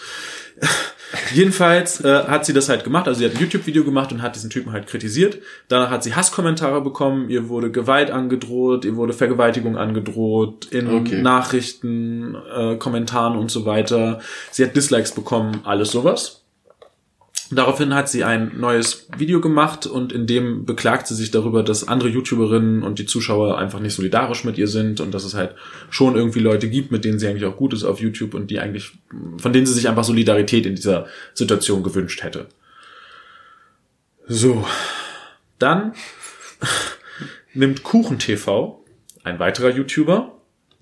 Jedenfalls 1.34 2.04
äh, 2.04 2.24
hat 2.26 2.46
sie 2.46 2.54
das 2.54 2.70
halt 2.70 2.84
gemacht, 2.84 3.08
also 3.08 3.20
sie 3.20 3.26
hat 3.26 3.36
ein 3.36 3.40
YouTube-Video 3.40 3.84
gemacht 3.84 4.12
und 4.12 4.22
hat 4.22 4.36
diesen 4.36 4.50
Typen 4.50 4.72
halt 4.72 4.88
kritisiert. 4.88 5.40
Danach 5.68 5.90
hat 5.90 6.04
sie 6.04 6.16
Hasskommentare 6.16 6.82
bekommen, 6.82 7.30
ihr 7.30 7.50
wurde 7.50 7.72
Gewalt 7.72 8.12
angedroht, 8.12 8.86
ihr 8.86 8.96
wurde 8.96 9.14
Vergewaltigung 9.14 9.78
angedroht, 9.78 10.66
in 10.72 10.88
Okay. 10.94 11.22
Nachrichten, 11.22 12.36
äh, 12.56 12.76
Kommentaren 12.78 13.38
und 13.38 13.50
so 13.50 13.66
weiter. 13.66 14.20
Sie 14.52 14.64
hat 14.64 14.76
Dislikes 14.76 15.12
bekommen, 15.14 15.62
alles 15.64 15.92
sowas. 15.92 16.43
Daraufhin 17.56 17.94
hat 17.94 18.10
sie 18.10 18.24
ein 18.24 18.60
neues 18.60 19.08
Video 19.18 19.42
gemacht 19.42 19.86
und 19.86 20.12
in 20.12 20.28
dem 20.28 20.66
beklagt 20.66 21.08
sie 21.08 21.16
sich 21.16 21.32
darüber, 21.32 21.64
dass 21.64 21.88
andere 21.88 22.10
YouTuberinnen 22.10 22.84
und 22.84 23.00
die 23.00 23.06
Zuschauer 23.06 23.58
einfach 23.58 23.80
nicht 23.80 23.94
solidarisch 23.94 24.44
mit 24.44 24.58
ihr 24.58 24.68
sind 24.68 25.00
und 25.02 25.14
dass 25.14 25.24
es 25.24 25.34
halt 25.34 25.56
schon 25.90 26.16
irgendwie 26.16 26.40
Leute 26.40 26.70
gibt, 26.70 26.92
mit 26.92 27.04
denen 27.06 27.20
sie 27.20 27.28
eigentlich 27.28 27.46
auch 27.46 27.58
gut 27.58 27.74
ist 27.74 27.84
auf 27.84 28.00
YouTube 28.00 28.34
und 28.34 28.50
die 28.50 28.60
eigentlich, 28.60 28.92
von 29.38 29.54
denen 29.54 29.66
sie 29.66 29.74
sich 29.74 29.90
einfach 29.90 30.04
Solidarität 30.04 30.66
in 30.66 30.76
dieser 30.76 31.08
Situation 31.34 31.84
gewünscht 31.84 32.24
hätte. 32.24 32.48
So. 34.28 34.66
Dann 35.60 35.94
nimmt 37.54 37.84
KuchenTV, 37.84 38.80
ein 39.24 39.40
weiterer 39.40 39.70
YouTuber, 39.70 40.34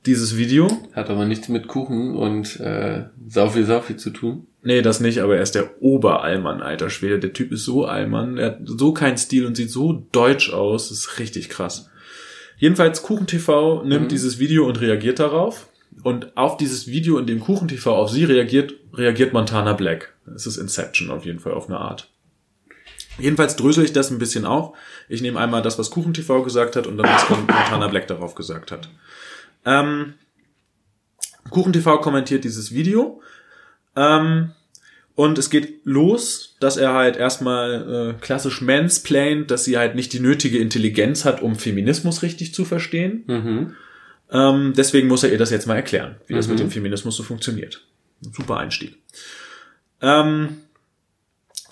dieses 0.05 0.35
Video 0.35 0.67
Hat 0.93 1.09
aber 1.09 1.25
nichts 1.25 1.47
mit 1.47 1.67
Kuchen 1.67 2.15
und 2.15 2.59
äh, 2.59 3.05
Saufi 3.27 3.63
Saufi 3.63 3.97
zu 3.97 4.09
tun. 4.09 4.47
Nee, 4.63 4.81
das 4.83 4.99
nicht, 4.99 5.19
aber 5.19 5.37
er 5.37 5.41
ist 5.41 5.55
der 5.55 5.81
Oberallmann, 5.81 6.61
alter 6.61 6.89
Schwede. 6.91 7.17
Der 7.19 7.33
Typ 7.33 7.51
ist 7.51 7.65
so 7.65 7.85
Allmann, 7.85 8.37
er 8.37 8.45
hat 8.47 8.59
so 8.65 8.93
keinen 8.93 9.17
Stil 9.17 9.45
und 9.45 9.55
sieht 9.55 9.71
so 9.71 10.05
deutsch 10.11 10.51
aus. 10.53 10.89
Das 10.89 10.99
ist 10.99 11.19
richtig 11.19 11.49
krass. 11.49 11.89
Jedenfalls 12.57 13.01
KuchenTV 13.01 13.81
nimmt 13.83 14.03
Mhm. 14.05 14.09
dieses 14.09 14.37
Video 14.37 14.67
und 14.67 14.79
reagiert 14.79 15.17
darauf. 15.19 15.67
Und 16.03 16.37
auf 16.37 16.57
dieses 16.57 16.87
Video, 16.87 17.17
in 17.17 17.25
dem 17.25 17.39
KuchenTV 17.39 17.87
auf 17.87 18.11
sie 18.11 18.23
reagiert, 18.23 18.73
reagiert 18.93 19.33
Montana 19.33 19.73
Black. 19.73 20.13
Es 20.35 20.45
ist 20.45 20.57
Inception 20.57 21.09
auf 21.09 21.25
jeden 21.25 21.39
Fall 21.39 21.53
auf 21.53 21.67
eine 21.67 21.79
Art. 21.79 22.09
Jedenfalls 23.19 23.55
drösel 23.55 23.83
ich 23.83 23.93
das 23.93 24.09
ein 24.11 24.19
bisschen 24.19 24.45
auf. 24.45 24.75
Ich 25.09 25.21
nehme 25.21 25.39
einmal 25.39 25.61
das, 25.63 25.77
was 25.79 25.89
KuchenTV 25.89 26.43
gesagt 26.43 26.75
hat 26.75 26.85
und 26.87 26.97
dann 26.97 27.07
was 27.09 27.29
Montana 27.29 27.87
Black 27.87 28.07
darauf 28.07 28.35
gesagt 28.35 28.71
hat. 28.71 28.89
Ähm, 29.65 30.13
KuchenTV 31.49 31.99
kommentiert 32.01 32.43
dieses 32.43 32.73
Video. 32.73 33.21
Ähm, 33.95 34.51
und 35.15 35.37
es 35.37 35.49
geht 35.49 35.85
los, 35.85 36.55
dass 36.59 36.77
er 36.77 36.93
halt 36.93 37.17
erstmal 37.17 38.15
äh, 38.17 38.21
klassisch 38.21 38.61
mansplaint, 38.61 39.51
dass 39.51 39.65
sie 39.65 39.77
halt 39.77 39.95
nicht 39.95 40.13
die 40.13 40.19
nötige 40.19 40.57
Intelligenz 40.57 41.25
hat, 41.25 41.41
um 41.41 41.55
Feminismus 41.55 42.23
richtig 42.23 42.53
zu 42.53 42.65
verstehen. 42.65 43.23
Mhm. 43.27 43.75
Ähm, 44.31 44.73
deswegen 44.75 45.07
muss 45.09 45.23
er 45.23 45.31
ihr 45.31 45.37
das 45.37 45.49
jetzt 45.51 45.67
mal 45.67 45.75
erklären, 45.75 46.15
wie 46.27 46.33
das 46.33 46.47
Mhm. 46.47 46.53
mit 46.53 46.59
dem 46.61 46.71
Feminismus 46.71 47.15
so 47.17 47.23
funktioniert. 47.23 47.85
Super 48.21 48.57
Einstieg. 48.57 48.97
Ähm, 50.01 50.57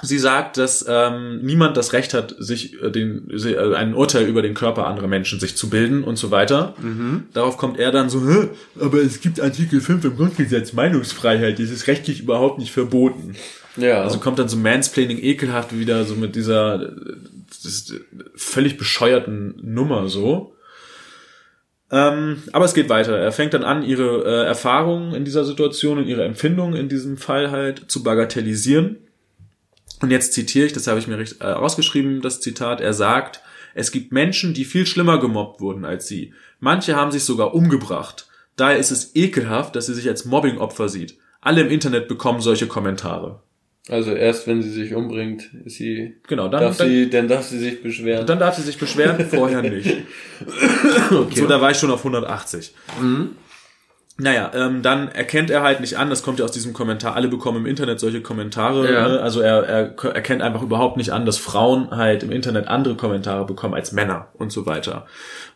sie 0.02 0.20
sagt, 0.20 0.58
dass 0.58 0.86
ähm, 0.88 1.42
niemand 1.42 1.78
das 1.78 1.94
Recht 1.94 2.14
hat, 2.14 2.36
sich 2.40 2.82
äh, 2.82 2.90
den, 2.90 3.30
äh, 3.32 3.76
ein 3.76 3.94
Urteil 3.94 4.26
über 4.26 4.42
den 4.42 4.54
Körper 4.54 4.88
anderer 4.88 5.08
Menschen 5.08 5.40
sich 5.40 5.56
zu 5.56 5.70
bilden 5.70 6.04
und 6.04 6.18
so 6.18 6.32
weiter. 6.32 6.76
Mhm. 6.82 7.26
Darauf 7.34 7.58
kommt 7.58 7.80
er 7.80 7.92
dann 7.92 8.10
so, 8.10 8.28
Hä, 8.28 8.50
aber 8.80 9.00
es 9.00 9.22
gibt 9.22 9.42
Artikel 9.42 9.82
5 9.82 10.06
im 10.06 10.16
Grundgesetz 10.16 10.74
Meinungsfreiheit, 10.74 11.60
das 11.60 11.70
ist 11.70 11.88
rechtlich 11.88 12.22
überhaupt 12.22 12.60
nicht 12.60 12.72
verboten. 12.72 13.36
Ja. 13.76 14.02
Also 14.02 14.20
kommt 14.20 14.40
dann 14.40 14.50
so 14.50 14.58
Mansplaining 14.58 15.20
ekelhaft 15.22 15.78
wieder 15.78 16.04
so 16.04 16.16
mit 16.16 16.36
dieser 16.36 16.82
äh, 16.82 16.88
äh, 16.88 18.00
völlig 18.36 18.78
bescheuerten 18.78 19.56
Nummer 19.62 20.08
so. 20.08 20.54
Ähm, 21.92 22.44
aber 22.52 22.66
es 22.66 22.74
geht 22.74 22.90
weiter. 22.90 23.18
Er 23.18 23.32
fängt 23.32 23.54
dann 23.54 23.64
an, 23.64 23.84
ihre 23.84 24.24
äh, 24.24 24.46
Erfahrungen 24.46 25.16
in 25.16 25.26
dieser 25.26 25.44
Situation 25.44 25.98
und 25.98 26.08
ihre 26.08 26.24
Empfindungen 26.24 26.76
in 26.76 26.88
diesem 26.88 27.18
Fall 27.18 27.52
halt 27.52 27.90
zu 27.90 28.04
bagatellisieren. 28.04 28.98
Und 30.02 30.12
jetzt 30.12 30.34
zitiere 30.34 30.66
ich, 30.66 30.74
das 30.74 30.88
habe 30.88 31.00
ich 31.00 31.08
mir 31.08 31.18
recht, 31.18 31.42
äh, 31.42 31.48
rausgeschrieben, 31.48 32.22
das 32.22 32.40
Zitat. 32.42 32.80
Er 32.82 32.94
sagt, 32.94 33.42
es 33.76 33.92
gibt 33.92 34.12
Menschen, 34.12 34.54
die 34.54 34.66
viel 34.66 34.86
schlimmer 34.86 35.20
gemobbt 35.20 35.60
wurden 35.62 35.86
als 35.86 36.08
sie. 36.08 36.34
Manche 36.60 36.96
haben 36.96 37.12
sich 37.12 37.24
sogar 37.24 37.54
umgebracht. 37.54 38.28
Daher 38.56 38.78
ist 38.78 38.92
es 38.92 39.16
ekelhaft, 39.16 39.76
dass 39.76 39.86
sie 39.86 39.94
sich 39.94 40.08
als 40.08 40.26
Mobbingopfer 40.26 40.90
sieht. 40.90 41.18
Alle 41.42 41.62
im 41.62 41.70
Internet 41.70 42.08
bekommen 42.08 42.42
solche 42.42 42.68
Kommentare. 42.68 43.42
also 43.88 44.12
erst 44.12 44.48
wenn 44.48 44.62
sie 44.62 44.72
sich 44.72 44.94
umbringt, 44.94 45.50
ist 45.66 45.78
sie, 45.78 46.16
Genau, 46.28 46.48
dann, 46.50 46.62
darf 46.62 46.78
dann, 46.78 46.90
sie, 46.90 47.10
dann 47.10 47.28
darf 47.30 47.46
sie 47.46 47.58
sich 47.60 47.82
beschweren. 47.82 48.26
dann 48.28 48.40
darf 48.40 48.56
sie 48.56 48.62
sich 48.64 48.78
beschweren, 48.78 49.26
vorher 49.30 49.62
nicht. 49.62 49.96
So, 51.36 51.48
da 51.48 51.60
war 51.62 51.72
ich 51.72 51.78
schon 51.78 51.92
auf 51.92 52.00
180. 52.00 52.74
Mhm. 53.02 53.32
Naja, 54.20 54.52
ähm, 54.54 54.82
dann 54.82 55.08
erkennt 55.08 55.50
er 55.50 55.64
halt 55.64 55.80
nicht 55.80 55.98
an, 55.98 56.10
das 56.10 56.24
kommt 56.24 56.40
ja 56.40 56.46
aus 56.46 56.52
diesem 56.52 56.74
Kommentar, 56.74 57.16
alle 57.16 57.30
bekommen 57.30 57.60
im 57.60 57.66
Internet 57.66 58.02
solche 58.02 58.22
Kommentare. 58.22 58.92
Ja. 58.92 59.08
Ne? 59.08 59.20
Also 59.22 59.40
er, 59.40 59.64
er 59.64 60.06
erkennt 60.14 60.42
einfach 60.42 60.62
überhaupt 60.62 60.98
nicht 60.98 61.12
an, 61.12 61.26
dass 61.26 61.38
Frauen 61.38 61.92
halt 61.92 62.24
im 62.24 62.32
Internet 62.32 62.68
andere 62.68 62.96
Kommentare 62.96 63.46
bekommen 63.46 63.76
als 63.76 63.94
Männer 63.94 64.28
und 64.34 64.52
so 64.52 64.66
weiter. 64.66 65.06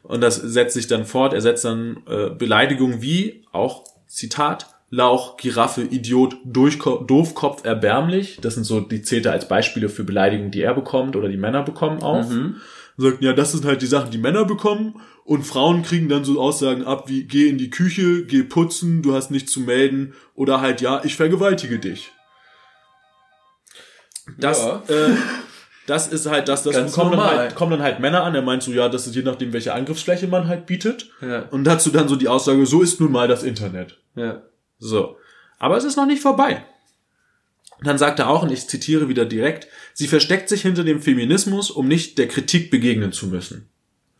Und 0.01 0.21
das 0.21 0.37
setzt 0.37 0.75
sich 0.75 0.87
dann 0.87 1.05
fort, 1.05 1.33
er 1.33 1.41
setzt 1.41 1.65
dann 1.65 1.97
äh, 2.07 2.29
Beleidigungen 2.29 3.01
wie, 3.01 3.43
auch 3.51 3.83
Zitat, 4.07 4.67
Lauch, 4.89 5.37
Giraffe, 5.37 5.81
Idiot, 5.81 6.37
Durchko 6.45 7.03
Doofkopf, 7.03 7.65
erbärmlich. 7.65 8.37
Das 8.41 8.53
sind 8.53 8.63
so, 8.63 8.79
die 8.79 9.01
zählt 9.01 9.25
er 9.25 9.31
als 9.33 9.47
Beispiele 9.47 9.89
für 9.89 10.03
Beleidigungen, 10.03 10.51
die 10.51 10.61
er 10.61 10.73
bekommt 10.73 11.15
oder 11.15 11.27
die 11.27 11.37
Männer 11.37 11.63
bekommen 11.63 12.01
auf. 12.01 12.29
Mhm. 12.29 12.57
Sagt, 12.95 13.23
ja, 13.23 13.33
das 13.33 13.51
sind 13.51 13.65
halt 13.65 13.81
die 13.81 13.87
Sachen, 13.87 14.11
die 14.11 14.19
Männer 14.19 14.45
bekommen 14.45 15.01
und 15.25 15.43
Frauen 15.43 15.83
kriegen 15.83 16.09
dann 16.09 16.25
so 16.25 16.41
Aussagen 16.41 16.83
ab 16.85 17.07
wie, 17.07 17.23
geh 17.23 17.47
in 17.47 17.57
die 17.57 17.69
Küche, 17.69 18.25
geh 18.25 18.43
putzen, 18.43 19.01
du 19.01 19.13
hast 19.13 19.31
nichts 19.31 19.51
zu 19.51 19.61
melden 19.61 20.13
oder 20.35 20.59
halt, 20.61 20.81
ja, 20.81 21.03
ich 21.03 21.15
vergewaltige 21.15 21.79
dich. 21.79 22.11
Das, 24.37 24.59
Ja. 24.59 24.83
äh, 24.87 25.15
das 25.85 26.07
ist 26.07 26.25
halt 26.27 26.47
das, 26.47 26.63
das 26.63 26.75
Ganz 26.75 26.93
kommen 26.93 27.11
dann, 27.11 27.23
halt, 27.23 27.55
kommen 27.55 27.71
dann 27.71 27.81
halt 27.81 27.99
Männer 27.99 28.23
an, 28.23 28.35
er 28.35 28.41
meint 28.41 28.63
so, 28.63 28.71
ja, 28.71 28.87
das 28.87 29.05
ist 29.07 29.15
je 29.15 29.21
nachdem, 29.21 29.51
welche 29.51 29.73
Angriffsfläche 29.73 30.27
man 30.27 30.47
halt 30.47 30.65
bietet. 30.65 31.09
Ja. 31.21 31.43
Und 31.49 31.65
dazu 31.65 31.89
dann 31.89 32.07
so 32.07 32.15
die 32.15 32.29
Aussage, 32.29 32.65
so 32.65 32.81
ist 32.81 32.99
nun 33.01 33.11
mal 33.11 33.27
das 33.27 33.43
Internet. 33.43 33.99
Ja. 34.15 34.43
So. 34.79 35.17
Aber 35.59 35.77
es 35.77 35.83
ist 35.83 35.97
noch 35.97 36.05
nicht 36.05 36.21
vorbei. 36.21 36.65
Und 37.79 37.87
dann 37.87 37.97
sagt 37.97 38.19
er 38.19 38.29
auch, 38.29 38.43
und 38.43 38.51
ich 38.51 38.67
zitiere 38.67 39.09
wieder 39.09 39.25
direkt, 39.25 39.67
sie 39.93 40.07
versteckt 40.07 40.47
sich 40.47 40.61
hinter 40.61 40.85
dem 40.85 41.01
Feminismus, 41.01 41.69
um 41.69 41.87
nicht 41.87 42.17
der 42.17 42.29
Kritik 42.29 42.71
begegnen 42.71 43.11
zu 43.11 43.27
müssen. 43.27 43.69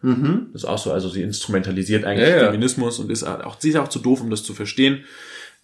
Mhm. 0.03 0.47
Das 0.53 0.63
ist 0.63 0.69
auch 0.69 0.77
so, 0.77 0.91
also 0.91 1.09
sie 1.09 1.21
instrumentalisiert 1.23 2.05
eigentlich 2.05 2.29
Ja, 2.29 2.35
ja. 2.37 2.45
Feminismus 2.45 2.99
und 2.99 3.09
ist 3.11 3.23
auch, 3.23 3.59
sie 3.59 3.69
ist 3.69 3.77
auch 3.77 3.87
zu 3.87 3.99
doof, 3.99 4.21
um 4.21 4.29
das 4.29 4.43
zu 4.43 4.53
verstehen. 4.53 5.03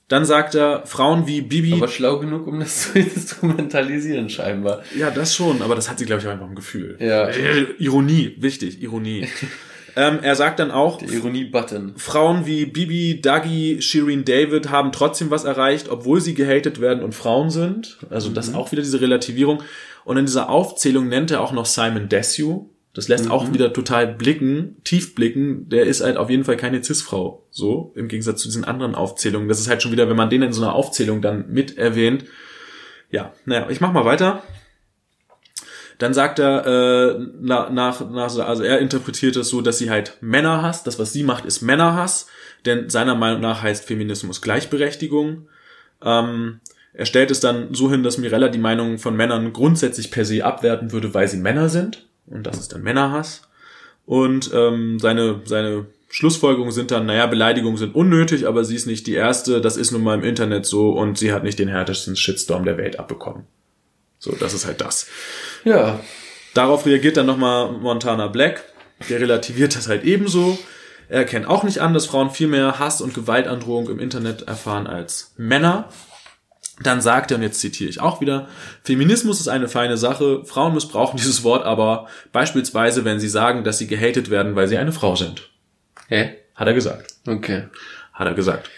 Dann 0.07 0.25
sagt 0.25 0.55
er, 0.55 0.87
Frauen 0.87 1.27
wie 1.27 1.41
Bibi, 1.41 1.73
Aber 1.73 1.87
schlau 1.87 2.17
genug, 2.17 2.47
um 2.47 2.59
das 2.59 2.81
zu 2.93 2.97
instrumentalisieren, 2.99 4.29
scheinbar. 4.29 4.81
ja, 4.97 5.11
das 5.11 5.35
schon, 5.35 5.61
aber 5.61 5.75
das 5.75 5.89
hat 5.89 5.99
sie, 5.99 6.05
glaube 6.05 6.21
ich, 6.21 6.27
auch 6.27 6.31
einfach 6.31 6.47
im 6.47 6.55
Gefühl. 6.55 6.97
Ja. 6.99 7.27
Äh, 7.27 7.67
Ironie, 7.77 8.35
wichtig, 8.39 8.81
Ironie. 8.81 9.27
ähm, 9.95 10.19
er 10.21 10.35
sagt 10.35 10.59
dann 10.59 10.71
auch, 10.71 10.97
Der 10.97 11.09
Ironie-Button. 11.11 11.93
Frauen 11.97 12.45
wie 12.47 12.65
Bibi, 12.65 13.21
Dougie, 13.21 13.81
Shireen 13.81 14.25
David 14.25 14.69
haben 14.71 14.91
trotzdem 14.91 15.29
was 15.29 15.43
erreicht, 15.43 15.89
obwohl 15.89 16.21
sie 16.21 16.33
gehatet 16.33 16.81
werden 16.81 17.03
und 17.03 17.13
Frauen 17.13 17.49
sind. 17.51 17.97
Also 18.09 18.29
das 18.29 18.47
ist 18.47 18.55
auch 18.55 18.71
wieder 18.71 18.81
diese 18.81 19.01
Relativierung. 19.01 19.61
Und 20.05 20.17
in 20.17 20.25
dieser 20.25 20.49
Aufzählung 20.49 21.07
nennt 21.07 21.29
er 21.29 21.41
auch 21.41 21.51
noch 21.51 21.65
Simon 21.67 22.09
Desue. 22.09 22.65
Das 22.99 23.07
lässt 23.07 23.31
auch 23.31 23.53
wieder 23.53 23.71
total 23.71 24.07
blicken, 24.07 24.75
tief 24.83 25.15
blicken. 25.15 25.69
Der 25.69 25.85
ist 25.85 26.01
halt 26.01 26.17
auf 26.17 26.29
jeden 26.29 26.43
Fall 26.43 26.57
keine 26.57 26.83
Cis-Frau. 26.83 27.47
So, 27.49 27.93
im 27.95 28.09
Gegensatz 28.09 28.41
zu 28.41 28.49
diesen 28.49 28.65
anderen 28.65 28.93
Aufzählungen. 28.93 29.47
Das 29.47 29.61
ist 29.61 29.69
halt 29.69 29.81
schon 29.81 29.93
wieder, 29.93 30.09
wenn 30.09 30.17
man 30.17 30.29
den 30.29 30.41
in 30.41 30.51
so 30.51 30.61
einer 30.61 30.75
Aufzählung 30.75 31.21
dann 31.21 31.49
mit 31.49 31.77
erwähnt. 31.77 32.25
Ja, 33.09 33.31
naja, 33.45 33.67
ich 33.69 33.79
mach 33.79 33.93
mal 33.93 34.03
weiter. 34.03 34.43
Dann 35.97 36.13
sagt 36.13 36.39
er 36.39 36.65
äh, 36.65 37.25
na, 37.39 37.69
nach, 37.69 38.01
nach, 38.09 38.37
also 38.37 38.63
er 38.63 38.79
interpretiert 38.79 39.37
es 39.37 39.47
so, 39.47 39.61
dass 39.61 39.77
sie 39.77 39.89
halt 39.89 40.17
Männer 40.19 40.61
hasst. 40.61 40.85
Das, 40.85 40.99
was 40.99 41.13
sie 41.13 41.23
macht, 41.23 41.45
ist 41.45 41.61
Männerhass. 41.61 42.27
Denn 42.65 42.89
seiner 42.89 43.15
Meinung 43.15 43.39
nach 43.39 43.61
heißt 43.61 43.85
Feminismus 43.85 44.41
Gleichberechtigung. 44.41 45.47
Ähm, 46.03 46.59
er 46.91 47.05
stellt 47.05 47.31
es 47.31 47.39
dann 47.39 47.73
so 47.73 47.89
hin, 47.89 48.03
dass 48.03 48.17
Mirella 48.17 48.49
die 48.49 48.59
Meinung 48.59 48.97
von 48.97 49.15
Männern 49.15 49.53
grundsätzlich 49.53 50.11
per 50.11 50.25
se 50.25 50.43
abwerten 50.43 50.91
würde, 50.91 51.13
weil 51.13 51.29
sie 51.29 51.37
Männer 51.37 51.69
sind. 51.69 52.09
Und 52.30 52.43
das 52.43 52.59
ist 52.59 52.73
dann 52.73 52.84
Männerhass. 52.84 53.43
Und 54.05 54.51
ähm, 54.53 54.99
seine, 54.99 55.41
seine 55.45 55.86
Schlussfolgerungen 56.09 56.71
sind 56.71 56.91
dann, 56.91 57.05
naja, 57.05 57.27
Beleidigungen 57.27 57.77
sind 57.77 57.93
unnötig, 57.93 58.47
aber 58.47 58.63
sie 58.63 58.75
ist 58.75 58.88
nicht 58.88 59.05
die 59.05 59.13
erste, 59.13 59.61
das 59.61 59.77
ist 59.77 59.91
nun 59.91 60.03
mal 60.03 60.17
im 60.17 60.23
Internet 60.23 60.65
so 60.65 60.89
und 60.91 61.17
sie 61.17 61.32
hat 61.32 61.43
nicht 61.43 61.59
den 61.59 61.67
härtesten 61.67 62.15
Shitstorm 62.15 62.65
der 62.65 62.77
Welt 62.77 62.99
abbekommen. 62.99 63.43
So, 64.17 64.32
das 64.32 64.53
ist 64.53 64.65
halt 64.65 64.82
das. 64.82 65.07
Ja. 65.63 65.99
Darauf 66.53 66.86
reagiert 66.86 67.17
dann 67.17 67.27
nochmal 67.27 67.71
Montana 67.71 68.27
Black. 68.27 68.63
Der 69.09 69.21
relativiert 69.21 69.75
das 69.75 69.88
halt 69.88 70.03
ebenso. 70.03 70.57
Er 71.07 71.19
erkennt 71.19 71.47
auch 71.47 71.63
nicht 71.63 71.80
an, 71.80 71.93
dass 71.93 72.07
Frauen 72.07 72.32
viel 72.32 72.47
mehr 72.47 72.80
Hass 72.80 73.01
und 73.01 73.13
Gewaltandrohung 73.13 73.89
im 73.89 73.99
Internet 73.99 74.41
erfahren 74.43 74.88
als 74.88 75.34
Männer. 75.38 75.89
Dann 76.82 77.01
sagt 77.01 77.32
er, 77.32 77.38
und 77.38 77.43
jetzt 77.43 77.59
zitiere 77.59 77.89
ich 77.89 77.99
auch 77.99 78.21
wieder, 78.21 78.47
Feminismus 78.84 79.39
ist 79.39 79.47
eine 79.49 79.67
feine 79.67 79.97
Sache, 79.97 80.43
Frauen 80.45 80.73
missbrauchen 80.73 81.17
dieses 81.17 81.43
Wort 81.43 81.65
aber 81.65 82.07
beispielsweise, 82.32 83.05
wenn 83.05 83.19
sie 83.19 83.30
sagen, 83.30 83.63
dass 83.63 83.77
sie 83.77 83.88
gehatet 83.88 84.30
werden, 84.30 84.55
weil 84.55 84.67
sie 84.67 84.77
eine 84.77 84.91
Frau 84.91 85.15
sind. 85.15 85.49
Hä? 86.07 86.36
Hat 86.55 86.67
er 86.67 86.73
gesagt. 86.73 87.13
Okay. 87.27 87.63
Hat 88.13 88.27
er 88.27 88.34
gesagt. 88.34 88.69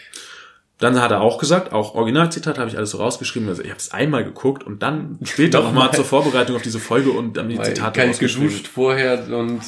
Dann 0.82 1.00
hat 1.00 1.12
er 1.12 1.22
auch 1.22 1.38
gesagt, 1.38 1.74
auch 1.74 1.94
Originalzitat 1.94 2.58
habe 2.58 2.68
ich 2.68 2.76
alles 2.76 2.90
so 2.90 2.98
rausgeschrieben, 2.98 3.48
also 3.48 3.62
ich 3.62 3.70
habe 3.70 3.78
es 3.78 3.92
einmal 3.92 4.24
geguckt 4.24 4.64
und 4.64 4.82
dann 4.82 5.20
später 5.24 5.62
nochmal 5.62 5.94
zur 5.94 6.04
Vorbereitung 6.06 6.56
auf 6.56 6.64
diese 6.64 6.80
Folge 6.80 7.12
und 7.12 7.38
dann 7.38 7.50
die 7.50 7.58
Weil 7.60 7.68
Zitate 7.68 8.00
Kein 8.00 8.10
rausgeschrieben. 8.10 8.48
geduscht 8.48 8.68
vorher 8.68 9.28
und 9.32 9.62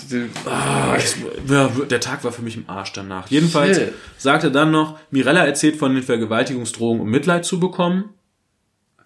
Ah, 0.45 0.95
ich, 0.97 1.15
ja, 1.51 1.69
der 1.87 1.99
Tag 1.99 2.23
war 2.23 2.31
für 2.31 2.41
mich 2.41 2.57
im 2.57 2.67
Arsch 2.67 2.93
danach. 2.93 3.27
Jedenfalls 3.29 3.77
Shit. 3.77 3.93
sagt 4.17 4.43
er 4.43 4.49
dann 4.49 4.71
noch, 4.71 4.97
Mirella 5.11 5.45
erzählt 5.45 5.75
von 5.75 5.93
den 5.93 6.01
Vergewaltigungsdrohungen, 6.03 7.03
um 7.03 7.09
Mitleid 7.09 7.45
zu 7.45 7.59
bekommen. 7.59 8.05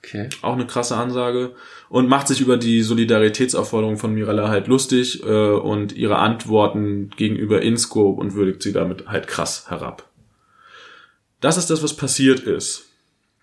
Okay. 0.07 0.29
Auch 0.41 0.53
eine 0.53 0.65
krasse 0.65 0.95
Ansage. 0.95 1.53
Und 1.89 2.07
macht 2.07 2.27
sich 2.27 2.39
über 2.39 2.57
die 2.57 2.81
Solidaritätsaufforderung 2.81 3.97
von 3.97 4.13
Mirella 4.13 4.47
halt 4.47 4.67
lustig 4.67 5.21
äh, 5.23 5.25
und 5.25 5.91
ihre 5.93 6.17
Antworten 6.17 7.09
gegenüber 7.17 7.61
InScope 7.61 8.19
und 8.19 8.33
würdigt 8.33 8.63
sie 8.63 8.71
damit 8.71 9.07
halt 9.07 9.27
krass 9.27 9.69
herab. 9.69 10.09
Das 11.41 11.57
ist 11.57 11.69
das, 11.69 11.83
was 11.83 11.95
passiert 11.95 12.39
ist. 12.39 12.85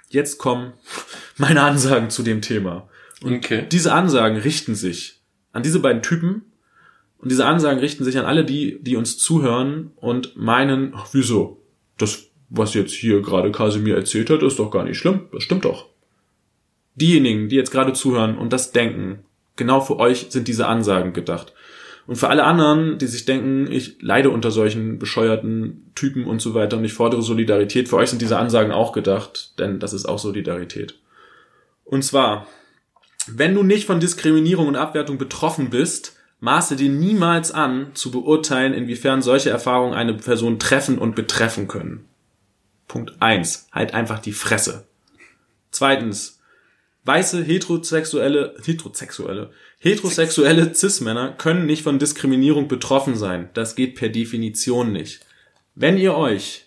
Jetzt 0.09 0.39
kommen 0.39 0.73
meine 1.37 1.63
Ansagen 1.63 2.09
zu 2.09 2.23
dem 2.23 2.41
Thema. 2.41 2.89
Okay. 3.23 3.67
Diese 3.71 3.93
Ansagen 3.93 4.39
richten 4.39 4.75
sich 4.75 5.21
an 5.53 5.63
diese 5.63 5.81
beiden 5.81 6.03
Typen 6.03 6.47
und 7.19 7.31
diese 7.31 7.47
Ansagen 7.47 7.79
richten 7.79 8.05
sich 8.05 8.19
an 8.19 8.25
alle 8.25 8.45
die, 8.45 8.79
die 8.83 8.97
uns 8.97 9.19
zuhören 9.19 9.93
und 9.97 10.37
meinen, 10.37 10.93
ach, 10.95 11.09
wieso? 11.13 11.63
Das, 11.99 12.25
was 12.49 12.75
jetzt 12.75 12.93
hier 12.93 13.21
gerade 13.21 13.53
Kasimir 13.53 13.97
erzählt 13.97 14.31
hat, 14.31 14.43
ist 14.43 14.59
doch 14.59 14.71
gar 14.71 14.85
nicht 14.85 14.99
schlimm. 14.99 15.29
Das 15.33 15.43
stimmt 15.43 15.65
doch. 15.65 15.94
Diejenigen, 16.95 17.49
die 17.49 17.57
jetzt 17.57 17.71
gerade 17.71 17.93
zuhören 17.93 18.39
und 18.39 18.53
das 18.53 18.73
denken, 18.73 19.25
genau 19.57 19.81
für 19.81 19.99
euch 19.99 20.27
sind 20.31 20.49
diese 20.49 20.67
Ansagen 20.67 21.13
gedacht. 21.13 21.53
Und 22.07 22.17
für 22.17 22.29
alle 22.29 22.45
anderen, 22.45 22.99
die 22.99 23.07
sich 23.07 23.25
denken, 23.25 23.71
ich 23.71 24.03
leide 24.03 24.31
unter 24.31 24.51
solchen 24.51 24.99
bescheuerten 24.99 25.91
Typen 25.95 26.27
und 26.27 26.43
so 26.43 26.53
weiter 26.53 26.77
und 26.77 26.85
ich 26.85 26.93
fordere 26.93 27.23
Solidarität, 27.23 27.89
für 27.89 27.97
euch 27.97 28.11
sind 28.11 28.21
diese 28.21 28.39
Ansagen 28.39 28.73
auch 28.73 28.93
gedacht, 28.93 29.59
denn 29.59 29.81
das 29.81 29.95
ist 29.95 30.05
auch 30.05 30.19
Solidarität. 30.19 30.99
Und 31.85 32.05
zwar, 32.05 32.47
Wenn 33.27 33.55
du 33.55 33.63
nicht 33.63 33.87
von 33.87 34.01
Diskriminierung 34.01 34.69
und 34.69 34.77
Abwertung 34.77 35.17
betroffen 35.17 35.71
bist, 35.71 36.15
maße 36.41 36.77
dir 36.77 36.91
niemals 36.91 37.53
an, 37.53 37.93
zu 37.95 38.11
beurteilen, 38.11 38.75
inwiefern 38.75 39.23
solche 39.23 39.49
Erfahrungen 39.49 39.95
eine 39.95 40.13
Person 40.13 40.59
treffen 40.59 40.99
und 40.99 41.15
betreffen 41.15 41.67
können. 41.67 42.05
Punkt 42.87 43.15
eins: 43.21 43.67
Halt 43.73 43.95
einfach 43.95 44.19
die 44.19 44.33
Fresse. 44.33 44.87
Zweitens. 45.71 46.34
Weiße 47.05 47.43
heterosexuelle, 47.43 48.55
heterosexuelle, 48.65 49.51
heterosexuelle 49.79 50.75
Cis-Männer 50.75 51.33
können 51.33 51.67
nicht 51.67 51.83
von 51.83 51.99
Diskriminierung 51.99 52.67
betroffen 52.67 53.15
sein. 53.15 53.51
Das 53.53 53.77
geht 53.77 53.95
per 53.95 54.09
Definition 54.09 54.93
nicht. 54.93 55.21
Wenn 55.75 55.99
ihr 55.99 56.15
euch, 56.15 56.65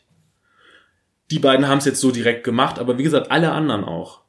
die 1.31 1.39
beiden 1.39 1.67
haben 1.67 1.79
es 1.79 1.85
jetzt 1.85 2.01
so 2.01 2.11
direkt 2.11 2.43
gemacht, 2.43 2.77
aber 2.77 2.99
wie 2.99 3.03
gesagt, 3.03 3.31
alle 3.31 3.51
anderen 3.51 3.83
auch. 3.83 4.21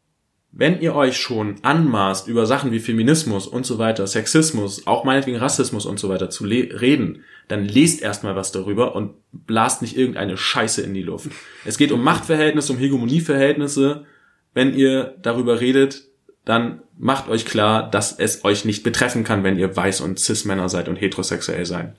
Wenn 0.51 0.81
ihr 0.81 0.95
euch 0.95 1.19
schon 1.19 1.57
anmaßt, 1.63 2.27
über 2.27 2.47
Sachen 2.47 2.73
wie 2.73 2.81
Feminismus 2.81 3.47
und 3.47 3.67
so 3.67 3.77
weiter, 3.77 4.07
Sexismus, 4.07 4.87
auch 4.87 5.05
meinetwegen 5.05 5.37
Rassismus 5.37 5.85
und 5.85 6.01
so 6.01 6.09
weiter 6.09 6.31
zu 6.31 6.45
reden, 6.45 7.23
dann 7.49 7.67
lest 7.67 8.01
erstmal 8.01 8.35
was 8.35 8.51
darüber 8.51 8.97
und 8.97 9.13
blast 9.31 9.83
nicht 9.83 9.97
irgendeine 9.97 10.39
Scheiße 10.39 10.81
in 10.81 10.95
die 10.95 11.03
Luft. 11.03 11.31
Es 11.67 11.77
geht 11.77 11.93
um 11.93 12.03
Machtverhältnisse, 12.03 12.73
um 12.73 12.79
Hegemonieverhältnisse, 12.79 14.07
wenn 14.59 14.75
ihr 14.75 15.15
darüber 15.23 15.61
redet, 15.61 16.09
dann 16.45 16.83
macht 16.99 17.29
euch 17.29 17.47
klar, 17.47 17.89
dass 17.89 18.19
es 18.19 18.45
euch 18.45 18.65
nicht 18.65 18.83
betreffen 18.83 19.23
kann, 19.23 19.45
wenn 19.45 19.57
ihr 19.57 19.77
weiß 19.77 20.01
und 20.01 20.19
cis-Männer 20.19 20.69
seid 20.69 20.89
und 20.89 20.97
heterosexuell 20.97 21.65
seid. 21.65 21.95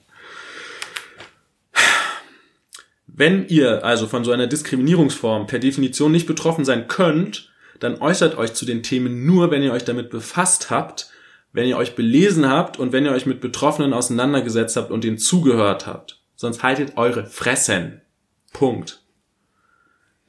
Wenn 3.06 3.48
ihr 3.48 3.82
also 3.82 4.06
von 4.06 4.24
so 4.24 4.32
einer 4.32 4.46
Diskriminierungsform 4.46 5.46
per 5.46 5.58
Definition 5.58 6.12
nicht 6.12 6.26
betroffen 6.26 6.66
sein 6.66 6.86
könnt, 6.86 7.50
dann 7.78 7.98
äußert 8.02 8.36
euch 8.36 8.52
zu 8.52 8.66
den 8.66 8.82
Themen 8.82 9.24
nur, 9.24 9.50
wenn 9.50 9.62
ihr 9.62 9.72
euch 9.72 9.84
damit 9.84 10.10
befasst 10.10 10.68
habt, 10.68 11.08
wenn 11.54 11.66
ihr 11.66 11.78
euch 11.78 11.94
belesen 11.94 12.46
habt 12.46 12.78
und 12.78 12.92
wenn 12.92 13.06
ihr 13.06 13.12
euch 13.12 13.24
mit 13.24 13.40
Betroffenen 13.40 13.94
auseinandergesetzt 13.94 14.76
habt 14.76 14.90
und 14.90 15.02
ihnen 15.06 15.16
zugehört 15.16 15.86
habt. 15.86 16.20
Sonst 16.36 16.62
haltet 16.62 16.98
eure 16.98 17.24
Fressen. 17.24 18.02
Punkt. 18.52 18.99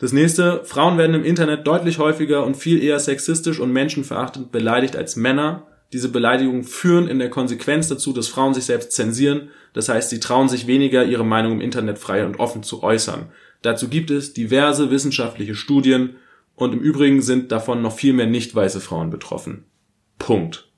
Das 0.01 0.13
nächste, 0.13 0.63
Frauen 0.63 0.97
werden 0.97 1.13
im 1.13 1.23
Internet 1.23 1.67
deutlich 1.67 1.99
häufiger 1.99 2.43
und 2.43 2.57
viel 2.57 2.83
eher 2.83 2.99
sexistisch 2.99 3.59
und 3.59 3.71
menschenverachtend 3.71 4.51
beleidigt 4.51 4.95
als 4.95 5.15
Männer. 5.15 5.67
Diese 5.93 6.09
Beleidigungen 6.09 6.63
führen 6.63 7.07
in 7.07 7.19
der 7.19 7.29
Konsequenz 7.29 7.87
dazu, 7.87 8.11
dass 8.11 8.27
Frauen 8.27 8.55
sich 8.55 8.63
selbst 8.63 8.93
zensieren. 8.93 9.51
Das 9.73 9.89
heißt, 9.89 10.09
sie 10.09 10.19
trauen 10.19 10.49
sich 10.49 10.65
weniger, 10.65 11.05
ihre 11.05 11.23
Meinung 11.23 11.51
im 11.51 11.61
Internet 11.61 11.99
frei 11.99 12.25
und 12.25 12.39
offen 12.39 12.63
zu 12.63 12.81
äußern. 12.81 13.27
Dazu 13.61 13.89
gibt 13.89 14.09
es 14.09 14.33
diverse 14.33 14.89
wissenschaftliche 14.89 15.53
Studien 15.53 16.15
und 16.55 16.73
im 16.73 16.79
Übrigen 16.79 17.21
sind 17.21 17.51
davon 17.51 17.83
noch 17.83 17.95
viel 17.95 18.13
mehr 18.13 18.25
nicht 18.25 18.55
weiße 18.55 18.81
Frauen 18.81 19.11
betroffen. 19.11 19.65
Punkt. 20.17 20.70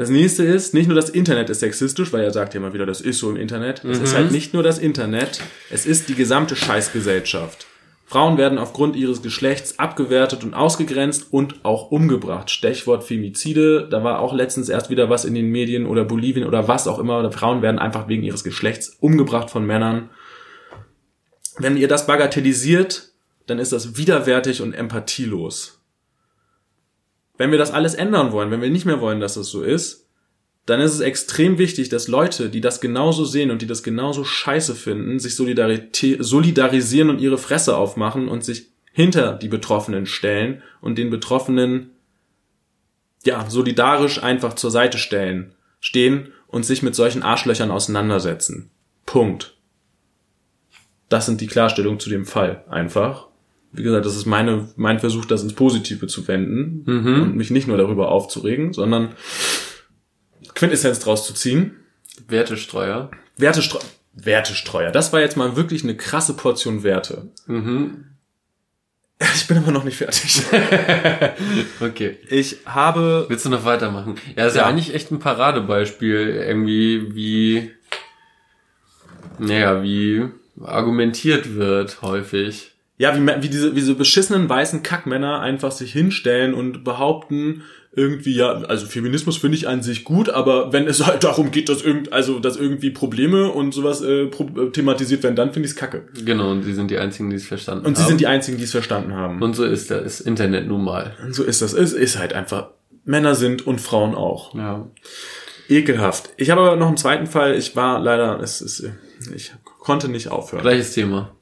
Das 0.00 0.08
nächste 0.08 0.44
ist, 0.44 0.72
nicht 0.72 0.86
nur 0.86 0.96
das 0.96 1.10
Internet 1.10 1.50
ist 1.50 1.60
sexistisch, 1.60 2.10
weil 2.10 2.24
er 2.24 2.30
sagt 2.30 2.54
ja 2.54 2.60
immer 2.60 2.72
wieder, 2.72 2.86
das 2.86 3.02
ist 3.02 3.18
so 3.18 3.28
im 3.28 3.36
Internet. 3.36 3.84
Es 3.84 3.98
ist 3.98 4.14
halt 4.14 4.32
nicht 4.32 4.54
nur 4.54 4.62
das 4.62 4.78
Internet, 4.78 5.42
es 5.68 5.84
ist 5.84 6.08
die 6.08 6.14
gesamte 6.14 6.56
Scheißgesellschaft. 6.56 7.66
Frauen 8.06 8.38
werden 8.38 8.56
aufgrund 8.56 8.96
ihres 8.96 9.20
Geschlechts 9.20 9.78
abgewertet 9.78 10.42
und 10.42 10.54
ausgegrenzt 10.54 11.26
und 11.30 11.66
auch 11.66 11.90
umgebracht. 11.90 12.50
Stichwort 12.50 13.04
Femizide, 13.04 13.88
da 13.90 14.02
war 14.02 14.20
auch 14.20 14.32
letztens 14.32 14.70
erst 14.70 14.88
wieder 14.88 15.10
was 15.10 15.26
in 15.26 15.34
den 15.34 15.50
Medien 15.50 15.84
oder 15.84 16.06
Bolivien 16.06 16.46
oder 16.46 16.66
was 16.66 16.88
auch 16.88 16.98
immer. 16.98 17.30
Frauen 17.30 17.60
werden 17.60 17.78
einfach 17.78 18.08
wegen 18.08 18.22
ihres 18.22 18.42
Geschlechts 18.42 18.96
umgebracht 19.00 19.50
von 19.50 19.66
Männern. 19.66 20.08
Wenn 21.58 21.76
ihr 21.76 21.88
das 21.88 22.06
bagatellisiert, 22.06 23.10
dann 23.48 23.58
ist 23.58 23.72
das 23.72 23.98
widerwärtig 23.98 24.62
und 24.62 24.72
empathielos. 24.72 25.79
Wenn 27.40 27.52
wir 27.52 27.58
das 27.58 27.70
alles 27.70 27.94
ändern 27.94 28.32
wollen, 28.32 28.50
wenn 28.50 28.60
wir 28.60 28.68
nicht 28.68 28.84
mehr 28.84 29.00
wollen, 29.00 29.18
dass 29.18 29.32
das 29.32 29.46
so 29.46 29.62
ist, 29.62 30.06
dann 30.66 30.78
ist 30.78 30.92
es 30.92 31.00
extrem 31.00 31.56
wichtig, 31.56 31.88
dass 31.88 32.06
Leute, 32.06 32.50
die 32.50 32.60
das 32.60 32.82
genauso 32.82 33.24
sehen 33.24 33.50
und 33.50 33.62
die 33.62 33.66
das 33.66 33.82
genauso 33.82 34.24
scheiße 34.24 34.74
finden, 34.74 35.18
sich 35.18 35.36
solidarisieren 35.36 37.08
und 37.08 37.18
ihre 37.18 37.38
Fresse 37.38 37.78
aufmachen 37.78 38.28
und 38.28 38.44
sich 38.44 38.66
hinter 38.92 39.32
die 39.32 39.48
Betroffenen 39.48 40.04
stellen 40.04 40.62
und 40.82 40.98
den 40.98 41.08
Betroffenen 41.08 41.92
ja 43.24 43.48
solidarisch 43.48 44.22
einfach 44.22 44.52
zur 44.52 44.70
Seite 44.70 44.98
stellen, 44.98 45.54
stehen 45.80 46.34
und 46.46 46.66
sich 46.66 46.82
mit 46.82 46.94
solchen 46.94 47.22
Arschlöchern 47.22 47.70
auseinandersetzen. 47.70 48.68
Punkt. 49.06 49.56
Das 51.08 51.24
sind 51.24 51.40
die 51.40 51.46
Klarstellungen 51.46 52.00
zu 52.00 52.10
dem 52.10 52.26
Fall 52.26 52.66
einfach 52.68 53.29
wie 53.72 53.82
gesagt, 53.82 54.04
das 54.04 54.16
ist 54.16 54.26
meine, 54.26 54.68
mein 54.76 54.98
Versuch, 54.98 55.24
das 55.24 55.42
ins 55.42 55.54
Positive 55.54 56.06
zu 56.06 56.26
wenden 56.26 56.82
mhm. 56.86 57.22
und 57.22 57.36
mich 57.36 57.50
nicht 57.50 57.68
nur 57.68 57.76
darüber 57.76 58.10
aufzuregen, 58.10 58.72
sondern 58.72 59.10
Quintessenz 60.54 60.98
draus 60.98 61.26
zu 61.26 61.34
ziehen. 61.34 61.76
Wertestreuer. 62.26 63.10
Wertestreuer. 63.36 63.82
Wertestreuer. 64.12 64.90
Das 64.90 65.12
war 65.12 65.20
jetzt 65.20 65.36
mal 65.36 65.56
wirklich 65.56 65.84
eine 65.84 65.96
krasse 65.96 66.34
Portion 66.34 66.82
Werte. 66.82 67.28
Mhm. 67.46 68.06
Ich 69.34 69.46
bin 69.46 69.58
aber 69.58 69.70
noch 69.70 69.84
nicht 69.84 69.98
fertig. 69.98 70.42
okay. 71.80 72.16
Ich 72.30 72.60
habe. 72.64 73.26
Willst 73.28 73.44
du 73.44 73.50
noch 73.50 73.66
weitermachen? 73.66 74.14
Ja, 74.34 74.46
ist 74.46 74.56
ja, 74.56 74.62
ja 74.62 74.68
eigentlich 74.68 74.94
echt 74.94 75.10
ein 75.10 75.18
Paradebeispiel, 75.18 76.42
irgendwie, 76.48 77.14
wie, 77.14 77.70
naja, 79.38 79.82
wie 79.82 80.30
argumentiert 80.62 81.54
wird 81.54 82.00
häufig 82.00 82.69
ja, 83.00 83.16
wie, 83.16 83.26
wie 83.26 83.48
diese, 83.48 83.74
wie 83.74 83.80
diese 83.80 83.94
beschissenen 83.94 84.46
weißen 84.46 84.82
Kackmänner 84.82 85.40
einfach 85.40 85.72
sich 85.72 85.90
hinstellen 85.90 86.52
und 86.52 86.84
behaupten, 86.84 87.62
irgendwie, 87.92 88.34
ja, 88.34 88.52
also 88.52 88.84
Feminismus 88.84 89.38
finde 89.38 89.56
ich 89.56 89.66
an 89.66 89.82
sich 89.82 90.04
gut, 90.04 90.28
aber 90.28 90.74
wenn 90.74 90.86
es 90.86 91.06
halt 91.06 91.24
darum 91.24 91.50
geht, 91.50 91.70
dass 91.70 91.80
irgend, 91.80 92.12
also, 92.12 92.40
dass 92.40 92.58
irgendwie 92.58 92.90
Probleme 92.90 93.50
und 93.52 93.72
sowas 93.72 94.02
äh, 94.02 94.24
äh 94.24 94.70
thematisiert 94.72 95.22
werden, 95.22 95.34
dann 95.34 95.54
finde 95.54 95.64
ich 95.66 95.72
es 95.72 95.76
kacke. 95.76 96.08
Genau, 96.26 96.50
und 96.50 96.62
sie 96.62 96.74
sind 96.74 96.90
die 96.90 96.98
einzigen, 96.98 97.30
die 97.30 97.36
es 97.36 97.46
verstanden 97.46 97.84
haben. 97.84 97.88
Und 97.88 97.96
sie 97.96 98.04
sind 98.04 98.20
die 98.20 98.26
einzigen, 98.26 98.58
die 98.58 98.64
es 98.64 98.72
verstanden 98.72 99.14
haben. 99.14 99.40
Und 99.40 99.56
so 99.56 99.64
ist 99.64 99.90
das 99.90 100.20
Internet 100.20 100.68
nun 100.68 100.84
mal. 100.84 101.14
Und 101.24 101.34
so 101.34 101.42
ist 101.42 101.62
das. 101.62 101.72
Es 101.72 101.94
ist 101.94 102.18
halt 102.18 102.34
einfach, 102.34 102.68
Männer 103.06 103.34
sind 103.34 103.66
und 103.66 103.80
Frauen 103.80 104.14
auch. 104.14 104.54
Ja. 104.54 104.86
Ekelhaft. 105.70 106.34
Ich 106.36 106.50
habe 106.50 106.60
aber 106.60 106.76
noch 106.76 106.88
einen 106.88 106.98
zweiten 106.98 107.26
Fall. 107.26 107.54
Ich 107.54 107.74
war 107.76 107.98
leider, 107.98 108.40
es 108.40 108.60
ist, 108.60 108.84
ich 109.34 109.52
konnte 109.78 110.10
nicht 110.10 110.28
aufhören. 110.28 110.60
Gleiches 110.60 110.92
Thema. 110.92 111.34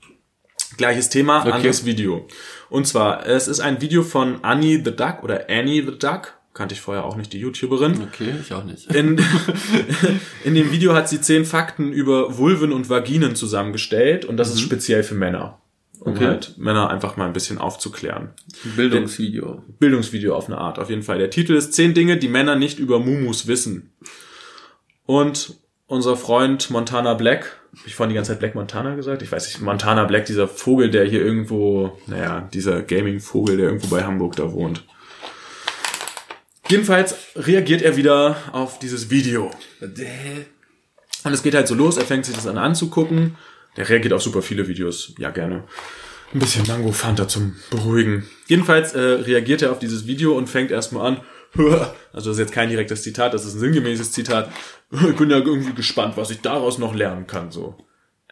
Gleiches 0.78 1.10
Thema, 1.10 1.40
okay. 1.40 1.52
anderes 1.52 1.84
Video. 1.84 2.26
Und 2.70 2.86
zwar, 2.86 3.26
es 3.26 3.48
ist 3.48 3.60
ein 3.60 3.80
Video 3.82 4.02
von 4.02 4.42
Annie 4.42 4.80
the 4.82 4.94
Duck 4.94 5.22
oder 5.22 5.46
Annie 5.50 5.82
the 5.82 5.98
Duck. 5.98 6.34
Kannte 6.54 6.74
ich 6.74 6.80
vorher 6.80 7.04
auch 7.04 7.16
nicht, 7.16 7.32
die 7.32 7.38
YouTuberin. 7.38 8.00
Okay, 8.02 8.34
ich 8.40 8.52
auch 8.52 8.64
nicht. 8.64 8.92
In, 8.94 9.20
in 10.44 10.54
dem 10.54 10.72
Video 10.72 10.94
hat 10.94 11.08
sie 11.08 11.20
zehn 11.20 11.44
Fakten 11.44 11.92
über 11.92 12.38
Vulven 12.38 12.72
und 12.72 12.88
Vaginen 12.88 13.36
zusammengestellt 13.36 14.24
und 14.24 14.36
das 14.36 14.48
mhm. 14.48 14.54
ist 14.54 14.60
speziell 14.62 15.02
für 15.02 15.14
Männer. 15.14 15.60
Um 16.00 16.12
okay. 16.12 16.26
halt 16.26 16.58
Männer 16.58 16.90
einfach 16.90 17.16
mal 17.16 17.26
ein 17.26 17.32
bisschen 17.32 17.58
aufzuklären. 17.58 18.30
Bildungsvideo. 18.76 19.62
Bildungsvideo 19.80 20.34
auf 20.34 20.46
eine 20.46 20.58
Art, 20.58 20.78
auf 20.78 20.90
jeden 20.90 21.02
Fall. 21.02 21.18
Der 21.18 21.30
Titel 21.30 21.54
ist 21.54 21.74
Zehn 21.74 21.92
Dinge, 21.92 22.16
die 22.16 22.28
Männer 22.28 22.54
nicht 22.54 22.78
über 22.78 23.00
Mumus 23.00 23.48
wissen. 23.48 23.90
Und 25.06 25.54
unser 25.86 26.16
Freund 26.16 26.70
Montana 26.70 27.14
Black 27.14 27.57
ich 27.86 27.94
vorhin 27.94 28.10
die 28.10 28.14
ganze 28.14 28.32
Zeit 28.32 28.40
Black 28.40 28.54
Montana 28.54 28.94
gesagt? 28.94 29.22
Ich 29.22 29.30
weiß 29.30 29.46
nicht, 29.46 29.60
Montana 29.60 30.04
Black, 30.04 30.26
dieser 30.26 30.48
Vogel, 30.48 30.90
der 30.90 31.04
hier 31.04 31.24
irgendwo, 31.24 31.98
naja, 32.06 32.48
dieser 32.52 32.82
Gaming-Vogel, 32.82 33.56
der 33.56 33.66
irgendwo 33.66 33.88
bei 33.88 34.04
Hamburg 34.04 34.36
da 34.36 34.52
wohnt. 34.52 34.84
Jedenfalls 36.68 37.14
reagiert 37.34 37.82
er 37.82 37.96
wieder 37.96 38.36
auf 38.52 38.78
dieses 38.78 39.10
Video. 39.10 39.50
Und 39.80 41.32
es 41.32 41.42
geht 41.42 41.54
halt 41.54 41.66
so 41.66 41.74
los, 41.74 41.96
er 41.96 42.04
fängt 42.04 42.26
sich 42.26 42.34
das 42.34 42.46
an 42.46 42.58
anzugucken. 42.58 43.36
Der 43.76 43.88
reagiert 43.88 44.12
auf 44.12 44.22
super 44.22 44.42
viele 44.42 44.68
Videos. 44.68 45.14
Ja, 45.18 45.30
gerne. 45.30 45.64
Ein 46.34 46.40
bisschen 46.40 46.66
Mango 46.66 46.92
Fanta 46.92 47.26
zum 47.26 47.56
Beruhigen. 47.70 48.28
Jedenfalls 48.48 48.92
äh, 48.92 49.00
reagiert 49.00 49.62
er 49.62 49.72
auf 49.72 49.78
dieses 49.78 50.06
Video 50.06 50.36
und 50.36 50.48
fängt 50.48 50.70
erstmal 50.70 51.06
an, 51.06 51.20
also 51.56 51.90
das 52.12 52.26
ist 52.26 52.38
jetzt 52.38 52.52
kein 52.52 52.68
direktes 52.68 53.02
Zitat, 53.02 53.34
das 53.34 53.44
ist 53.44 53.54
ein 53.54 53.60
sinngemäßes 53.60 54.12
Zitat. 54.12 54.50
Ich 54.90 55.16
bin 55.16 55.30
ja 55.30 55.38
irgendwie 55.38 55.74
gespannt, 55.74 56.16
was 56.16 56.30
ich 56.30 56.40
daraus 56.40 56.78
noch 56.78 56.94
lernen 56.94 57.26
kann, 57.26 57.50
so. 57.50 57.76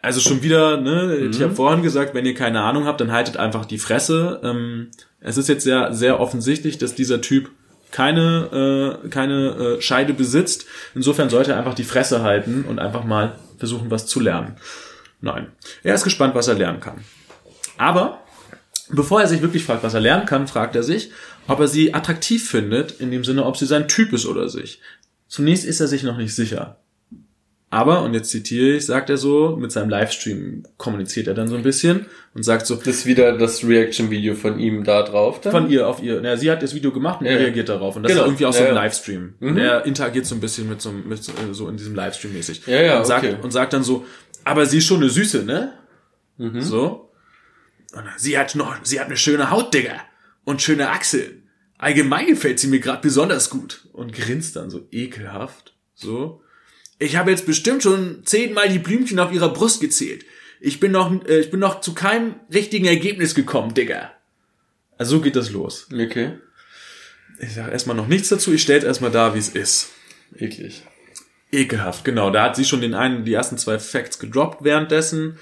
Also 0.01 0.19
schon 0.19 0.43
wieder, 0.43 0.79
ne, 0.79 1.17
mhm. 1.19 1.31
ich 1.31 1.41
habe 1.41 1.55
vorhin 1.55 1.81
gesagt, 1.81 2.13
wenn 2.13 2.25
ihr 2.25 2.35
keine 2.35 2.61
Ahnung 2.61 2.85
habt, 2.85 3.01
dann 3.01 3.11
haltet 3.11 3.37
einfach 3.37 3.65
die 3.65 3.79
Fresse. 3.79 4.39
Ähm, 4.43 4.89
es 5.19 5.37
ist 5.37 5.49
jetzt 5.49 5.63
sehr, 5.63 5.93
sehr 5.93 6.19
offensichtlich, 6.19 6.77
dass 6.77 6.93
dieser 6.93 7.21
Typ 7.21 7.49
keine, 7.91 9.01
äh, 9.03 9.09
keine 9.09 9.77
äh, 9.77 9.81
Scheide 9.81 10.13
besitzt. 10.13 10.65
Insofern 10.93 11.29
sollte 11.29 11.51
er 11.51 11.57
einfach 11.57 11.73
die 11.73 11.83
Fresse 11.83 12.21
halten 12.21 12.65
und 12.67 12.79
einfach 12.79 13.05
mal 13.05 13.37
versuchen, 13.57 13.89
was 13.89 14.05
zu 14.05 14.19
lernen. 14.19 14.57
Nein. 15.19 15.47
Er 15.83 15.95
ist 15.95 16.03
gespannt, 16.03 16.35
was 16.35 16.47
er 16.47 16.55
lernen 16.55 16.79
kann. 16.79 17.03
Aber 17.77 18.21
bevor 18.89 19.21
er 19.21 19.27
sich 19.27 19.41
wirklich 19.41 19.63
fragt, 19.63 19.83
was 19.83 19.93
er 19.93 19.99
lernen 19.99 20.25
kann, 20.25 20.47
fragt 20.47 20.75
er 20.75 20.83
sich, 20.83 21.11
ob 21.47 21.59
er 21.59 21.67
sie 21.67 21.93
attraktiv 21.93 22.49
findet, 22.49 22.99
in 22.99 23.11
dem 23.11 23.23
Sinne, 23.23 23.45
ob 23.45 23.57
sie 23.57 23.65
sein 23.65 23.87
Typ 23.87 24.13
ist 24.13 24.25
oder 24.25 24.49
sich. 24.49 24.81
Zunächst 25.27 25.65
ist 25.65 25.79
er 25.79 25.87
sich 25.87 26.03
noch 26.03 26.17
nicht 26.17 26.33
sicher. 26.33 26.77
Aber, 27.69 28.03
und 28.03 28.13
jetzt 28.13 28.29
zitiere 28.29 28.77
ich, 28.77 28.85
sagt 28.85 29.09
er 29.09 29.17
so, 29.17 29.57
mit 29.59 29.73
seinem 29.73 29.89
Livestream 29.89 30.63
kommuniziert 30.77 31.27
er 31.27 31.33
dann 31.33 31.49
so 31.49 31.57
ein 31.57 31.63
bisschen 31.63 32.05
und 32.33 32.43
sagt 32.43 32.65
so. 32.65 32.75
Das 32.75 32.87
ist 32.87 33.05
wieder 33.05 33.37
das 33.37 33.61
Reaction-Video 33.67 34.35
von 34.35 34.57
ihm 34.57 34.85
da 34.85 35.03
drauf 35.03 35.41
dann? 35.41 35.51
Von 35.51 35.69
ihr 35.69 35.85
auf 35.85 36.01
ihr. 36.01 36.21
Na, 36.21 36.37
sie 36.37 36.49
hat 36.49 36.63
das 36.63 36.73
Video 36.73 36.93
gemacht 36.93 37.19
und 37.19 37.25
ja. 37.25 37.33
er 37.33 37.39
reagiert 37.39 37.67
darauf. 37.67 37.97
Und 37.97 38.03
das 38.03 38.13
genau. 38.13 38.23
ist 38.23 38.27
irgendwie 38.29 38.45
auch 38.45 38.53
so 38.53 38.63
ein 38.63 38.67
ja, 38.67 38.73
Livestream. 38.73 39.33
Mhm. 39.39 39.47
Und 39.49 39.57
er 39.57 39.85
interagiert 39.85 40.25
so 40.25 40.35
ein 40.35 40.39
bisschen 40.39 40.69
mit 40.69 40.81
so, 40.81 40.93
mit 40.93 41.21
so, 41.21 41.33
so 41.51 41.67
in 41.67 41.75
diesem 41.75 41.93
Livestream 41.93 42.33
mäßig. 42.33 42.61
Ja, 42.67 42.81
ja, 42.81 42.99
und 42.99 43.05
sagt, 43.05 43.25
okay. 43.25 43.35
und 43.41 43.51
sagt 43.51 43.73
dann 43.73 43.83
so, 43.83 44.05
aber 44.45 44.65
sie 44.65 44.77
ist 44.77 44.85
schon 44.85 45.01
eine 45.01 45.09
Süße, 45.09 45.43
ne? 45.43 45.73
Mhm. 46.37 46.61
So. 46.61 47.06
Sie 48.17 48.37
hat 48.37 48.55
noch, 48.55 48.77
sie 48.83 48.99
hat 48.99 49.07
eine 49.07 49.17
schöne 49.17 49.49
Haut, 49.49 49.73
Digga. 49.73 50.01
Und 50.43 50.61
schöne 50.61 50.89
Achseln. 50.89 51.43
Allgemein 51.77 52.27
gefällt 52.27 52.59
sie 52.59 52.67
mir 52.67 52.79
gerade 52.79 53.01
besonders 53.01 53.49
gut. 53.49 53.87
Und 53.93 54.13
grinst 54.13 54.55
dann 54.55 54.69
so 54.69 54.87
ekelhaft. 54.91 55.73
So. 55.93 56.41
Ich 56.99 57.15
habe 57.15 57.31
jetzt 57.31 57.45
bestimmt 57.45 57.83
schon 57.83 58.21
zehnmal 58.25 58.69
die 58.69 58.79
Blümchen 58.79 59.19
auf 59.19 59.31
ihrer 59.31 59.53
Brust 59.53 59.81
gezählt. 59.81 60.25
Ich 60.59 60.79
bin 60.79 60.91
noch, 60.91 61.11
äh, 61.25 61.39
ich 61.39 61.51
bin 61.51 61.59
noch 61.59 61.81
zu 61.81 61.93
keinem 61.93 62.35
richtigen 62.51 62.85
Ergebnis 62.85 63.35
gekommen, 63.35 63.73
Digga. 63.73 64.11
Also 64.97 65.17
so 65.17 65.21
geht 65.21 65.35
das 65.35 65.51
los. 65.51 65.87
Okay. 65.93 66.39
Ich 67.39 67.53
sage 67.53 67.71
erstmal 67.71 67.95
noch 67.95 68.07
nichts 68.07 68.29
dazu, 68.29 68.51
ich 68.51 68.63
stelle 68.63 68.85
erstmal 68.85 69.11
da, 69.11 69.35
wie 69.35 69.39
es 69.39 69.49
ist. 69.49 69.89
Eklig. 70.35 70.83
Ekelhaft, 71.51 72.03
genau. 72.03 72.31
Da 72.31 72.43
hat 72.43 72.55
sie 72.55 72.65
schon 72.65 72.81
den 72.81 72.95
einen, 72.95 73.23
die 73.23 73.33
ersten 73.33 73.57
zwei 73.57 73.77
Facts 73.79 74.19
gedroppt 74.19 74.63
währenddessen. 74.63 75.37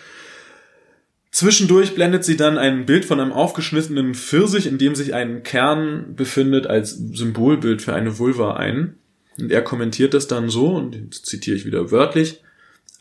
Zwischendurch 1.35 1.95
blendet 1.95 2.23
sie 2.23 2.37
dann 2.37 2.57
ein 2.57 2.85
Bild 2.85 3.03
von 3.03 3.19
einem 3.19 3.33
aufgeschnittenen 3.33 4.15
Pfirsich, 4.15 4.67
in 4.67 4.77
dem 4.77 4.95
sich 4.95 5.13
ein 5.13 5.43
Kern 5.43 6.15
befindet, 6.15 6.65
als 6.65 6.91
Symbolbild 6.91 7.81
für 7.81 7.93
eine 7.93 8.17
Vulva 8.17 8.55
ein. 8.55 8.95
Und 9.37 9.51
er 9.51 9.61
kommentiert 9.61 10.13
das 10.13 10.29
dann 10.29 10.47
so, 10.47 10.69
und 10.69 10.95
jetzt 10.95 11.25
zitiere 11.25 11.57
ich 11.57 11.65
wieder 11.65 11.91
wörtlich. 11.91 12.41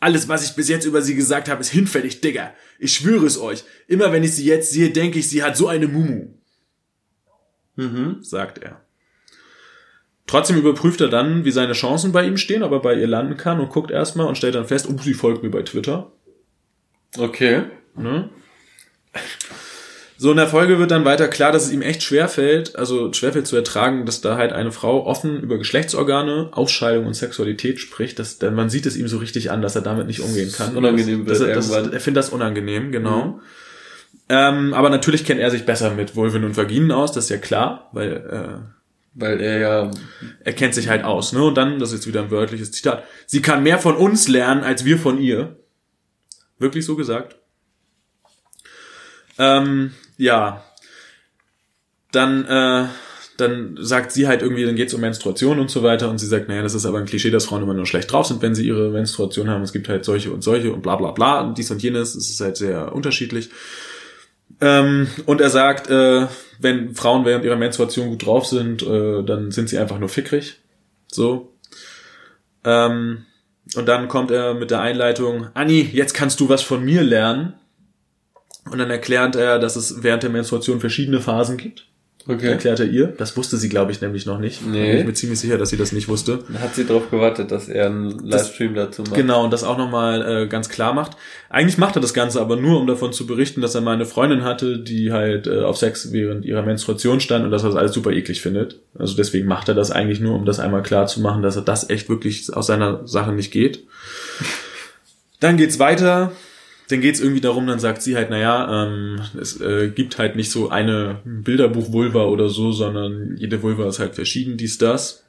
Alles, 0.00 0.28
was 0.28 0.44
ich 0.44 0.56
bis 0.56 0.68
jetzt 0.68 0.84
über 0.84 1.00
sie 1.00 1.14
gesagt 1.14 1.48
habe, 1.48 1.60
ist 1.60 1.68
hinfällig, 1.68 2.22
Digga. 2.22 2.52
Ich 2.80 2.94
schwöre 2.94 3.24
es 3.24 3.38
euch. 3.38 3.62
Immer 3.86 4.10
wenn 4.10 4.24
ich 4.24 4.34
sie 4.34 4.46
jetzt 4.46 4.72
sehe, 4.72 4.90
denke 4.90 5.20
ich, 5.20 5.28
sie 5.28 5.44
hat 5.44 5.56
so 5.56 5.68
eine 5.68 5.86
Mumu. 5.86 6.30
Mhm, 7.76 8.16
sagt 8.20 8.58
er. 8.58 8.80
Trotzdem 10.26 10.56
überprüft 10.56 11.00
er 11.00 11.08
dann, 11.08 11.44
wie 11.44 11.52
seine 11.52 11.74
Chancen 11.74 12.10
bei 12.10 12.26
ihm 12.26 12.36
stehen, 12.36 12.64
ob 12.64 12.72
er 12.72 12.80
bei 12.80 12.98
ihr 12.98 13.06
landen 13.06 13.36
kann 13.36 13.60
und 13.60 13.70
guckt 13.70 13.92
erstmal 13.92 14.26
und 14.26 14.36
stellt 14.36 14.56
dann 14.56 14.66
fest, 14.66 14.88
oh, 14.90 15.00
sie 15.00 15.14
folgt 15.14 15.44
mir 15.44 15.50
bei 15.50 15.62
Twitter. 15.62 16.10
Okay. 17.16 17.66
Ne? 17.96 18.28
So 20.16 20.30
in 20.30 20.36
der 20.36 20.46
Folge 20.46 20.78
wird 20.78 20.90
dann 20.90 21.04
weiter 21.04 21.28
klar, 21.28 21.52
dass 21.52 21.66
es 21.66 21.72
ihm 21.72 21.82
echt 21.82 22.02
schwerfällt, 22.02 22.76
also 22.76 23.12
schwerfällt 23.12 23.46
zu 23.46 23.56
ertragen, 23.56 24.06
dass 24.06 24.20
da 24.20 24.36
halt 24.36 24.52
eine 24.52 24.72
Frau 24.72 25.04
offen 25.06 25.40
über 25.40 25.58
Geschlechtsorgane, 25.58 26.50
Ausscheidung 26.52 27.06
und 27.06 27.14
Sexualität 27.14 27.80
spricht, 27.80 28.18
dass, 28.18 28.38
denn 28.38 28.54
man 28.54 28.70
sieht 28.70 28.86
es 28.86 28.96
ihm 28.96 29.08
so 29.08 29.18
richtig 29.18 29.50
an, 29.50 29.60
dass 29.60 29.74
er 29.74 29.82
damit 29.82 30.06
nicht 30.06 30.20
umgehen 30.20 30.52
kann. 30.52 30.76
Unangenehm 30.76 31.26
wird 31.26 31.40
das, 31.40 31.68
das, 31.68 31.70
Er 31.70 32.00
findet 32.00 32.24
das 32.24 32.30
unangenehm, 32.30 32.92
genau. 32.92 33.24
Mhm. 33.24 33.40
Ähm, 34.28 34.72
aber 34.72 34.88
natürlich 34.88 35.24
kennt 35.24 35.40
er 35.40 35.50
sich 35.50 35.66
besser 35.66 35.90
mit 35.90 36.16
Vulven 36.16 36.44
und 36.44 36.56
Vaginen 36.56 36.92
aus, 36.92 37.12
das 37.12 37.24
ist 37.24 37.30
ja 37.30 37.36
klar, 37.36 37.90
weil 37.92 38.12
äh, 38.12 38.74
weil 39.14 39.40
er 39.40 39.58
ja 39.58 39.90
er 40.42 40.52
kennt 40.52 40.74
sich 40.74 40.88
halt 40.88 41.04
aus, 41.04 41.32
ne? 41.32 41.42
Und 41.42 41.56
dann, 41.56 41.78
das 41.78 41.90
ist 41.90 41.96
jetzt 41.96 42.06
wieder 42.06 42.22
ein 42.22 42.30
wörtliches 42.30 42.72
Zitat. 42.72 43.04
Sie 43.26 43.42
kann 43.42 43.62
mehr 43.62 43.78
von 43.78 43.96
uns 43.96 44.28
lernen 44.28 44.64
als 44.64 44.84
wir 44.84 44.98
von 44.98 45.20
ihr. 45.20 45.56
Wirklich 46.58 46.84
so 46.84 46.96
gesagt. 46.96 47.36
Ähm, 49.38 49.92
ja, 50.16 50.64
dann, 52.12 52.44
äh, 52.46 52.86
dann 53.36 53.76
sagt 53.80 54.12
sie 54.12 54.28
halt 54.28 54.42
irgendwie, 54.42 54.64
dann 54.64 54.76
geht's 54.76 54.94
um 54.94 55.00
Menstruation 55.00 55.58
und 55.58 55.70
so 55.70 55.82
weiter 55.82 56.08
und 56.08 56.18
sie 56.18 56.26
sagt, 56.26 56.48
naja, 56.48 56.62
das 56.62 56.74
ist 56.74 56.86
aber 56.86 56.98
ein 56.98 57.06
Klischee, 57.06 57.30
dass 57.30 57.46
Frauen 57.46 57.62
immer 57.62 57.74
nur 57.74 57.86
schlecht 57.86 58.12
drauf 58.12 58.26
sind, 58.26 58.42
wenn 58.42 58.54
sie 58.54 58.66
ihre 58.66 58.90
Menstruation 58.90 59.48
haben. 59.48 59.62
Es 59.62 59.72
gibt 59.72 59.88
halt 59.88 60.04
solche 60.04 60.32
und 60.32 60.42
solche 60.42 60.72
und 60.72 60.82
bla 60.82 60.96
bla 60.96 61.10
bla 61.10 61.40
und 61.40 61.58
dies 61.58 61.70
und 61.70 61.82
jenes. 61.82 62.14
Es 62.14 62.30
ist 62.30 62.40
halt 62.40 62.56
sehr 62.56 62.94
unterschiedlich. 62.94 63.50
Ähm, 64.60 65.08
und 65.26 65.40
er 65.40 65.50
sagt, 65.50 65.90
äh, 65.90 66.26
wenn 66.60 66.94
Frauen 66.94 67.24
während 67.24 67.44
ihrer 67.44 67.56
Menstruation 67.56 68.10
gut 68.10 68.24
drauf 68.24 68.46
sind, 68.46 68.82
äh, 68.82 69.24
dann 69.24 69.50
sind 69.50 69.68
sie 69.68 69.78
einfach 69.78 69.98
nur 69.98 70.08
fickrig. 70.08 70.60
So. 71.10 71.52
Ähm, 72.64 73.24
und 73.74 73.86
dann 73.86 74.08
kommt 74.08 74.30
er 74.30 74.54
mit 74.54 74.70
der 74.70 74.80
Einleitung, 74.80 75.48
Anni, 75.54 75.80
jetzt 75.92 76.14
kannst 76.14 76.38
du 76.40 76.48
was 76.48 76.62
von 76.62 76.84
mir 76.84 77.02
lernen. 77.02 77.54
Und 78.70 78.78
dann 78.78 78.90
erklärt 78.90 79.36
er, 79.36 79.58
dass 79.58 79.76
es 79.76 80.02
während 80.02 80.22
der 80.22 80.30
Menstruation 80.30 80.80
verschiedene 80.80 81.20
Phasen 81.20 81.56
gibt. 81.56 81.86
Okay. 82.26 82.46
Erklärt 82.46 82.80
er 82.80 82.86
ihr. 82.86 83.08
Das 83.08 83.36
wusste 83.36 83.58
sie, 83.58 83.68
glaube 83.68 83.92
ich, 83.92 84.00
nämlich 84.00 84.24
noch 84.24 84.38
nicht. 84.38 84.66
Nee. 84.66 84.92
Ich 84.92 84.96
bin 84.98 85.06
mir 85.08 85.12
ziemlich 85.12 85.38
sicher, 85.38 85.58
dass 85.58 85.68
sie 85.68 85.76
das 85.76 85.92
nicht 85.92 86.08
wusste. 86.08 86.38
Dann 86.48 86.62
hat 86.62 86.74
sie 86.74 86.86
darauf 86.86 87.10
gewartet, 87.10 87.50
dass 87.50 87.68
er 87.68 87.86
einen 87.86 88.18
Livestream 88.20 88.74
das, 88.74 88.86
dazu 88.86 89.02
macht. 89.02 89.14
Genau, 89.14 89.44
und 89.44 89.52
das 89.52 89.62
auch 89.62 89.76
nochmal 89.76 90.44
äh, 90.44 90.46
ganz 90.46 90.70
klar 90.70 90.94
macht. 90.94 91.18
Eigentlich 91.50 91.76
macht 91.76 91.96
er 91.96 92.00
das 92.00 92.14
Ganze 92.14 92.40
aber 92.40 92.56
nur, 92.56 92.80
um 92.80 92.86
davon 92.86 93.12
zu 93.12 93.26
berichten, 93.26 93.60
dass 93.60 93.74
er 93.74 93.82
mal 93.82 93.92
eine 93.92 94.06
Freundin 94.06 94.42
hatte, 94.42 94.78
die 94.78 95.12
halt 95.12 95.46
äh, 95.46 95.60
auf 95.60 95.76
Sex 95.76 96.12
während 96.12 96.46
ihrer 96.46 96.62
Menstruation 96.62 97.20
stand 97.20 97.44
und 97.44 97.50
dass 97.50 97.62
er 97.62 97.68
das 97.68 97.76
alles 97.76 97.92
super 97.92 98.10
eklig 98.10 98.40
findet. 98.40 98.80
Also 98.98 99.14
deswegen 99.16 99.46
macht 99.46 99.68
er 99.68 99.74
das 99.74 99.90
eigentlich 99.90 100.20
nur, 100.20 100.34
um 100.34 100.46
das 100.46 100.60
einmal 100.60 100.82
klar 100.82 101.06
zu 101.06 101.20
machen, 101.20 101.42
dass 101.42 101.56
er 101.56 101.62
das 101.62 101.90
echt 101.90 102.08
wirklich 102.08 102.50
aus 102.54 102.66
seiner 102.66 103.06
Sache 103.06 103.32
nicht 103.32 103.52
geht. 103.52 103.84
Dann 105.40 105.58
geht's 105.58 105.78
weiter 105.78 106.32
dann 106.88 107.00
geht's 107.00 107.20
irgendwie 107.20 107.40
darum, 107.40 107.66
dann 107.66 107.78
sagt 107.78 108.02
sie 108.02 108.14
halt, 108.14 108.30
naja, 108.30 108.84
ähm, 108.84 109.20
es 109.40 109.60
äh, 109.60 109.88
gibt 109.88 110.18
halt 110.18 110.36
nicht 110.36 110.50
so 110.50 110.68
eine 110.68 111.20
Bilderbuch-Vulva 111.24 112.24
oder 112.24 112.48
so, 112.48 112.72
sondern 112.72 113.36
jede 113.38 113.62
Vulva 113.62 113.88
ist 113.88 114.00
halt 114.00 114.14
verschieden, 114.14 114.56
dies, 114.56 114.76
das. 114.76 115.24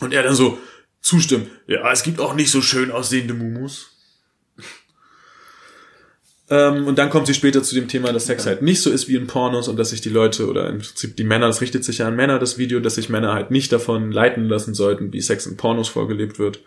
Und 0.00 0.12
er 0.12 0.22
dann 0.22 0.34
so 0.34 0.58
zustimmt, 1.00 1.48
ja, 1.66 1.90
es 1.90 2.02
gibt 2.02 2.20
auch 2.20 2.34
nicht 2.34 2.50
so 2.50 2.60
schön 2.60 2.90
aussehende 2.90 3.32
Mumus. 3.32 3.92
ähm, 6.50 6.86
und 6.86 6.98
dann 6.98 7.08
kommt 7.08 7.28
sie 7.28 7.34
später 7.34 7.62
zu 7.62 7.74
dem 7.74 7.88
Thema, 7.88 8.12
dass 8.12 8.26
Sex 8.26 8.44
halt 8.44 8.60
nicht 8.60 8.82
so 8.82 8.90
ist 8.90 9.08
wie 9.08 9.16
in 9.16 9.26
Pornos 9.26 9.68
und 9.68 9.78
dass 9.78 9.90
sich 9.90 10.02
die 10.02 10.10
Leute 10.10 10.48
oder 10.48 10.68
im 10.68 10.78
Prinzip 10.78 11.16
die 11.16 11.24
Männer, 11.24 11.46
das 11.46 11.62
richtet 11.62 11.84
sich 11.84 11.98
ja 11.98 12.08
an 12.08 12.16
Männer, 12.16 12.38
das 12.38 12.58
Video, 12.58 12.80
dass 12.80 12.96
sich 12.96 13.08
Männer 13.08 13.32
halt 13.32 13.50
nicht 13.50 13.72
davon 13.72 14.12
leiten 14.12 14.48
lassen 14.48 14.74
sollten, 14.74 15.14
wie 15.14 15.22
Sex 15.22 15.46
in 15.46 15.56
Pornos 15.56 15.88
vorgelebt 15.88 16.38
wird. 16.38 16.60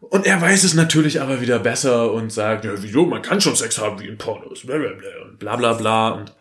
Und 0.00 0.26
er 0.26 0.40
weiß 0.40 0.64
es 0.64 0.74
natürlich 0.74 1.20
aber 1.20 1.40
wieder 1.40 1.58
besser 1.58 2.12
und 2.12 2.32
sagt, 2.32 2.64
ja, 2.64 2.72
wieso, 2.76 3.04
man 3.04 3.22
kann 3.22 3.40
schon 3.40 3.56
Sex 3.56 3.78
haben 3.78 4.00
wie 4.00 4.06
in 4.06 4.16
Pornos, 4.16 4.64
und 4.64 5.38
bla 5.38 5.56
bla 5.56 5.72
bla 5.72 6.10
und 6.10 6.32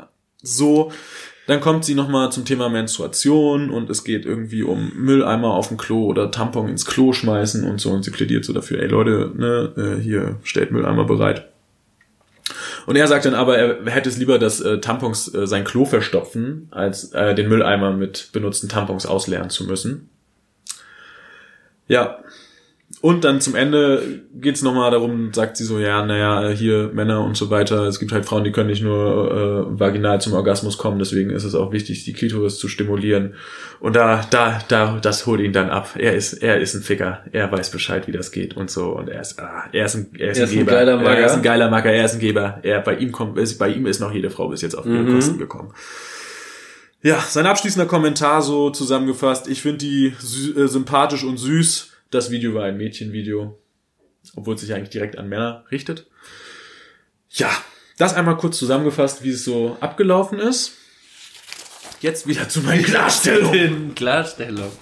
so. 0.42 0.92
Dann 1.48 1.62
kommt 1.62 1.86
sie 1.86 1.96
nochmal 1.96 2.32
zum 2.32 2.44
Thema 2.44 2.70
Menstruation 2.70 3.70
und 3.70 3.90
es 3.90 4.04
geht 4.04 4.26
irgendwie 4.26 4.64
um 4.64 4.92
Mülleimer 4.96 5.54
auf 5.54 5.70
dem 5.70 5.78
Klo 5.78 6.06
oder 6.06 6.30
Tampon 6.30 6.68
ins 6.68 6.86
Klo 6.86 7.14
schmeißen 7.14 7.64
und 7.64 7.80
so 7.80 7.90
und 7.92 8.04
sie 8.04 8.12
plädiert 8.12 8.44
so 8.44 8.52
dafür, 8.52 8.82
ey 8.82 8.88
Leute, 8.88 9.32
ne, 9.34 9.74
äh, 9.78 10.02
hier 10.02 10.36
stellt 10.44 10.72
Mülleimer 10.72 11.06
bereit. 11.06 11.48
Und 12.86 12.96
er 12.96 13.08
sagt 13.08 13.26
dann 13.26 13.34
aber, 13.34 13.58
er 13.58 13.92
hätte 13.92 14.10
es 14.10 14.18
lieber, 14.18 14.40
dass 14.40 14.60
äh, 14.60 14.80
Tampons 14.80 15.34
äh, 15.34 15.48
sein 15.48 15.64
Klo 15.64 15.86
verstopfen, 15.86 16.68
als 16.72 17.12
äh, 17.14 17.34
den 17.34 17.48
Mülleimer 17.50 17.94
mit 17.94 18.30
benutzten 18.34 18.70
Tampons 18.70 19.06
ausleeren 19.06 19.50
zu 19.50 19.66
müssen. 19.66 20.10
Ja, 21.88 22.20
und 23.00 23.24
dann 23.24 23.42
zum 23.42 23.54
Ende 23.56 24.24
geht's 24.34 24.64
nochmal 24.64 24.90
darum, 24.90 25.32
sagt 25.32 25.58
sie 25.58 25.66
so, 25.66 25.78
ja, 25.78 26.04
naja, 26.04 26.50
hier 26.50 26.90
Männer 26.94 27.24
und 27.24 27.38
so 27.38 27.52
weiter. 27.52 27.84
Es 27.84 28.00
gibt 28.00 28.12
halt 28.12 28.26
Frauen, 28.26 28.44
die 28.44 28.52
können 28.52 28.70
nicht 28.70 28.82
nur 28.82 29.68
äh, 29.70 29.80
vaginal 29.80 30.20
zum 30.20 30.34
Orgasmus 30.34 30.80
kommen, 30.80 30.98
deswegen 30.98 31.30
ist 31.30 31.44
es 31.44 31.54
auch 31.54 31.72
wichtig, 31.72 32.06
die 32.06 32.14
Klitoris 32.14 32.58
zu 32.58 32.68
stimulieren. 32.68 33.36
Und 33.80 33.96
da, 33.96 34.26
da, 34.32 34.60
da, 34.68 34.98
das 35.00 35.28
holt 35.28 35.42
ihn 35.42 35.54
dann 35.54 35.70
ab. 35.70 35.92
Er 35.96 36.16
ist, 36.16 36.34
er 36.34 36.60
ist 36.60 36.74
ein 36.74 36.82
Ficker. 36.82 37.24
Er 37.32 37.52
weiß 37.52 37.70
Bescheid, 37.70 38.08
wie 38.08 38.12
das 38.12 38.32
geht 38.32 38.58
und 38.58 38.72
so. 38.72 38.88
Und 38.88 39.10
er 39.10 39.22
ist, 39.22 39.40
ah, 39.40 39.66
er 39.72 39.86
ist 39.86 39.96
ein, 39.96 40.10
er 40.18 40.32
ist, 40.32 40.38
er 40.40 40.46
ist 40.46 40.52
ein, 40.52 40.58
Geber. 40.58 40.72
Ein 40.72 40.78
geiler 40.78 40.98
Macker. 40.98 41.18
Er 41.18 41.26
ist 41.28 41.34
ein 41.34 41.44
geiler 41.44 41.70
Macker, 41.70 41.92
er 41.92 42.06
ist 42.06 42.14
ein 42.16 42.20
Geber. 42.20 42.60
Er, 42.64 42.82
bei 42.82 42.96
ihm 42.96 43.12
kommt, 43.12 43.58
bei 43.60 43.70
ihm 43.70 43.86
ist 43.86 44.00
noch 44.00 44.12
jede 44.12 44.32
Frau 44.32 44.48
bis 44.48 44.62
jetzt 44.62 44.74
auf 44.76 44.88
ihre 44.88 45.04
mhm. 45.04 45.14
Kosten 45.14 45.38
gekommen. 45.38 45.72
Ja, 47.04 47.20
sein 47.20 47.46
abschließender 47.46 47.86
Kommentar 47.86 48.42
so 48.42 48.72
zusammengefasst. 48.72 49.48
Ich 49.48 49.62
finde 49.62 49.78
die 49.78 50.14
äh, 50.58 50.68
sympathisch 50.68 51.24
und 51.24 51.38
süß 51.38 51.92
das 52.12 52.32
Video 52.32 52.54
war 52.54 52.66
ein 52.66 52.78
Mädchenvideo, 52.78 53.60
obwohl 54.36 54.56
es 54.56 54.62
sich 54.62 54.74
eigentlich 54.74 54.90
direkt 54.90 55.18
an 55.18 55.30
Männer 55.30 55.66
richtet. 55.72 56.08
Ja, 57.30 57.52
das 57.98 58.14
einmal 58.14 58.38
kurz 58.38 58.58
zusammengefasst, 58.58 59.24
wie 59.24 59.32
es 59.32 59.44
so 59.44 59.78
abgelaufen 59.80 60.40
ist. 60.40 60.74
Jetzt 62.00 62.28
wieder 62.28 62.48
zu 62.48 62.62
meinen 62.62 62.84
Klarstellungen. 62.84 63.96
Klarstellung. 63.96 64.72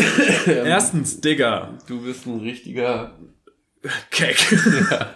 Erstens, 0.46 1.20
Digga. 1.20 1.78
Du 1.86 2.02
bist 2.02 2.26
ein 2.26 2.40
richtiger 2.40 3.16
Keck. 4.10 4.36
Ja. 4.90 5.12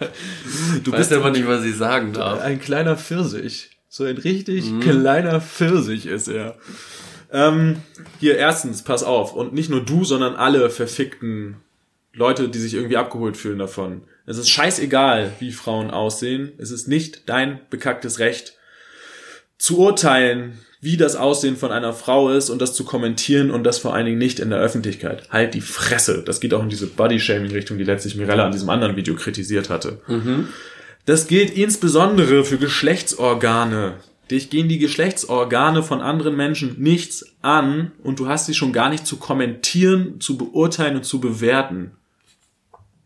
Du 0.83 0.91
weißt 0.91 1.13
aber 1.13 1.31
nicht, 1.31 1.47
was 1.47 1.63
ich 1.63 1.75
sagen 1.75 2.13
darf. 2.13 2.41
Ein 2.41 2.59
kleiner 2.59 2.97
Pfirsich. 2.97 3.69
So 3.89 4.03
ein 4.03 4.17
richtig 4.17 4.65
mhm. 4.65 4.79
kleiner 4.81 5.41
Pfirsich 5.41 6.05
ist 6.05 6.27
er. 6.27 6.57
Ähm, 7.35 7.81
hier 8.21 8.37
erstens, 8.37 8.81
pass 8.81 9.03
auf. 9.03 9.33
Und 9.33 9.53
nicht 9.53 9.69
nur 9.69 9.83
du, 9.83 10.05
sondern 10.05 10.35
alle 10.35 10.69
verfickten 10.69 11.57
Leute, 12.13 12.47
die 12.47 12.59
sich 12.59 12.73
irgendwie 12.73 12.95
abgeholt 12.95 13.35
fühlen 13.35 13.59
davon. 13.59 14.03
Es 14.25 14.37
ist 14.37 14.49
scheißegal, 14.49 15.33
wie 15.39 15.51
Frauen 15.51 15.91
aussehen. 15.91 16.53
Es 16.57 16.71
ist 16.71 16.87
nicht 16.87 17.27
dein 17.27 17.59
bekacktes 17.69 18.19
Recht 18.19 18.53
zu 19.57 19.79
urteilen, 19.79 20.59
wie 20.79 20.95
das 20.95 21.17
Aussehen 21.17 21.57
von 21.57 21.71
einer 21.71 21.91
Frau 21.91 22.29
ist 22.29 22.49
und 22.49 22.61
das 22.61 22.73
zu 22.73 22.85
kommentieren 22.85 23.51
und 23.51 23.63
das 23.63 23.79
vor 23.79 23.93
allen 23.93 24.05
Dingen 24.05 24.17
nicht 24.17 24.39
in 24.39 24.49
der 24.49 24.59
Öffentlichkeit. 24.59 25.29
Halt 25.29 25.55
die 25.55 25.61
Fresse. 25.61 26.23
Das 26.25 26.39
geht 26.39 26.53
auch 26.53 26.63
in 26.63 26.69
diese 26.69 26.87
Body-Shaming-Richtung, 26.87 27.77
die 27.77 27.83
letztlich 27.83 28.15
Mirella 28.15 28.45
an 28.45 28.51
diesem 28.53 28.69
anderen 28.69 28.95
Video 28.95 29.15
kritisiert 29.15 29.69
hatte. 29.69 29.99
Das 31.05 31.27
gilt 31.27 31.55
insbesondere 31.57 32.45
für 32.45 32.57
Geschlechtsorgane. 32.57 33.95
Dich 34.31 34.49
gehen 34.49 34.67
die 34.67 34.79
Geschlechtsorgane 34.79 35.83
von 35.83 36.01
anderen 36.01 36.35
Menschen 36.35 36.81
nichts 36.81 37.35
an 37.41 37.91
und 38.03 38.19
du 38.19 38.27
hast 38.27 38.47
sie 38.47 38.55
schon 38.55 38.73
gar 38.73 38.89
nicht 38.89 39.05
zu 39.05 39.17
kommentieren, 39.17 40.19
zu 40.19 40.37
beurteilen 40.37 40.95
und 40.95 41.05
zu 41.05 41.19
bewerten. 41.19 41.91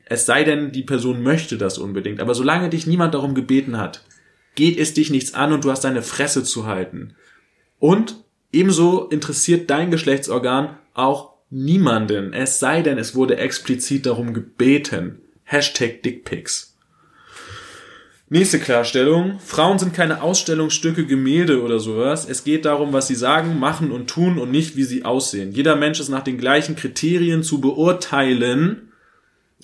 Es 0.05 0.25
sei 0.25 0.43
denn, 0.43 0.71
die 0.71 0.83
Person 0.83 1.21
möchte 1.21 1.57
das 1.57 1.77
unbedingt. 1.77 2.19
Aber 2.19 2.33
solange 2.33 2.69
dich 2.69 2.87
niemand 2.87 3.13
darum 3.13 3.35
gebeten 3.35 3.77
hat, 3.77 4.03
geht 4.55 4.79
es 4.79 4.93
dich 4.93 5.09
nichts 5.09 5.33
an 5.33 5.53
und 5.53 5.65
du 5.65 5.71
hast 5.71 5.83
deine 5.83 6.01
Fresse 6.01 6.43
zu 6.43 6.65
halten. 6.65 7.15
Und 7.79 8.23
ebenso 8.51 9.07
interessiert 9.07 9.69
dein 9.69 9.91
Geschlechtsorgan 9.91 10.77
auch 10.93 11.33
niemanden. 11.49 12.33
Es 12.33 12.59
sei 12.59 12.81
denn, 12.81 12.97
es 12.97 13.13
wurde 13.13 13.37
explizit 13.37 14.05
darum 14.05 14.33
gebeten. 14.33 15.21
Hashtag 15.43 16.01
Dickpics. 16.03 16.68
Nächste 18.31 18.59
Klarstellung. 18.59 19.39
Frauen 19.39 19.79
sind 19.79 19.93
keine 19.93 20.21
Ausstellungsstücke, 20.21 21.07
Gemälde 21.07 21.63
oder 21.63 21.79
sowas. 21.79 22.29
Es 22.29 22.43
geht 22.43 22.65
darum, 22.65 22.93
was 22.93 23.07
sie 23.07 23.15
sagen, 23.15 23.59
machen 23.59 23.91
und 23.91 24.07
tun 24.07 24.37
und 24.37 24.51
nicht, 24.51 24.75
wie 24.75 24.83
sie 24.83 25.03
aussehen. 25.03 25.51
Jeder 25.51 25.75
Mensch 25.75 25.99
ist 25.99 26.09
nach 26.09 26.23
den 26.23 26.37
gleichen 26.37 26.75
Kriterien 26.75 27.41
zu 27.41 27.59
beurteilen, 27.59 28.91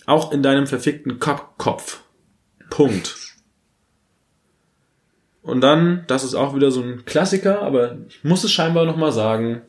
auch 0.07 0.31
in 0.31 0.41
deinem 0.41 0.65
verfickten 0.65 1.19
Kop- 1.19 1.57
Kopf. 1.57 2.01
Punkt. 2.71 3.15
Und 5.43 5.61
dann, 5.61 6.03
das 6.07 6.23
ist 6.23 6.33
auch 6.33 6.55
wieder 6.55 6.71
so 6.71 6.81
ein 6.81 7.05
Klassiker, 7.05 7.61
aber 7.61 7.99
ich 8.09 8.23
muss 8.23 8.43
es 8.43 8.51
scheinbar 8.51 8.85
nochmal 8.85 9.11
sagen. 9.11 9.61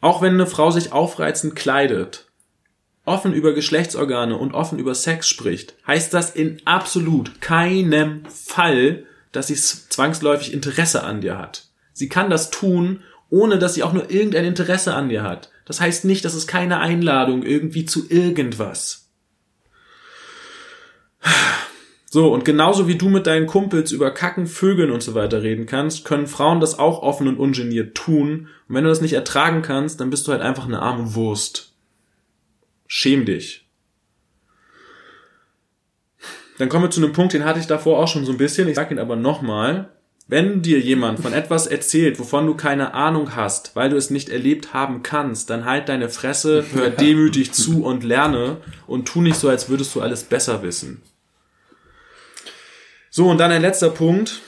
Auch 0.00 0.22
wenn 0.22 0.32
eine 0.32 0.46
Frau 0.46 0.70
sich 0.70 0.92
aufreizend 0.92 1.56
kleidet, 1.56 2.25
offen 3.06 3.32
über 3.32 3.54
Geschlechtsorgane 3.54 4.36
und 4.36 4.52
offen 4.52 4.78
über 4.78 4.94
Sex 4.94 5.28
spricht, 5.28 5.74
heißt 5.86 6.12
das 6.12 6.30
in 6.30 6.60
absolut 6.64 7.40
keinem 7.40 8.24
Fall, 8.26 9.04
dass 9.32 9.46
sie 9.46 9.54
zwangsläufig 9.56 10.52
Interesse 10.52 11.02
an 11.02 11.20
dir 11.20 11.38
hat. 11.38 11.68
Sie 11.92 12.08
kann 12.08 12.30
das 12.30 12.50
tun, 12.50 13.00
ohne 13.30 13.58
dass 13.58 13.74
sie 13.74 13.82
auch 13.82 13.92
nur 13.92 14.10
irgendein 14.10 14.44
Interesse 14.44 14.94
an 14.94 15.08
dir 15.08 15.22
hat. 15.22 15.50
Das 15.64 15.80
heißt 15.80 16.04
nicht, 16.04 16.24
dass 16.24 16.34
es 16.34 16.46
keine 16.46 16.78
Einladung 16.78 17.42
irgendwie 17.42 17.86
zu 17.86 18.06
irgendwas. 18.08 19.08
So, 22.08 22.32
und 22.32 22.44
genauso 22.44 22.86
wie 22.88 22.96
du 22.96 23.08
mit 23.08 23.26
deinen 23.26 23.46
Kumpels 23.46 23.92
über 23.92 24.10
Kacken, 24.12 24.46
Vögeln 24.46 24.90
und 24.90 25.02
so 25.02 25.14
weiter 25.14 25.42
reden 25.42 25.66
kannst, 25.66 26.04
können 26.04 26.26
Frauen 26.26 26.60
das 26.60 26.78
auch 26.78 27.02
offen 27.02 27.28
und 27.28 27.38
ungeniert 27.38 27.94
tun. 27.94 28.48
Und 28.68 28.74
wenn 28.74 28.84
du 28.84 28.90
das 28.90 29.00
nicht 29.00 29.12
ertragen 29.12 29.62
kannst, 29.62 30.00
dann 30.00 30.10
bist 30.10 30.26
du 30.26 30.32
halt 30.32 30.40
einfach 30.40 30.66
eine 30.66 30.80
arme 30.80 31.14
Wurst. 31.14 31.75
Schäm 32.86 33.24
dich. 33.24 33.66
Dann 36.58 36.68
kommen 36.68 36.84
wir 36.84 36.90
zu 36.90 37.02
einem 37.02 37.12
Punkt, 37.12 37.34
den 37.34 37.44
hatte 37.44 37.60
ich 37.60 37.66
davor 37.66 37.98
auch 37.98 38.08
schon 38.08 38.24
so 38.24 38.32
ein 38.32 38.38
bisschen, 38.38 38.68
ich 38.68 38.76
sage 38.76 38.94
ihn 38.94 38.98
aber 38.98 39.16
nochmal. 39.16 39.90
Wenn 40.28 40.60
dir 40.60 40.80
jemand 40.80 41.20
von 41.20 41.32
etwas 41.32 41.68
erzählt, 41.68 42.18
wovon 42.18 42.46
du 42.46 42.54
keine 42.54 42.94
Ahnung 42.94 43.36
hast, 43.36 43.76
weil 43.76 43.90
du 43.90 43.96
es 43.96 44.10
nicht 44.10 44.28
erlebt 44.28 44.74
haben 44.74 45.04
kannst, 45.04 45.50
dann 45.50 45.64
halt 45.64 45.88
deine 45.88 46.08
Fresse, 46.08 46.64
hör 46.72 46.90
demütig 46.90 47.52
zu 47.52 47.84
und 47.84 48.02
lerne 48.02 48.56
und 48.88 49.06
tu 49.06 49.22
nicht 49.22 49.36
so, 49.36 49.48
als 49.48 49.68
würdest 49.68 49.94
du 49.94 50.00
alles 50.00 50.24
besser 50.24 50.62
wissen. 50.62 51.02
So, 53.10 53.30
und 53.30 53.38
dann 53.38 53.52
ein 53.52 53.62
letzter 53.62 53.90
Punkt. 53.90 54.40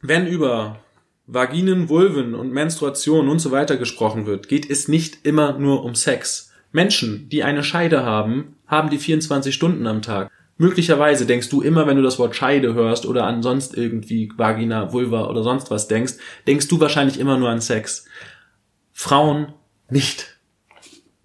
Wenn 0.00 0.26
über 0.26 0.80
Vaginen, 1.28 1.88
Vulven 1.88 2.34
und 2.34 2.52
Menstruation 2.52 3.28
und 3.28 3.38
so 3.38 3.52
weiter 3.52 3.76
gesprochen 3.76 4.26
wird, 4.26 4.48
geht 4.48 4.68
es 4.68 4.88
nicht 4.88 5.24
immer 5.24 5.58
nur 5.58 5.84
um 5.84 5.94
Sex. 5.94 6.51
Menschen, 6.72 7.28
die 7.28 7.44
eine 7.44 7.62
Scheide 7.62 8.04
haben, 8.04 8.56
haben 8.66 8.90
die 8.90 8.98
24 8.98 9.54
Stunden 9.54 9.86
am 9.86 10.02
Tag. 10.02 10.30
Möglicherweise 10.58 11.26
denkst 11.26 11.48
du 11.48 11.62
immer, 11.62 11.86
wenn 11.86 11.96
du 11.96 12.02
das 12.02 12.18
Wort 12.18 12.36
Scheide 12.36 12.74
hörst 12.74 13.06
oder 13.06 13.24
an 13.24 13.42
sonst 13.42 13.76
irgendwie 13.76 14.30
Vagina, 14.36 14.92
Vulva 14.92 15.26
oder 15.28 15.42
sonst 15.42 15.70
was 15.70 15.88
denkst, 15.88 16.14
denkst 16.46 16.68
du 16.68 16.80
wahrscheinlich 16.80 17.18
immer 17.18 17.38
nur 17.38 17.48
an 17.48 17.60
Sex. 17.60 18.06
Frauen 18.92 19.52
nicht. 19.88 20.38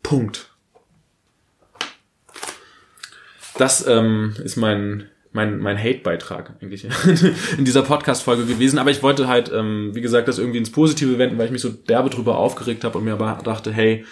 Punkt. 0.03 0.49
Das 3.57 3.85
ähm, 3.87 4.35
ist 4.43 4.55
mein 4.55 5.09
mein, 5.37 5.59
mein 5.59 5.77
Hate-Beitrag 5.77 6.55
eigentlich 6.61 6.87
in 7.57 7.63
dieser 7.63 7.83
Podcast-Folge 7.83 8.45
gewesen. 8.45 8.79
Aber 8.79 8.89
ich 8.89 9.03
wollte 9.03 9.27
halt, 9.27 9.51
ähm, 9.53 9.91
wie 9.93 10.01
gesagt, 10.01 10.27
das 10.27 10.39
irgendwie 10.39 10.57
ins 10.57 10.71
Positive 10.71 11.17
wenden, 11.19 11.37
weil 11.37 11.45
ich 11.45 11.51
mich 11.51 11.61
so 11.61 11.69
derbe 11.69 12.09
drüber 12.09 12.37
aufgeregt 12.37 12.83
habe 12.83 12.97
und 12.97 13.03
mir 13.03 13.13
aber 13.13 13.39
dachte, 13.43 13.71
hey, 13.71 14.03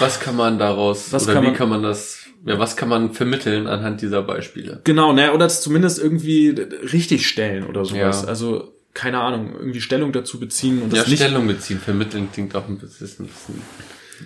Was 0.00 0.20
kann 0.20 0.36
man 0.36 0.58
daraus, 0.58 1.12
Was 1.12 1.24
oder 1.24 1.34
kann 1.34 1.42
wie 1.42 1.46
man- 1.48 1.56
kann 1.56 1.68
man 1.68 1.82
das, 1.82 2.26
ja, 2.44 2.58
was 2.58 2.76
kann 2.76 2.88
man 2.88 3.12
vermitteln 3.12 3.66
anhand 3.66 4.00
dieser 4.02 4.22
Beispiele? 4.22 4.80
genau, 4.84 5.12
ne, 5.12 5.32
oder 5.32 5.44
das 5.46 5.60
zumindest 5.62 5.98
irgendwie 5.98 6.48
richtig 6.92 7.26
stellen 7.28 7.64
oder 7.66 7.84
sowas. 7.84 8.22
Ja. 8.22 8.28
Also, 8.28 8.72
keine 8.94 9.20
Ahnung, 9.20 9.52
irgendwie 9.58 9.80
Stellung 9.82 10.12
dazu 10.12 10.40
beziehen 10.40 10.80
und 10.82 10.92
Ja, 10.94 11.00
das 11.00 11.08
nicht. 11.08 11.22
Stellung 11.22 11.46
beziehen, 11.46 11.78
vermitteln 11.78 12.28
klingt 12.32 12.54
auch 12.56 12.66
ein 12.68 12.78
bisschen, 12.78 13.28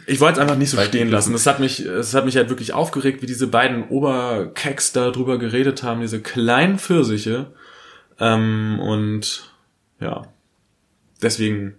Ich 0.07 0.21
wollte 0.21 0.35
es 0.35 0.39
einfach 0.39 0.57
nicht 0.57 0.71
so 0.71 0.79
stehen 0.81 1.11
lassen. 1.11 1.33
Das 1.33 1.47
hat 1.47 1.59
mich, 1.59 1.81
es 1.81 2.15
hat 2.15 2.25
mich 2.25 2.37
halt 2.37 2.49
wirklich 2.49 2.73
aufgeregt, 2.73 3.21
wie 3.23 3.27
diese 3.27 3.49
beiden 3.49 3.89
Oberkeks 3.89 4.93
da 4.93 5.11
drüber 5.11 5.39
geredet 5.39 5.83
haben, 5.83 6.01
diese 6.03 6.21
kleinen 6.21 6.79
Pfirsiche. 6.79 7.53
Ähm, 8.21 8.79
und 8.81 9.53
ja, 10.01 10.23
deswegen 11.21 11.75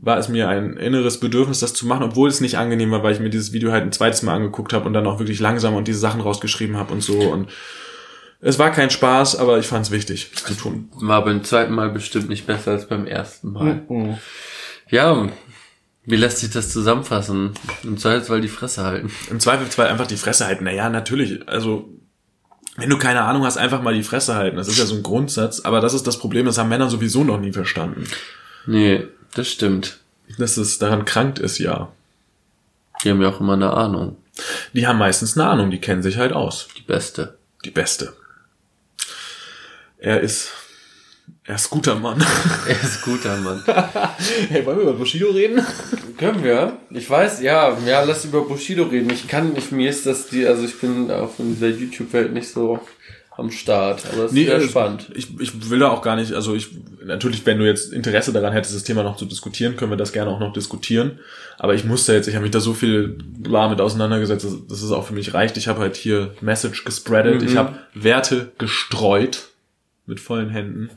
war 0.00 0.18
es 0.18 0.28
mir 0.28 0.48
ein 0.48 0.76
inneres 0.76 1.20
Bedürfnis, 1.20 1.60
das 1.60 1.74
zu 1.74 1.86
machen, 1.86 2.04
obwohl 2.04 2.28
es 2.28 2.40
nicht 2.40 2.56
angenehm 2.56 2.90
war, 2.90 3.02
weil 3.02 3.12
ich 3.12 3.20
mir 3.20 3.30
dieses 3.30 3.52
Video 3.52 3.72
halt 3.72 3.84
ein 3.84 3.92
zweites 3.92 4.22
Mal 4.22 4.34
angeguckt 4.34 4.72
habe 4.72 4.86
und 4.86 4.92
dann 4.92 5.06
auch 5.06 5.18
wirklich 5.18 5.40
langsam 5.40 5.74
und 5.74 5.88
diese 5.88 5.98
Sachen 5.98 6.20
rausgeschrieben 6.20 6.76
habe 6.76 6.92
und 6.92 7.02
so. 7.02 7.18
Und 7.18 7.48
es 8.40 8.58
war 8.58 8.70
kein 8.70 8.90
Spaß, 8.90 9.36
aber 9.36 9.58
ich 9.58 9.66
fand 9.66 9.86
es 9.86 9.90
wichtig 9.90 10.30
es 10.34 10.44
zu 10.44 10.54
tun. 10.54 10.90
war 10.94 11.24
beim 11.24 11.42
zweiten 11.42 11.74
Mal 11.74 11.90
bestimmt 11.90 12.28
nicht 12.28 12.46
besser 12.46 12.72
als 12.72 12.86
beim 12.86 13.06
ersten 13.06 13.52
Mal. 13.52 14.18
Ja, 14.88 15.28
wie 16.04 16.16
lässt 16.16 16.38
sich 16.38 16.50
das 16.50 16.72
zusammenfassen? 16.72 17.52
Im 17.82 17.98
Zweifelsfall 17.98 18.40
die 18.40 18.48
Fresse 18.48 18.84
halten. 18.84 19.10
Im 19.30 19.40
Zweifelsfall 19.40 19.88
einfach 19.88 20.06
die 20.06 20.16
Fresse 20.16 20.46
halten. 20.46 20.64
Naja, 20.64 20.88
natürlich. 20.88 21.46
Also, 21.48 21.88
wenn 22.76 22.88
du 22.88 22.96
keine 22.96 23.22
Ahnung 23.24 23.44
hast, 23.44 23.58
einfach 23.58 23.82
mal 23.82 23.92
die 23.92 24.02
Fresse 24.02 24.36
halten. 24.36 24.56
Das 24.56 24.68
ist 24.68 24.78
ja 24.78 24.86
so 24.86 24.94
ein 24.94 25.02
Grundsatz. 25.02 25.60
Aber 25.60 25.80
das 25.80 25.92
ist 25.92 26.06
das 26.06 26.18
Problem, 26.18 26.46
das 26.46 26.56
haben 26.56 26.70
Männer 26.70 26.88
sowieso 26.88 27.24
noch 27.24 27.38
nie 27.38 27.52
verstanden. 27.52 28.04
Nee, 28.66 29.08
das 29.34 29.48
stimmt. 29.48 29.98
Dass 30.38 30.56
es 30.56 30.78
daran 30.78 31.04
krankt 31.04 31.38
ist, 31.38 31.58
ja. 31.58 31.90
Die 33.02 33.10
haben 33.10 33.22
ja 33.22 33.28
auch 33.28 33.40
immer 33.40 33.54
eine 33.54 33.72
Ahnung. 33.72 34.16
Die 34.72 34.86
haben 34.86 34.98
meistens 34.98 35.36
eine 35.36 35.48
Ahnung, 35.48 35.70
die 35.70 35.80
kennen 35.80 36.02
sich 36.02 36.16
halt 36.16 36.32
aus. 36.32 36.68
Die 36.76 36.82
beste. 36.82 37.38
Die 37.64 37.70
beste. 37.70 38.14
Er 39.98 40.20
ist, 40.20 40.50
er 41.44 41.56
ist 41.56 41.70
guter 41.70 41.96
Mann. 41.96 42.24
Er 42.68 42.82
ist 42.82 43.02
guter 43.02 43.36
Mann. 43.38 43.62
hey, 44.48 44.64
wollen 44.64 44.78
wir 44.78 44.82
über 44.84 44.92
Bushido 44.92 45.30
reden? 45.30 45.64
Können 46.18 46.44
wir? 46.44 46.78
Ich 46.90 47.08
weiß, 47.08 47.40
ja, 47.40 47.76
ja, 47.86 48.02
lass 48.02 48.24
über 48.24 48.42
Bushido 48.42 48.84
reden. 48.84 49.10
Ich 49.10 49.26
kann 49.26 49.54
nicht, 49.54 49.72
mir 49.72 49.90
ist 49.90 50.06
das 50.06 50.26
die, 50.26 50.46
also 50.46 50.64
ich 50.64 50.78
bin 50.78 51.10
auch 51.10 51.38
in 51.38 51.54
dieser 51.54 51.68
YouTube-Welt 51.68 52.32
nicht 52.32 52.50
so 52.50 52.80
am 53.38 53.52
Start, 53.52 54.02
aber 54.12 54.24
es 54.24 54.32
ist 54.32 54.36
sehr 54.36 54.56
äh, 54.56 54.68
spannend. 54.68 55.06
Ich, 55.14 55.28
ich 55.40 55.70
will 55.70 55.78
da 55.78 55.90
auch 55.90 56.02
gar 56.02 56.16
nicht, 56.16 56.32
also 56.32 56.56
ich, 56.56 56.70
natürlich, 57.04 57.46
wenn 57.46 57.58
du 57.58 57.66
jetzt 57.66 57.92
Interesse 57.92 58.32
daran 58.32 58.52
hättest, 58.52 58.74
das 58.74 58.82
Thema 58.82 59.04
noch 59.04 59.16
zu 59.16 59.26
diskutieren, 59.26 59.76
können 59.76 59.92
wir 59.92 59.96
das 59.96 60.12
gerne 60.12 60.30
auch 60.30 60.40
noch 60.40 60.52
diskutieren. 60.52 61.20
Aber 61.56 61.74
ich 61.74 61.84
musste 61.84 62.12
jetzt, 62.12 62.26
ich 62.26 62.34
habe 62.34 62.42
mich 62.42 62.50
da 62.50 62.58
so 62.58 62.74
viel 62.74 63.16
bla 63.38 63.68
mit 63.68 63.80
auseinandergesetzt, 63.80 64.44
dass, 64.44 64.66
dass 64.66 64.82
es 64.82 64.90
auch 64.90 65.06
für 65.06 65.14
mich 65.14 65.34
reicht. 65.34 65.56
Ich 65.56 65.68
habe 65.68 65.80
halt 65.80 65.94
hier 65.94 66.34
Message 66.40 66.84
gespreadet, 66.84 67.42
ich 67.44 67.56
habe 67.56 67.78
Werte 67.94 68.50
gestreut 68.58 69.44
mit 70.04 70.18
vollen 70.18 70.50
Händen. 70.50 70.90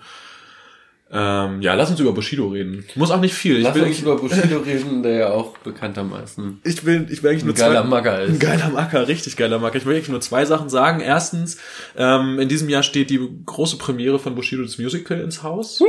Ähm, 1.14 1.62
ja, 1.62 1.74
lass 1.74 1.92
uns 1.92 2.00
über 2.00 2.14
Bushido 2.14 2.48
reden. 2.48 2.86
Muss 2.96 3.12
auch 3.12 3.20
nicht 3.20 3.34
viel. 3.34 3.58
Ich 3.58 3.64
Lass 3.64 3.76
will, 3.76 3.84
uns 3.84 4.00
über 4.00 4.16
Bushido 4.22 4.60
reden, 4.60 5.04
der 5.04 5.12
ja 5.12 5.30
auch 5.30 5.58
bekanntermaßen 5.58 6.62
ich 6.64 6.86
will, 6.86 7.06
ich 7.10 7.22
will 7.22 7.32
eigentlich 7.32 7.44
nur 7.44 7.54
ein 7.54 7.58
geiler 7.58 7.82
zwei, 7.82 7.90
Magger 7.90 8.22
ist. 8.22 8.30
ein 8.30 8.40
geiler 8.40 8.70
Macker, 8.70 9.08
richtig 9.08 9.36
geiler 9.36 9.60
Macker. 9.60 9.76
Ich 9.76 9.86
will 9.86 9.96
eigentlich 9.96 10.08
nur 10.08 10.22
zwei 10.22 10.46
Sachen 10.46 10.70
sagen. 10.70 11.02
Erstens, 11.02 11.58
ähm, 11.98 12.40
in 12.40 12.48
diesem 12.48 12.70
Jahr 12.70 12.84
steht 12.84 13.10
die 13.10 13.20
große 13.46 13.78
Premiere 13.78 14.20
von 14.20 14.36
Bushido 14.36 14.64
das 14.64 14.78
Musical 14.78 15.20
ins 15.20 15.44
Haus. 15.44 15.84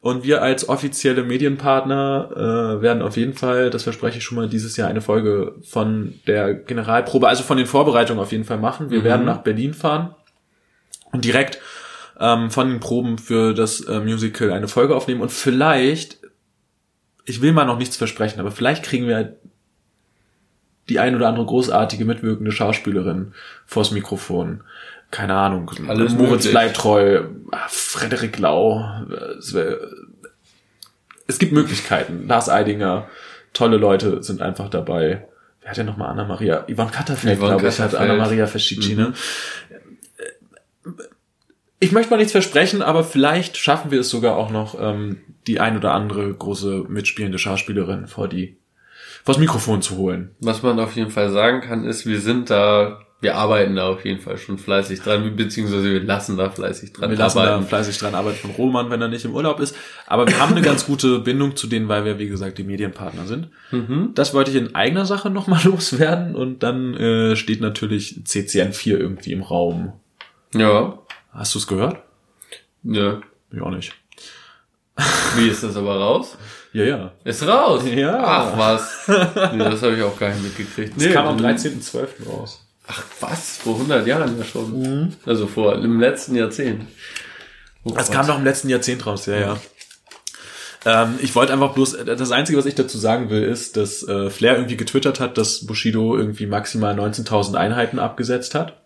Und 0.00 0.24
wir 0.24 0.42
als 0.42 0.68
offizielle 0.68 1.22
Medienpartner 1.22 2.30
äh, 2.78 2.82
werden 2.82 3.02
auf 3.02 3.16
jeden 3.16 3.34
Fall, 3.34 3.70
das 3.70 3.84
verspreche 3.84 4.18
ich 4.18 4.24
schon 4.24 4.34
mal, 4.34 4.48
dieses 4.48 4.76
Jahr 4.76 4.88
eine 4.88 5.00
Folge 5.00 5.54
von 5.62 6.14
der 6.26 6.54
Generalprobe, 6.54 7.28
also 7.28 7.44
von 7.44 7.56
den 7.56 7.66
Vorbereitungen 7.66 8.20
auf 8.20 8.32
jeden 8.32 8.42
Fall 8.42 8.58
machen. 8.58 8.90
Wir 8.90 9.04
werden 9.04 9.24
nach 9.24 9.38
Berlin 9.38 9.72
fahren 9.72 10.16
und 11.12 11.24
direkt 11.24 11.60
ähm, 12.22 12.52
von 12.52 12.70
den 12.70 12.80
Proben 12.80 13.18
für 13.18 13.52
das 13.52 13.80
äh, 13.80 13.98
Musical 13.98 14.52
eine 14.52 14.68
Folge 14.68 14.94
aufnehmen. 14.94 15.20
Und 15.20 15.32
vielleicht, 15.32 16.18
ich 17.24 17.42
will 17.42 17.52
mal 17.52 17.64
noch 17.66 17.78
nichts 17.78 17.96
versprechen, 17.96 18.38
aber 18.38 18.52
vielleicht 18.52 18.84
kriegen 18.84 19.08
wir 19.08 19.36
die 20.88 21.00
ein 21.00 21.16
oder 21.16 21.28
andere 21.28 21.44
großartige 21.44 22.04
mitwirkende 22.04 22.52
Schauspielerin 22.52 23.34
vors 23.66 23.90
Mikrofon. 23.90 24.62
Keine 25.10 25.34
Ahnung. 25.34 25.70
Alles 25.88 26.14
Moritz 26.14 26.48
bleibt 26.48 26.76
treu, 26.76 27.24
Frederik 27.68 28.38
Lau. 28.38 28.84
Es, 29.38 29.52
wär, 29.52 29.78
es 31.26 31.38
gibt 31.38 31.52
Möglichkeiten. 31.52 32.26
Lars 32.28 32.48
Eidinger, 32.48 33.08
tolle 33.52 33.76
Leute 33.76 34.22
sind 34.22 34.40
einfach 34.40 34.70
dabei. 34.70 35.26
Wer 35.60 35.70
hat 35.70 35.76
denn 35.76 35.86
nochmal 35.86 36.08
Anna-Maria? 36.10 36.64
Yvonne 36.68 36.90
Katterfeld, 36.90 37.38
Yvonne 37.38 37.56
glaube 37.56 37.68
ich, 37.68 37.80
hat. 37.80 37.94
Anna-Maria 37.94 38.46
Fescicci, 38.46 38.94
ne? 38.94 39.12
Ich 41.82 41.90
möchte 41.90 42.10
mal 42.10 42.16
nichts 42.16 42.30
versprechen, 42.30 42.80
aber 42.80 43.02
vielleicht 43.02 43.56
schaffen 43.56 43.90
wir 43.90 43.98
es 43.98 44.08
sogar 44.08 44.36
auch 44.36 44.50
noch, 44.50 44.80
ähm, 44.80 45.18
die 45.48 45.58
ein 45.58 45.76
oder 45.76 45.92
andere 45.94 46.32
große 46.32 46.84
mitspielende 46.88 47.38
Schauspielerin 47.38 48.06
vor 48.06 48.28
die 48.28 48.56
vors 49.24 49.38
Mikrofon 49.38 49.82
zu 49.82 49.96
holen. 49.96 50.30
Was 50.38 50.62
man 50.62 50.78
auf 50.78 50.94
jeden 50.94 51.10
Fall 51.10 51.30
sagen 51.30 51.60
kann, 51.60 51.84
ist, 51.84 52.06
wir 52.06 52.20
sind 52.20 52.50
da, 52.50 53.00
wir 53.20 53.34
arbeiten 53.34 53.74
da 53.74 53.88
auf 53.88 54.04
jeden 54.04 54.20
Fall 54.20 54.38
schon 54.38 54.58
fleißig 54.58 55.00
dran, 55.00 55.34
beziehungsweise 55.34 55.90
wir 55.92 56.04
lassen 56.04 56.36
da 56.36 56.50
fleißig 56.50 56.92
dran 56.92 57.10
Wir 57.10 57.18
lassen 57.18 57.38
arbeiten. 57.38 57.62
da 57.62 57.66
fleißig 57.66 57.98
dran 57.98 58.14
arbeiten 58.14 58.38
von 58.38 58.52
Roman, 58.52 58.88
wenn 58.90 59.02
er 59.02 59.08
nicht 59.08 59.24
im 59.24 59.34
Urlaub 59.34 59.58
ist. 59.58 59.74
Aber 60.06 60.28
wir 60.28 60.38
haben 60.38 60.52
eine 60.52 60.62
ganz 60.62 60.86
gute 60.92 61.18
Bindung 61.18 61.56
zu 61.56 61.66
denen, 61.66 61.88
weil 61.88 62.04
wir, 62.04 62.16
wie 62.20 62.28
gesagt, 62.28 62.58
die 62.58 62.64
Medienpartner 62.64 63.26
sind. 63.26 63.48
Mhm. 63.72 64.10
Das 64.14 64.34
wollte 64.34 64.52
ich 64.52 64.56
in 64.56 64.76
eigener 64.76 65.04
Sache 65.04 65.30
nochmal 65.30 65.62
loswerden. 65.64 66.36
Und 66.36 66.62
dann 66.62 66.94
äh, 66.94 67.34
steht 67.34 67.60
natürlich 67.60 68.20
CCN4 68.24 68.98
irgendwie 68.98 69.32
im 69.32 69.42
Raum. 69.42 69.94
Ja. 70.54 70.98
Hast 71.32 71.54
du 71.54 71.58
es 71.58 71.66
gehört? 71.66 72.02
Ja. 72.84 73.20
Ja, 73.52 73.62
auch 73.62 73.70
nicht. 73.70 73.92
Wie 75.36 75.48
ist 75.48 75.62
das 75.62 75.76
aber 75.76 75.96
raus? 75.98 76.36
Ja, 76.74 76.84
ja. 76.84 77.12
Ist 77.22 77.46
raus. 77.46 77.82
Ja. 77.84 78.18
Ach 78.24 78.56
was. 78.56 79.06
Nee, 79.52 79.58
das 79.58 79.82
habe 79.82 79.94
ich 79.94 80.02
auch 80.02 80.18
gar 80.18 80.30
nicht 80.30 80.42
mitgekriegt. 80.42 80.94
Es 80.98 81.12
kam 81.12 81.26
am 81.26 81.36
dann- 81.36 81.54
13.12. 81.58 82.26
raus. 82.26 82.64
Ach 82.86 83.02
was, 83.20 83.58
vor 83.58 83.74
100 83.74 84.06
Jahren 84.06 84.38
ja 84.38 84.42
schon. 84.46 84.80
Mhm. 84.80 85.12
Also 85.26 85.46
vor 85.46 85.74
im 85.74 86.00
letzten 86.00 86.34
Jahrzehnt. 86.34 86.86
Oh 87.84 87.90
Es 87.94 88.06
Gott. 88.06 88.14
kam 88.16 88.26
doch 88.26 88.38
im 88.38 88.44
letzten 88.44 88.70
Jahrzehnt 88.70 89.04
raus, 89.04 89.26
ja, 89.26 89.36
ja. 89.36 89.56
Ähm, 90.86 91.18
ich 91.20 91.34
wollte 91.34 91.52
einfach 91.52 91.74
bloß, 91.74 91.98
das 92.06 92.30
Einzige, 92.32 92.56
was 92.58 92.64
ich 92.64 92.74
dazu 92.74 92.96
sagen 92.96 93.28
will, 93.28 93.42
ist, 93.42 93.76
dass 93.76 94.02
äh, 94.08 94.30
Flair 94.30 94.56
irgendwie 94.56 94.78
getwittert 94.78 95.20
hat, 95.20 95.36
dass 95.36 95.66
Bushido 95.66 96.16
irgendwie 96.16 96.46
maximal 96.46 96.98
19.000 96.98 97.54
Einheiten 97.54 97.98
abgesetzt 97.98 98.54
hat. 98.54 98.80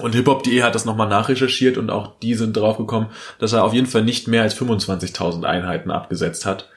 Und 0.00 0.14
hiphop.de 0.14 0.62
hat 0.62 0.74
das 0.74 0.84
nochmal 0.84 1.08
nachrecherchiert 1.08 1.78
und 1.78 1.90
auch 1.90 2.12
die 2.20 2.34
sind 2.34 2.56
drauf 2.56 2.78
gekommen, 2.78 3.08
dass 3.38 3.52
er 3.52 3.64
auf 3.64 3.74
jeden 3.74 3.86
Fall 3.86 4.02
nicht 4.02 4.28
mehr 4.28 4.42
als 4.42 4.56
25.000 4.56 5.44
Einheiten 5.44 5.90
abgesetzt 5.90 6.46
hat. 6.46 6.68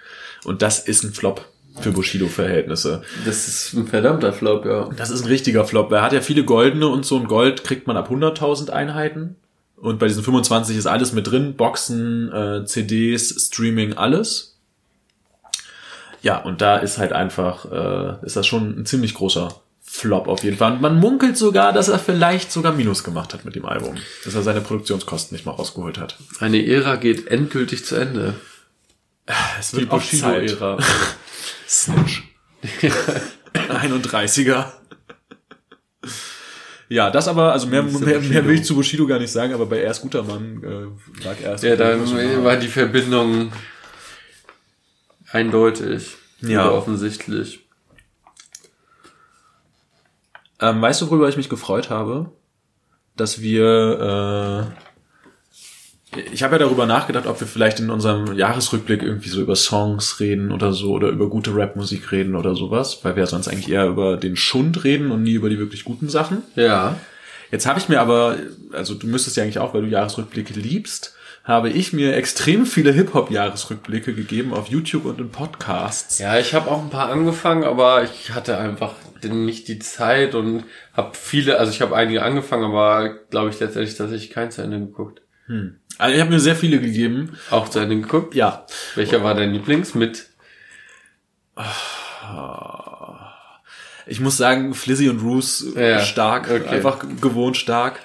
Und 0.44 0.62
das 0.62 0.80
ist 0.80 1.04
ein 1.04 1.14
Flop 1.14 1.46
für 1.80 1.92
Bushido-Verhältnisse. 1.92 3.02
Das 3.26 3.48
ist 3.48 3.74
ein 3.74 3.88
verdammter 3.88 4.34
Flop, 4.34 4.66
ja. 4.66 4.90
Das 4.96 5.10
ist 5.10 5.24
ein 5.24 5.28
richtiger 5.28 5.66
Flop. 5.66 5.92
Er 5.92 6.02
hat 6.02 6.14
ja 6.14 6.22
viele 6.22 6.44
goldene 6.44 6.88
und 6.88 7.06
so 7.06 7.18
ein 7.18 7.26
Gold 7.26 7.64
kriegt 7.64 7.88
man 7.88 7.98
ab 7.98 8.12
100.000 8.12 8.70
Einheiten. 8.70 9.36
Und 9.76 10.00
bei 10.00 10.08
diesen 10.08 10.24
25 10.24 10.78
ist 10.78 10.86
alles 10.86 11.14
mit 11.14 11.30
drin. 11.30 11.56
Boxen, 11.56 12.32
äh, 12.32 12.66
CDs, 12.66 13.48
Streaming, 13.48 13.94
alles. 13.94 14.58
Ja, 16.22 16.38
und 16.38 16.62
da 16.62 16.78
ist 16.78 17.00
halt 17.00 17.12
einfach, 17.12 17.70
äh, 17.70 18.26
ist 18.26 18.38
das 18.38 18.48
schon 18.48 18.80
ein 18.80 18.86
ziemlich 18.86 19.14
großer 19.14 19.63
Flop 19.96 20.28
auf 20.28 20.44
jeden 20.44 20.58
Fall. 20.58 20.74
Und 20.74 20.82
man 20.82 21.00
munkelt 21.00 21.38
sogar, 21.38 21.72
dass 21.72 21.88
er 21.88 22.00
vielleicht 22.00 22.52
sogar 22.52 22.74
Minus 22.74 23.04
gemacht 23.04 23.32
hat 23.36 23.46
mit 23.46 23.54
dem 23.54 23.64
Album. 23.64 23.96
Dass 24.26 24.34
er 24.34 24.42
seine 24.42 24.60
Produktionskosten 24.60 25.36
nicht 25.36 25.46
mal 25.46 25.52
rausgeholt 25.52 26.00
hat. 26.00 26.18
Eine 26.40 26.66
Ära 26.66 26.96
geht 26.96 27.28
endgültig 27.28 27.86
zu 27.86 27.98
Ende. 27.98 28.34
Es 29.60 29.70
Die 29.70 29.86
Bushido-Ära. 29.86 30.80
Snitch. 31.70 32.24
31er. 33.54 34.66
Ja, 36.90 37.12
das 37.12 37.28
aber, 37.28 37.54
also 37.54 37.68
mehr, 37.68 37.84
mehr, 37.84 38.20
mehr 38.20 38.48
will 38.48 38.56
ich 38.56 38.66
zu 38.66 38.74
Bushido 38.74 39.06
gar 39.06 39.20
nicht 39.20 39.32
sagen, 39.32 39.54
aber 39.54 39.68
bei 39.68 39.78
Er 39.78 39.92
ist 39.92 40.02
guter 40.02 40.24
Mann 40.24 40.64
äh, 40.64 41.24
lag 41.24 41.40
er 41.40 41.56
Ja, 41.58 41.76
da 41.76 42.44
war 42.44 42.58
die 42.58 42.68
Verbindung 42.68 43.52
eindeutig. 45.32 46.16
Ja. 46.42 46.72
Offensichtlich. 46.72 47.63
Ähm, 50.64 50.82
weißt 50.82 51.02
du, 51.02 51.10
worüber 51.10 51.28
ich 51.28 51.36
mich 51.36 51.50
gefreut 51.50 51.90
habe? 51.90 52.32
Dass 53.18 53.42
wir, 53.42 54.72
äh, 56.16 56.22
ich 56.32 56.42
habe 56.42 56.56
ja 56.56 56.60
darüber 56.60 56.86
nachgedacht, 56.86 57.28
ob 57.28 57.38
wir 57.42 57.48
vielleicht 57.48 57.82
in 57.82 57.90
unserem 57.90 58.34
Jahresrückblick 58.34 59.04
irgendwie 59.04 59.28
so 59.28 59.42
über 59.42 59.58
Songs 59.58 60.22
reden 60.22 60.54
oder 60.54 60.72
so 60.72 60.94
oder 60.94 61.10
über 61.10 61.28
gute 61.30 61.54
Rapmusik 61.54 62.14
reden 62.14 62.36
oder 62.36 62.56
sowas, 62.56 63.00
weil 63.04 63.18
wir 63.18 63.24
ja 63.24 63.28
sonst 63.28 63.50
eigentlich 63.50 63.70
eher 63.70 63.88
über 63.88 64.16
den 64.16 64.38
Schund 64.38 64.86
reden 64.86 65.12
und 65.12 65.24
nie 65.24 65.34
über 65.34 65.50
die 65.50 65.60
wirklich 65.60 65.84
guten 65.84 66.08
Sachen. 66.08 66.44
Ja. 66.56 66.96
Jetzt 67.52 67.66
habe 67.66 67.80
ich 67.80 67.90
mir 67.90 68.00
aber, 68.00 68.38
also 68.72 68.94
du 68.94 69.06
müsstest 69.08 69.36
ja 69.36 69.44
eigentlich 69.44 69.60
auch, 69.60 69.74
weil 69.74 69.82
du 69.82 69.90
Jahresrückblicke 69.90 70.54
liebst, 70.54 71.14
habe 71.44 71.70
ich 71.70 71.92
mir 71.92 72.16
extrem 72.16 72.66
viele 72.66 72.94
Hip-Hop-Jahresrückblicke 72.94 74.14
gegeben 74.14 74.54
auf 74.54 74.68
YouTube 74.68 75.06
und 75.06 75.20
in 75.20 75.30
Podcasts. 75.30 76.20
Ja, 76.20 76.40
ich 76.40 76.54
habe 76.54 76.72
auch 76.72 76.82
ein 76.82 76.90
paar 76.90 77.10
angefangen, 77.10 77.66
aber 77.66 78.04
ich 78.04 78.32
hatte 78.32 78.58
einfach 78.58 78.94
nicht 79.24 79.68
die 79.68 79.80
Zeit 79.80 80.36
und 80.36 80.64
habe 80.94 81.12
viele, 81.14 81.60
also 81.60 81.72
ich 81.72 81.82
habe 81.82 81.96
einige 81.96 82.24
angefangen, 82.24 82.64
aber 82.64 83.10
glaube 83.30 83.50
ich 83.50 83.60
letztendlich, 83.60 83.96
dass 83.96 84.12
ich 84.12 84.30
kein 84.30 84.52
zu 84.52 84.62
Ende 84.62 84.80
geguckt. 84.80 85.22
Also 85.98 86.16
ich 86.16 86.22
habe 86.22 86.32
mir 86.32 86.40
sehr 86.40 86.56
viele 86.56 86.80
gegeben. 86.80 87.38
Auch 87.50 87.68
zu 87.70 87.80
Ende 87.80 87.98
geguckt. 87.98 88.36
Ja. 88.36 88.66
Welcher 88.96 89.24
war 89.24 89.36
dein 89.36 89.52
Lieblings 89.52 89.96
mit? 89.96 90.28
Ich 94.06 94.20
muss 94.20 94.38
sagen, 94.38 94.74
Flizzy 94.74 95.10
und 95.10 95.22
Roos 95.22 95.66
Ja, 95.76 96.00
stark, 96.00 96.50
okay. 96.50 96.68
einfach 96.68 97.06
gewohnt 97.22 97.58
stark. 97.58 98.00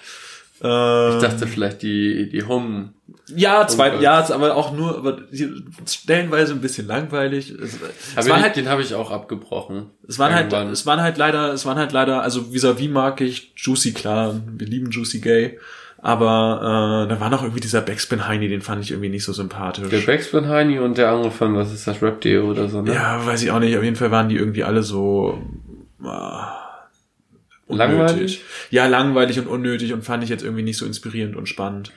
Äh, 0.62 1.14
Ich 1.16 1.22
dachte 1.22 1.47
vielleicht 1.47 1.82
die, 1.82 2.28
die 2.30 2.43
Home. 2.44 2.90
ja, 3.35 3.66
zwei, 3.68 3.97
ja, 4.01 4.24
aber 4.32 4.56
auch 4.56 4.72
nur, 4.72 4.97
aber 4.98 5.18
stellenweise 5.86 6.52
ein 6.52 6.60
bisschen 6.60 6.86
langweilig. 6.86 7.51
Es, 7.51 7.78
es 8.16 8.28
waren 8.28 8.39
ich, 8.39 8.44
halt, 8.44 8.56
den 8.56 8.68
habe 8.68 8.82
ich 8.82 8.94
auch 8.94 9.10
abgebrochen. 9.10 9.86
es 10.09 10.18
waren 10.18 10.35
halt, 10.35 10.52
Irgendwann. 10.52 10.72
es 10.72 10.85
waren 10.86 11.01
halt 11.01 11.16
leider, 11.18 11.52
es 11.52 11.64
waren 11.66 11.78
halt 11.78 11.93
leider, 11.93 12.22
also 12.22 12.52
vis-à-vis 12.52 12.90
mag 12.90 13.20
ich 13.20 13.52
Juicy 13.56 13.93
klar, 13.93 14.40
wir 14.56 14.66
lieben 14.66 14.90
Juicy 14.90 15.20
Gay, 15.20 15.59
aber 16.01 17.06
äh, 17.06 17.09
da 17.09 17.20
war 17.20 17.28
noch 17.30 17.43
irgendwie 17.43 17.60
dieser 17.60 17.80
Backspin 17.80 18.26
Heini, 18.28 18.48
den 18.48 18.60
fand 18.60 18.82
ich 18.82 18.90
irgendwie 18.93 19.09
nicht 19.10 19.24
so 19.24 19.32
sympathisch. 19.32 19.89
Der 19.89 19.98
Backspin 20.01 20.48
Heini 20.48 20.78
und 20.78 20.97
der 20.98 21.10
andere 21.10 21.30
von, 21.30 21.56
was 21.56 21.72
ist 21.72 21.86
das, 21.86 22.01
Rap 22.02 22.20
Deo 22.20 22.51
oder 22.51 22.68
so, 22.68 22.82
ne? 22.82 22.94
Ja, 22.94 23.24
weiß 23.26 23.43
ich 23.43 23.51
auch 23.51 23.59
nicht. 23.59 23.76
Auf 23.76 23.82
jeden 23.82 23.97
Fall 23.97 24.10
waren 24.10 24.28
die 24.28 24.36
irgendwie 24.36 24.62
alle 24.64 24.82
so 24.85 25.43
äh, 26.05 26.06
Langweilig? 27.69 28.43
Ja, 28.70 28.86
langweilig 28.86 29.39
und 29.39 29.47
unnötig 29.47 29.93
und 29.93 30.03
fand 30.03 30.24
ich 30.24 30.31
jetzt 30.31 30.43
irgendwie 30.43 30.62
nicht 30.62 30.78
so 30.78 30.86
inspirierend 30.86 31.36
und 31.36 31.49
spannend. 31.49 31.93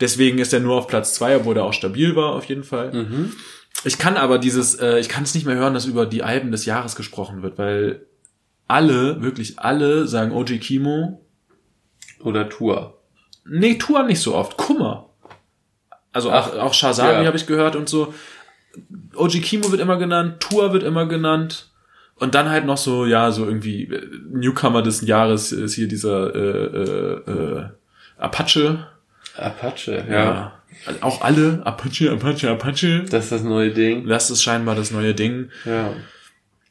Deswegen 0.00 0.38
ist 0.38 0.52
er 0.52 0.60
nur 0.60 0.76
auf 0.76 0.86
Platz 0.86 1.14
zwei, 1.14 1.36
obwohl 1.36 1.56
er 1.56 1.64
auch 1.64 1.72
stabil 1.72 2.14
war, 2.14 2.32
auf 2.32 2.44
jeden 2.44 2.62
Fall. 2.64 2.92
Mhm. 2.92 3.32
Ich 3.84 3.98
kann 3.98 4.16
aber 4.16 4.38
dieses, 4.38 4.76
äh, 4.76 4.98
ich 4.98 5.08
kann 5.08 5.24
es 5.24 5.34
nicht 5.34 5.46
mehr 5.46 5.56
hören, 5.56 5.74
dass 5.74 5.86
über 5.86 6.06
die 6.06 6.22
Alben 6.22 6.50
des 6.50 6.66
Jahres 6.66 6.96
gesprochen 6.96 7.42
wird, 7.42 7.58
weil 7.58 8.06
alle, 8.66 9.22
wirklich 9.22 9.58
alle 9.58 10.06
sagen 10.06 10.32
OG 10.32 10.58
Kimo. 10.60 11.24
Oder 12.20 12.48
Tour. 12.48 13.00
Nee, 13.44 13.76
Tour 13.76 14.02
nicht 14.02 14.20
so 14.20 14.34
oft. 14.34 14.56
Kummer. 14.56 15.10
Also 16.12 16.30
auch, 16.30 16.52
Ach, 16.52 16.58
auch 16.58 16.74
Shazami 16.74 17.20
ja. 17.20 17.26
habe 17.26 17.36
ich 17.36 17.46
gehört 17.46 17.76
und 17.76 17.88
so. 17.88 18.12
OG 19.14 19.40
Kimo 19.42 19.70
wird 19.70 19.80
immer 19.80 19.96
genannt, 19.96 20.40
Tour 20.40 20.72
wird 20.72 20.82
immer 20.82 21.06
genannt. 21.06 21.70
Und 22.18 22.34
dann 22.34 22.48
halt 22.48 22.66
noch 22.66 22.76
so, 22.76 23.06
ja, 23.06 23.30
so 23.30 23.44
irgendwie 23.44 23.84
äh, 23.84 24.08
Newcomer 24.30 24.82
des 24.82 25.02
Jahres 25.02 25.52
ist 25.52 25.74
hier 25.74 25.88
dieser 25.88 26.34
äh, 26.34 26.64
äh, 26.64 27.30
äh, 27.30 27.64
Apache. 28.18 28.86
Apache, 29.36 30.04
ja. 30.10 30.52
Also 30.84 31.02
auch 31.02 31.22
alle, 31.22 31.62
Apache, 31.64 32.10
Apache, 32.10 32.50
Apache. 32.50 33.04
Das 33.10 33.24
ist 33.24 33.32
das 33.32 33.42
neue 33.42 33.70
Ding. 33.70 34.06
Das 34.06 34.30
ist 34.30 34.42
scheinbar 34.42 34.74
das 34.74 34.90
neue 34.90 35.14
Ding. 35.14 35.50
Ja. 35.64 35.92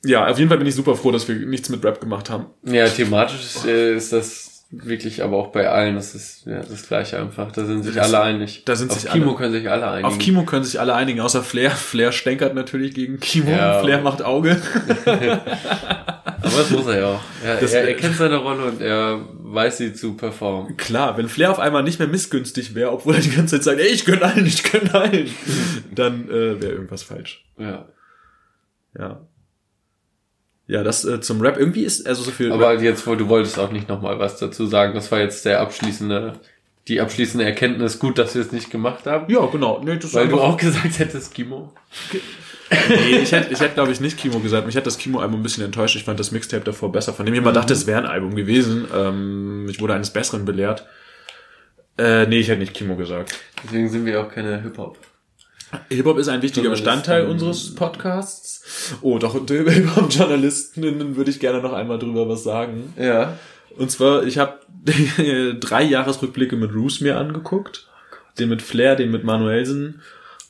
Ja, 0.03 0.27
auf 0.27 0.37
jeden 0.37 0.49
Fall 0.49 0.57
bin 0.57 0.67
ich 0.67 0.75
super 0.75 0.95
froh, 0.95 1.11
dass 1.11 1.27
wir 1.27 1.35
nichts 1.35 1.69
mit 1.69 1.83
Rap 1.83 1.99
gemacht 1.99 2.29
haben. 2.29 2.47
Ja, 2.63 2.87
thematisch 2.87 3.39
ist, 3.39 3.65
äh, 3.65 3.95
ist 3.95 4.13
das 4.13 4.56
wirklich, 4.71 5.23
aber 5.23 5.37
auch 5.37 5.47
bei 5.47 5.69
allen, 5.69 5.95
das 5.95 6.13
ist 6.15 6.45
ja 6.45 6.59
das 6.61 6.87
Gleiche 6.87 7.17
einfach. 7.19 7.51
Da 7.51 7.63
sind 7.65 7.83
sich 7.83 7.95
Das- 7.95 8.13
alle 8.13 8.23
einig. 8.23 8.63
da 8.65 8.75
sind 8.75 8.91
Auf 8.91 8.99
sich 8.99 9.09
Kimo 9.09 9.29
alle- 9.29 9.37
können 9.37 9.53
sich 9.53 9.69
alle 9.69 9.87
einigen. 9.89 10.07
Auf 10.07 10.17
Kimo 10.19 10.43
können 10.43 10.63
sich 10.65 10.79
alle 10.79 10.93
einigen, 10.93 11.21
außer 11.21 11.41
Flair. 11.43 11.71
Flair 11.71 12.11
stänkert 12.11 12.53
natürlich 12.55 12.93
gegen 12.93 13.19
Kimo. 13.19 13.49
Ja. 13.51 13.81
Flair 13.81 14.01
macht 14.01 14.21
Auge. 14.23 14.61
Aber 15.05 16.57
das 16.57 16.69
muss 16.69 16.85
er 16.87 16.99
ja 16.99 17.07
auch. 17.07 17.21
Er, 17.43 17.57
Das- 17.57 17.73
er, 17.73 17.87
er 17.87 17.95
kennt 17.95 18.15
seine 18.15 18.37
Rolle 18.37 18.65
und 18.65 18.81
er 18.81 19.19
weiß 19.39 19.77
sie 19.77 19.93
zu 19.93 20.15
performen. 20.15 20.77
Klar, 20.77 21.17
wenn 21.17 21.29
Flair 21.29 21.51
auf 21.51 21.59
einmal 21.59 21.83
nicht 21.83 21.99
mehr 21.99 22.07
missgünstig 22.07 22.75
wäre, 22.75 22.91
obwohl 22.91 23.15
er 23.15 23.21
die 23.21 23.31
ganze 23.31 23.55
Zeit 23.55 23.63
sagt, 23.63 23.79
ey, 23.79 23.87
ich 23.87 24.05
gönn 24.05 24.21
allen, 24.21 24.45
ich 24.45 24.63
gönn 24.63 24.89
allen, 24.89 25.29
dann 25.95 26.29
äh, 26.29 26.61
wäre 26.61 26.73
irgendwas 26.73 27.03
falsch. 27.03 27.45
Ja. 27.57 27.85
Ja. 28.97 29.21
Ja, 30.67 30.83
das 30.83 31.05
äh, 31.05 31.21
zum 31.21 31.39
Rap 31.41 31.57
irgendwie 31.57 31.83
ist, 31.83 32.05
also 32.05 32.23
so 32.23 32.31
viel 32.31 32.51
Aber 32.51 32.73
Rap, 32.73 32.81
jetzt, 32.81 33.07
wo 33.07 33.15
du 33.15 33.29
wolltest 33.29 33.57
auch 33.57 33.71
nicht 33.71 33.87
nochmal 33.87 34.19
was 34.19 34.37
dazu 34.37 34.65
sagen. 34.65 34.93
Das 34.93 35.11
war 35.11 35.19
jetzt 35.19 35.45
der 35.45 35.61
abschließende, 35.61 36.33
die 36.89 36.99
abschließende 36.99 37.45
Erkenntnis. 37.45 37.99
Gut, 37.99 38.17
dass 38.17 38.35
wir 38.35 38.41
es 38.41 38.51
nicht 38.51 38.69
gemacht 38.69 39.05
haben. 39.05 39.31
Ja, 39.31 39.45
genau. 39.45 39.81
Nee, 39.83 39.97
das 39.97 40.13
Weil 40.13 40.27
du 40.27 40.39
auch 40.39 40.57
gesagt 40.57 40.99
hättest, 40.99 41.33
Kimo. 41.33 41.73
Nee, 42.89 43.19
ich 43.19 43.31
hätte, 43.31 43.53
ich 43.53 43.61
hätte 43.61 43.75
glaube 43.75 43.93
ich, 43.93 44.01
nicht 44.01 44.17
Kimo 44.17 44.39
gesagt. 44.39 44.65
Mich 44.65 44.75
hat 44.75 44.85
das 44.85 44.97
Kimo-Album 44.97 45.39
ein 45.39 45.43
bisschen 45.43 45.63
enttäuscht. 45.63 45.95
Ich 45.95 46.03
fand 46.03 46.19
das 46.19 46.31
Mixtape 46.31 46.65
davor 46.65 46.91
besser, 46.91 47.13
von 47.13 47.25
dem 47.25 47.33
ich 47.33 47.39
immer 47.39 47.53
dachte, 47.53 47.71
es 47.71 47.87
wäre 47.87 47.99
ein 47.99 48.05
Album 48.05 48.35
gewesen. 48.35 48.87
Ähm, 48.93 49.67
ich 49.69 49.79
wurde 49.79 49.93
eines 49.93 50.09
Besseren 50.09 50.43
belehrt. 50.43 50.85
Äh, 51.97 52.25
nee, 52.27 52.39
ich 52.39 52.49
hätte 52.49 52.59
nicht 52.59 52.73
Kimo 52.73 52.97
gesagt. 52.97 53.35
Deswegen 53.63 53.89
sind 53.89 54.05
wir 54.05 54.21
auch 54.21 54.29
keine 54.29 54.61
Hip-Hop. 54.61 54.97
Hip-Hop 55.89 56.17
ist 56.17 56.27
ein 56.27 56.41
wichtiger. 56.41 56.69
Bestandteil 56.69 57.25
unseres 57.25 57.73
Podcasts. 57.73 58.46
Oh, 59.01 59.17
doch, 59.17 59.33
Hip-Hop-Journalistinnen 59.33 61.15
würde 61.17 61.31
ich 61.31 61.39
gerne 61.39 61.61
noch 61.61 61.73
einmal 61.73 61.99
drüber 61.99 62.27
was 62.27 62.43
sagen. 62.43 62.93
Ja. 62.97 63.37
Und 63.77 63.91
zwar, 63.91 64.23
ich 64.23 64.37
habe 64.37 64.59
drei 65.59 65.83
Jahresrückblicke 65.83 66.55
mit 66.55 66.73
Roos 66.73 67.01
mir 67.01 67.17
angeguckt. 67.17 67.87
Den 68.39 68.49
mit 68.49 68.61
Flair, 68.61 68.95
den 68.95 69.11
mit 69.11 69.23
Manuelsen. 69.23 70.01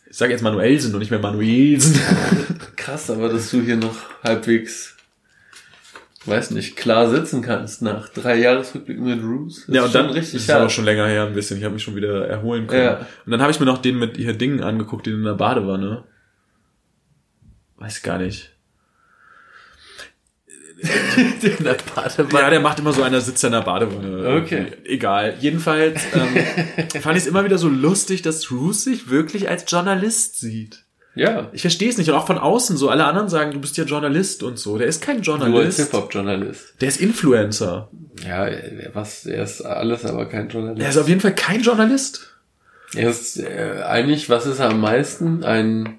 Ich 0.10 0.18
sage 0.18 0.32
jetzt 0.32 0.42
Manuelsen 0.42 0.94
und 0.94 1.00
nicht 1.00 1.12
mehr 1.12 1.20
Manuelsen. 1.20 2.00
Krass, 2.76 3.10
aber 3.10 3.30
dass 3.30 3.52
du 3.52 3.62
hier 3.62 3.76
noch 3.76 3.96
halbwegs, 4.24 4.96
weiß 6.26 6.52
nicht, 6.52 6.78
klar 6.78 7.10
sitzen 7.10 7.42
kannst 7.42 7.82
nach 7.82 8.10
drei 8.10 8.38
Jahresrückblicken 8.38 9.04
mit 9.04 9.22
Roos. 9.22 9.66
Ja, 9.68 9.84
und 9.84 9.94
dann, 9.94 10.08
richtig 10.08 10.34
das 10.34 10.44
ist 10.44 10.50
aber 10.50 10.64
hart. 10.64 10.72
schon 10.72 10.86
länger 10.86 11.08
her 11.08 11.26
ein 11.26 11.34
bisschen. 11.34 11.58
Ich 11.58 11.64
habe 11.64 11.74
mich 11.74 11.84
schon 11.84 11.96
wieder 11.96 12.28
erholen 12.28 12.68
können. 12.68 12.84
Ja. 12.84 13.08
Und 13.26 13.32
dann 13.32 13.42
habe 13.42 13.52
ich 13.52 13.60
mir 13.60 13.66
noch 13.66 13.80
den 13.80 14.00
mit 14.00 14.18
hier 14.18 14.34
Dingen 14.34 14.62
angeguckt, 14.62 15.06
den 15.06 15.16
in 15.16 15.24
der 15.24 15.34
Badewanne. 15.34 16.04
Weiß 17.78 18.02
gar 18.02 18.18
nicht. 18.18 18.52
in 21.42 21.64
der 21.64 21.76
Badewanne. 21.96 22.40
Ja, 22.40 22.50
der 22.52 22.60
macht 22.60 22.78
immer 22.80 22.94
so 22.94 23.02
einer 23.02 23.20
sitzt 23.20 23.44
in 23.44 23.52
der 23.52 23.62
Badewanne. 23.62 24.42
Okay. 24.44 24.68
Egal. 24.86 25.36
Jedenfalls 25.40 26.02
ähm, 26.14 26.38
fand 27.02 27.18
ich 27.18 27.24
es 27.24 27.28
immer 27.28 27.44
wieder 27.44 27.58
so 27.58 27.68
lustig, 27.68 28.22
dass 28.22 28.52
Roos 28.52 28.84
sich 28.84 29.10
wirklich 29.10 29.50
als 29.50 29.66
Journalist 29.70 30.40
sieht. 30.40 30.84
Ja. 31.16 31.50
Ich 31.52 31.62
verstehe 31.62 31.90
es 31.90 31.98
nicht. 31.98 32.10
Und 32.10 32.16
auch 32.16 32.28
von 32.28 32.38
außen 32.38 32.78
so. 32.78 32.90
Alle 32.90 33.06
anderen 33.06 33.28
sagen, 33.28 33.52
du 33.52 33.60
bist 33.60 33.76
ja 33.78 33.86
Journalist 33.86 34.44
und 34.44 34.60
so. 34.60 34.78
Der 34.78 34.86
ist 34.86 35.02
kein 35.02 35.24
Du 35.24 35.32
als 35.34 35.42
Journalist. 35.42 35.80
Hip-Hop-Journalist. 35.80 36.76
Der 36.80 36.88
ist 36.90 37.02
Influencer. 37.02 37.90
Ja, 38.24 38.46
er- 38.46 38.94
was, 38.94 39.26
er 39.26 39.44
ist 39.44 39.62
alles, 39.62 40.06
aber 40.06 40.28
kein 40.28 40.48
Journalist. 40.50 40.82
Der 40.82 40.90
ist 40.90 40.98
auf 40.98 41.08
jeden 41.08 41.22
Fall 41.22 41.34
kein 41.34 41.62
Journalist. 41.62 42.36
Er 42.96 43.10
ist 43.10 43.38
äh, 43.40 43.82
eigentlich, 43.84 44.30
was 44.30 44.46
ist 44.46 44.60
er 44.60 44.70
am 44.70 44.80
meisten? 44.80 45.44
Ein, 45.44 45.98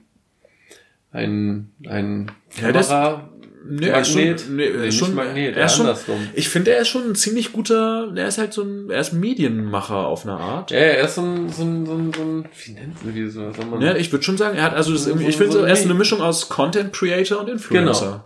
ein, 1.13 1.71
ein 1.89 2.31
Ja, 2.61 2.73
Kamera, 2.73 3.29
Nee, 3.71 3.89
er 3.89 4.01
ist 4.01 4.15
Magnet? 4.15 4.41
schon, 4.41 4.57
nee, 4.57 4.71
Nee, 4.71 4.93
schon, 4.93 5.15
Magnet, 5.15 5.57
er 5.57 5.67
ist 5.67 5.77
schon, 5.77 5.87
andersrum. 5.87 6.27
ich 6.33 6.49
finde, 6.49 6.71
er 6.71 6.81
ist 6.81 6.89
schon 6.89 7.11
ein 7.11 7.15
ziemlich 7.15 7.53
guter, 7.53 8.11
er 8.15 8.29
ist 8.29 8.39
halt 8.39 8.55
so 8.55 8.63
ein, 8.63 8.89
er 8.89 9.01
ist 9.01 9.13
Medienmacher 9.13 10.07
auf 10.07 10.25
eine 10.25 10.35
Art. 10.39 10.71
Ja, 10.71 10.79
er 10.79 11.05
ist 11.05 11.17
so 11.17 11.23
ein, 11.23 11.51
so 11.51 11.65
ein, 11.65 11.85
so 11.85 11.93
ein, 11.93 12.13
so 12.15 12.23
ein 12.23 12.49
wie 12.65 12.73
nennt 12.73 13.05
man 13.05 13.31
so? 13.31 13.53
Soll 13.53 13.67
man, 13.67 13.83
Ja, 13.83 13.95
ich 13.97 14.11
würde 14.11 14.25
schon 14.25 14.39
sagen, 14.39 14.57
er 14.57 14.63
hat 14.63 14.75
also 14.75 14.93
das 14.93 15.05
So- 15.05 15.17
ich 15.19 15.37
finde, 15.37 15.53
so 15.53 15.59
er 15.65 15.73
ist 15.73 15.81
wie- 15.81 15.85
eine 15.87 15.95
Mischung 15.95 16.23
aus 16.23 16.49
Content 16.49 16.93
Creator 16.95 17.41
und 17.41 17.49
Influencer. 17.51 18.25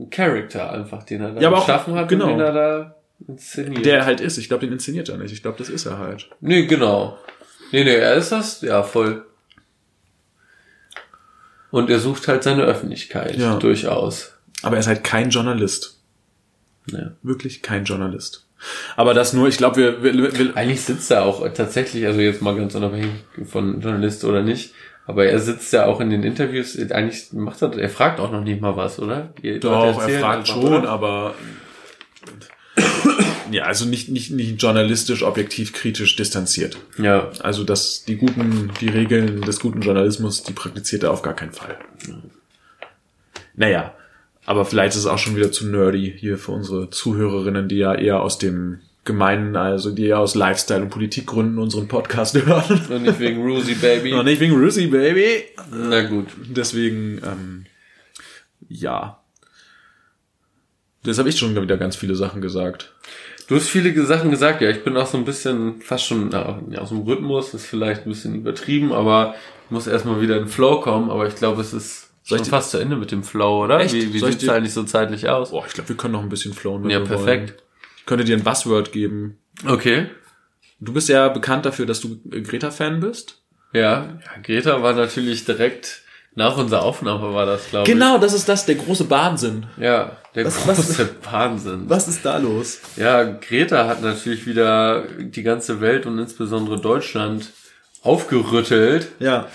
ein 0.00 0.10
Charakter 0.10 0.72
einfach, 0.72 1.04
den 1.04 1.20
er 1.20 1.32
da 1.34 1.40
Ja, 1.40 1.48
aber 1.48 1.58
auch- 1.58 1.66
geschaffen 1.66 1.94
hat 1.94 2.08
genau. 2.08 2.24
und 2.24 2.30
den 2.32 2.40
er 2.40 2.52
da 2.52 2.96
inszeniert. 3.28 3.84
Der 3.84 3.98
er 3.98 4.04
halt 4.06 4.20
ist. 4.20 4.38
Ich 4.38 4.48
glaube, 4.48 4.64
den 4.66 4.72
inszeniert 4.72 5.08
er 5.08 5.18
nicht. 5.18 5.32
Ich 5.32 5.42
glaube, 5.42 5.58
das 5.58 5.68
ist 5.68 5.86
er 5.86 5.98
halt. 5.98 6.28
nee, 6.40 6.66
genau. 6.66 7.16
Nee, 7.70 7.84
nee, 7.84 7.94
er 7.94 8.14
ist 8.16 8.32
das, 8.32 8.60
ja, 8.62 8.82
voll. 8.82 9.24
Und 11.72 11.90
er 11.90 11.98
sucht 11.98 12.28
halt 12.28 12.44
seine 12.44 12.62
Öffentlichkeit, 12.62 13.36
Ja. 13.36 13.56
durchaus. 13.56 14.32
Aber 14.62 14.76
er 14.76 14.80
ist 14.80 14.86
halt 14.86 15.02
kein 15.02 15.30
Journalist. 15.30 15.98
Ja. 16.86 17.12
Wirklich 17.22 17.62
kein 17.62 17.84
Journalist. 17.84 18.46
Aber 18.96 19.12
das 19.14 19.32
nur, 19.32 19.48
ich 19.48 19.56
glaube, 19.56 19.76
wir, 19.76 20.02
wir, 20.04 20.38
wir 20.38 20.56
Eigentlich 20.56 20.82
sitzt 20.82 21.10
er 21.10 21.24
auch 21.24 21.46
tatsächlich, 21.52 22.06
also 22.06 22.20
jetzt 22.20 22.42
mal 22.42 22.54
ganz 22.54 22.76
unabhängig 22.76 23.10
von 23.44 23.80
Journalist 23.80 24.24
oder 24.24 24.42
nicht, 24.42 24.72
aber 25.06 25.26
er 25.26 25.40
sitzt 25.40 25.72
ja 25.72 25.86
auch 25.86 26.00
in 26.00 26.10
den 26.10 26.22
Interviews, 26.22 26.78
eigentlich 26.92 27.32
macht 27.32 27.60
er, 27.62 27.76
er 27.76 27.88
fragt 27.88 28.20
auch 28.20 28.30
noch 28.30 28.44
nicht 28.44 28.60
mal 28.60 28.76
was, 28.76 29.00
oder? 29.00 29.32
Doch, 29.60 30.00
er 30.06 30.20
fragt 30.20 30.46
schon, 30.46 30.86
aber 30.86 31.34
ja, 33.52 33.64
also 33.64 33.84
nicht, 33.84 34.08
nicht, 34.08 34.30
nicht 34.30 34.60
journalistisch, 34.62 35.22
objektiv, 35.22 35.72
kritisch 35.72 36.16
distanziert. 36.16 36.76
Ja, 36.98 37.30
Also 37.40 37.64
dass 37.64 38.04
die 38.04 38.16
guten, 38.16 38.70
die 38.80 38.88
Regeln 38.88 39.42
des 39.42 39.60
guten 39.60 39.80
Journalismus, 39.82 40.42
die 40.42 40.52
praktiziert 40.52 41.02
er 41.02 41.10
auf 41.12 41.22
gar 41.22 41.34
keinen 41.34 41.52
Fall. 41.52 41.78
Naja, 43.54 43.94
aber 44.44 44.64
vielleicht 44.64 44.94
ist 44.94 45.00
es 45.02 45.06
auch 45.06 45.18
schon 45.18 45.36
wieder 45.36 45.52
zu 45.52 45.66
nerdy 45.68 46.14
hier 46.18 46.38
für 46.38 46.52
unsere 46.52 46.90
Zuhörerinnen, 46.90 47.68
die 47.68 47.76
ja 47.76 47.94
eher 47.94 48.20
aus 48.22 48.38
dem 48.38 48.80
gemeinen, 49.04 49.56
also 49.56 49.90
die 49.90 50.06
eher 50.06 50.20
aus 50.20 50.34
Lifestyle- 50.34 50.82
und 50.82 50.90
Politikgründen 50.90 51.58
unseren 51.58 51.88
Podcast 51.88 52.34
hören. 52.46 52.80
und 52.88 53.02
nicht 53.02 53.18
wegen 53.18 53.42
Rosie 53.42 53.74
Baby. 53.74 54.12
Und 54.14 54.24
nicht 54.26 54.40
wegen 54.40 54.54
Rusi, 54.54 54.86
Baby. 54.86 55.44
Na 55.70 56.02
gut. 56.02 56.28
Deswegen, 56.48 57.20
ähm, 57.24 57.66
ja. 58.68 59.18
Das 61.04 61.18
habe 61.18 61.28
ich 61.28 61.38
schon 61.38 61.60
wieder 61.60 61.76
ganz 61.76 61.96
viele 61.96 62.14
Sachen 62.14 62.40
gesagt. 62.40 62.92
Du 63.48 63.56
hast 63.56 63.68
viele 63.68 64.06
Sachen 64.06 64.30
gesagt, 64.30 64.60
ja, 64.62 64.70
ich 64.70 64.84
bin 64.84 64.96
auch 64.96 65.06
so 65.06 65.18
ein 65.18 65.24
bisschen 65.24 65.80
fast 65.82 66.04
schon 66.06 66.28
na, 66.30 66.60
aus 66.78 66.88
dem 66.90 67.02
Rhythmus, 67.02 67.54
ist 67.54 67.66
vielleicht 67.66 68.06
ein 68.06 68.10
bisschen 68.10 68.34
übertrieben, 68.34 68.92
aber 68.92 69.34
ich 69.66 69.70
muss 69.70 69.86
erstmal 69.86 70.20
wieder 70.20 70.36
in 70.36 70.44
den 70.44 70.48
Flow 70.48 70.80
kommen, 70.80 71.10
aber 71.10 71.26
ich 71.26 71.34
glaube, 71.34 71.60
es 71.60 71.72
ist 71.72 72.10
Soll 72.22 72.38
schon 72.38 72.44
ich 72.46 72.50
fast 72.50 72.70
zu 72.70 72.78
Ende 72.78 72.96
mit 72.96 73.10
dem 73.10 73.24
Flow, 73.24 73.64
oder? 73.64 73.80
Echt? 73.80 73.94
Wie, 73.94 74.12
wie 74.12 74.18
ich 74.18 74.24
sieht's 74.24 74.38
dir- 74.38 74.52
eigentlich 74.54 74.72
so 74.72 74.82
zeitlich 74.84 75.28
aus? 75.28 75.50
Boah, 75.50 75.64
ich 75.66 75.72
glaube, 75.74 75.88
wir 75.90 75.96
können 75.96 76.12
noch 76.12 76.22
ein 76.22 76.28
bisschen 76.28 76.52
flowen. 76.54 76.84
wenn 76.84 76.90
Ja, 76.90 77.00
wir 77.00 77.06
perfekt. 77.06 77.50
Wollen. 77.50 77.60
Ich 77.98 78.06
könnte 78.06 78.24
dir 78.24 78.36
ein 78.36 78.42
Buzzword 78.44 78.92
geben. 78.92 79.38
Okay. 79.66 80.06
Du 80.80 80.92
bist 80.92 81.08
ja 81.08 81.28
bekannt 81.28 81.64
dafür, 81.66 81.86
dass 81.86 82.00
du 82.00 82.20
Greta-Fan 82.28 83.00
bist. 83.00 83.40
Ja, 83.72 83.80
ja, 84.24 84.42
Greta 84.42 84.82
war 84.82 84.92
natürlich 84.94 85.44
direkt 85.44 86.02
nach 86.34 86.56
unserer 86.56 86.82
Aufnahme 86.82 87.32
war 87.34 87.46
das, 87.46 87.68
glaube 87.70 87.90
Genau, 87.90 88.18
das 88.18 88.32
ist 88.32 88.48
das, 88.48 88.66
der 88.66 88.74
große 88.76 89.08
Wahnsinn. 89.10 89.66
ich. 89.76 89.82
Ja, 89.84 90.16
der 90.34 90.46
Was- 90.46 90.62
große 90.64 91.08
Wahnsinn. 91.30 91.84
Was 91.88 92.08
ist 92.08 92.24
da 92.24 92.38
los? 92.38 92.80
Ja, 92.96 93.22
Greta 93.24 93.86
hat 93.86 94.02
natürlich 94.02 94.46
wieder 94.46 95.04
die 95.18 95.42
ganze 95.42 95.80
Welt 95.80 96.06
und 96.06 96.18
insbesondere 96.18 96.80
Deutschland 96.80 97.50
aufgerüttelt. 98.02 99.08
Ja. 99.18 99.48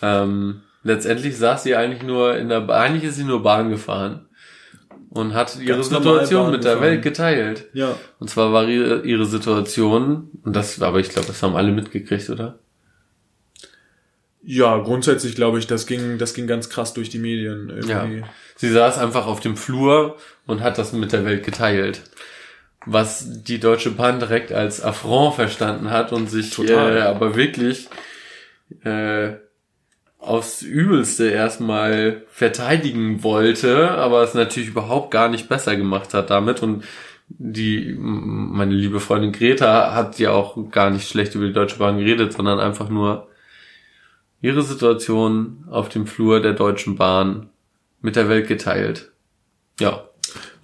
Ähm, 0.00 0.62
letztendlich 0.84 1.36
saß 1.36 1.64
sie 1.64 1.74
eigentlich 1.74 2.02
nur 2.02 2.36
in 2.36 2.48
der, 2.48 2.60
Ba- 2.60 2.80
eigentlich 2.80 3.04
ist 3.04 3.16
sie 3.16 3.24
nur 3.24 3.42
Bahn 3.42 3.70
gefahren 3.70 4.26
und 5.10 5.34
hat 5.34 5.56
ihre 5.56 5.74
Ganz 5.76 5.88
Situation 5.88 6.44
Bahn 6.44 6.52
mit 6.52 6.64
der 6.64 6.74
gefahren. 6.74 6.90
Welt 6.92 7.02
geteilt. 7.02 7.64
Ja. 7.72 7.96
Und 8.20 8.30
zwar 8.30 8.52
war 8.52 8.68
ihre, 8.68 9.02
ihre 9.02 9.26
Situation, 9.26 10.30
und 10.44 10.54
das, 10.54 10.80
aber 10.80 11.00
ich 11.00 11.08
glaube, 11.08 11.26
das 11.26 11.42
haben 11.42 11.56
alle 11.56 11.72
mitgekriegt, 11.72 12.30
oder? 12.30 12.58
Ja, 14.42 14.78
grundsätzlich 14.78 15.34
glaube 15.34 15.58
ich, 15.58 15.66
das 15.66 15.86
ging, 15.86 16.16
das 16.16 16.32
ging 16.32 16.46
ganz 16.46 16.70
krass 16.70 16.94
durch 16.94 17.10
die 17.10 17.18
Medien 17.18 17.68
irgendwie. 17.68 18.22
Sie 18.58 18.70
saß 18.70 18.98
einfach 18.98 19.26
auf 19.28 19.38
dem 19.38 19.56
Flur 19.56 20.16
und 20.46 20.62
hat 20.62 20.78
das 20.78 20.92
mit 20.92 21.12
der 21.12 21.24
Welt 21.24 21.44
geteilt. 21.44 22.02
Was 22.84 23.44
die 23.44 23.60
Deutsche 23.60 23.92
Bahn 23.92 24.18
direkt 24.18 24.50
als 24.50 24.82
Affront 24.82 25.36
verstanden 25.36 25.90
hat 25.90 26.12
und 26.12 26.28
sich 26.28 26.50
Total. 26.50 26.96
äh, 26.96 27.00
aber 27.02 27.36
wirklich 27.36 27.88
äh, 28.82 29.34
aufs 30.18 30.62
Übelste 30.62 31.30
erstmal 31.30 32.24
verteidigen 32.30 33.22
wollte, 33.22 33.92
aber 33.92 34.24
es 34.24 34.34
natürlich 34.34 34.70
überhaupt 34.70 35.12
gar 35.12 35.28
nicht 35.28 35.48
besser 35.48 35.76
gemacht 35.76 36.12
hat 36.12 36.30
damit 36.30 36.60
und 36.60 36.82
die, 37.28 37.94
meine 37.96 38.74
liebe 38.74 38.98
Freundin 38.98 39.30
Greta 39.30 39.94
hat 39.94 40.18
ja 40.18 40.32
auch 40.32 40.56
gar 40.72 40.90
nicht 40.90 41.08
schlecht 41.08 41.36
über 41.36 41.46
die 41.46 41.52
Deutsche 41.52 41.78
Bahn 41.78 41.98
geredet, 41.98 42.32
sondern 42.32 42.58
einfach 42.58 42.88
nur 42.88 43.28
ihre 44.40 44.62
Situation 44.62 45.64
auf 45.70 45.88
dem 45.88 46.08
Flur 46.08 46.40
der 46.40 46.54
Deutschen 46.54 46.96
Bahn 46.96 47.50
mit 48.00 48.16
der 48.16 48.28
Welt 48.28 48.48
geteilt. 48.48 49.10
Ja. 49.80 50.04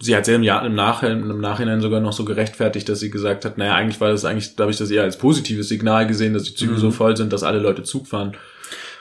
Sie 0.00 0.14
hat 0.14 0.26
sehr 0.26 0.36
im, 0.36 0.42
Jahr, 0.42 0.64
im, 0.66 0.74
Nachhinein, 0.74 1.30
im 1.30 1.40
Nachhinein 1.40 1.80
sogar 1.80 2.00
noch 2.00 2.12
so 2.12 2.24
gerechtfertigt, 2.24 2.88
dass 2.88 3.00
sie 3.00 3.10
gesagt 3.10 3.44
hat, 3.44 3.56
naja, 3.56 3.74
eigentlich 3.74 4.00
war 4.00 4.10
das 4.10 4.24
eigentlich, 4.24 4.56
da 4.56 4.64
habe 4.64 4.72
ich 4.72 4.76
das 4.76 4.90
eher 4.90 5.02
als 5.02 5.16
positives 5.16 5.68
Signal 5.68 6.06
gesehen, 6.06 6.34
dass 6.34 6.44
die 6.44 6.54
Züge 6.54 6.76
so 6.76 6.90
voll 6.90 7.16
sind, 7.16 7.32
dass 7.32 7.42
alle 7.42 7.58
Leute 7.58 7.82
Zug 7.82 8.06
fahren. 8.06 8.36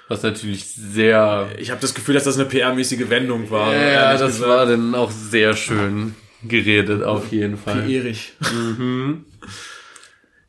Was 0.08 0.24
natürlich 0.24 0.66
sehr, 0.66 1.50
Ich 1.58 1.72
habe 1.72 1.82
das 1.82 1.94
Gefühl, 1.94 2.16
dass 2.16 2.26
das 2.26 2.38
eine 2.38 2.48
PR-mäßige 2.48 3.10
Wendung 3.10 3.50
war. 3.50 3.74
ja, 3.76 4.14
das 4.18 4.34
gesagt. 4.34 4.50
war 4.50 4.66
dann 4.66 4.96
auch 4.96 5.12
sehr 5.12 5.56
schön 5.56 6.16
geredet, 6.44 7.04
auf 7.04 7.32
jeden 7.32 7.58
Fall. 7.58 7.88
Wie 7.88 7.98
Erich. 7.98 8.34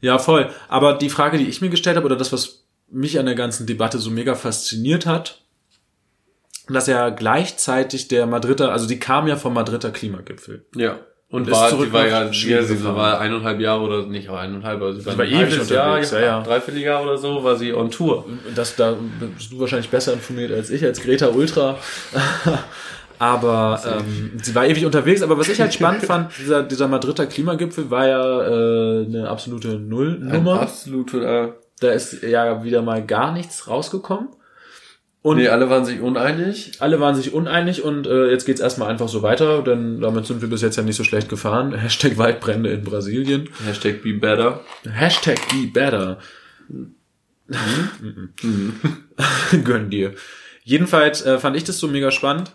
Ja, 0.00 0.18
voll. 0.18 0.50
Aber 0.68 0.98
die 0.98 1.08
Frage, 1.08 1.38
die 1.38 1.48
ich 1.48 1.60
mir 1.60 1.70
gestellt 1.70 1.96
habe, 1.96 2.06
oder 2.06 2.16
das, 2.16 2.32
was 2.32 2.66
mich 2.90 3.18
an 3.18 3.26
der 3.26 3.34
ganzen 3.34 3.66
Debatte 3.66 3.98
so 3.98 4.10
mega 4.10 4.34
fasziniert 4.34 5.06
hat, 5.06 5.43
dass 6.68 6.86
ja 6.86 7.10
gleichzeitig 7.10 8.08
der 8.08 8.26
Madrider, 8.26 8.72
also 8.72 8.86
die 8.86 8.98
kam 8.98 9.26
ja 9.26 9.36
vom 9.36 9.54
Madrider 9.54 9.90
Klimagipfel. 9.90 10.64
Ja. 10.74 10.98
Und 11.28 11.48
Ist 11.48 11.54
war, 11.54 11.68
zurück 11.68 11.86
die 11.86 11.92
war 11.92 12.06
ja, 12.06 12.30
ja, 12.30 12.62
sie 12.62 12.84
war 12.84 13.18
eineinhalb 13.18 13.58
Jahre 13.58 13.82
oder 13.82 14.06
nicht 14.06 14.28
auch 14.28 14.36
eineinhalb, 14.36 14.80
aber 14.80 14.94
sie 14.94 15.04
war, 15.04 15.18
war 15.18 15.24
ewig 15.24 15.68
Jahr, 15.68 15.88
unterwegs, 15.88 16.10
ja, 16.12 16.20
ja. 16.20 16.42
dreiviertel 16.42 16.80
Jahr 16.80 17.02
oder 17.02 17.18
so, 17.18 17.42
war 17.42 17.56
sie 17.56 17.74
on 17.74 17.90
Tour. 17.90 18.24
Das, 18.54 18.76
da 18.76 18.94
bist 19.36 19.50
du 19.50 19.58
wahrscheinlich 19.58 19.90
besser 19.90 20.12
informiert 20.12 20.52
als 20.52 20.70
ich, 20.70 20.84
als 20.84 21.00
Greta 21.00 21.28
Ultra. 21.28 21.76
aber 23.18 23.80
ähm, 23.84 24.32
sie 24.40 24.54
war 24.54 24.66
ewig 24.66 24.84
unterwegs. 24.86 25.22
Aber 25.22 25.36
was 25.36 25.48
ich 25.48 25.60
halt 25.60 25.74
spannend 25.74 26.04
fand, 26.06 26.30
dieser, 26.38 26.62
dieser 26.62 26.88
Madrider 26.88 27.26
Klimagipfel 27.26 27.90
war 27.90 28.06
ja 28.06 28.42
äh, 28.42 29.04
eine 29.06 29.28
absolute 29.28 29.78
Nullnummer. 29.78 30.60
Absolut, 30.60 31.14
äh, 31.14 31.48
Da 31.80 31.90
ist 31.90 32.22
ja 32.22 32.62
wieder 32.62 32.82
mal 32.82 33.04
gar 33.04 33.32
nichts 33.32 33.66
rausgekommen. 33.66 34.28
Und 35.24 35.38
nee, 35.38 35.48
alle 35.48 35.70
waren 35.70 35.86
sich 35.86 36.02
uneinig. 36.02 36.72
Alle 36.80 37.00
waren 37.00 37.14
sich 37.14 37.32
uneinig 37.32 37.82
und 37.82 38.06
äh, 38.06 38.30
jetzt 38.30 38.44
geht's 38.44 38.60
erstmal 38.60 38.90
einfach 38.90 39.08
so 39.08 39.22
weiter, 39.22 39.62
denn 39.62 40.02
damit 40.02 40.26
sind 40.26 40.42
wir 40.42 40.50
bis 40.50 40.60
jetzt 40.60 40.76
ja 40.76 40.82
nicht 40.82 40.96
so 40.96 41.02
schlecht 41.02 41.30
gefahren. 41.30 41.72
Hashtag 41.80 42.18
Waldbrände 42.18 42.68
in 42.68 42.84
Brasilien. 42.84 43.48
Hashtag 43.64 44.02
be 44.02 44.12
better. 44.12 44.60
Hashtag 44.86 45.38
be 45.48 45.66
better. 45.72 46.18
Mhm. 46.68 46.94
mhm. 48.42 48.80
Gönn 49.64 49.88
dir. 49.88 50.12
Jedenfalls 50.62 51.24
äh, 51.24 51.38
fand 51.38 51.56
ich 51.56 51.64
das 51.64 51.78
so 51.78 51.88
mega 51.88 52.10
spannend 52.10 52.52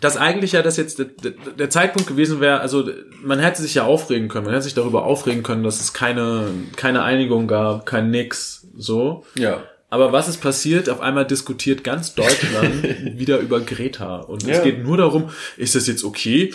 dass 0.00 0.18
eigentlich 0.18 0.52
ja 0.52 0.60
das 0.60 0.76
jetzt 0.76 0.98
der, 0.98 1.06
der 1.06 1.70
Zeitpunkt 1.70 2.06
gewesen 2.06 2.38
wäre, 2.38 2.60
also 2.60 2.86
man 3.22 3.38
hätte 3.38 3.62
sich 3.62 3.74
ja 3.74 3.84
aufregen 3.84 4.28
können, 4.28 4.44
man 4.44 4.52
hätte 4.52 4.64
sich 4.64 4.74
darüber 4.74 5.06
aufregen 5.06 5.42
können, 5.42 5.62
dass 5.62 5.80
es 5.80 5.94
keine, 5.94 6.48
keine 6.76 7.04
Einigung 7.04 7.46
gab, 7.46 7.86
kein 7.86 8.10
Nix, 8.10 8.66
so. 8.76 9.24
Ja. 9.34 9.62
Aber 9.94 10.10
was 10.10 10.26
ist 10.26 10.38
passiert? 10.38 10.90
Auf 10.90 11.00
einmal 11.00 11.24
diskutiert 11.24 11.84
ganz 11.84 12.16
Deutschland 12.16 12.82
wieder 13.16 13.38
über 13.38 13.60
Greta. 13.60 14.16
Und 14.16 14.42
ja. 14.42 14.54
es 14.54 14.64
geht 14.64 14.82
nur 14.82 14.96
darum, 14.96 15.30
ist 15.56 15.76
das 15.76 15.86
jetzt 15.86 16.02
okay? 16.02 16.52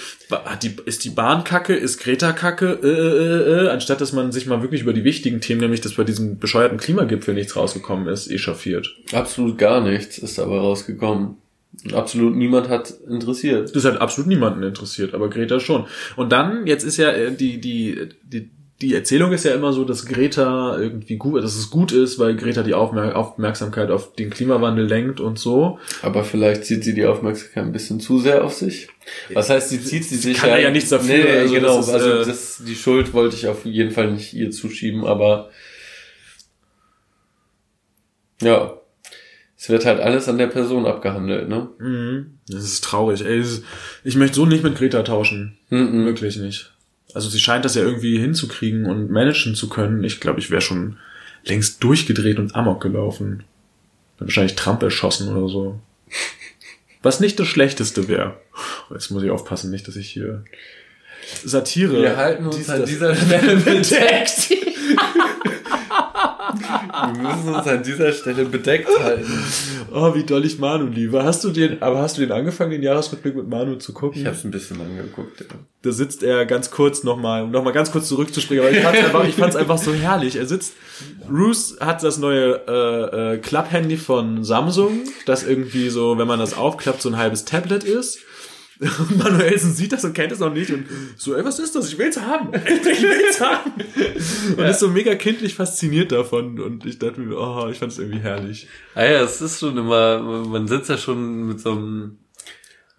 Die, 0.61 0.75
ist 0.85 1.05
die 1.05 1.09
Bahn 1.09 1.45
kacke? 1.45 1.73
Ist 1.73 1.99
Greta 1.99 2.33
kacke? 2.33 2.77
Äh, 2.83 2.87
äh, 2.87 3.61
äh, 3.61 3.65
äh, 3.67 3.69
anstatt 3.69 4.01
dass 4.01 4.11
man 4.11 4.33
sich 4.33 4.45
mal 4.45 4.61
wirklich 4.61 4.81
über 4.81 4.91
die 4.91 5.05
wichtigen 5.05 5.39
Themen, 5.39 5.61
nämlich 5.61 5.79
dass 5.79 5.93
bei 5.93 6.03
diesem 6.03 6.37
bescheuerten 6.37 6.79
Klimagipfel 6.79 7.33
nichts 7.33 7.55
rausgekommen 7.55 8.09
ist, 8.09 8.29
echauffiert. 8.29 8.93
Absolut 9.13 9.57
gar 9.57 9.79
nichts 9.79 10.17
ist 10.17 10.37
dabei 10.37 10.57
rausgekommen. 10.57 11.37
Absolut 11.93 12.35
niemand 12.35 12.67
hat 12.67 12.93
interessiert. 13.07 13.73
Das 13.73 13.85
hat 13.85 14.01
absolut 14.01 14.27
niemanden 14.27 14.63
interessiert, 14.63 15.13
aber 15.13 15.29
Greta 15.29 15.61
schon. 15.61 15.85
Und 16.17 16.33
dann, 16.33 16.67
jetzt 16.67 16.83
ist 16.83 16.97
ja 16.97 17.07
äh, 17.11 17.31
die, 17.31 17.61
die, 17.61 18.09
die, 18.21 18.49
die 18.81 18.95
Erzählung 18.95 19.33
ist 19.33 19.43
ja 19.43 19.53
immer 19.53 19.73
so, 19.73 19.83
dass 19.83 20.05
Greta 20.05 20.77
irgendwie 20.77 21.17
gut, 21.17 21.43
dass 21.43 21.55
es 21.55 21.69
gut 21.69 21.91
ist, 21.91 22.17
weil 22.17 22.37
Greta 22.37 22.63
die 22.63 22.73
Aufmerk 22.73 23.13
Aufmerksamkeit 23.13 23.91
auf 23.91 24.13
den 24.13 24.29
Klimawandel 24.29 24.85
lenkt 24.85 25.19
und 25.19 25.37
so. 25.37 25.79
Aber 26.01 26.23
vielleicht 26.23 26.63
zieht 26.63 26.85
sie 26.85 26.93
die 26.93 27.05
Aufmerksamkeit 27.05 27.65
ein 27.65 27.73
bisschen 27.73 27.99
zu 27.99 28.19
sehr 28.19 28.43
auf 28.43 28.53
sich. 28.53 28.87
Was 29.33 29.49
heißt, 29.49 29.69
sie 29.69 29.83
zieht 29.83 30.05
sie 30.05 30.15
sich 30.15 30.37
kann 30.37 30.51
ja, 30.51 30.57
ja 30.59 30.71
nichts 30.71 30.89
dafür. 30.89 31.13
Nee, 31.13 31.29
also 31.39 31.53
genau. 31.53 31.77
Das 31.77 31.87
ist, 31.87 31.93
also 31.93 32.09
äh, 32.09 32.25
das, 32.25 32.63
die 32.65 32.75
Schuld 32.75 33.13
wollte 33.13 33.35
ich 33.35 33.47
auf 33.47 33.65
jeden 33.65 33.91
Fall 33.91 34.11
nicht 34.11 34.33
ihr 34.33 34.51
zuschieben, 34.51 35.05
aber 35.05 35.49
ja, 38.41 38.79
es 39.57 39.67
wird 39.67 39.85
halt 39.85 39.99
alles 39.99 40.29
an 40.29 40.37
der 40.37 40.47
Person 40.47 40.85
abgehandelt, 40.85 41.49
ne? 41.49 41.69
Mhm. 41.79 42.39
Das 42.47 42.63
ist 42.63 42.81
traurig. 42.81 43.25
Ey, 43.25 43.43
ich 44.05 44.15
möchte 44.15 44.37
so 44.37 44.45
nicht 44.45 44.63
mit 44.63 44.77
Greta 44.77 45.03
tauschen. 45.03 45.57
Mhm. 45.69 46.05
Wirklich 46.05 46.37
nicht. 46.37 46.71
Also 47.13 47.29
sie 47.29 47.39
scheint 47.39 47.65
das 47.65 47.75
ja 47.75 47.81
irgendwie 47.81 48.19
hinzukriegen 48.19 48.85
und 48.85 49.09
managen 49.09 49.55
zu 49.55 49.69
können. 49.69 50.03
Ich 50.03 50.19
glaube, 50.19 50.39
ich 50.39 50.51
wäre 50.51 50.61
schon 50.61 50.97
längst 51.43 51.83
durchgedreht 51.83 52.39
und 52.39 52.55
amok 52.55 52.81
gelaufen. 52.81 53.43
Wahrscheinlich 54.19 54.55
Trump 54.55 54.83
erschossen 54.83 55.35
oder 55.35 55.49
so. 55.49 55.79
Was 57.01 57.19
nicht 57.19 57.39
das 57.39 57.47
Schlechteste 57.47 58.07
wäre. 58.07 58.39
Jetzt 58.91 59.09
muss 59.09 59.23
ich 59.23 59.31
aufpassen, 59.31 59.71
nicht, 59.71 59.87
dass 59.87 59.95
ich 59.95 60.09
hier 60.09 60.43
Satire. 61.45 62.01
Wir 62.01 62.17
halten 62.17 62.45
uns 62.45 62.69
an 62.69 62.85
dieser 62.85 63.15
Stelle 63.15 63.55
bedeckt. 63.55 64.53
Wir 66.53 67.21
müssen 67.21 67.55
uns 67.55 67.67
an 67.67 67.83
dieser 67.83 68.11
Stelle 68.11 68.45
bedeckt 68.45 68.89
halten. 68.99 69.43
Oh, 69.93 70.13
wie 70.15 70.23
doll 70.23 70.45
ich 70.45 70.59
Manu 70.59 70.87
liebe. 70.87 71.23
Hast 71.23 71.43
du 71.43 71.49
den, 71.49 71.81
aber 71.81 71.99
hast 71.99 72.17
du 72.17 72.21
den 72.21 72.31
angefangen, 72.31 72.71
den 72.71 72.83
Jahresrückblick 72.83 73.35
mit 73.35 73.47
Manu 73.47 73.75
zu 73.75 73.93
gucken? 73.93 74.19
Ich 74.21 74.25
habe 74.25 74.35
es 74.35 74.43
ein 74.43 74.51
bisschen 74.51 74.79
angeguckt, 74.81 75.39
ja. 75.39 75.45
Da 75.81 75.91
sitzt 75.91 76.23
er 76.23 76.45
ganz 76.45 76.71
kurz 76.71 77.03
nochmal, 77.03 77.43
um 77.43 77.51
nochmal 77.51 77.73
ganz 77.73 77.91
kurz 77.91 78.07
zurückzuspringen, 78.07 78.65
aber 78.65 78.75
ich 78.75 78.83
fand's 78.83 78.99
einfach, 78.99 79.27
ich 79.27 79.35
fand's 79.35 79.55
einfach 79.55 79.77
so 79.77 79.93
herrlich. 79.93 80.35
Er 80.35 80.45
sitzt, 80.45 80.73
Bruce 81.27 81.77
hat 81.79 82.03
das 82.03 82.17
neue 82.17 82.61
äh, 82.67 83.35
äh, 83.35 83.37
Club-Handy 83.37 83.97
von 83.97 84.43
Samsung, 84.43 85.01
das 85.25 85.43
irgendwie 85.43 85.89
so, 85.89 86.17
wenn 86.17 86.27
man 86.27 86.39
das 86.39 86.53
aufklappt, 86.57 87.01
so 87.01 87.09
ein 87.09 87.17
halbes 87.17 87.45
Tablet 87.45 87.83
ist. 87.83 88.19
Und 88.99 89.17
Manuelsen 89.17 89.73
sieht 89.73 89.91
das 89.91 90.05
und 90.05 90.13
kennt 90.13 90.31
es 90.31 90.39
noch 90.39 90.53
nicht 90.53 90.71
und 90.71 90.85
so, 91.17 91.35
ey, 91.35 91.43
was 91.43 91.59
ist 91.59 91.75
das? 91.75 91.89
Ich 91.89 91.97
will's 91.97 92.17
haben. 92.17 92.53
Ich 92.53 92.85
will's 92.85 93.41
haben. 93.41 93.73
Und 94.55 94.59
ja. 94.59 94.69
ist 94.69 94.79
so 94.79 94.87
mega 94.87 95.15
kindlich 95.15 95.55
fasziniert 95.55 96.13
davon. 96.13 96.61
Und 96.61 96.85
ich 96.85 96.97
dachte 96.97 97.19
mir, 97.19 97.37
oh, 97.37 97.67
ich 97.69 97.77
fand 97.77 97.91
es 97.91 97.99
irgendwie 97.99 98.19
herrlich. 98.19 98.67
Ah 98.95 99.03
ja, 99.03 99.21
es 99.21 99.41
ist 99.41 99.59
schon 99.59 99.77
immer, 99.77 100.19
man 100.21 100.69
sitzt 100.69 100.89
ja 100.89 100.97
schon 100.97 101.47
mit 101.47 101.59
so 101.59 101.71
einem 101.71 102.19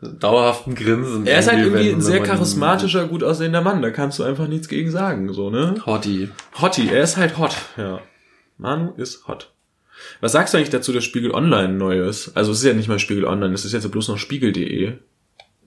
dauerhaften 0.02 0.74
Grinsen. 0.74 1.26
Er 1.26 1.38
ist 1.38 1.50
halt 1.50 1.64
irgendwie 1.64 1.88
ein 1.88 2.02
sehr 2.02 2.22
charismatischer, 2.22 3.06
gut 3.06 3.24
aussehender 3.24 3.62
Mann. 3.62 3.80
Da 3.80 3.90
kannst 3.90 4.18
du 4.18 4.22
einfach 4.22 4.48
nichts 4.48 4.68
gegen 4.68 4.90
sagen, 4.90 5.32
so, 5.32 5.48
ne? 5.48 5.76
Hottie. 5.86 6.28
Hottie, 6.60 6.90
er 6.90 7.04
ist 7.04 7.16
halt 7.16 7.38
hot, 7.38 7.56
ja. 7.78 8.02
Manu 8.58 8.92
ist 8.98 9.26
hot. 9.28 9.54
Was 10.20 10.32
sagst 10.32 10.52
du 10.52 10.58
eigentlich 10.58 10.70
dazu, 10.70 10.92
dass 10.92 11.04
Spiegel 11.04 11.30
Online 11.30 11.72
neu 11.72 12.06
ist? 12.06 12.36
Also 12.36 12.52
es 12.52 12.58
ist 12.58 12.64
ja 12.64 12.74
nicht 12.74 12.88
mal 12.88 12.98
Spiegel 12.98 13.24
Online, 13.24 13.54
es 13.54 13.64
ist 13.64 13.72
jetzt 13.72 13.90
bloß 13.90 14.08
noch 14.08 14.18
Spiegel.de 14.18 14.98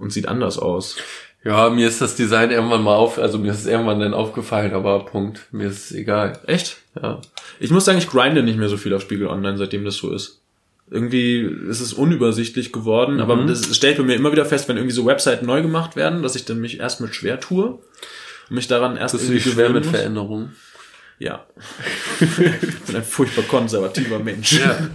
und 0.03 0.11
sieht 0.11 0.27
anders 0.27 0.59
aus. 0.59 0.97
Ja, 1.43 1.69
mir 1.69 1.87
ist 1.87 2.01
das 2.01 2.15
Design 2.15 2.51
irgendwann 2.51 2.83
mal 2.83 2.95
auf, 2.95 3.17
also 3.19 3.37
mir 3.37 3.51
ist 3.51 3.59
es 3.59 3.65
irgendwann 3.65 3.99
dann 3.99 4.13
aufgefallen, 4.13 4.73
aber 4.73 5.05
Punkt. 5.05 5.41
Mir 5.51 5.67
ist 5.67 5.91
es 5.91 5.91
egal. 5.91 6.39
Echt? 6.47 6.77
Ja. 7.01 7.19
Ich 7.59 7.69
muss 7.69 7.85
sagen, 7.85 7.97
ich 7.97 8.07
grinde 8.07 8.43
nicht 8.43 8.57
mehr 8.57 8.69
so 8.69 8.77
viel 8.77 8.93
auf 8.93 9.01
Spiegel 9.01 9.27
Online, 9.27 9.57
seitdem 9.57 9.83
das 9.83 9.95
so 9.95 10.13
ist. 10.13 10.39
Irgendwie 10.89 11.39
ist 11.41 11.79
es 11.79 11.93
unübersichtlich 11.93 12.71
geworden, 12.71 13.15
mhm. 13.15 13.21
aber 13.21 13.35
das 13.45 13.75
stelle 13.75 13.93
ich 13.93 13.97
bei 13.97 14.05
mir 14.05 14.15
immer 14.15 14.31
wieder 14.31 14.45
fest, 14.45 14.69
wenn 14.69 14.77
irgendwie 14.77 14.95
so 14.95 15.05
Webseiten 15.05 15.45
neu 15.45 15.61
gemacht 15.61 15.95
werden, 15.95 16.21
dass 16.21 16.35
ich 16.35 16.45
dann 16.45 16.61
mich 16.61 16.79
erst 16.79 17.01
mit 17.01 17.15
schwer 17.15 17.39
tue 17.39 17.65
und 17.65 17.81
mich 18.49 18.67
daran 18.67 18.95
erst 18.95 19.13
das 19.13 19.23
irgendwie 19.23 19.41
schwer 19.41 19.69
mit 19.69 19.85
Veränderungen. 19.85 20.55
Ja. 21.19 21.45
ich 22.19 22.79
bin 22.81 22.95
ein 22.95 23.03
furchtbar 23.03 23.45
konservativer 23.45 24.19
Mensch. 24.19 24.59
Ja. 24.59 24.89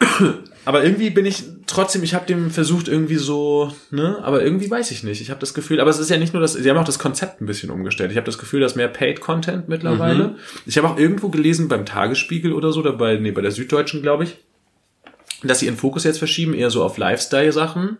Aber 0.64 0.82
irgendwie 0.82 1.10
bin 1.10 1.26
ich 1.26 1.44
trotzdem, 1.66 2.02
ich 2.02 2.14
habe 2.14 2.26
dem 2.26 2.50
versucht 2.50 2.88
irgendwie 2.88 3.16
so, 3.16 3.72
ne, 3.90 4.18
aber 4.22 4.42
irgendwie 4.42 4.70
weiß 4.70 4.90
ich 4.90 5.02
nicht. 5.02 5.20
Ich 5.20 5.30
habe 5.30 5.40
das 5.40 5.52
Gefühl, 5.52 5.80
aber 5.80 5.90
es 5.90 5.98
ist 5.98 6.10
ja 6.10 6.16
nicht 6.16 6.32
nur 6.32 6.40
das, 6.40 6.54
sie 6.54 6.68
haben 6.70 6.78
auch 6.78 6.84
das 6.84 6.98
Konzept 6.98 7.40
ein 7.40 7.46
bisschen 7.46 7.70
umgestellt. 7.70 8.10
Ich 8.10 8.16
habe 8.16 8.26
das 8.26 8.38
Gefühl, 8.38 8.60
dass 8.60 8.74
mehr 8.74 8.88
Paid 8.88 9.20
Content 9.20 9.68
mittlerweile. 9.68 10.28
Mhm. 10.28 10.36
Ich 10.66 10.78
habe 10.78 10.88
auch 10.88 10.98
irgendwo 10.98 11.28
gelesen 11.28 11.68
beim 11.68 11.84
Tagesspiegel 11.84 12.52
oder 12.52 12.72
so, 12.72 12.80
oder 12.80 12.92
bei 12.92 13.16
nee, 13.16 13.32
bei 13.32 13.42
der 13.42 13.50
Süddeutschen, 13.50 14.02
glaube 14.02 14.24
ich, 14.24 14.36
dass 15.42 15.60
sie 15.60 15.66
ihren 15.66 15.76
Fokus 15.76 16.04
jetzt 16.04 16.18
verschieben 16.18 16.54
eher 16.54 16.70
so 16.70 16.82
auf 16.82 16.96
Lifestyle 16.96 17.52
Sachen. 17.52 17.98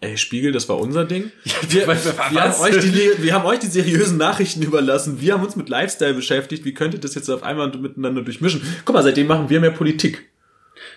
Ey, 0.00 0.16
Spiegel, 0.16 0.52
das 0.52 0.68
war 0.68 0.78
unser 0.78 1.04
Ding. 1.04 1.32
Wir, 1.68 1.88
wir, 1.88 2.42
haben 2.44 2.60
euch 2.60 2.78
die, 2.78 3.10
wir 3.18 3.34
haben 3.34 3.44
euch 3.44 3.58
die 3.58 3.66
seriösen 3.66 4.16
Nachrichten 4.16 4.62
überlassen. 4.62 5.20
Wir 5.20 5.34
haben 5.34 5.42
uns 5.42 5.56
mit 5.56 5.68
Lifestyle 5.68 6.14
beschäftigt. 6.14 6.64
Wie 6.64 6.72
könnte 6.72 7.00
das 7.00 7.16
jetzt 7.16 7.28
auf 7.28 7.42
einmal 7.42 7.76
miteinander 7.76 8.22
durchmischen? 8.22 8.62
Guck 8.84 8.94
mal, 8.94 9.02
seitdem 9.02 9.26
machen 9.26 9.50
wir 9.50 9.58
mehr 9.58 9.72
Politik. 9.72 10.27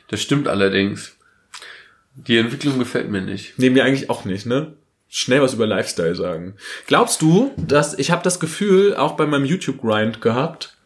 Das 0.08 0.22
stimmt 0.22 0.48
allerdings. 0.48 1.18
Die 2.16 2.38
Entwicklung 2.38 2.78
gefällt 2.78 3.10
mir 3.10 3.22
nicht. 3.22 3.58
Nee, 3.58 3.70
mir 3.70 3.86
eigentlich 3.86 4.10
auch 4.10 4.26
nicht, 4.26 4.45
ne? 4.45 4.74
Schnell 5.08 5.41
was 5.41 5.53
über 5.53 5.68
Lifestyle 5.68 6.16
sagen. 6.16 6.56
Glaubst 6.88 7.22
du, 7.22 7.52
dass 7.58 7.98
ich 7.98 8.12
habe 8.12 8.24
das 8.24 8.40
Gefühl 8.40 8.95
auch 8.95 9.14
bei 9.14 9.26
meinem 9.26 9.45
YouTube 9.45 9.82
Grind 9.82 10.22
gehabt? 10.22 10.78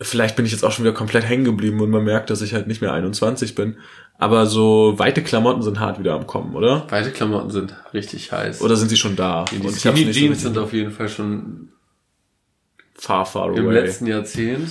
Vielleicht 0.00 0.34
bin 0.36 0.44
ich 0.44 0.52
jetzt 0.52 0.64
auch 0.64 0.72
schon 0.72 0.84
wieder 0.84 0.94
komplett 0.94 1.24
hängen 1.24 1.44
geblieben 1.44 1.80
und 1.80 1.90
man 1.90 2.02
merkt, 2.02 2.30
dass 2.30 2.42
ich 2.42 2.52
halt 2.52 2.66
nicht 2.66 2.80
mehr 2.80 2.92
21 2.92 3.54
bin. 3.54 3.78
Aber 4.18 4.46
so 4.46 4.98
weite 4.98 5.22
Klamotten 5.22 5.62
sind 5.62 5.80
hart 5.80 5.98
wieder 5.98 6.14
am 6.14 6.26
Kommen, 6.26 6.54
oder? 6.54 6.86
Weite 6.90 7.10
Klamotten 7.10 7.50
sind 7.50 7.74
richtig 7.92 8.32
heiß. 8.32 8.60
Oder 8.60 8.76
sind 8.76 8.88
sie 8.88 8.96
schon 8.96 9.16
da? 9.16 9.44
Die, 9.50 9.58
die 9.58 9.68
Skinny 9.70 10.10
Jeans 10.10 10.42
so 10.42 10.48
sind 10.48 10.58
auf 10.58 10.72
jeden 10.72 10.90
Fall 10.90 11.08
schon 11.08 11.70
far, 12.94 13.26
far 13.26 13.50
away. 13.50 13.58
Im 13.58 13.70
letzten 13.70 14.06
Jahrzehnt 14.06 14.68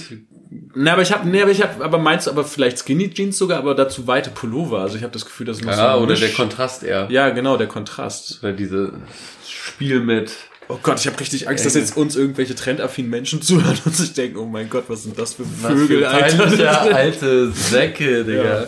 Ne, 0.75 0.91
aber 0.91 1.01
ich 1.01 1.11
habe, 1.11 1.27
ne, 1.27 1.41
aber 1.41 1.51
ich 1.51 1.61
habe, 1.61 1.83
aber 1.83 1.97
meinst 1.97 2.27
du, 2.27 2.31
aber 2.31 2.43
vielleicht 2.43 2.79
Skinny 2.79 3.09
Jeans 3.09 3.37
sogar, 3.37 3.59
aber 3.59 3.75
dazu 3.75 4.07
weite 4.07 4.29
Pullover. 4.29 4.79
Also 4.79 4.97
ich 4.97 5.03
habe 5.03 5.13
das 5.13 5.25
Gefühl, 5.25 5.45
dass 5.45 5.61
man 5.61 5.77
ja, 5.77 5.95
so 5.95 6.03
oder 6.03 6.15
der 6.15 6.31
Kontrast 6.31 6.83
eher. 6.83 7.07
Ja, 7.09 7.29
genau, 7.29 7.57
der 7.57 7.67
Kontrast. 7.67 8.39
Oder 8.43 8.53
diese 8.53 8.93
Spiel 9.47 9.99
mit. 9.99 10.31
Oh 10.69 10.79
Gott, 10.81 10.99
ich 10.99 11.07
habe 11.07 11.19
richtig 11.19 11.47
Angst, 11.49 11.65
dass 11.65 11.75
jetzt 11.75 11.97
uns 11.97 12.15
irgendwelche 12.15 12.55
trendaffinen 12.55 13.09
Menschen 13.09 13.41
zuhören 13.43 13.79
und 13.85 13.95
sich 13.95 14.13
denken, 14.13 14.37
oh 14.37 14.45
mein 14.45 14.69
Gott, 14.69 14.85
was 14.87 15.03
sind 15.03 15.17
das 15.17 15.35
für 15.35 15.45
Vögel, 15.45 15.99
für 15.99 16.09
Alter. 16.09 16.95
alte 16.95 17.51
Säcke, 17.51 18.23
Digga. 18.23 18.61
Ja. 18.61 18.67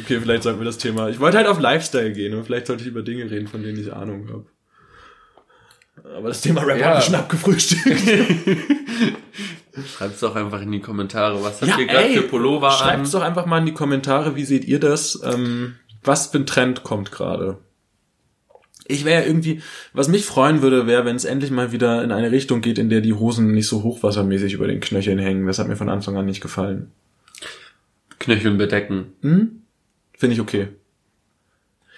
Okay, 0.00 0.20
vielleicht 0.20 0.42
sollten 0.42 0.60
wir 0.60 0.64
das 0.64 0.78
Thema. 0.78 1.08
Ich 1.08 1.20
wollte 1.20 1.36
halt 1.36 1.46
auf 1.46 1.60
Lifestyle 1.60 2.12
gehen 2.12 2.34
und 2.34 2.44
vielleicht 2.44 2.66
sollte 2.66 2.82
ich 2.82 2.88
über 2.88 3.02
Dinge 3.02 3.30
reden, 3.30 3.46
von 3.46 3.62
denen 3.62 3.78
ich 3.78 3.92
Ahnung 3.92 4.28
habe. 4.28 4.46
Aber 6.16 6.28
das 6.28 6.40
Thema 6.40 6.62
Rap 6.62 6.78
ja. 6.78 6.86
haben 6.86 6.96
wir 6.96 7.02
schon 7.02 7.14
abgefrühstückt. 7.14 7.84
Schreibt's 9.86 10.20
doch 10.20 10.36
einfach 10.36 10.60
in 10.60 10.70
die 10.70 10.80
Kommentare, 10.80 11.42
was 11.42 11.62
habt 11.62 11.70
ja, 11.70 11.78
ihr 11.78 11.86
gerade 11.86 12.08
für 12.10 12.22
Pullover 12.22 12.70
an? 12.70 12.76
Schreibt's 12.76 13.10
doch 13.12 13.22
einfach 13.22 13.46
mal 13.46 13.58
in 13.58 13.66
die 13.66 13.74
Kommentare, 13.74 14.36
wie 14.36 14.44
seht 14.44 14.64
ihr 14.64 14.78
das? 14.78 15.20
Ähm, 15.24 15.76
was 16.02 16.26
für 16.26 16.38
ein 16.38 16.46
Trend 16.46 16.82
kommt 16.82 17.10
gerade? 17.10 17.58
Ich 18.86 19.04
wäre 19.04 19.24
irgendwie, 19.24 19.62
was 19.92 20.08
mich 20.08 20.26
freuen 20.26 20.60
würde, 20.60 20.86
wäre, 20.86 21.04
wenn 21.04 21.16
es 21.16 21.24
endlich 21.24 21.50
mal 21.50 21.72
wieder 21.72 22.02
in 22.02 22.12
eine 22.12 22.32
Richtung 22.32 22.60
geht, 22.60 22.78
in 22.78 22.90
der 22.90 23.00
die 23.00 23.14
Hosen 23.14 23.52
nicht 23.52 23.68
so 23.68 23.82
hochwassermäßig 23.82 24.54
über 24.54 24.66
den 24.66 24.80
Knöcheln 24.80 25.18
hängen. 25.18 25.46
Das 25.46 25.58
hat 25.58 25.68
mir 25.68 25.76
von 25.76 25.88
Anfang 25.88 26.16
an 26.16 26.26
nicht 26.26 26.40
gefallen. 26.40 26.90
Knöcheln 28.18 28.58
bedecken. 28.58 29.12
Hm? 29.22 29.62
Finde 30.12 30.34
ich 30.34 30.40
okay. 30.40 30.68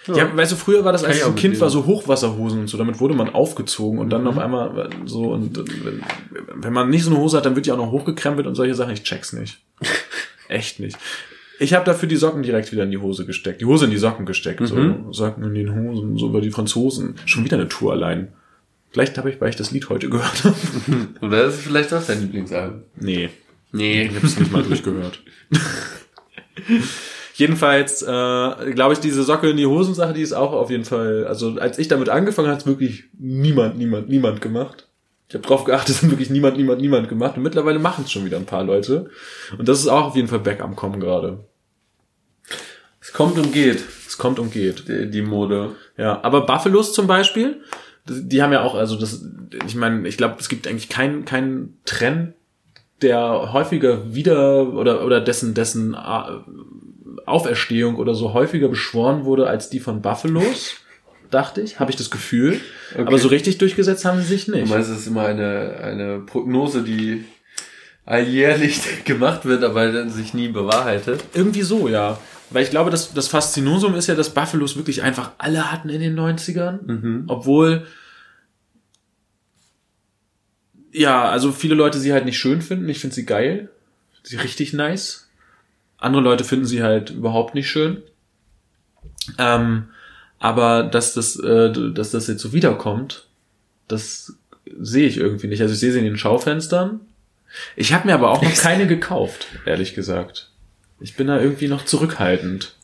Ja. 0.07 0.17
ja, 0.17 0.37
weißt 0.37 0.51
du, 0.51 0.55
früher 0.55 0.85
war 0.85 0.91
das, 0.91 1.03
als 1.03 1.17
ich 1.17 1.25
ein 1.25 1.35
Kind 1.35 1.59
war, 1.59 1.69
so 1.69 1.85
Hochwasserhosen 1.85 2.61
und 2.61 2.67
so, 2.67 2.77
damit 2.77 2.99
wurde 2.99 3.15
man 3.15 3.29
aufgezogen 3.29 3.99
und 3.99 4.09
dann 4.09 4.21
mhm. 4.21 4.27
auf 4.27 4.37
einmal 4.37 4.89
so 5.05 5.31
und 5.33 5.63
wenn 6.53 6.73
man 6.73 6.89
nicht 6.89 7.03
so 7.03 7.09
eine 7.09 7.19
Hose 7.19 7.37
hat, 7.37 7.45
dann 7.45 7.55
wird 7.55 7.65
die 7.65 7.71
auch 7.71 7.77
noch 7.77 7.91
hochgekrempelt 7.91 8.45
und 8.45 8.55
solche 8.55 8.75
Sachen. 8.75 8.93
Ich 8.93 9.03
check's 9.03 9.33
nicht. 9.33 9.59
Echt 10.47 10.79
nicht. 10.79 10.97
Ich 11.59 11.73
habe 11.73 11.85
dafür 11.85 12.09
die 12.09 12.17
Socken 12.17 12.43
direkt 12.43 12.71
wieder 12.71 12.83
in 12.83 12.91
die 12.91 12.97
Hose 12.97 13.25
gesteckt. 13.25 13.61
Die 13.61 13.65
Hose 13.65 13.85
in 13.85 13.91
die 13.91 13.97
Socken 13.97 14.25
gesteckt. 14.25 14.59
Mhm. 14.59 14.67
So 14.67 15.13
Socken 15.13 15.43
in 15.43 15.53
den 15.55 15.73
Hosen, 15.73 16.17
so 16.17 16.27
über 16.27 16.41
die 16.41 16.51
Franzosen. 16.51 17.15
Schon 17.25 17.45
wieder 17.45 17.57
eine 17.57 17.69
Tour 17.69 17.93
allein. 17.93 18.33
Vielleicht 18.91 19.17
habe 19.17 19.29
ich, 19.29 19.41
weil 19.41 19.49
ich 19.49 19.55
das 19.55 19.71
Lied 19.71 19.89
heute 19.89 20.09
gehört 20.09 20.43
habe. 20.43 20.55
Oder 21.21 21.45
ist 21.45 21.55
es 21.55 21.61
vielleicht 21.61 21.93
auch 21.93 22.03
dein 22.05 22.21
Lieblingsalbum? 22.21 22.83
Nee, 22.97 23.29
Nee. 23.71 24.03
ich 24.03 24.15
habe 24.15 24.25
es 24.25 24.39
nicht 24.39 24.51
mal 24.51 24.63
durchgehört. 24.63 25.21
Jedenfalls, 27.37 28.01
äh, 28.01 28.05
glaube 28.05 28.93
ich, 28.93 28.99
diese 28.99 29.23
Socke 29.23 29.49
in 29.49 29.57
die 29.57 29.65
Hosen-Sache, 29.65 30.13
die 30.13 30.21
ist 30.21 30.31
auch 30.31 30.53
auf 30.53 30.69
jeden 30.69 30.85
Fall, 30.85 31.27
also 31.27 31.59
als 31.59 31.77
ich 31.77 31.89
damit 31.89 32.07
angefangen 32.07 32.47
habe, 32.47 32.57
hat 32.57 32.65
wirklich 32.65 33.09
niemand, 33.19 33.77
niemand, 33.77 34.07
niemand 34.07 34.39
gemacht. 34.39 34.87
Ich 35.27 35.35
habe 35.35 35.45
drauf 35.45 35.65
geachtet, 35.65 35.89
es 35.95 36.01
hat 36.01 36.11
wirklich 36.11 36.29
niemand, 36.29 36.55
niemand, 36.55 36.79
niemand 36.79 37.09
gemacht. 37.09 37.35
Und 37.35 37.43
mittlerweile 37.43 37.77
machen 37.77 38.05
es 38.05 38.11
schon 38.13 38.23
wieder 38.23 38.37
ein 38.37 38.45
paar 38.45 38.63
Leute. 38.63 39.09
Und 39.57 39.67
das 39.67 39.81
ist 39.81 39.89
auch 39.89 40.05
auf 40.05 40.15
jeden 40.15 40.29
Fall 40.29 40.39
back 40.39 40.61
am 40.61 40.77
Kommen 40.77 41.01
gerade. 41.01 41.43
Es 43.01 43.11
kommt 43.11 43.37
und 43.37 43.51
geht, 43.51 43.83
Es 44.07 44.17
kommt 44.17 44.39
und 44.39 44.53
geht. 44.53 44.87
die, 44.87 45.11
die 45.11 45.21
Mode. 45.21 45.75
Ja, 45.97 46.23
aber 46.23 46.45
Buffalos 46.45 46.93
zum 46.93 47.05
Beispiel, 47.05 47.61
die 48.07 48.41
haben 48.41 48.53
ja 48.53 48.63
auch, 48.63 48.75
also 48.75 48.95
das, 48.95 49.25
ich 49.67 49.75
meine, 49.75 50.07
ich 50.07 50.15
glaube, 50.15 50.35
es 50.39 50.47
gibt 50.47 50.67
eigentlich 50.67 50.87
keinen 50.87 51.25
keinen 51.25 51.77
Trend, 51.83 52.33
der 53.01 53.51
häufiger 53.51 54.15
wieder 54.15 54.73
oder 54.73 55.05
oder 55.05 55.19
dessen 55.19 55.53
dessen 55.53 55.95
äh, 55.95 56.31
Auferstehung 57.25 57.95
oder 57.95 58.15
so 58.15 58.33
häufiger 58.33 58.67
beschworen 58.67 59.25
wurde 59.25 59.47
als 59.47 59.69
die 59.69 59.79
von 59.79 60.01
Buffalos, 60.01 60.75
dachte 61.31 61.61
ich, 61.61 61.79
habe 61.79 61.91
ich 61.91 61.97
das 61.97 62.11
Gefühl. 62.11 62.59
Aber 62.97 63.17
so 63.17 63.27
richtig 63.27 63.57
durchgesetzt 63.57 64.05
haben 64.05 64.19
sie 64.21 64.27
sich 64.27 64.45
Du 64.45 64.51
nicht. 64.51 64.69
meinst, 64.69 64.89
es 64.89 64.99
ist 64.99 65.07
immer 65.07 65.25
eine, 65.25 65.77
eine 65.81 66.19
Prognose, 66.19 66.83
die 66.83 67.25
alljährlich 68.05 68.79
gemacht 69.05 69.45
wird, 69.45 69.63
aber 69.63 69.91
dann 69.91 70.09
sich 70.09 70.33
nie 70.33 70.47
bewahrheitet. 70.49 71.23
Irgendwie 71.33 71.63
so, 71.63 71.87
ja. 71.87 72.19
Weil 72.51 72.63
ich 72.63 72.69
glaube, 72.69 72.91
das, 72.91 73.13
das 73.13 73.27
Faszinosum 73.27 73.95
ist 73.95 74.07
ja, 74.07 74.13
dass 74.15 74.33
Buffalos 74.33 74.77
wirklich 74.77 75.01
einfach 75.01 75.31
alle 75.39 75.71
hatten 75.71 75.89
in 75.89 75.99
den 76.01 76.17
90ern. 76.17 77.23
Obwohl, 77.27 77.87
ja, 80.91 81.27
also 81.29 81.51
viele 81.51 81.75
Leute 81.75 81.97
sie 81.99 82.13
halt 82.13 82.25
nicht 82.25 82.37
schön 82.37 82.61
finden. 82.61 82.87
Ich 82.87 82.99
finde 82.99 83.15
sie 83.15 83.25
geil. 83.25 83.69
Sie 84.23 84.37
richtig 84.37 84.73
nice. 84.73 85.24
Andere 86.05 86.21
Leute 86.21 86.43
finden 86.43 86.65
sie 86.65 86.83
halt 86.83 87.09
überhaupt 87.09 87.55
nicht 87.55 87.69
schön. 87.69 88.01
Ähm, 89.37 89.85
aber 90.39 90.83
dass 90.83 91.13
das, 91.13 91.35
äh, 91.39 91.71
dass 91.93 92.11
das 92.11 92.27
jetzt 92.27 92.41
so 92.41 92.53
wiederkommt, 92.53 93.25
das 93.87 94.33
sehe 94.79 95.07
ich 95.07 95.17
irgendwie 95.17 95.47
nicht. 95.47 95.61
Also 95.61 95.73
ich 95.73 95.79
sehe 95.79 95.91
sie 95.91 95.99
in 95.99 96.05
den 96.05 96.17
Schaufenstern. 96.17 96.99
Ich 97.75 97.93
habe 97.93 98.07
mir 98.07 98.13
aber 98.13 98.31
auch 98.31 98.41
noch 98.41 98.53
keine 98.55 98.85
gekauft, 98.87 99.47
ehrlich 99.65 99.95
gesagt. 99.95 100.49
Ich 100.99 101.15
bin 101.15 101.27
da 101.27 101.39
irgendwie 101.39 101.67
noch 101.67 101.85
zurückhaltend. 101.85 102.75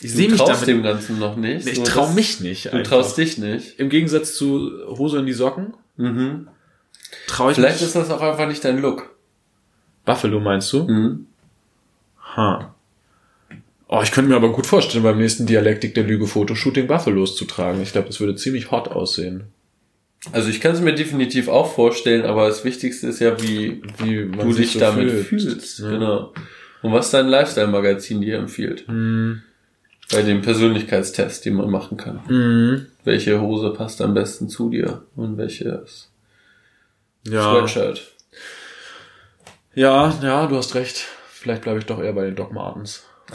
Ich 0.00 0.12
sehe 0.12 0.28
mich 0.28 0.40
damit. 0.42 0.66
dem 0.68 0.82
Ganzen 0.82 1.18
noch 1.18 1.36
nicht. 1.36 1.66
ich 1.66 1.82
traue 1.82 2.12
mich 2.14 2.40
nicht. 2.40 2.72
Du 2.72 2.82
traust 2.82 3.16
dich 3.16 3.38
nicht. 3.38 3.78
Im 3.80 3.88
Gegensatz 3.88 4.34
zu 4.34 4.70
Hose 4.88 5.18
in 5.18 5.26
die 5.26 5.32
Socken 5.32 5.74
Mhm. 5.96 6.48
traue 7.26 7.52
ich 7.52 7.56
Vielleicht 7.56 7.76
mich. 7.80 7.86
ist 7.88 7.96
das 7.96 8.10
auch 8.10 8.20
einfach 8.20 8.46
nicht 8.46 8.62
dein 8.64 8.78
Look. 8.80 9.14
Buffalo 10.04 10.38
meinst 10.40 10.70
du? 10.72 10.84
Mhm. 10.84 11.26
Ha. 12.36 12.74
Oh, 13.88 14.00
ich 14.02 14.10
könnte 14.10 14.30
mir 14.30 14.36
aber 14.36 14.50
gut 14.52 14.66
vorstellen, 14.66 15.04
beim 15.04 15.18
nächsten 15.18 15.46
Dialektik 15.46 15.94
der 15.94 16.04
Lüge 16.04 16.26
Fotoshooting 16.26 16.86
Buffalos 16.88 17.36
zu 17.36 17.44
tragen. 17.44 17.80
Ich 17.82 17.92
glaube, 17.92 18.08
das 18.08 18.18
würde 18.20 18.34
ziemlich 18.34 18.70
hot 18.70 18.88
aussehen. 18.88 19.44
Also 20.32 20.48
ich 20.48 20.60
kann 20.60 20.72
es 20.72 20.80
mir 20.80 20.94
definitiv 20.94 21.46
auch 21.48 21.72
vorstellen, 21.72 22.24
aber 22.24 22.48
das 22.48 22.64
Wichtigste 22.64 23.06
ist 23.06 23.20
ja, 23.20 23.40
wie 23.40 23.80
Wie 23.98 24.24
man 24.24 24.48
du 24.48 24.54
dich 24.56 24.72
so 24.72 24.80
damit 24.80 25.08
fühlt, 25.10 25.26
fühlst. 25.26 25.80
ne? 25.80 25.90
Genau. 25.90 26.32
Und 26.82 26.92
was 26.92 27.10
dein 27.12 27.28
Lifestyle-Magazin 27.28 28.20
dir 28.20 28.38
empfiehlt. 28.38 28.86
Hm. 28.88 29.42
Bei 30.10 30.22
dem 30.22 30.42
Persönlichkeitstest, 30.42 31.44
den 31.44 31.54
man 31.54 31.70
machen 31.70 31.96
kann. 31.96 32.20
Mhm. 32.28 32.86
Welche 33.04 33.40
Hose 33.40 33.70
passt 33.70 34.00
am 34.00 34.14
besten 34.14 34.48
zu 34.48 34.70
dir 34.70 35.02
und 35.16 35.36
welches 35.36 36.10
Ja. 37.26 37.52
Sweatshirt. 37.52 38.02
ja, 39.74 40.12
ja, 40.22 40.46
du 40.46 40.56
hast 40.56 40.74
recht. 40.74 41.06
Vielleicht 41.40 41.62
bleibe 41.62 41.78
ich 41.78 41.86
doch 41.86 42.00
eher 42.02 42.12
bei 42.12 42.24
den 42.24 42.34
Doc 42.34 42.52
Martens. 42.52 43.04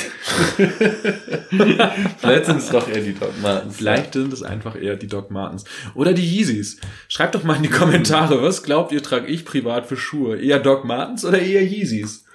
Vielleicht 2.18 2.46
sind 2.46 2.58
es 2.58 2.70
doch 2.70 2.88
eher 2.88 3.02
die 3.02 3.14
Doc 3.14 3.34
Martens. 3.42 3.78
Vielleicht 3.78 4.14
sind 4.14 4.32
es 4.34 4.44
einfach 4.44 4.76
eher 4.76 4.96
die 4.96 5.08
Doc 5.08 5.32
Martens. 5.32 5.66
Oder 5.96 6.14
die 6.14 6.24
Yeezys. 6.26 6.78
Schreibt 7.08 7.36
doch 7.36 7.44
mal 7.44 7.56
in 7.58 7.64
die 7.64 7.70
Kommentare, 7.70 8.42
was 8.42 8.64
glaubt 8.64 8.92
ihr, 8.92 9.04
trage 9.04 9.28
ich 9.28 9.46
privat 9.46 9.86
für 9.88 9.98
Schuhe? 9.98 10.38
Eher 10.40 10.60
Doc 10.60 10.86
Martens 10.86 11.26
oder 11.26 11.40
eher 11.40 11.64
Yeezys? 11.64 12.26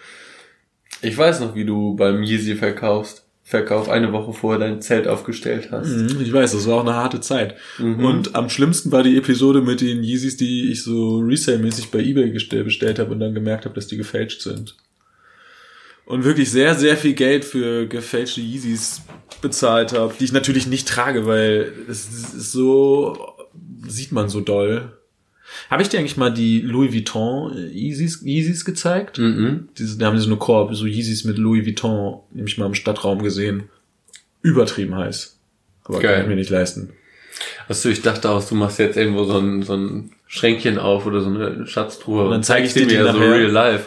Ich 1.02 1.16
weiß 1.16 1.40
noch, 1.40 1.54
wie 1.54 1.64
du 1.64 1.94
beim 1.96 2.22
Yeezy 2.22 2.56
verkaufst. 2.56 3.24
Verkauf 3.42 3.88
eine 3.88 4.12
Woche 4.12 4.32
vorher 4.32 4.58
dein 4.58 4.82
Zelt 4.82 5.06
aufgestellt 5.06 5.68
hast. 5.70 5.88
Mhm, 5.88 6.20
Ich 6.20 6.32
weiß, 6.32 6.50
das 6.52 6.66
war 6.66 6.76
auch 6.78 6.80
eine 6.86 6.94
harte 6.94 7.20
Zeit. 7.20 7.54
Mhm. 7.78 8.04
Und 8.04 8.34
am 8.34 8.48
schlimmsten 8.50 8.90
war 8.90 9.04
die 9.04 9.16
Episode 9.16 9.60
mit 9.62 9.80
den 9.80 10.02
Yeezys, 10.02 10.36
die 10.36 10.72
ich 10.72 10.82
so 10.82 11.18
Resale-mäßig 11.20 11.92
bei 11.92 12.00
Ebay 12.00 12.30
bestellt 12.30 12.98
habe 12.98 13.12
und 13.12 13.20
dann 13.20 13.34
gemerkt 13.34 13.64
habe, 13.64 13.74
dass 13.76 13.86
die 13.86 13.96
gefälscht 13.96 14.42
sind. 14.42 14.74
Und 16.06 16.24
wirklich 16.24 16.50
sehr, 16.50 16.74
sehr 16.76 16.96
viel 16.96 17.14
Geld 17.14 17.44
für 17.44 17.86
gefälschte 17.86 18.40
Yeezys 18.40 19.02
bezahlt 19.42 19.92
habe, 19.92 20.14
die 20.18 20.24
ich 20.24 20.32
natürlich 20.32 20.66
nicht 20.66 20.88
trage, 20.88 21.26
weil 21.26 21.72
es 21.88 22.06
ist 22.08 22.52
so, 22.52 23.34
sieht 23.86 24.12
man 24.12 24.28
so 24.28 24.40
doll. 24.40 24.92
Habe 25.68 25.82
ich 25.82 25.88
dir 25.88 25.98
eigentlich 25.98 26.16
mal 26.16 26.32
die 26.32 26.60
Louis 26.60 26.92
Vuitton 26.92 27.52
Yeezys, 27.72 28.22
Yeezys 28.22 28.64
gezeigt? 28.64 29.18
Mhm. 29.18 29.68
Diese, 29.78 29.98
da 29.98 30.06
haben 30.06 30.16
die 30.16 30.22
so 30.22 30.28
eine 30.28 30.36
Korb, 30.36 30.74
so 30.74 30.86
Yeezys 30.86 31.24
mit 31.24 31.38
Louis 31.38 31.66
Vuitton, 31.66 32.20
nämlich 32.32 32.56
mal 32.56 32.66
im 32.66 32.74
Stadtraum 32.74 33.22
gesehen. 33.22 33.64
Übertrieben 34.42 34.94
heiß. 34.94 35.36
Aber 35.84 36.00
Geil. 36.00 36.14
kann 36.14 36.22
ich 36.22 36.28
mir 36.28 36.36
nicht 36.36 36.50
leisten. 36.50 36.90
Achso, 37.68 37.88
ich 37.88 38.02
dachte 38.02 38.30
auch, 38.30 38.46
du 38.48 38.54
machst 38.54 38.78
jetzt 38.78 38.96
irgendwo 38.96 39.24
so 39.24 39.38
ein, 39.38 39.62
so 39.62 39.74
ein 39.74 40.12
Schränkchen 40.28 40.78
auf 40.78 41.04
oder 41.06 41.20
so 41.20 41.30
eine 41.30 41.66
Schatztruhe. 41.66 42.24
Und 42.24 42.30
dann 42.30 42.42
zeig 42.44 42.64
ich 42.64 42.72
dir 42.74 42.86
die 42.86 42.96
mir 42.96 43.06
so 43.06 43.18
nachher. 43.18 43.32
real 43.32 43.50
life. 43.50 43.86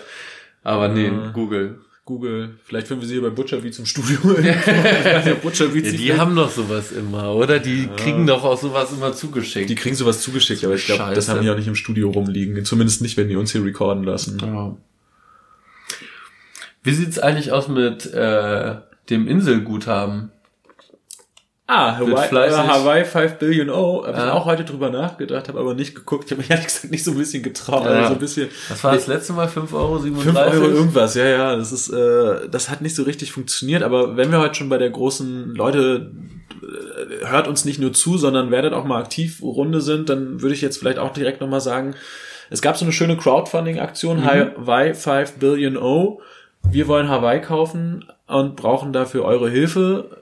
Aber 0.64 0.90
nee, 0.90 1.08
Ja. 1.08 1.32
Google. 1.34 1.80
Google, 2.10 2.58
vielleicht 2.64 2.88
finden 2.88 3.04
wir 3.04 3.08
sie 3.08 3.14
hier 3.14 3.22
bei 3.22 3.30
Butcher 3.30 3.58
Beats 3.58 3.78
im 3.78 3.86
Studio. 3.86 4.18
Butcher 5.44 5.68
Beats, 5.68 5.92
Ja, 5.92 5.98
die 5.98 6.14
haben 6.16 6.36
doch 6.36 6.50
sowas 6.50 6.92
immer, 6.92 7.36
oder? 7.36 7.60
Die 7.60 7.88
kriegen 7.98 8.26
doch 8.26 8.44
auch 8.44 8.60
sowas 8.60 8.92
immer 8.92 9.14
zugeschickt. 9.14 9.70
die 9.70 9.76
kriegen 9.76 9.96
sowas 9.96 10.20
zugeschickt, 10.20 10.66
aber 10.66 10.74
ich 10.74 10.88
glaube, 10.88 11.14
das 11.14 11.30
haben 11.30 11.44
die 11.44 11.50
auch 11.52 11.56
nicht 11.56 11.68
im 11.68 11.76
Studio 11.76 12.10
rumliegen. 12.10 12.66
Zumindest 12.66 13.04
nicht, 13.04 13.16
wenn 13.16 13.30
die 13.30 13.36
uns 13.36 13.52
hier 13.52 13.64
recorden 13.64 14.04
lassen. 14.04 14.40
Ja. 14.42 14.76
Wie 16.82 16.94
sieht's 16.94 17.20
eigentlich 17.20 17.52
aus 17.52 17.68
mit 17.68 18.12
äh, 18.12 18.78
dem 19.12 19.28
Inselguthaben? 19.28 20.32
Ah, 21.72 21.98
Hawaii, 22.00 22.36
äh. 22.36 22.52
Hawaii 22.52 23.06
5 23.06 23.34
Billion 23.36 23.70
O. 23.70 24.04
Habe 24.04 24.18
ich 24.18 24.24
Ja. 24.24 24.34
auch 24.34 24.46
heute 24.46 24.64
drüber 24.66 24.90
nachgedacht, 24.90 25.48
habe 25.50 25.60
aber 25.60 25.76
nicht 25.76 25.94
geguckt. 25.94 26.24
Ich 26.26 26.32
habe 26.32 26.42
mich 26.42 26.50
ehrlich 26.50 26.66
gesagt 26.66 26.90
nicht 26.90 27.04
so 27.04 27.12
ein 27.12 27.18
bisschen 27.18 27.44
getraut. 27.44 27.84
Ja. 27.86 27.92
Also 27.92 28.08
so 28.08 28.14
ein 28.16 28.20
bisschen 28.20 28.48
Was 28.70 28.84
war 28.84 28.94
das 28.96 29.06
letzte 29.06 29.34
Mal? 29.34 29.48
5,37 29.48 29.74
Euro? 29.74 30.00
5 30.00 30.36
Euro 30.38 30.66
irgendwas, 30.66 31.14
ja, 31.14 31.26
ja. 31.26 31.56
Das 31.56 31.72
ist, 31.72 31.90
äh, 31.90 32.50
das 32.50 32.72
hat 32.72 32.82
nicht 32.82 32.96
so 32.96 33.04
richtig 33.04 33.32
funktioniert. 33.32 33.84
Aber 33.84 34.18
wenn 34.18 34.32
wir 34.32 34.40
heute 34.40 34.56
schon 34.56 34.70
bei 34.70 34.80
der 34.80 34.90
großen 34.90 35.54
Leute 35.54 36.12
äh, 36.64 37.28
hört 37.28 37.48
uns 37.48 37.66
nicht 37.66 37.80
nur 37.80 37.94
zu, 37.94 38.18
sondern 38.18 38.50
werdet 38.50 38.74
auch 38.74 38.84
mal 38.86 39.00
aktiv 39.00 39.40
Runde 39.44 39.82
sind, 39.82 40.10
dann 40.10 40.42
würde 40.42 40.56
ich 40.56 40.62
jetzt 40.62 40.78
vielleicht 40.80 40.98
auch 40.98 41.14
direkt 41.14 41.40
nochmal 41.40 41.62
sagen, 41.62 41.94
es 42.50 42.64
gab 42.64 42.78
so 42.78 42.86
eine 42.86 42.92
schöne 42.94 43.16
Crowdfunding-Aktion, 43.16 44.26
Hawaii 44.26 44.96
5 44.96 45.34
Billion 45.34 45.78
O. 45.78 46.20
Wir 46.64 46.88
wollen 46.88 47.10
Hawaii 47.10 47.42
kaufen 47.42 48.06
und 48.26 48.56
brauchen 48.56 48.92
dafür 48.92 49.24
eure 49.24 49.52
Hilfe. 49.52 50.18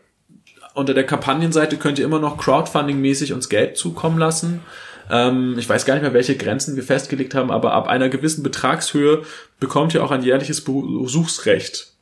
Unter 0.78 0.94
der 0.94 1.08
Kampagnenseite 1.08 1.78
könnt 1.78 1.98
ihr 1.98 2.06
immer 2.06 2.20
noch 2.20 2.38
Crowdfunding-mäßig 2.38 3.34
uns 3.34 3.49
Geld 3.49 3.78
zukommen 3.78 4.20
lassen. 4.20 4.62
Ähm, 5.10 5.56
ich 5.58 5.68
weiß 5.68 5.86
gar 5.86 5.95
nicht 5.95 6.04
mehr, 6.04 6.14
welche 6.14 6.38
Grenzen 6.38 6.76
wir 6.76 6.84
festgelegt 6.84 7.34
haben, 7.34 7.49
aber 7.49 7.74
ab 7.74 7.88
einer 7.88 8.10
gewissen 8.10 8.44
Betragshöhe 8.44 9.24
bekommt 9.60 9.95
ihr 9.95 10.04
auch 10.04 10.12
ein 10.12 10.22
jährliches 10.22 10.64
Besuchsrecht. 10.64 11.94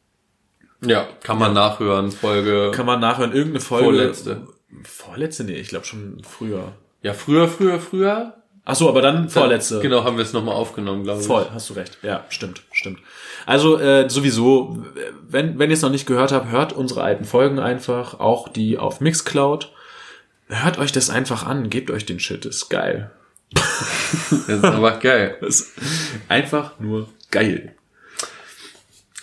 Ja, 0.86 1.08
kann 1.24 1.40
man 1.40 1.54
nachhören, 1.54 2.12
Folge. 2.12 2.72
Kann 2.76 2.86
man 2.86 3.00
nachhören, 3.00 3.32
irgendeine 3.32 3.62
Folge. 3.62 3.86
Vorletzte. 3.86 4.48
Vorletzte? 4.84 5.46
Nee, 5.46 5.56
ich 5.56 5.70
glaube 5.70 5.86
schon 5.86 6.22
früher. 6.30 6.74
Ja, 7.02 7.14
früher, 7.14 7.48
früher, 7.48 7.80
früher. 7.80 8.34
Ach 8.68 8.76
so, 8.76 8.90
aber 8.90 9.04
dann 9.04 9.30
vorletzte. 9.30 9.80
Genau, 9.80 10.04
haben 10.04 10.18
wir 10.18 10.24
es 10.24 10.34
nochmal 10.34 10.56
aufgenommen, 10.56 11.04
glaube 11.04 11.22
ich. 11.22 11.28
Voll, 11.28 11.46
hast 11.54 11.70
du 11.70 11.76
recht. 11.76 12.00
Ja, 12.02 12.26
stimmt, 12.30 12.64
stimmt. 12.72 13.00
Also 13.46 13.80
äh, 13.80 14.10
sowieso, 14.10 14.84
wenn, 15.28 15.60
wenn 15.60 15.70
ihr 15.70 15.76
es 15.76 15.84
noch 15.84 15.92
nicht 15.92 16.08
gehört 16.08 16.32
habt, 16.32 16.52
hört 16.52 16.74
unsere 16.74 17.04
alten 17.04 17.26
Folgen 17.26 17.60
einfach, 17.60 18.20
auch 18.20 18.50
die 18.50 18.80
auf 18.80 19.02
Mixcloud. 19.02 19.72
Hört 20.48 20.80
euch 20.80 20.92
das 20.92 21.12
einfach 21.12 21.46
an, 21.46 21.70
gebt 21.70 21.92
euch 21.92 22.06
den 22.06 22.20
Shit, 22.20 22.46
ist 22.46 22.70
geil. 22.70 23.12
Das 24.48 24.58
ist 24.58 24.64
aber 24.64 24.98
geil. 24.98 25.38
Das 25.42 25.62
ist 25.62 25.74
einfach 26.28 26.80
nur 26.80 27.08
geil. 27.30 27.76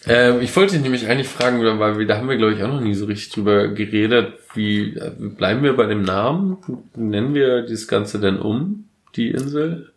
Ähm, 0.07 0.41
ich 0.41 0.55
wollte 0.55 0.75
dich 0.75 0.83
nämlich 0.83 1.09
eigentlich 1.09 1.29
fragen, 1.29 1.61
weil 1.79 1.99
wir, 1.99 2.07
da 2.07 2.17
haben 2.17 2.29
wir, 2.29 2.37
glaube 2.37 2.55
ich, 2.55 2.63
auch 2.63 2.69
noch 2.69 2.81
nie 2.81 2.95
so 2.95 3.07
richtig 3.07 3.33
drüber 3.33 3.69
geredet. 3.69 4.35
Wie 4.55 4.97
äh, 4.97 5.13
bleiben 5.19 5.63
wir 5.63 5.75
bei 5.77 5.87
dem 5.87 6.03
Namen? 6.03 6.59
Nennen 6.95 7.35
wir 7.35 7.63
das 7.63 7.89
Ganze 7.89 8.21
denn 8.21 8.39
um, 8.39 8.89
die 9.17 9.31
Insel? 9.31 9.93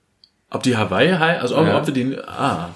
Ob 0.49 0.63
die 0.63 0.77
Hawaii 0.77 1.11
heißt, 1.11 1.41
also 1.41 1.57
ob, 1.57 1.67
Ja. 1.67 1.77
ob 1.79 1.87
wir 1.87 1.93
den, 1.93 2.19
ah, 2.27 2.69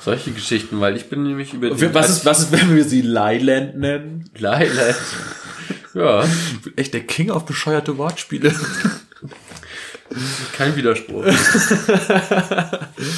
Solche 0.00 0.32
Geschichten, 0.32 0.80
weil 0.80 0.96
ich 0.96 1.08
bin 1.08 1.22
nämlich 1.22 1.54
über 1.54 1.70
die... 1.70 1.94
Was 1.94 2.10
ist, 2.10 2.26
was 2.26 2.40
ist, 2.40 2.52
wenn 2.52 2.76
wir 2.76 2.84
sie 2.84 3.00
Lyland 3.00 3.78
nennen? 3.78 4.28
Lyland. 4.36 4.70
ja. 5.94 6.24
Echt 6.76 6.92
der 6.92 7.06
King 7.06 7.30
auf 7.30 7.46
bescheuerte 7.46 7.96
Wortspiele. 7.96 8.52
Kein 10.52 10.76
Widerspruch. 10.76 11.24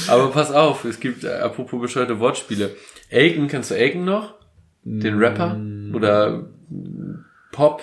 Aber 0.07 0.31
pass 0.31 0.53
auf, 0.53 0.85
es 0.85 1.01
gibt, 1.01 1.25
äh, 1.25 1.39
apropos 1.39 1.81
bescheuerte 1.81 2.21
Wortspiele. 2.21 2.77
Aiken, 3.11 3.49
kennst 3.49 3.73
du 3.73 3.75
Aiken 3.75 4.05
noch? 4.05 4.35
Den 4.85 5.19
Rapper? 5.19 5.61
Oder 5.93 6.45
Pop? 7.51 7.83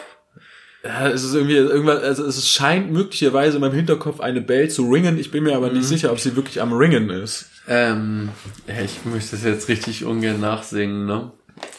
Ja, 0.84 1.08
es 1.08 1.24
ist 1.24 1.34
irgendwie 1.34 1.56
irgendwas, 1.56 2.04
also 2.04 2.26
es 2.26 2.50
scheint 2.50 2.92
möglicherweise 2.92 3.56
in 3.56 3.62
meinem 3.62 3.74
Hinterkopf 3.76 4.20
eine 4.20 4.42
Bell 4.42 4.70
zu 4.70 4.92
ringen. 4.92 5.18
Ich 5.18 5.32
bin 5.32 5.46
mir 5.46 5.56
aber 5.56 5.70
nicht 5.70 5.84
mhm. 5.84 5.88
sicher, 5.88 6.12
ob 6.12 6.20
sie 6.20 6.36
wirklich 6.36 6.62
am 6.62 6.74
Ringen 6.74 7.10
ist. 7.10 7.50
Ähm, 7.70 8.30
ich 8.68 9.06
möchte 9.06 9.32
das 9.32 9.46
jetzt 9.46 9.70
richtig 9.70 10.04
ungern 10.04 10.42
nachsingen, 10.42 11.06
ne? 11.06 11.32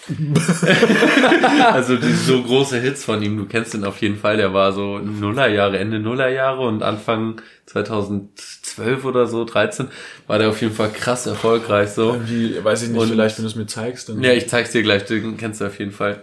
also 1.72 1.96
die 1.96 2.12
so 2.12 2.42
große 2.42 2.78
Hits 2.78 3.04
von 3.04 3.22
ihm, 3.22 3.36
du 3.38 3.46
kennst 3.46 3.74
ihn 3.74 3.84
auf 3.84 4.00
jeden 4.02 4.18
Fall, 4.18 4.36
der 4.36 4.52
war 4.52 4.72
so 4.72 4.98
Nullerjahre, 4.98 5.78
Ende 5.78 5.98
Nullerjahre 5.98 6.60
und 6.66 6.82
Anfang 6.82 7.40
2012 7.66 9.04
oder 9.04 9.26
so, 9.26 9.44
13, 9.44 9.88
war 10.26 10.38
der 10.38 10.50
auf 10.50 10.60
jeden 10.60 10.74
Fall 10.74 10.90
krass 10.92 11.26
erfolgreich 11.26 11.90
so. 11.90 12.12
Irgendwie, 12.12 12.62
weiß 12.62 12.82
ich 12.82 12.90
nicht, 12.90 13.00
und, 13.00 13.08
vielleicht, 13.08 13.38
wenn 13.38 13.44
du 13.44 13.50
es 13.50 13.56
mir 13.56 13.66
zeigst. 13.66 14.08
Dann 14.08 14.22
ja, 14.22 14.32
ich 14.32 14.48
zeig's 14.48 14.70
dir 14.70 14.82
gleich, 14.82 15.04
den 15.06 15.36
kennst 15.36 15.60
du 15.60 15.66
auf 15.66 15.78
jeden 15.78 15.92
Fall. 15.92 16.22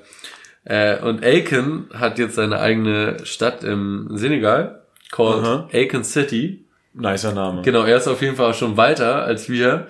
Äh, 0.63 0.99
und 0.99 1.23
Aiken 1.23 1.89
hat 1.93 2.19
jetzt 2.19 2.35
seine 2.35 2.59
eigene 2.59 3.25
Stadt 3.25 3.63
im 3.63 4.09
Senegal, 4.11 4.83
called 5.11 5.43
Aha. 5.43 5.69
Aiken 5.71 6.03
City. 6.03 6.65
Nicer 6.93 7.33
Name. 7.33 7.61
Genau, 7.63 7.83
er 7.83 7.97
ist 7.97 8.07
auf 8.07 8.21
jeden 8.21 8.35
Fall 8.35 8.53
schon 8.53 8.77
weiter 8.77 9.23
als 9.23 9.49
wir. 9.49 9.87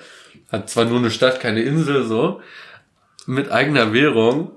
Hat 0.52 0.70
zwar 0.70 0.86
nur 0.86 1.00
eine 1.00 1.12
Stadt, 1.12 1.40
keine 1.40 1.62
Insel 1.62 2.04
so, 2.06 2.42
mit 3.26 3.52
eigener 3.52 3.94
Währung, 3.94 4.52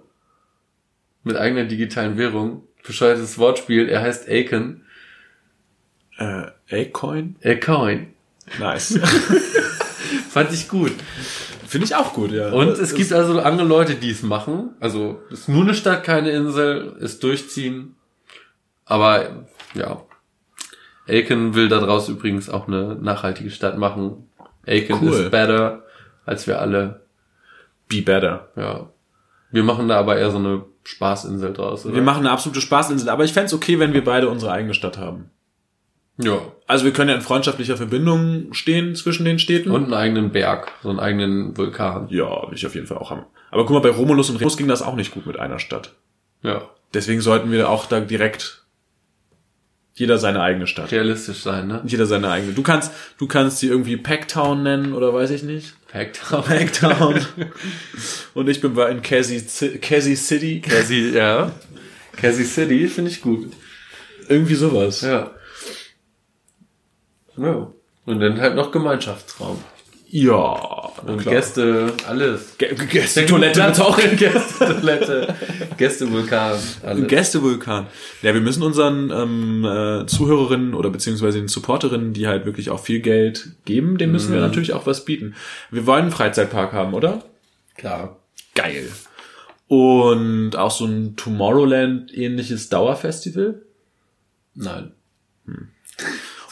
mit 1.22 1.36
eigener 1.36 1.64
digitalen 1.64 2.18
Währung, 2.18 2.66
bescheuertes 2.84 3.38
Wortspiel, 3.38 3.88
er 3.88 4.02
heißt 4.02 4.28
Aiken. 4.28 4.84
Äh, 6.18 6.46
A-Coin? 6.70 7.36
A-Coin. 7.44 8.14
Nice. 8.58 8.98
Fand 10.30 10.52
ich 10.52 10.68
gut. 10.68 10.92
Finde 11.74 11.88
ich 11.88 11.96
auch 11.96 12.12
gut, 12.12 12.30
ja. 12.30 12.52
Und 12.52 12.78
es 12.78 12.94
gibt 12.94 13.12
also 13.12 13.40
andere 13.40 13.66
Leute, 13.66 13.96
die 13.96 14.10
es 14.12 14.22
machen. 14.22 14.76
Also 14.78 15.20
ist 15.30 15.48
nur 15.48 15.62
eine 15.62 15.74
Stadt, 15.74 16.04
keine 16.04 16.30
Insel, 16.30 16.94
ist 17.00 17.24
durchziehen. 17.24 17.96
Aber 18.84 19.44
ja. 19.74 20.02
Aiken 21.08 21.56
will 21.56 21.68
daraus 21.68 22.08
übrigens 22.08 22.48
auch 22.48 22.68
eine 22.68 22.94
nachhaltige 22.94 23.50
Stadt 23.50 23.76
machen. 23.76 24.30
Aiken 24.64 25.00
cool. 25.02 25.14
is 25.14 25.30
better 25.32 25.82
als 26.24 26.46
wir 26.46 26.60
alle. 26.60 27.00
Be 27.88 28.02
better. 28.02 28.50
Ja. 28.54 28.90
Wir 29.50 29.64
machen 29.64 29.88
da 29.88 29.98
aber 29.98 30.16
eher 30.16 30.30
so 30.30 30.38
eine 30.38 30.64
Spaßinsel 30.84 31.54
draus. 31.54 31.84
Oder? 31.84 31.96
Wir 31.96 32.02
machen 32.02 32.20
eine 32.20 32.30
absolute 32.30 32.60
Spaßinsel, 32.60 33.08
aber 33.08 33.24
ich 33.24 33.32
fände 33.32 33.52
okay, 33.52 33.80
wenn 33.80 33.92
wir 33.92 34.04
beide 34.04 34.28
unsere 34.28 34.52
eigene 34.52 34.74
Stadt 34.74 34.96
haben. 34.96 35.30
Ja. 36.16 36.40
Also 36.66 36.84
wir 36.84 36.92
können 36.92 37.10
ja 37.10 37.16
in 37.16 37.22
freundschaftlicher 37.22 37.76
Verbindung 37.76 38.52
stehen 38.52 38.94
zwischen 38.94 39.24
den 39.24 39.38
Städten. 39.38 39.70
Und 39.70 39.84
einen 39.84 39.94
eigenen 39.94 40.30
Berg, 40.30 40.72
so 40.82 40.90
einen 40.90 41.00
eigenen 41.00 41.56
Vulkan. 41.56 42.08
Ja, 42.10 42.48
will 42.48 42.54
ich 42.54 42.66
auf 42.66 42.74
jeden 42.74 42.86
Fall 42.86 42.98
auch 42.98 43.10
haben. 43.10 43.24
Aber 43.50 43.66
guck 43.66 43.74
mal, 43.74 43.80
bei 43.80 43.90
Romulus 43.96 44.30
und 44.30 44.36
Remus 44.36 44.56
ging 44.56 44.68
das 44.68 44.82
auch 44.82 44.94
nicht 44.94 45.12
gut 45.12 45.26
mit 45.26 45.38
einer 45.38 45.58
Stadt. 45.58 45.92
Ja. 46.42 46.68
Deswegen 46.92 47.20
sollten 47.20 47.50
wir 47.50 47.68
auch 47.68 47.86
da 47.86 48.00
direkt 48.00 48.64
jeder 49.96 50.18
seine 50.18 50.40
eigene 50.40 50.66
Stadt. 50.66 50.90
Realistisch 50.90 51.42
sein, 51.42 51.68
ne? 51.68 51.80
Jeder 51.86 52.06
seine 52.06 52.28
eigene. 52.28 52.52
Du 52.52 52.62
kannst, 52.62 52.92
du 53.18 53.28
kannst 53.28 53.58
sie 53.58 53.68
irgendwie 53.68 53.96
Packtown 53.96 54.64
nennen 54.64 54.92
oder 54.92 55.14
weiß 55.14 55.30
ich 55.30 55.44
nicht. 55.44 55.74
Packtown. 55.92 56.42
Packtown. 56.44 57.24
Und 58.34 58.48
ich 58.48 58.60
bin 58.60 58.76
in 58.76 59.02
Cassie, 59.02 59.40
Cassie 59.80 60.16
City. 60.16 60.60
Cassie, 60.60 61.10
ja. 61.10 61.52
Cassie 62.16 62.44
City 62.44 62.88
finde 62.88 63.12
ich 63.12 63.20
gut. 63.20 63.52
Irgendwie 64.28 64.54
sowas. 64.54 65.02
Ja. 65.02 65.30
Ja. 67.36 67.72
Und 68.06 68.20
dann 68.20 68.40
halt 68.40 68.54
noch 68.54 68.70
Gemeinschaftsraum. 68.70 69.58
Ja. 70.16 70.92
Und 71.04 71.22
klar. 71.22 71.34
Gäste, 71.34 71.92
alles. 72.06 72.56
G 72.56 72.72
Gäste-Toilette 72.72 73.64
wird 73.64 73.80
auch 73.80 73.98
in 73.98 74.16
Gäste-Toilette. 74.16 75.34
Gäste-Vulkan, 75.76 76.56
alles. 76.84 77.08
Gäste-Vulkan. 77.08 77.88
Ja, 78.22 78.32
wir 78.32 78.40
müssen 78.40 78.62
unseren 78.62 79.10
ähm, 79.10 79.64
äh, 79.64 80.06
Zuhörerinnen 80.06 80.74
oder 80.74 80.90
beziehungsweise 80.90 81.38
den 81.38 81.48
Supporterinnen, 81.48 82.12
die 82.12 82.28
halt 82.28 82.46
wirklich 82.46 82.70
auch 82.70 82.78
viel 82.78 83.00
Geld 83.00 83.56
geben, 83.64 83.98
denen 83.98 84.12
müssen 84.12 84.30
mhm. 84.30 84.34
wir 84.34 84.40
natürlich 84.42 84.72
auch 84.72 84.86
was 84.86 85.04
bieten. 85.04 85.34
Wir 85.72 85.84
wollen 85.84 86.02
einen 86.02 86.12
Freizeitpark 86.12 86.72
haben, 86.72 86.94
oder? 86.94 87.24
Klar. 87.76 88.20
Geil. 88.54 88.88
Und 89.66 90.54
auch 90.54 90.70
so 90.70 90.84
ein 90.84 91.16
Tomorrowland-ähnliches 91.16 92.68
Dauerfestival? 92.68 93.62
Nein. 94.54 94.92
Hm. 95.46 95.68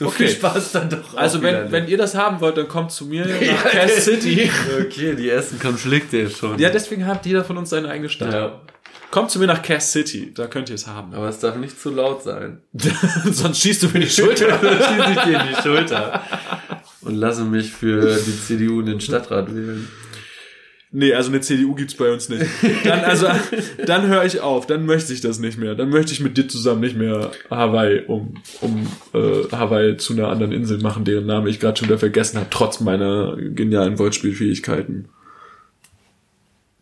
So 0.02 0.08
okay. 0.08 0.26
viel 0.26 0.36
Spaß 0.36 0.72
dann 0.72 0.90
doch. 0.90 1.16
Also 1.16 1.40
wenn, 1.42 1.70
wenn 1.70 1.86
ihr 1.86 1.96
das 1.96 2.16
haben 2.16 2.40
wollt, 2.40 2.56
dann 2.56 2.66
kommt 2.66 2.90
zu 2.90 3.06
mir 3.06 3.24
nach 3.46 3.64
Cass 3.70 4.04
City. 4.04 4.50
Okay, 4.80 5.14
die 5.14 5.28
ersten 5.28 5.60
Konflikte 5.60 6.28
schon. 6.28 6.58
Ja, 6.58 6.70
deswegen 6.70 7.06
hat 7.06 7.24
jeder 7.24 7.44
von 7.44 7.56
uns 7.56 7.70
seine 7.70 7.88
eigene 7.88 8.08
Stadt. 8.08 8.32
Ja. 8.32 8.60
Kommt 9.12 9.30
zu 9.30 9.38
mir 9.38 9.46
nach 9.46 9.62
Cass 9.62 9.92
City, 9.92 10.32
da 10.34 10.48
könnt 10.48 10.70
ihr 10.70 10.74
es 10.74 10.88
haben. 10.88 11.14
Aber 11.14 11.28
es 11.28 11.38
darf 11.38 11.56
nicht 11.56 11.80
zu 11.80 11.90
laut 11.90 12.24
sein. 12.24 12.62
Sonst 13.30 13.60
schießt 13.60 13.84
du 13.84 13.88
mir 13.88 14.00
die 14.00 14.10
Schulter. 14.10 14.48
Dann 14.62 14.78
schieße 14.78 15.10
ich 15.12 15.20
dir 15.20 15.40
in 15.40 15.48
die 15.54 15.62
Schulter. 15.62 16.22
Und 17.02 17.14
lasse 17.14 17.44
mich 17.44 17.70
für 17.70 18.16
die 18.16 18.40
CDU 18.40 18.80
in 18.80 18.86
den 18.86 19.00
Stadtrat 19.00 19.54
wählen. 19.54 19.86
Nee, 20.94 21.14
also 21.14 21.31
eine 21.31 21.40
CDU 21.40 21.74
gibt's 21.74 21.94
bei 21.94 22.12
uns 22.12 22.28
nicht. 22.28 22.44
Dann, 22.85 23.01
also, 23.01 23.27
dann 23.86 24.06
höre 24.09 24.27
ich 24.27 24.40
auf, 24.40 24.66
dann 24.66 24.85
möchte 24.85 25.14
ich 25.14 25.23
das 25.23 25.39
nicht 25.39 25.56
mehr. 25.56 25.74
Dann 25.74 25.89
möchte 25.89 26.12
ich 26.12 26.20
mit 26.20 26.36
dir 26.36 26.47
zusammen 26.48 26.82
nicht 26.82 26.97
mehr 26.97 27.32
Hawaii 27.48 28.02
um, 28.06 28.35
um 28.60 28.86
äh, 29.14 29.48
Hawaii 29.51 29.97
zu 29.97 30.12
einer 30.12 30.28
anderen 30.28 30.52
Insel 30.52 30.82
machen, 30.82 31.06
deren 31.06 31.24
Name 31.24 31.48
ich 31.48 31.60
gerade 31.60 31.78
schon 31.78 31.89
wieder 31.89 31.98
vergessen 31.98 32.36
habe, 32.36 32.48
trotz 32.51 32.81
meiner 32.81 33.36
genialen 33.36 33.98
Wortspielfähigkeiten. 33.98 35.09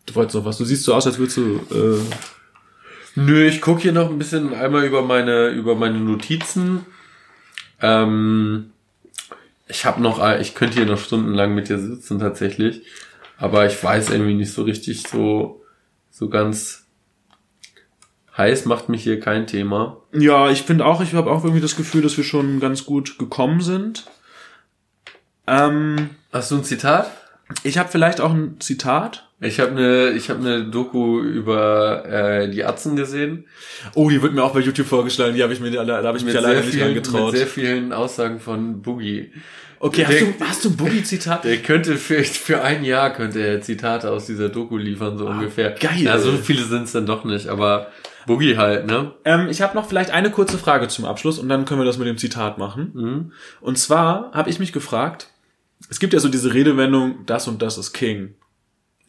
Du 0.07 0.15
wolltest 0.15 0.35
noch 0.35 0.43
was, 0.43 0.57
du 0.57 0.65
siehst 0.65 0.83
so 0.83 0.93
aus, 0.93 1.07
als 1.07 1.17
würdest 1.17 1.37
du. 1.37 1.61
Äh 1.73 2.01
Nö, 3.15 3.45
ich 3.45 3.61
gucke 3.61 3.81
hier 3.81 3.93
noch 3.93 4.09
ein 4.09 4.17
bisschen 4.17 4.53
einmal 4.53 4.85
über 4.85 5.01
meine, 5.03 5.49
über 5.49 5.75
meine 5.75 5.99
Notizen. 5.99 6.85
Ähm, 7.81 8.71
ich 9.67 9.85
habe 9.85 10.01
noch, 10.01 10.21
ich 10.39 10.53
könnte 10.53 10.77
hier 10.77 10.85
noch 10.85 10.99
stundenlang 10.99 11.55
mit 11.55 11.69
dir 11.69 11.77
sitzen 11.77 12.19
tatsächlich. 12.19 12.83
Aber 13.41 13.65
ich 13.65 13.83
weiß 13.83 14.11
irgendwie 14.11 14.35
nicht 14.35 14.53
so 14.53 14.61
richtig 14.61 15.01
so, 15.07 15.63
so 16.11 16.29
ganz 16.29 16.85
heiß 18.37 18.65
macht 18.65 18.87
mich 18.87 19.01
hier 19.01 19.19
kein 19.19 19.47
Thema. 19.47 19.97
Ja, 20.13 20.51
ich 20.51 20.61
finde 20.61 20.85
auch, 20.85 21.01
ich 21.01 21.15
habe 21.15 21.31
auch 21.31 21.43
irgendwie 21.43 21.59
das 21.59 21.75
Gefühl, 21.75 22.03
dass 22.03 22.15
wir 22.17 22.23
schon 22.23 22.59
ganz 22.59 22.85
gut 22.85 23.17
gekommen 23.17 23.61
sind. 23.61 24.05
Ähm, 25.47 26.11
Hast 26.31 26.51
du 26.51 26.57
ein 26.57 26.63
Zitat? 26.63 27.09
Ich 27.63 27.79
habe 27.79 27.89
vielleicht 27.89 28.21
auch 28.21 28.31
ein 28.31 28.57
Zitat. 28.59 29.27
Ich 29.39 29.59
habe 29.59 29.71
eine, 29.71 30.11
ich 30.11 30.29
habe 30.29 30.39
eine 30.39 30.65
Doku 30.65 31.19
über 31.19 32.05
äh, 32.05 32.47
die 32.51 32.63
Atzen 32.63 32.95
gesehen. 32.95 33.45
Oh, 33.95 34.11
die 34.11 34.21
wird 34.21 34.35
mir 34.35 34.43
auch 34.43 34.53
bei 34.53 34.59
YouTube 34.59 34.85
vorgeschlagen. 34.85 35.33
Die 35.33 35.41
habe 35.41 35.51
ich 35.51 35.59
mir, 35.59 35.71
da 35.71 36.03
habe 36.03 36.15
ich 36.15 36.23
mit 36.23 36.35
mich 36.35 36.45
alleine 36.45 36.63
nicht 36.63 36.79
angetraut. 36.79 37.31
Mit 37.31 37.37
sehr 37.37 37.47
vielen 37.47 37.91
Aussagen 37.91 38.39
von 38.39 38.83
Boogie. 38.83 39.31
Okay, 39.83 40.05
hast, 40.05 40.13
der, 40.13 40.27
du, 40.27 40.45
hast 40.45 40.65
du 40.65 40.69
ein 40.69 40.77
Boogie-Zitat? 40.77 41.43
Der 41.43 41.57
könnte 41.57 41.97
für, 41.97 42.23
für 42.23 42.61
ein 42.61 42.83
Jahr 42.83 43.11
könnte 43.11 43.39
er 43.39 43.61
Zitate 43.61 44.11
aus 44.11 44.27
dieser 44.27 44.49
Doku 44.49 44.77
liefern, 44.77 45.17
so 45.17 45.27
ah, 45.27 45.31
ungefähr. 45.31 45.71
Geil. 45.71 46.01
Ja, 46.03 46.19
so 46.19 46.33
viele 46.33 46.63
sind 46.65 46.83
es 46.83 46.91
dann 46.91 47.07
doch 47.07 47.23
nicht, 47.23 47.47
aber 47.47 47.87
Boogie 48.27 48.57
halt, 48.57 48.85
ne? 48.85 49.13
Ähm, 49.25 49.47
ich 49.49 49.63
habe 49.63 49.75
noch 49.75 49.87
vielleicht 49.87 50.11
eine 50.11 50.29
kurze 50.29 50.59
Frage 50.59 50.87
zum 50.87 51.05
Abschluss 51.05 51.39
und 51.39 51.49
dann 51.49 51.65
können 51.65 51.81
wir 51.81 51.85
das 51.85 51.97
mit 51.97 52.07
dem 52.07 52.19
Zitat 52.19 52.59
machen. 52.59 52.91
Mhm. 52.93 53.31
Und 53.59 53.79
zwar 53.79 54.31
habe 54.33 54.51
ich 54.51 54.59
mich 54.59 54.71
gefragt, 54.71 55.29
es 55.89 55.99
gibt 55.99 56.13
ja 56.13 56.19
so 56.19 56.29
diese 56.29 56.53
Redewendung, 56.53 57.25
das 57.25 57.47
und 57.47 57.63
das 57.63 57.79
ist 57.79 57.91
King. 57.91 58.35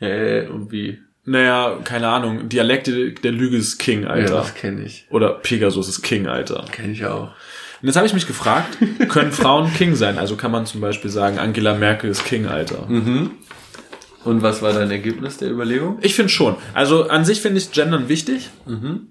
Äh, 0.01 0.47
und 0.47 0.73
wie? 0.73 0.99
Naja, 1.25 1.81
keine 1.85 2.09
Ahnung. 2.09 2.49
Dialekte 2.49 3.13
der 3.13 3.33
Lüge 3.33 3.59
ist 3.59 3.79
King, 3.79 4.07
Alter. 4.07 4.35
Ja, 4.35 4.41
das 4.41 4.55
kenne 4.55 4.83
ich. 4.85 5.07
Oder 5.11 5.35
Pegasus 5.35 5.89
ist 5.89 6.03
King, 6.03 6.27
Alter. 6.27 6.65
Kenne 6.73 6.93
ich 6.93 7.05
auch. 7.05 7.33
Und 7.83 7.89
jetzt 7.89 7.97
habe 7.97 8.07
ich 8.07 8.15
mich 8.15 8.29
gefragt, 8.29 8.79
können 9.09 9.33
Frauen 9.33 9.73
King 9.75 9.97
sein? 9.97 10.17
Also 10.17 10.37
kann 10.37 10.53
man 10.53 10.67
zum 10.67 10.81
Beispiel 10.81 11.11
sagen, 11.11 11.39
Angela 11.39 11.75
Merkel 11.75 12.11
ist 12.11 12.25
King, 12.25 12.47
Alter. 12.47 12.87
Mhm. 12.89 13.33
Und 14.23 14.43
was 14.43 14.63
war 14.63 14.73
dein 14.73 14.91
Ergebnis 14.91 15.39
der 15.39 15.51
Überlegung? 15.51 15.99
Ich 16.01 16.15
finde 16.15 16.29
schon. 16.29 16.55
Also 16.75 17.09
an 17.09 17.25
sich 17.25 17.41
finde 17.41 17.59
ich 17.59 17.73
Gendern 17.73 18.09
wichtig. 18.09 18.51
Mhm. 18.67 19.09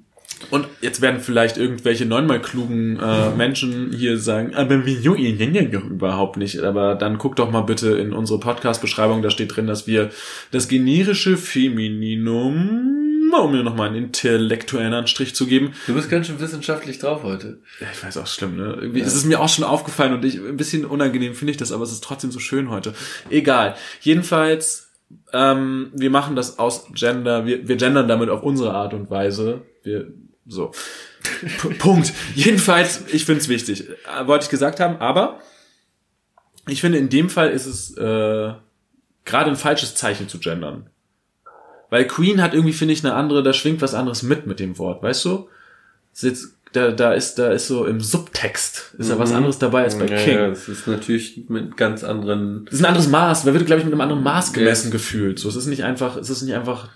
Und 0.50 0.68
jetzt 0.82 1.02
werden 1.02 1.20
vielleicht 1.20 1.58
irgendwelche 1.58 2.06
neunmal 2.06 2.42
klugen 2.42 2.98
äh, 3.00 3.30
Menschen 3.32 3.92
hier 3.94 4.18
sagen, 4.18 4.56
aber 4.56 4.86
wieso, 4.86 5.16
ihr 5.16 5.36
nennt 5.36 5.56
ja 5.56 5.64
doch 5.64 5.84
überhaupt 5.84 6.38
nicht. 6.38 6.60
Aber 6.62 6.96
dann 6.96 7.18
guck 7.18 7.36
doch 7.36 7.52
mal 7.52 7.62
bitte 7.62 7.90
in 7.92 8.14
unsere 8.14 8.40
Podcast-Beschreibung, 8.40 9.22
da 9.22 9.30
steht 9.30 9.56
drin, 9.56 9.68
dass 9.68 9.86
wir 9.86 10.10
das 10.52 10.68
generische 10.68 11.38
Femininum 11.38 13.01
um 13.40 13.52
mir 13.52 13.64
nochmal 13.64 13.88
einen 13.88 13.98
intellektuellen 13.98 14.94
Anstrich 14.94 15.36
zu 15.36 15.46
geben. 15.46 15.74
Du 15.88 15.94
bist 15.94 16.10
ganz 16.10 16.28
schön 16.28 16.40
wissenschaftlich 16.40 17.00
drauf 17.00 17.24
heute. 17.24 17.62
Ja, 17.80 17.88
ich 17.92 18.04
weiß 18.04 18.18
auch, 18.18 18.28
schlimm, 18.28 18.58
ne? 18.58 18.78
Irgendwie 18.80 19.00
ja. 19.00 19.06
ist 19.06 19.16
es 19.16 19.26
mir 19.26 19.40
auch 19.40 19.50
schon 19.50 19.64
aufgefallen 19.64 20.14
und 20.14 20.26
ich, 20.26 20.38
ein 20.38 20.58
bisschen 20.58 20.86
unangenehm 20.86 21.34
finde 21.34 21.52
ich 21.52 21.58
das, 21.58 21.72
aber 21.72 21.84
es 21.84 21.92
ist 21.92 22.04
trotzdem 22.04 22.32
so 22.32 22.40
schön 22.40 22.70
heute. 22.70 22.94
Egal. 23.30 23.76
Jedenfalls 24.02 24.92
ähm, 25.34 25.92
wir 25.94 26.10
machen 26.10 26.36
das 26.36 26.60
aus 26.60 26.88
Gender, 26.94 27.46
wir, 27.46 27.68
wir 27.68 27.76
gendern 27.76 28.08
damit 28.08 28.30
auf 28.30 28.44
unsere 28.44 28.74
Art 28.74 28.94
und 28.94 29.10
Weise. 29.10 29.62
Wir, 29.84 30.08
so. 30.46 30.72
Punkt. 31.80 32.14
Jedenfalls, 32.36 33.04
ich 33.12 33.26
finde 33.26 33.42
es 33.42 33.50
wichtig. 33.50 33.90
Äh, 33.90 34.28
wollte 34.28 34.46
ich 34.46 34.50
gesagt 34.50 34.80
haben, 34.80 34.98
aber 34.98 35.40
ich 36.68 36.82
finde, 36.82 36.98
in 36.98 37.10
dem 37.10 37.30
Fall 37.30 37.52
ist 37.52 37.66
es 37.66 37.96
äh, 37.98 38.54
gerade 39.26 39.50
ein 39.50 39.56
falsches 39.56 39.96
Zeichen 39.96 40.28
zu 40.28 40.40
gendern. 40.40 40.90
Weil 41.92 42.06
Queen 42.08 42.42
hat 42.42 42.56
irgendwie, 42.56 42.74
finde 42.74 42.94
ich, 42.96 43.06
eine 43.06 43.14
andere, 43.14 43.44
da 43.44 43.54
schwingt 43.54 43.82
was 43.82 43.94
anderes 43.94 44.24
mit 44.24 44.48
mit 44.48 44.60
dem 44.60 44.80
Wort, 44.80 45.04
weißt 45.04 45.24
du? 45.26 45.48
Ist 46.14 46.24
jetzt, 46.24 46.48
da, 46.74 46.92
da 46.92 47.14
ist, 47.14 47.36
da 47.36 47.52
ist 47.52 47.68
so 47.68 47.86
im 47.86 48.00
Subtext, 48.02 48.96
ist 48.98 49.12
da 49.12 49.20
was 49.20 49.34
anderes 49.34 49.60
dabei 49.60 49.84
als 49.84 50.00
bei 50.00 50.06
Mhm. 50.06 50.12
ja, 50.12 50.18
King. 50.18 50.34
Ja, 50.38 50.48
das 50.48 50.68
ist 50.70 50.88
natürlich 50.88 51.44
mit 51.50 51.76
ganz 51.78 52.04
anderen. 52.04 52.64
Das 52.66 52.76
ist 52.76 52.80
ein 52.82 52.86
anderes 52.86 53.10
Maß. 53.10 53.44
Man 53.46 53.54
wird, 53.54 53.66
glaube 53.66 53.80
ich, 53.82 53.86
mit 53.86 53.94
einem 53.94 54.02
anderen 54.02 54.24
Maß 54.24 54.54
gemessen 54.54 54.88
Ja. 54.88 54.92
gefühlt. 54.94 55.38
So, 55.38 55.50
es 55.50 55.56
ist 55.58 55.68
nicht 55.68 55.84
einfach, 55.84 56.16
es 56.18 56.30
ist 56.30 56.42
nicht 56.44 56.56
einfach 56.56 56.88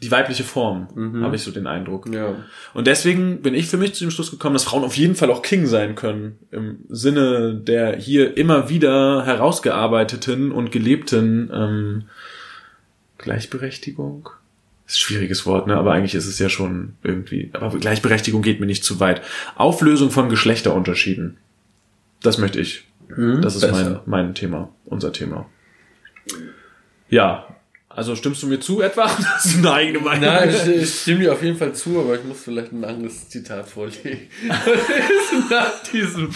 die 0.00 0.10
weibliche 0.10 0.42
Form, 0.44 0.88
Mhm. 0.94 1.22
habe 1.24 1.36
ich 1.36 1.42
so 1.42 1.50
den 1.52 1.66
Eindruck. 1.68 2.08
Ja. 2.12 2.34
Und 2.74 2.86
deswegen 2.88 3.40
bin 3.42 3.54
ich 3.54 3.66
für 3.68 3.76
mich 3.76 3.94
zu 3.94 4.04
dem 4.04 4.10
Schluss 4.10 4.30
gekommen, 4.32 4.54
dass 4.54 4.64
Frauen 4.64 4.82
auf 4.84 4.96
jeden 4.96 5.14
Fall 5.14 5.30
auch 5.30 5.42
King 5.42 5.66
sein 5.66 5.94
können. 5.94 6.38
Im 6.50 6.78
Sinne 6.88 7.54
der 7.54 7.96
hier 7.96 8.36
immer 8.36 8.68
wieder 8.68 9.24
herausgearbeiteten 9.26 10.50
und 10.52 10.70
gelebten 10.72 11.50
ähm, 11.54 12.02
Gleichberechtigung. 13.22 14.28
Ist 14.86 14.96
ein 14.96 14.98
schwieriges 14.98 15.46
Wort, 15.46 15.66
ne? 15.66 15.76
Aber 15.76 15.92
eigentlich 15.92 16.14
ist 16.14 16.26
es 16.26 16.38
ja 16.38 16.48
schon 16.48 16.94
irgendwie. 17.02 17.50
Aber 17.54 17.78
Gleichberechtigung 17.78 18.42
geht 18.42 18.60
mir 18.60 18.66
nicht 18.66 18.84
zu 18.84 19.00
weit. 19.00 19.22
Auflösung 19.54 20.10
von 20.10 20.28
Geschlechterunterschieden. 20.28 21.38
Das 22.20 22.38
möchte 22.38 22.60
ich. 22.60 22.86
Das 23.08 23.56
ist 23.56 23.70
mein, 23.70 24.00
mein 24.06 24.34
Thema, 24.34 24.70
unser 24.84 25.12
Thema. 25.12 25.46
Ja. 27.08 27.51
Also 27.94 28.16
stimmst 28.16 28.42
du 28.42 28.46
mir 28.46 28.58
zu 28.60 28.80
etwa? 28.80 29.04
Das 29.34 29.44
ist 29.46 29.58
eine 29.58 29.72
eigene 29.72 30.00
Meinung. 30.00 30.24
Nein, 30.24 30.50
ich, 30.50 30.66
ich 30.82 31.00
stimme 31.02 31.20
dir 31.20 31.32
auf 31.32 31.42
jeden 31.42 31.56
Fall 31.58 31.74
zu, 31.74 31.98
aber 32.00 32.14
ich 32.14 32.24
muss 32.24 32.38
vielleicht 32.42 32.72
ein 32.72 32.84
anderes 32.84 33.28
Zitat 33.28 33.68
vorlegen. 33.68 34.28
Nach 35.50 35.82
diesem 35.92 36.30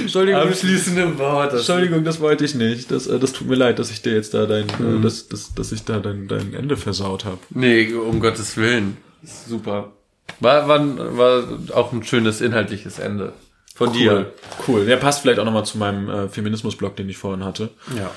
Entschuldigung, 0.00 0.40
abschließenden 0.42 1.18
Wort. 1.18 1.52
Das 1.52 1.60
Entschuldigung, 1.60 2.04
das 2.04 2.20
wollte 2.20 2.44
ich 2.44 2.54
nicht. 2.54 2.90
Das, 2.90 3.06
äh, 3.06 3.18
das 3.18 3.32
tut 3.32 3.48
mir 3.48 3.56
leid, 3.56 3.78
dass 3.78 3.90
ich 3.90 4.02
dir 4.02 4.14
jetzt 4.14 4.34
da 4.34 4.46
dein, 4.46 4.66
Mhm. 4.78 4.98
äh, 4.98 5.02
dass, 5.02 5.28
dass, 5.54 5.72
ich 5.72 5.84
da 5.84 5.98
dein, 5.98 6.28
dein 6.28 6.54
Ende 6.54 6.76
versaut 6.76 7.24
habe. 7.24 7.38
Nee, 7.50 7.92
um 7.92 8.20
Gottes 8.20 8.56
Willen. 8.56 8.96
Super. 9.22 9.92
War, 10.40 10.66
war, 10.68 11.16
war 11.18 11.44
auch 11.74 11.92
ein 11.92 12.02
schönes 12.04 12.40
inhaltliches 12.40 12.98
Ende. 12.98 13.32
Von 13.74 13.92
dir. 13.92 14.32
Cool. 14.68 14.84
Der 14.84 14.96
passt 14.96 15.22
vielleicht 15.22 15.38
auch 15.38 15.44
nochmal 15.44 15.64
zu 15.64 15.78
meinem 15.78 16.08
äh, 16.08 16.28
Feminismus-Blog, 16.28 16.94
den 16.96 17.08
ich 17.08 17.16
vorhin 17.16 17.44
hatte. 17.44 17.70
Ja. 17.96 18.10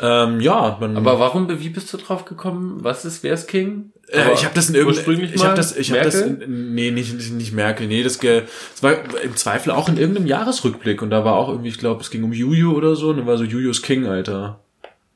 Ähm, 0.00 0.40
ja, 0.40 0.76
man, 0.80 0.96
Aber 0.96 1.18
warum, 1.18 1.48
wie 1.60 1.68
bist 1.70 1.92
du 1.92 1.96
drauf 1.96 2.24
gekommen? 2.24 2.78
Was 2.82 3.04
ist, 3.04 3.22
wer 3.24 3.34
ist 3.34 3.48
King? 3.48 3.92
äh, 4.08 4.32
ich 4.32 4.44
habe 4.44 4.54
das 4.54 4.68
in 4.68 4.74
irgendeinem, 4.74 5.24
ich 5.34 5.44
habe 5.44 5.56
das, 5.56 5.76
ich 5.76 5.90
habe 5.90 6.02
das, 6.02 6.20
in, 6.20 6.74
nee, 6.74 6.90
nicht, 6.90 7.14
nicht, 7.14 7.32
nicht 7.32 7.52
Merkel, 7.52 7.88
nee, 7.88 8.02
das, 8.02 8.18
das 8.18 8.82
war 8.82 8.94
im 9.22 9.36
Zweifel 9.36 9.72
auch 9.72 9.88
in 9.88 9.96
irgendeinem 9.96 10.26
Jahresrückblick 10.26 11.02
und 11.02 11.10
da 11.10 11.24
war 11.24 11.34
auch 11.34 11.48
irgendwie, 11.48 11.68
ich 11.68 11.78
glaube, 11.78 12.00
es 12.00 12.10
ging 12.10 12.22
um 12.22 12.32
Juju 12.32 12.72
oder 12.76 12.94
so, 12.94 13.10
und 13.10 13.18
dann 13.18 13.26
war 13.26 13.36
so 13.36 13.44
Jujus 13.44 13.82
King, 13.82 14.06
Alter. 14.06 14.60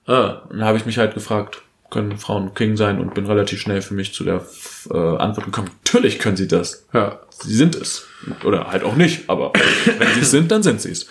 Ah, 0.06 0.42
Und 0.50 0.58
dann 0.58 0.66
habe 0.66 0.78
ich 0.78 0.84
mich 0.84 0.98
halt 0.98 1.14
gefragt, 1.14 1.62
können 1.90 2.18
Frauen 2.18 2.54
King 2.54 2.76
sein 2.76 2.98
und 2.98 3.14
bin 3.14 3.26
relativ 3.26 3.60
schnell 3.60 3.82
für 3.82 3.94
mich 3.94 4.14
zu 4.14 4.24
der 4.24 4.44
äh, 4.90 4.96
Antwort 4.96 5.44
gekommen. 5.46 5.70
Natürlich 5.84 6.18
können 6.18 6.36
sie 6.36 6.48
das. 6.48 6.86
ja. 6.92 7.20
Sie 7.44 7.54
sind 7.54 7.74
es. 7.74 8.06
Oder 8.44 8.68
halt 8.70 8.84
auch 8.84 8.94
nicht, 8.94 9.28
aber 9.28 9.52
wenn 9.98 10.08
sie 10.14 10.20
es 10.20 10.30
sind, 10.30 10.50
dann 10.52 10.62
sind 10.62 10.80
sie 10.80 10.92
es. 10.92 11.08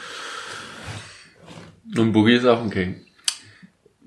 Und 1.97 2.13
Boogie 2.13 2.35
ist 2.35 2.45
auch 2.45 2.61
ein 2.61 2.69
King. 2.69 3.01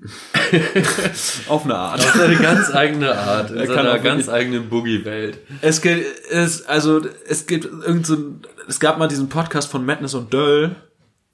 Auf 1.47 1.65
eine 1.65 1.75
Art. 1.75 1.99
Auf 1.99 2.13
seine 2.15 2.35
ganz 2.35 2.73
eigene 2.73 3.15
Art. 3.17 3.51
In 3.51 3.57
Er 3.57 3.67
seiner 3.67 3.99
ganz 3.99 4.29
eigenen 4.29 4.69
Boogie-Welt. 4.69 5.39
Es 5.61 5.81
geht, 5.81 6.05
es, 6.29 6.65
also, 6.65 7.01
es 7.27 7.47
geht 7.47 7.65
irgend 7.65 8.05
so, 8.05 8.15
ein- 8.15 8.41
es 8.67 8.79
gab 8.79 8.97
mal 8.97 9.07
diesen 9.07 9.29
Podcast 9.29 9.69
von 9.71 9.85
Madness 9.85 10.13
und 10.13 10.33
Döll. 10.33 10.75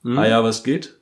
Ah 0.04 0.26
ja, 0.26 0.42
was 0.42 0.64
geht? 0.64 0.94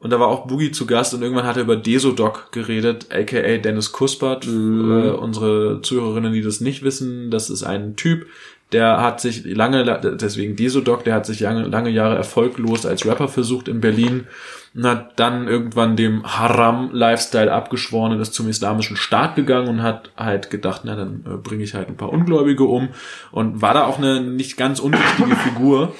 Und 0.00 0.10
da 0.10 0.20
war 0.20 0.28
auch 0.28 0.46
Boogie 0.46 0.70
zu 0.70 0.86
Gast 0.86 1.12
und 1.14 1.22
irgendwann 1.22 1.46
hat 1.46 1.56
er 1.56 1.62
über 1.62 1.74
Desodoc 1.76 2.52
geredet, 2.52 3.06
aka 3.10 3.56
Dennis 3.56 3.90
Kuspert. 3.90 4.46
Äh, 4.46 4.50
unsere 4.50 5.80
Zuhörerinnen, 5.82 6.32
die 6.32 6.42
das 6.42 6.60
nicht 6.60 6.82
wissen, 6.84 7.30
das 7.32 7.50
ist 7.50 7.64
ein 7.64 7.96
Typ, 7.96 8.26
der 8.72 9.00
hat 9.00 9.20
sich 9.20 9.44
lange, 9.44 10.16
deswegen 10.20 10.54
Desodoc, 10.54 11.04
der 11.04 11.14
hat 11.14 11.26
sich 11.26 11.40
lange, 11.40 11.62
lange 11.62 11.88
Jahre 11.88 12.16
erfolglos 12.16 12.84
als 12.84 13.06
Rapper 13.06 13.28
versucht 13.28 13.66
in 13.66 13.80
Berlin 13.80 14.26
und 14.74 14.86
hat 14.86 15.18
dann 15.18 15.48
irgendwann 15.48 15.96
dem 15.96 16.22
Haram-Lifestyle 16.24 17.50
abgeschworen 17.50 18.12
und 18.12 18.20
ist 18.20 18.34
zum 18.34 18.48
islamischen 18.48 18.96
Staat 18.96 19.36
gegangen 19.36 19.68
und 19.68 19.82
hat 19.82 20.12
halt 20.16 20.50
gedacht, 20.50 20.82
na 20.84 20.96
dann 20.96 21.24
äh, 21.26 21.36
bringe 21.36 21.64
ich 21.64 21.74
halt 21.74 21.88
ein 21.88 21.96
paar 21.96 22.12
Ungläubige 22.12 22.64
um 22.64 22.90
und 23.32 23.62
war 23.62 23.72
da 23.72 23.84
auch 23.84 23.98
eine 23.98 24.20
nicht 24.20 24.58
ganz 24.58 24.80
unwichtige 24.80 25.34
Figur 25.36 25.94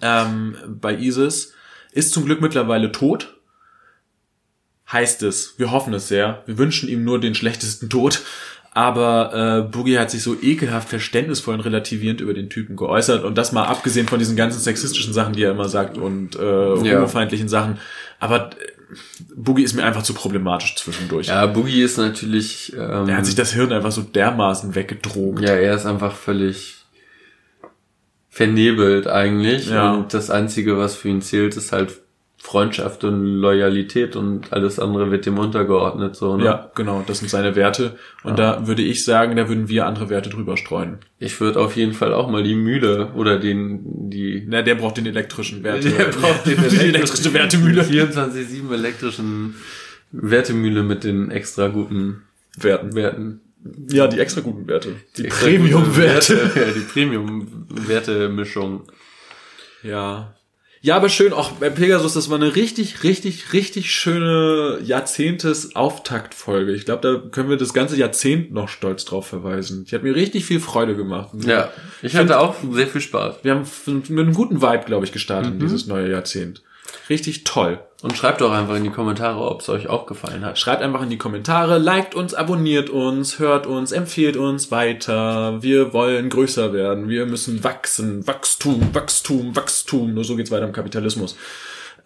ähm, 0.00 0.56
bei 0.66 0.96
ISIS, 0.96 1.54
ist 1.92 2.12
zum 2.12 2.24
Glück 2.24 2.40
mittlerweile 2.40 2.92
tot. 2.92 3.34
Heißt 4.90 5.22
es, 5.22 5.58
wir 5.58 5.70
hoffen 5.70 5.92
es 5.92 6.08
sehr, 6.08 6.42
wir 6.46 6.56
wünschen 6.56 6.88
ihm 6.88 7.04
nur 7.04 7.20
den 7.20 7.34
schlechtesten 7.34 7.90
Tod. 7.90 8.22
Aber 8.78 9.66
äh, 9.66 9.68
Boogie 9.72 9.98
hat 9.98 10.08
sich 10.08 10.22
so 10.22 10.36
ekelhaft 10.40 10.88
verständnisvoll 10.88 11.54
und 11.54 11.60
relativierend 11.62 12.20
über 12.20 12.32
den 12.32 12.48
Typen 12.48 12.76
geäußert 12.76 13.24
und 13.24 13.36
das 13.36 13.50
mal 13.50 13.64
abgesehen 13.64 14.06
von 14.06 14.20
diesen 14.20 14.36
ganzen 14.36 14.60
sexistischen 14.60 15.12
Sachen, 15.12 15.32
die 15.32 15.42
er 15.42 15.50
immer 15.50 15.68
sagt 15.68 15.98
und 15.98 16.36
äh, 16.36 16.74
Ja. 16.84 16.96
homofeindlichen 16.98 17.48
Sachen. 17.48 17.78
Aber 18.20 18.50
äh, 18.50 18.94
Boogie 19.34 19.64
ist 19.64 19.74
mir 19.74 19.82
einfach 19.82 20.04
zu 20.04 20.14
problematisch 20.14 20.76
zwischendurch. 20.76 21.26
Ja, 21.26 21.46
Boogie 21.46 21.82
ist 21.82 21.98
natürlich. 21.98 22.72
Ähm, 22.74 23.08
Er 23.08 23.16
hat 23.16 23.26
sich 23.26 23.34
das 23.34 23.52
Hirn 23.52 23.72
einfach 23.72 23.90
so 23.90 24.02
dermaßen 24.02 24.76
weggedrogt. 24.76 25.40
ja, 25.40 25.54
er 25.56 25.74
ist 25.74 25.84
einfach 25.84 26.14
völlig 26.14 26.76
vernebelt 28.30 29.08
eigentlich. 29.08 29.70
Ja. 29.70 29.92
Und 29.94 30.14
das 30.14 30.30
Einzige, 30.30 30.78
was 30.78 30.94
für 30.94 31.08
ihn 31.08 31.20
zählt, 31.20 31.56
ist 31.56 31.72
halt 31.72 31.98
Freundschaft 32.40 33.02
und 33.02 33.24
Loyalität 33.24 34.14
und 34.14 34.52
alles 34.52 34.78
andere 34.78 35.10
wird 35.10 35.26
dem 35.26 35.38
untergeordnet. 35.38 36.14
So, 36.14 36.36
ne? 36.36 36.44
Ja, 36.44 36.70
genau, 36.74 37.02
das 37.06 37.18
sind 37.18 37.28
seine 37.28 37.56
Werte. 37.56 37.98
Und 38.22 38.38
da 38.38 38.66
würde 38.66 38.82
ich 38.82 39.04
sagen, 39.04 39.36
da 39.36 39.48
würden 39.48 39.68
wir 39.68 39.86
andere 39.86 40.08
Werte 40.08 40.30
drüber 40.30 40.56
streuen. 40.56 40.98
Ich 41.18 41.40
würde 41.40 41.60
auf 41.60 41.76
jeden 41.76 41.94
Fall 41.94 42.14
auch 42.14 42.30
mal 42.30 42.44
die 42.44 42.54
Mühle 42.54 43.12
oder 43.14 43.38
den 43.38 44.08
die 44.08 44.46
Na, 44.48 44.62
der 44.62 44.76
braucht 44.76 44.98
den 44.98 45.06
elektrischen 45.06 45.64
Werte. 45.64 45.90
Der 45.98 46.04
braucht 46.04 46.46
den 46.46 46.56
die 46.70 46.76
elektrische 46.76 47.34
Wertemühle. 47.34 47.82
24-7 47.82 48.72
elektrischen 48.72 49.56
Wertemühle 50.12 50.84
mit 50.84 51.04
den 51.04 51.30
extra 51.30 51.68
guten 51.68 52.22
Werten. 52.56 52.94
Werten. 52.94 53.40
Ja, 53.90 54.06
die 54.06 54.20
extra 54.20 54.40
guten 54.40 54.66
Werte. 54.68 54.94
Die 55.16 55.24
Premium-Werte. 55.24 56.36
Werte. 56.36 56.60
Ja, 56.60 56.66
die 56.72 56.80
Premium-Werte-Mischung. 56.80 58.84
Ja. 59.82 60.34
Ja, 60.80 60.96
aber 60.96 61.08
schön, 61.08 61.32
auch 61.32 61.52
bei 61.52 61.70
Pegasus, 61.70 62.14
das 62.14 62.30
war 62.30 62.36
eine 62.36 62.54
richtig, 62.54 63.02
richtig, 63.02 63.52
richtig 63.52 63.90
schöne 63.90 64.78
Jahrzehntes-Auftakt-Folge. 64.82 66.72
Ich 66.72 66.84
glaube, 66.84 67.02
da 67.02 67.28
können 67.30 67.50
wir 67.50 67.56
das 67.56 67.74
ganze 67.74 67.96
Jahrzehnt 67.96 68.52
noch 68.52 68.68
stolz 68.68 69.04
drauf 69.04 69.26
verweisen. 69.26 69.84
Die 69.84 69.94
hat 69.94 70.04
mir 70.04 70.14
richtig 70.14 70.44
viel 70.44 70.60
Freude 70.60 70.94
gemacht. 70.94 71.30
Ja, 71.44 71.72
ich 72.02 72.14
hatte 72.14 72.38
auch 72.38 72.54
sehr 72.70 72.86
viel 72.86 73.00
Spaß. 73.00 73.36
Wir 73.42 73.54
haben 73.54 73.66
mit 73.86 74.10
einem 74.10 74.34
guten 74.34 74.62
Vibe, 74.62 74.84
glaube 74.86 75.04
ich, 75.04 75.12
gestartet 75.12 75.54
in 75.54 75.58
dieses 75.58 75.86
neue 75.86 76.10
Jahrzehnt. 76.10 76.62
Richtig 77.10 77.44
toll. 77.44 77.80
Und 78.00 78.16
schreibt 78.16 78.40
doch 78.40 78.52
einfach 78.52 78.76
in 78.76 78.84
die 78.84 78.90
Kommentare, 78.90 79.40
ob 79.40 79.60
es 79.60 79.68
euch 79.68 79.88
auch 79.88 80.06
gefallen 80.06 80.44
hat. 80.44 80.56
Schreibt 80.56 80.82
einfach 80.82 81.02
in 81.02 81.10
die 81.10 81.18
Kommentare, 81.18 81.78
liked 81.78 82.14
uns, 82.14 82.32
abonniert 82.32 82.90
uns, 82.90 83.40
hört 83.40 83.66
uns, 83.66 83.90
empfiehlt 83.90 84.36
uns 84.36 84.70
weiter. 84.70 85.60
Wir 85.62 85.92
wollen 85.92 86.28
größer 86.28 86.72
werden. 86.72 87.08
Wir 87.08 87.26
müssen 87.26 87.64
wachsen. 87.64 88.24
Wachstum, 88.24 88.94
Wachstum, 88.94 89.56
Wachstum. 89.56 90.14
Nur 90.14 90.22
so 90.22 90.36
geht's 90.36 90.52
weiter 90.52 90.66
im 90.66 90.72
Kapitalismus. 90.72 91.36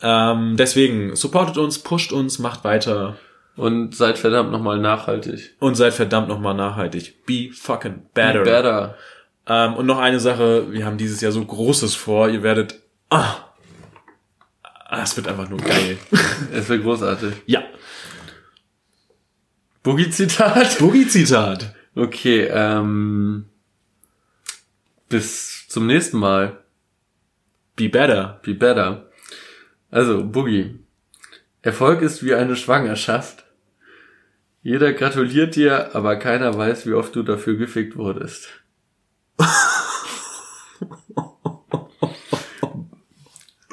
Ähm, 0.00 0.56
deswegen, 0.56 1.14
supportet 1.14 1.58
uns, 1.58 1.78
pusht 1.78 2.10
uns, 2.10 2.38
macht 2.38 2.64
weiter 2.64 3.16
Und 3.56 3.94
seid 3.94 4.18
verdammt 4.18 4.50
nochmal 4.50 4.78
nachhaltig. 4.78 5.56
und 5.60 5.74
seid 5.74 5.92
verdammt 5.92 6.28
nochmal 6.28 6.54
nachhaltig. 6.54 7.26
Be 7.26 7.50
fucking 7.52 8.06
better. 8.14 8.44
Better. 8.44 8.94
Ähm, 9.46 9.74
und 9.74 9.84
noch 9.84 9.98
eine 9.98 10.20
Sache, 10.20 10.72
wir 10.72 10.86
haben 10.86 10.96
dieses 10.96 11.20
Jahr 11.20 11.32
so 11.32 11.44
Großes 11.44 11.94
vor. 11.94 12.30
Ihr 12.30 12.42
werdet... 12.42 12.76
Ah, 13.10 13.51
ah, 14.92 15.02
es 15.02 15.16
wird 15.16 15.26
einfach 15.26 15.48
nur 15.48 15.58
geil. 15.58 15.98
Es 16.52 16.68
wird 16.68 16.82
großartig. 16.82 17.34
ja. 17.46 17.64
Boogie-Zitat? 19.82 20.78
Boogie-Zitat. 20.78 21.74
Okay, 21.94 22.48
ähm. 22.52 23.46
Bis 25.08 25.66
zum 25.68 25.86
nächsten 25.86 26.18
Mal. 26.18 26.62
Be 27.74 27.88
better. 27.88 28.40
Be 28.44 28.54
better. 28.54 29.10
Also, 29.90 30.24
Boogie. 30.24 30.78
Erfolg 31.62 32.02
ist 32.02 32.22
wie 32.22 32.34
eine 32.34 32.54
Schwangerschaft. 32.54 33.44
Jeder 34.62 34.92
gratuliert 34.92 35.56
dir, 35.56 35.94
aber 35.94 36.16
keiner 36.16 36.56
weiß, 36.56 36.86
wie 36.86 36.92
oft 36.92 37.16
du 37.16 37.22
dafür 37.22 37.56
gefickt 37.56 37.96
wurdest. 37.96 38.48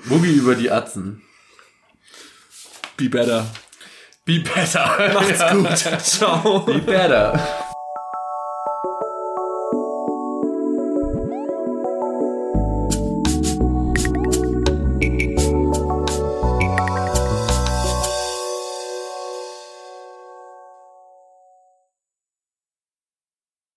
Boogie 0.09 0.33
über 0.33 0.55
die 0.55 0.71
Atzen. 0.71 1.21
Be 2.97 3.09
better. 3.09 3.45
Be 4.25 4.39
better. 4.39 5.11
Macht's 5.13 5.51
gut. 5.87 6.01
Ciao. 6.03 6.59
Be 6.61 6.79
better. 6.79 7.68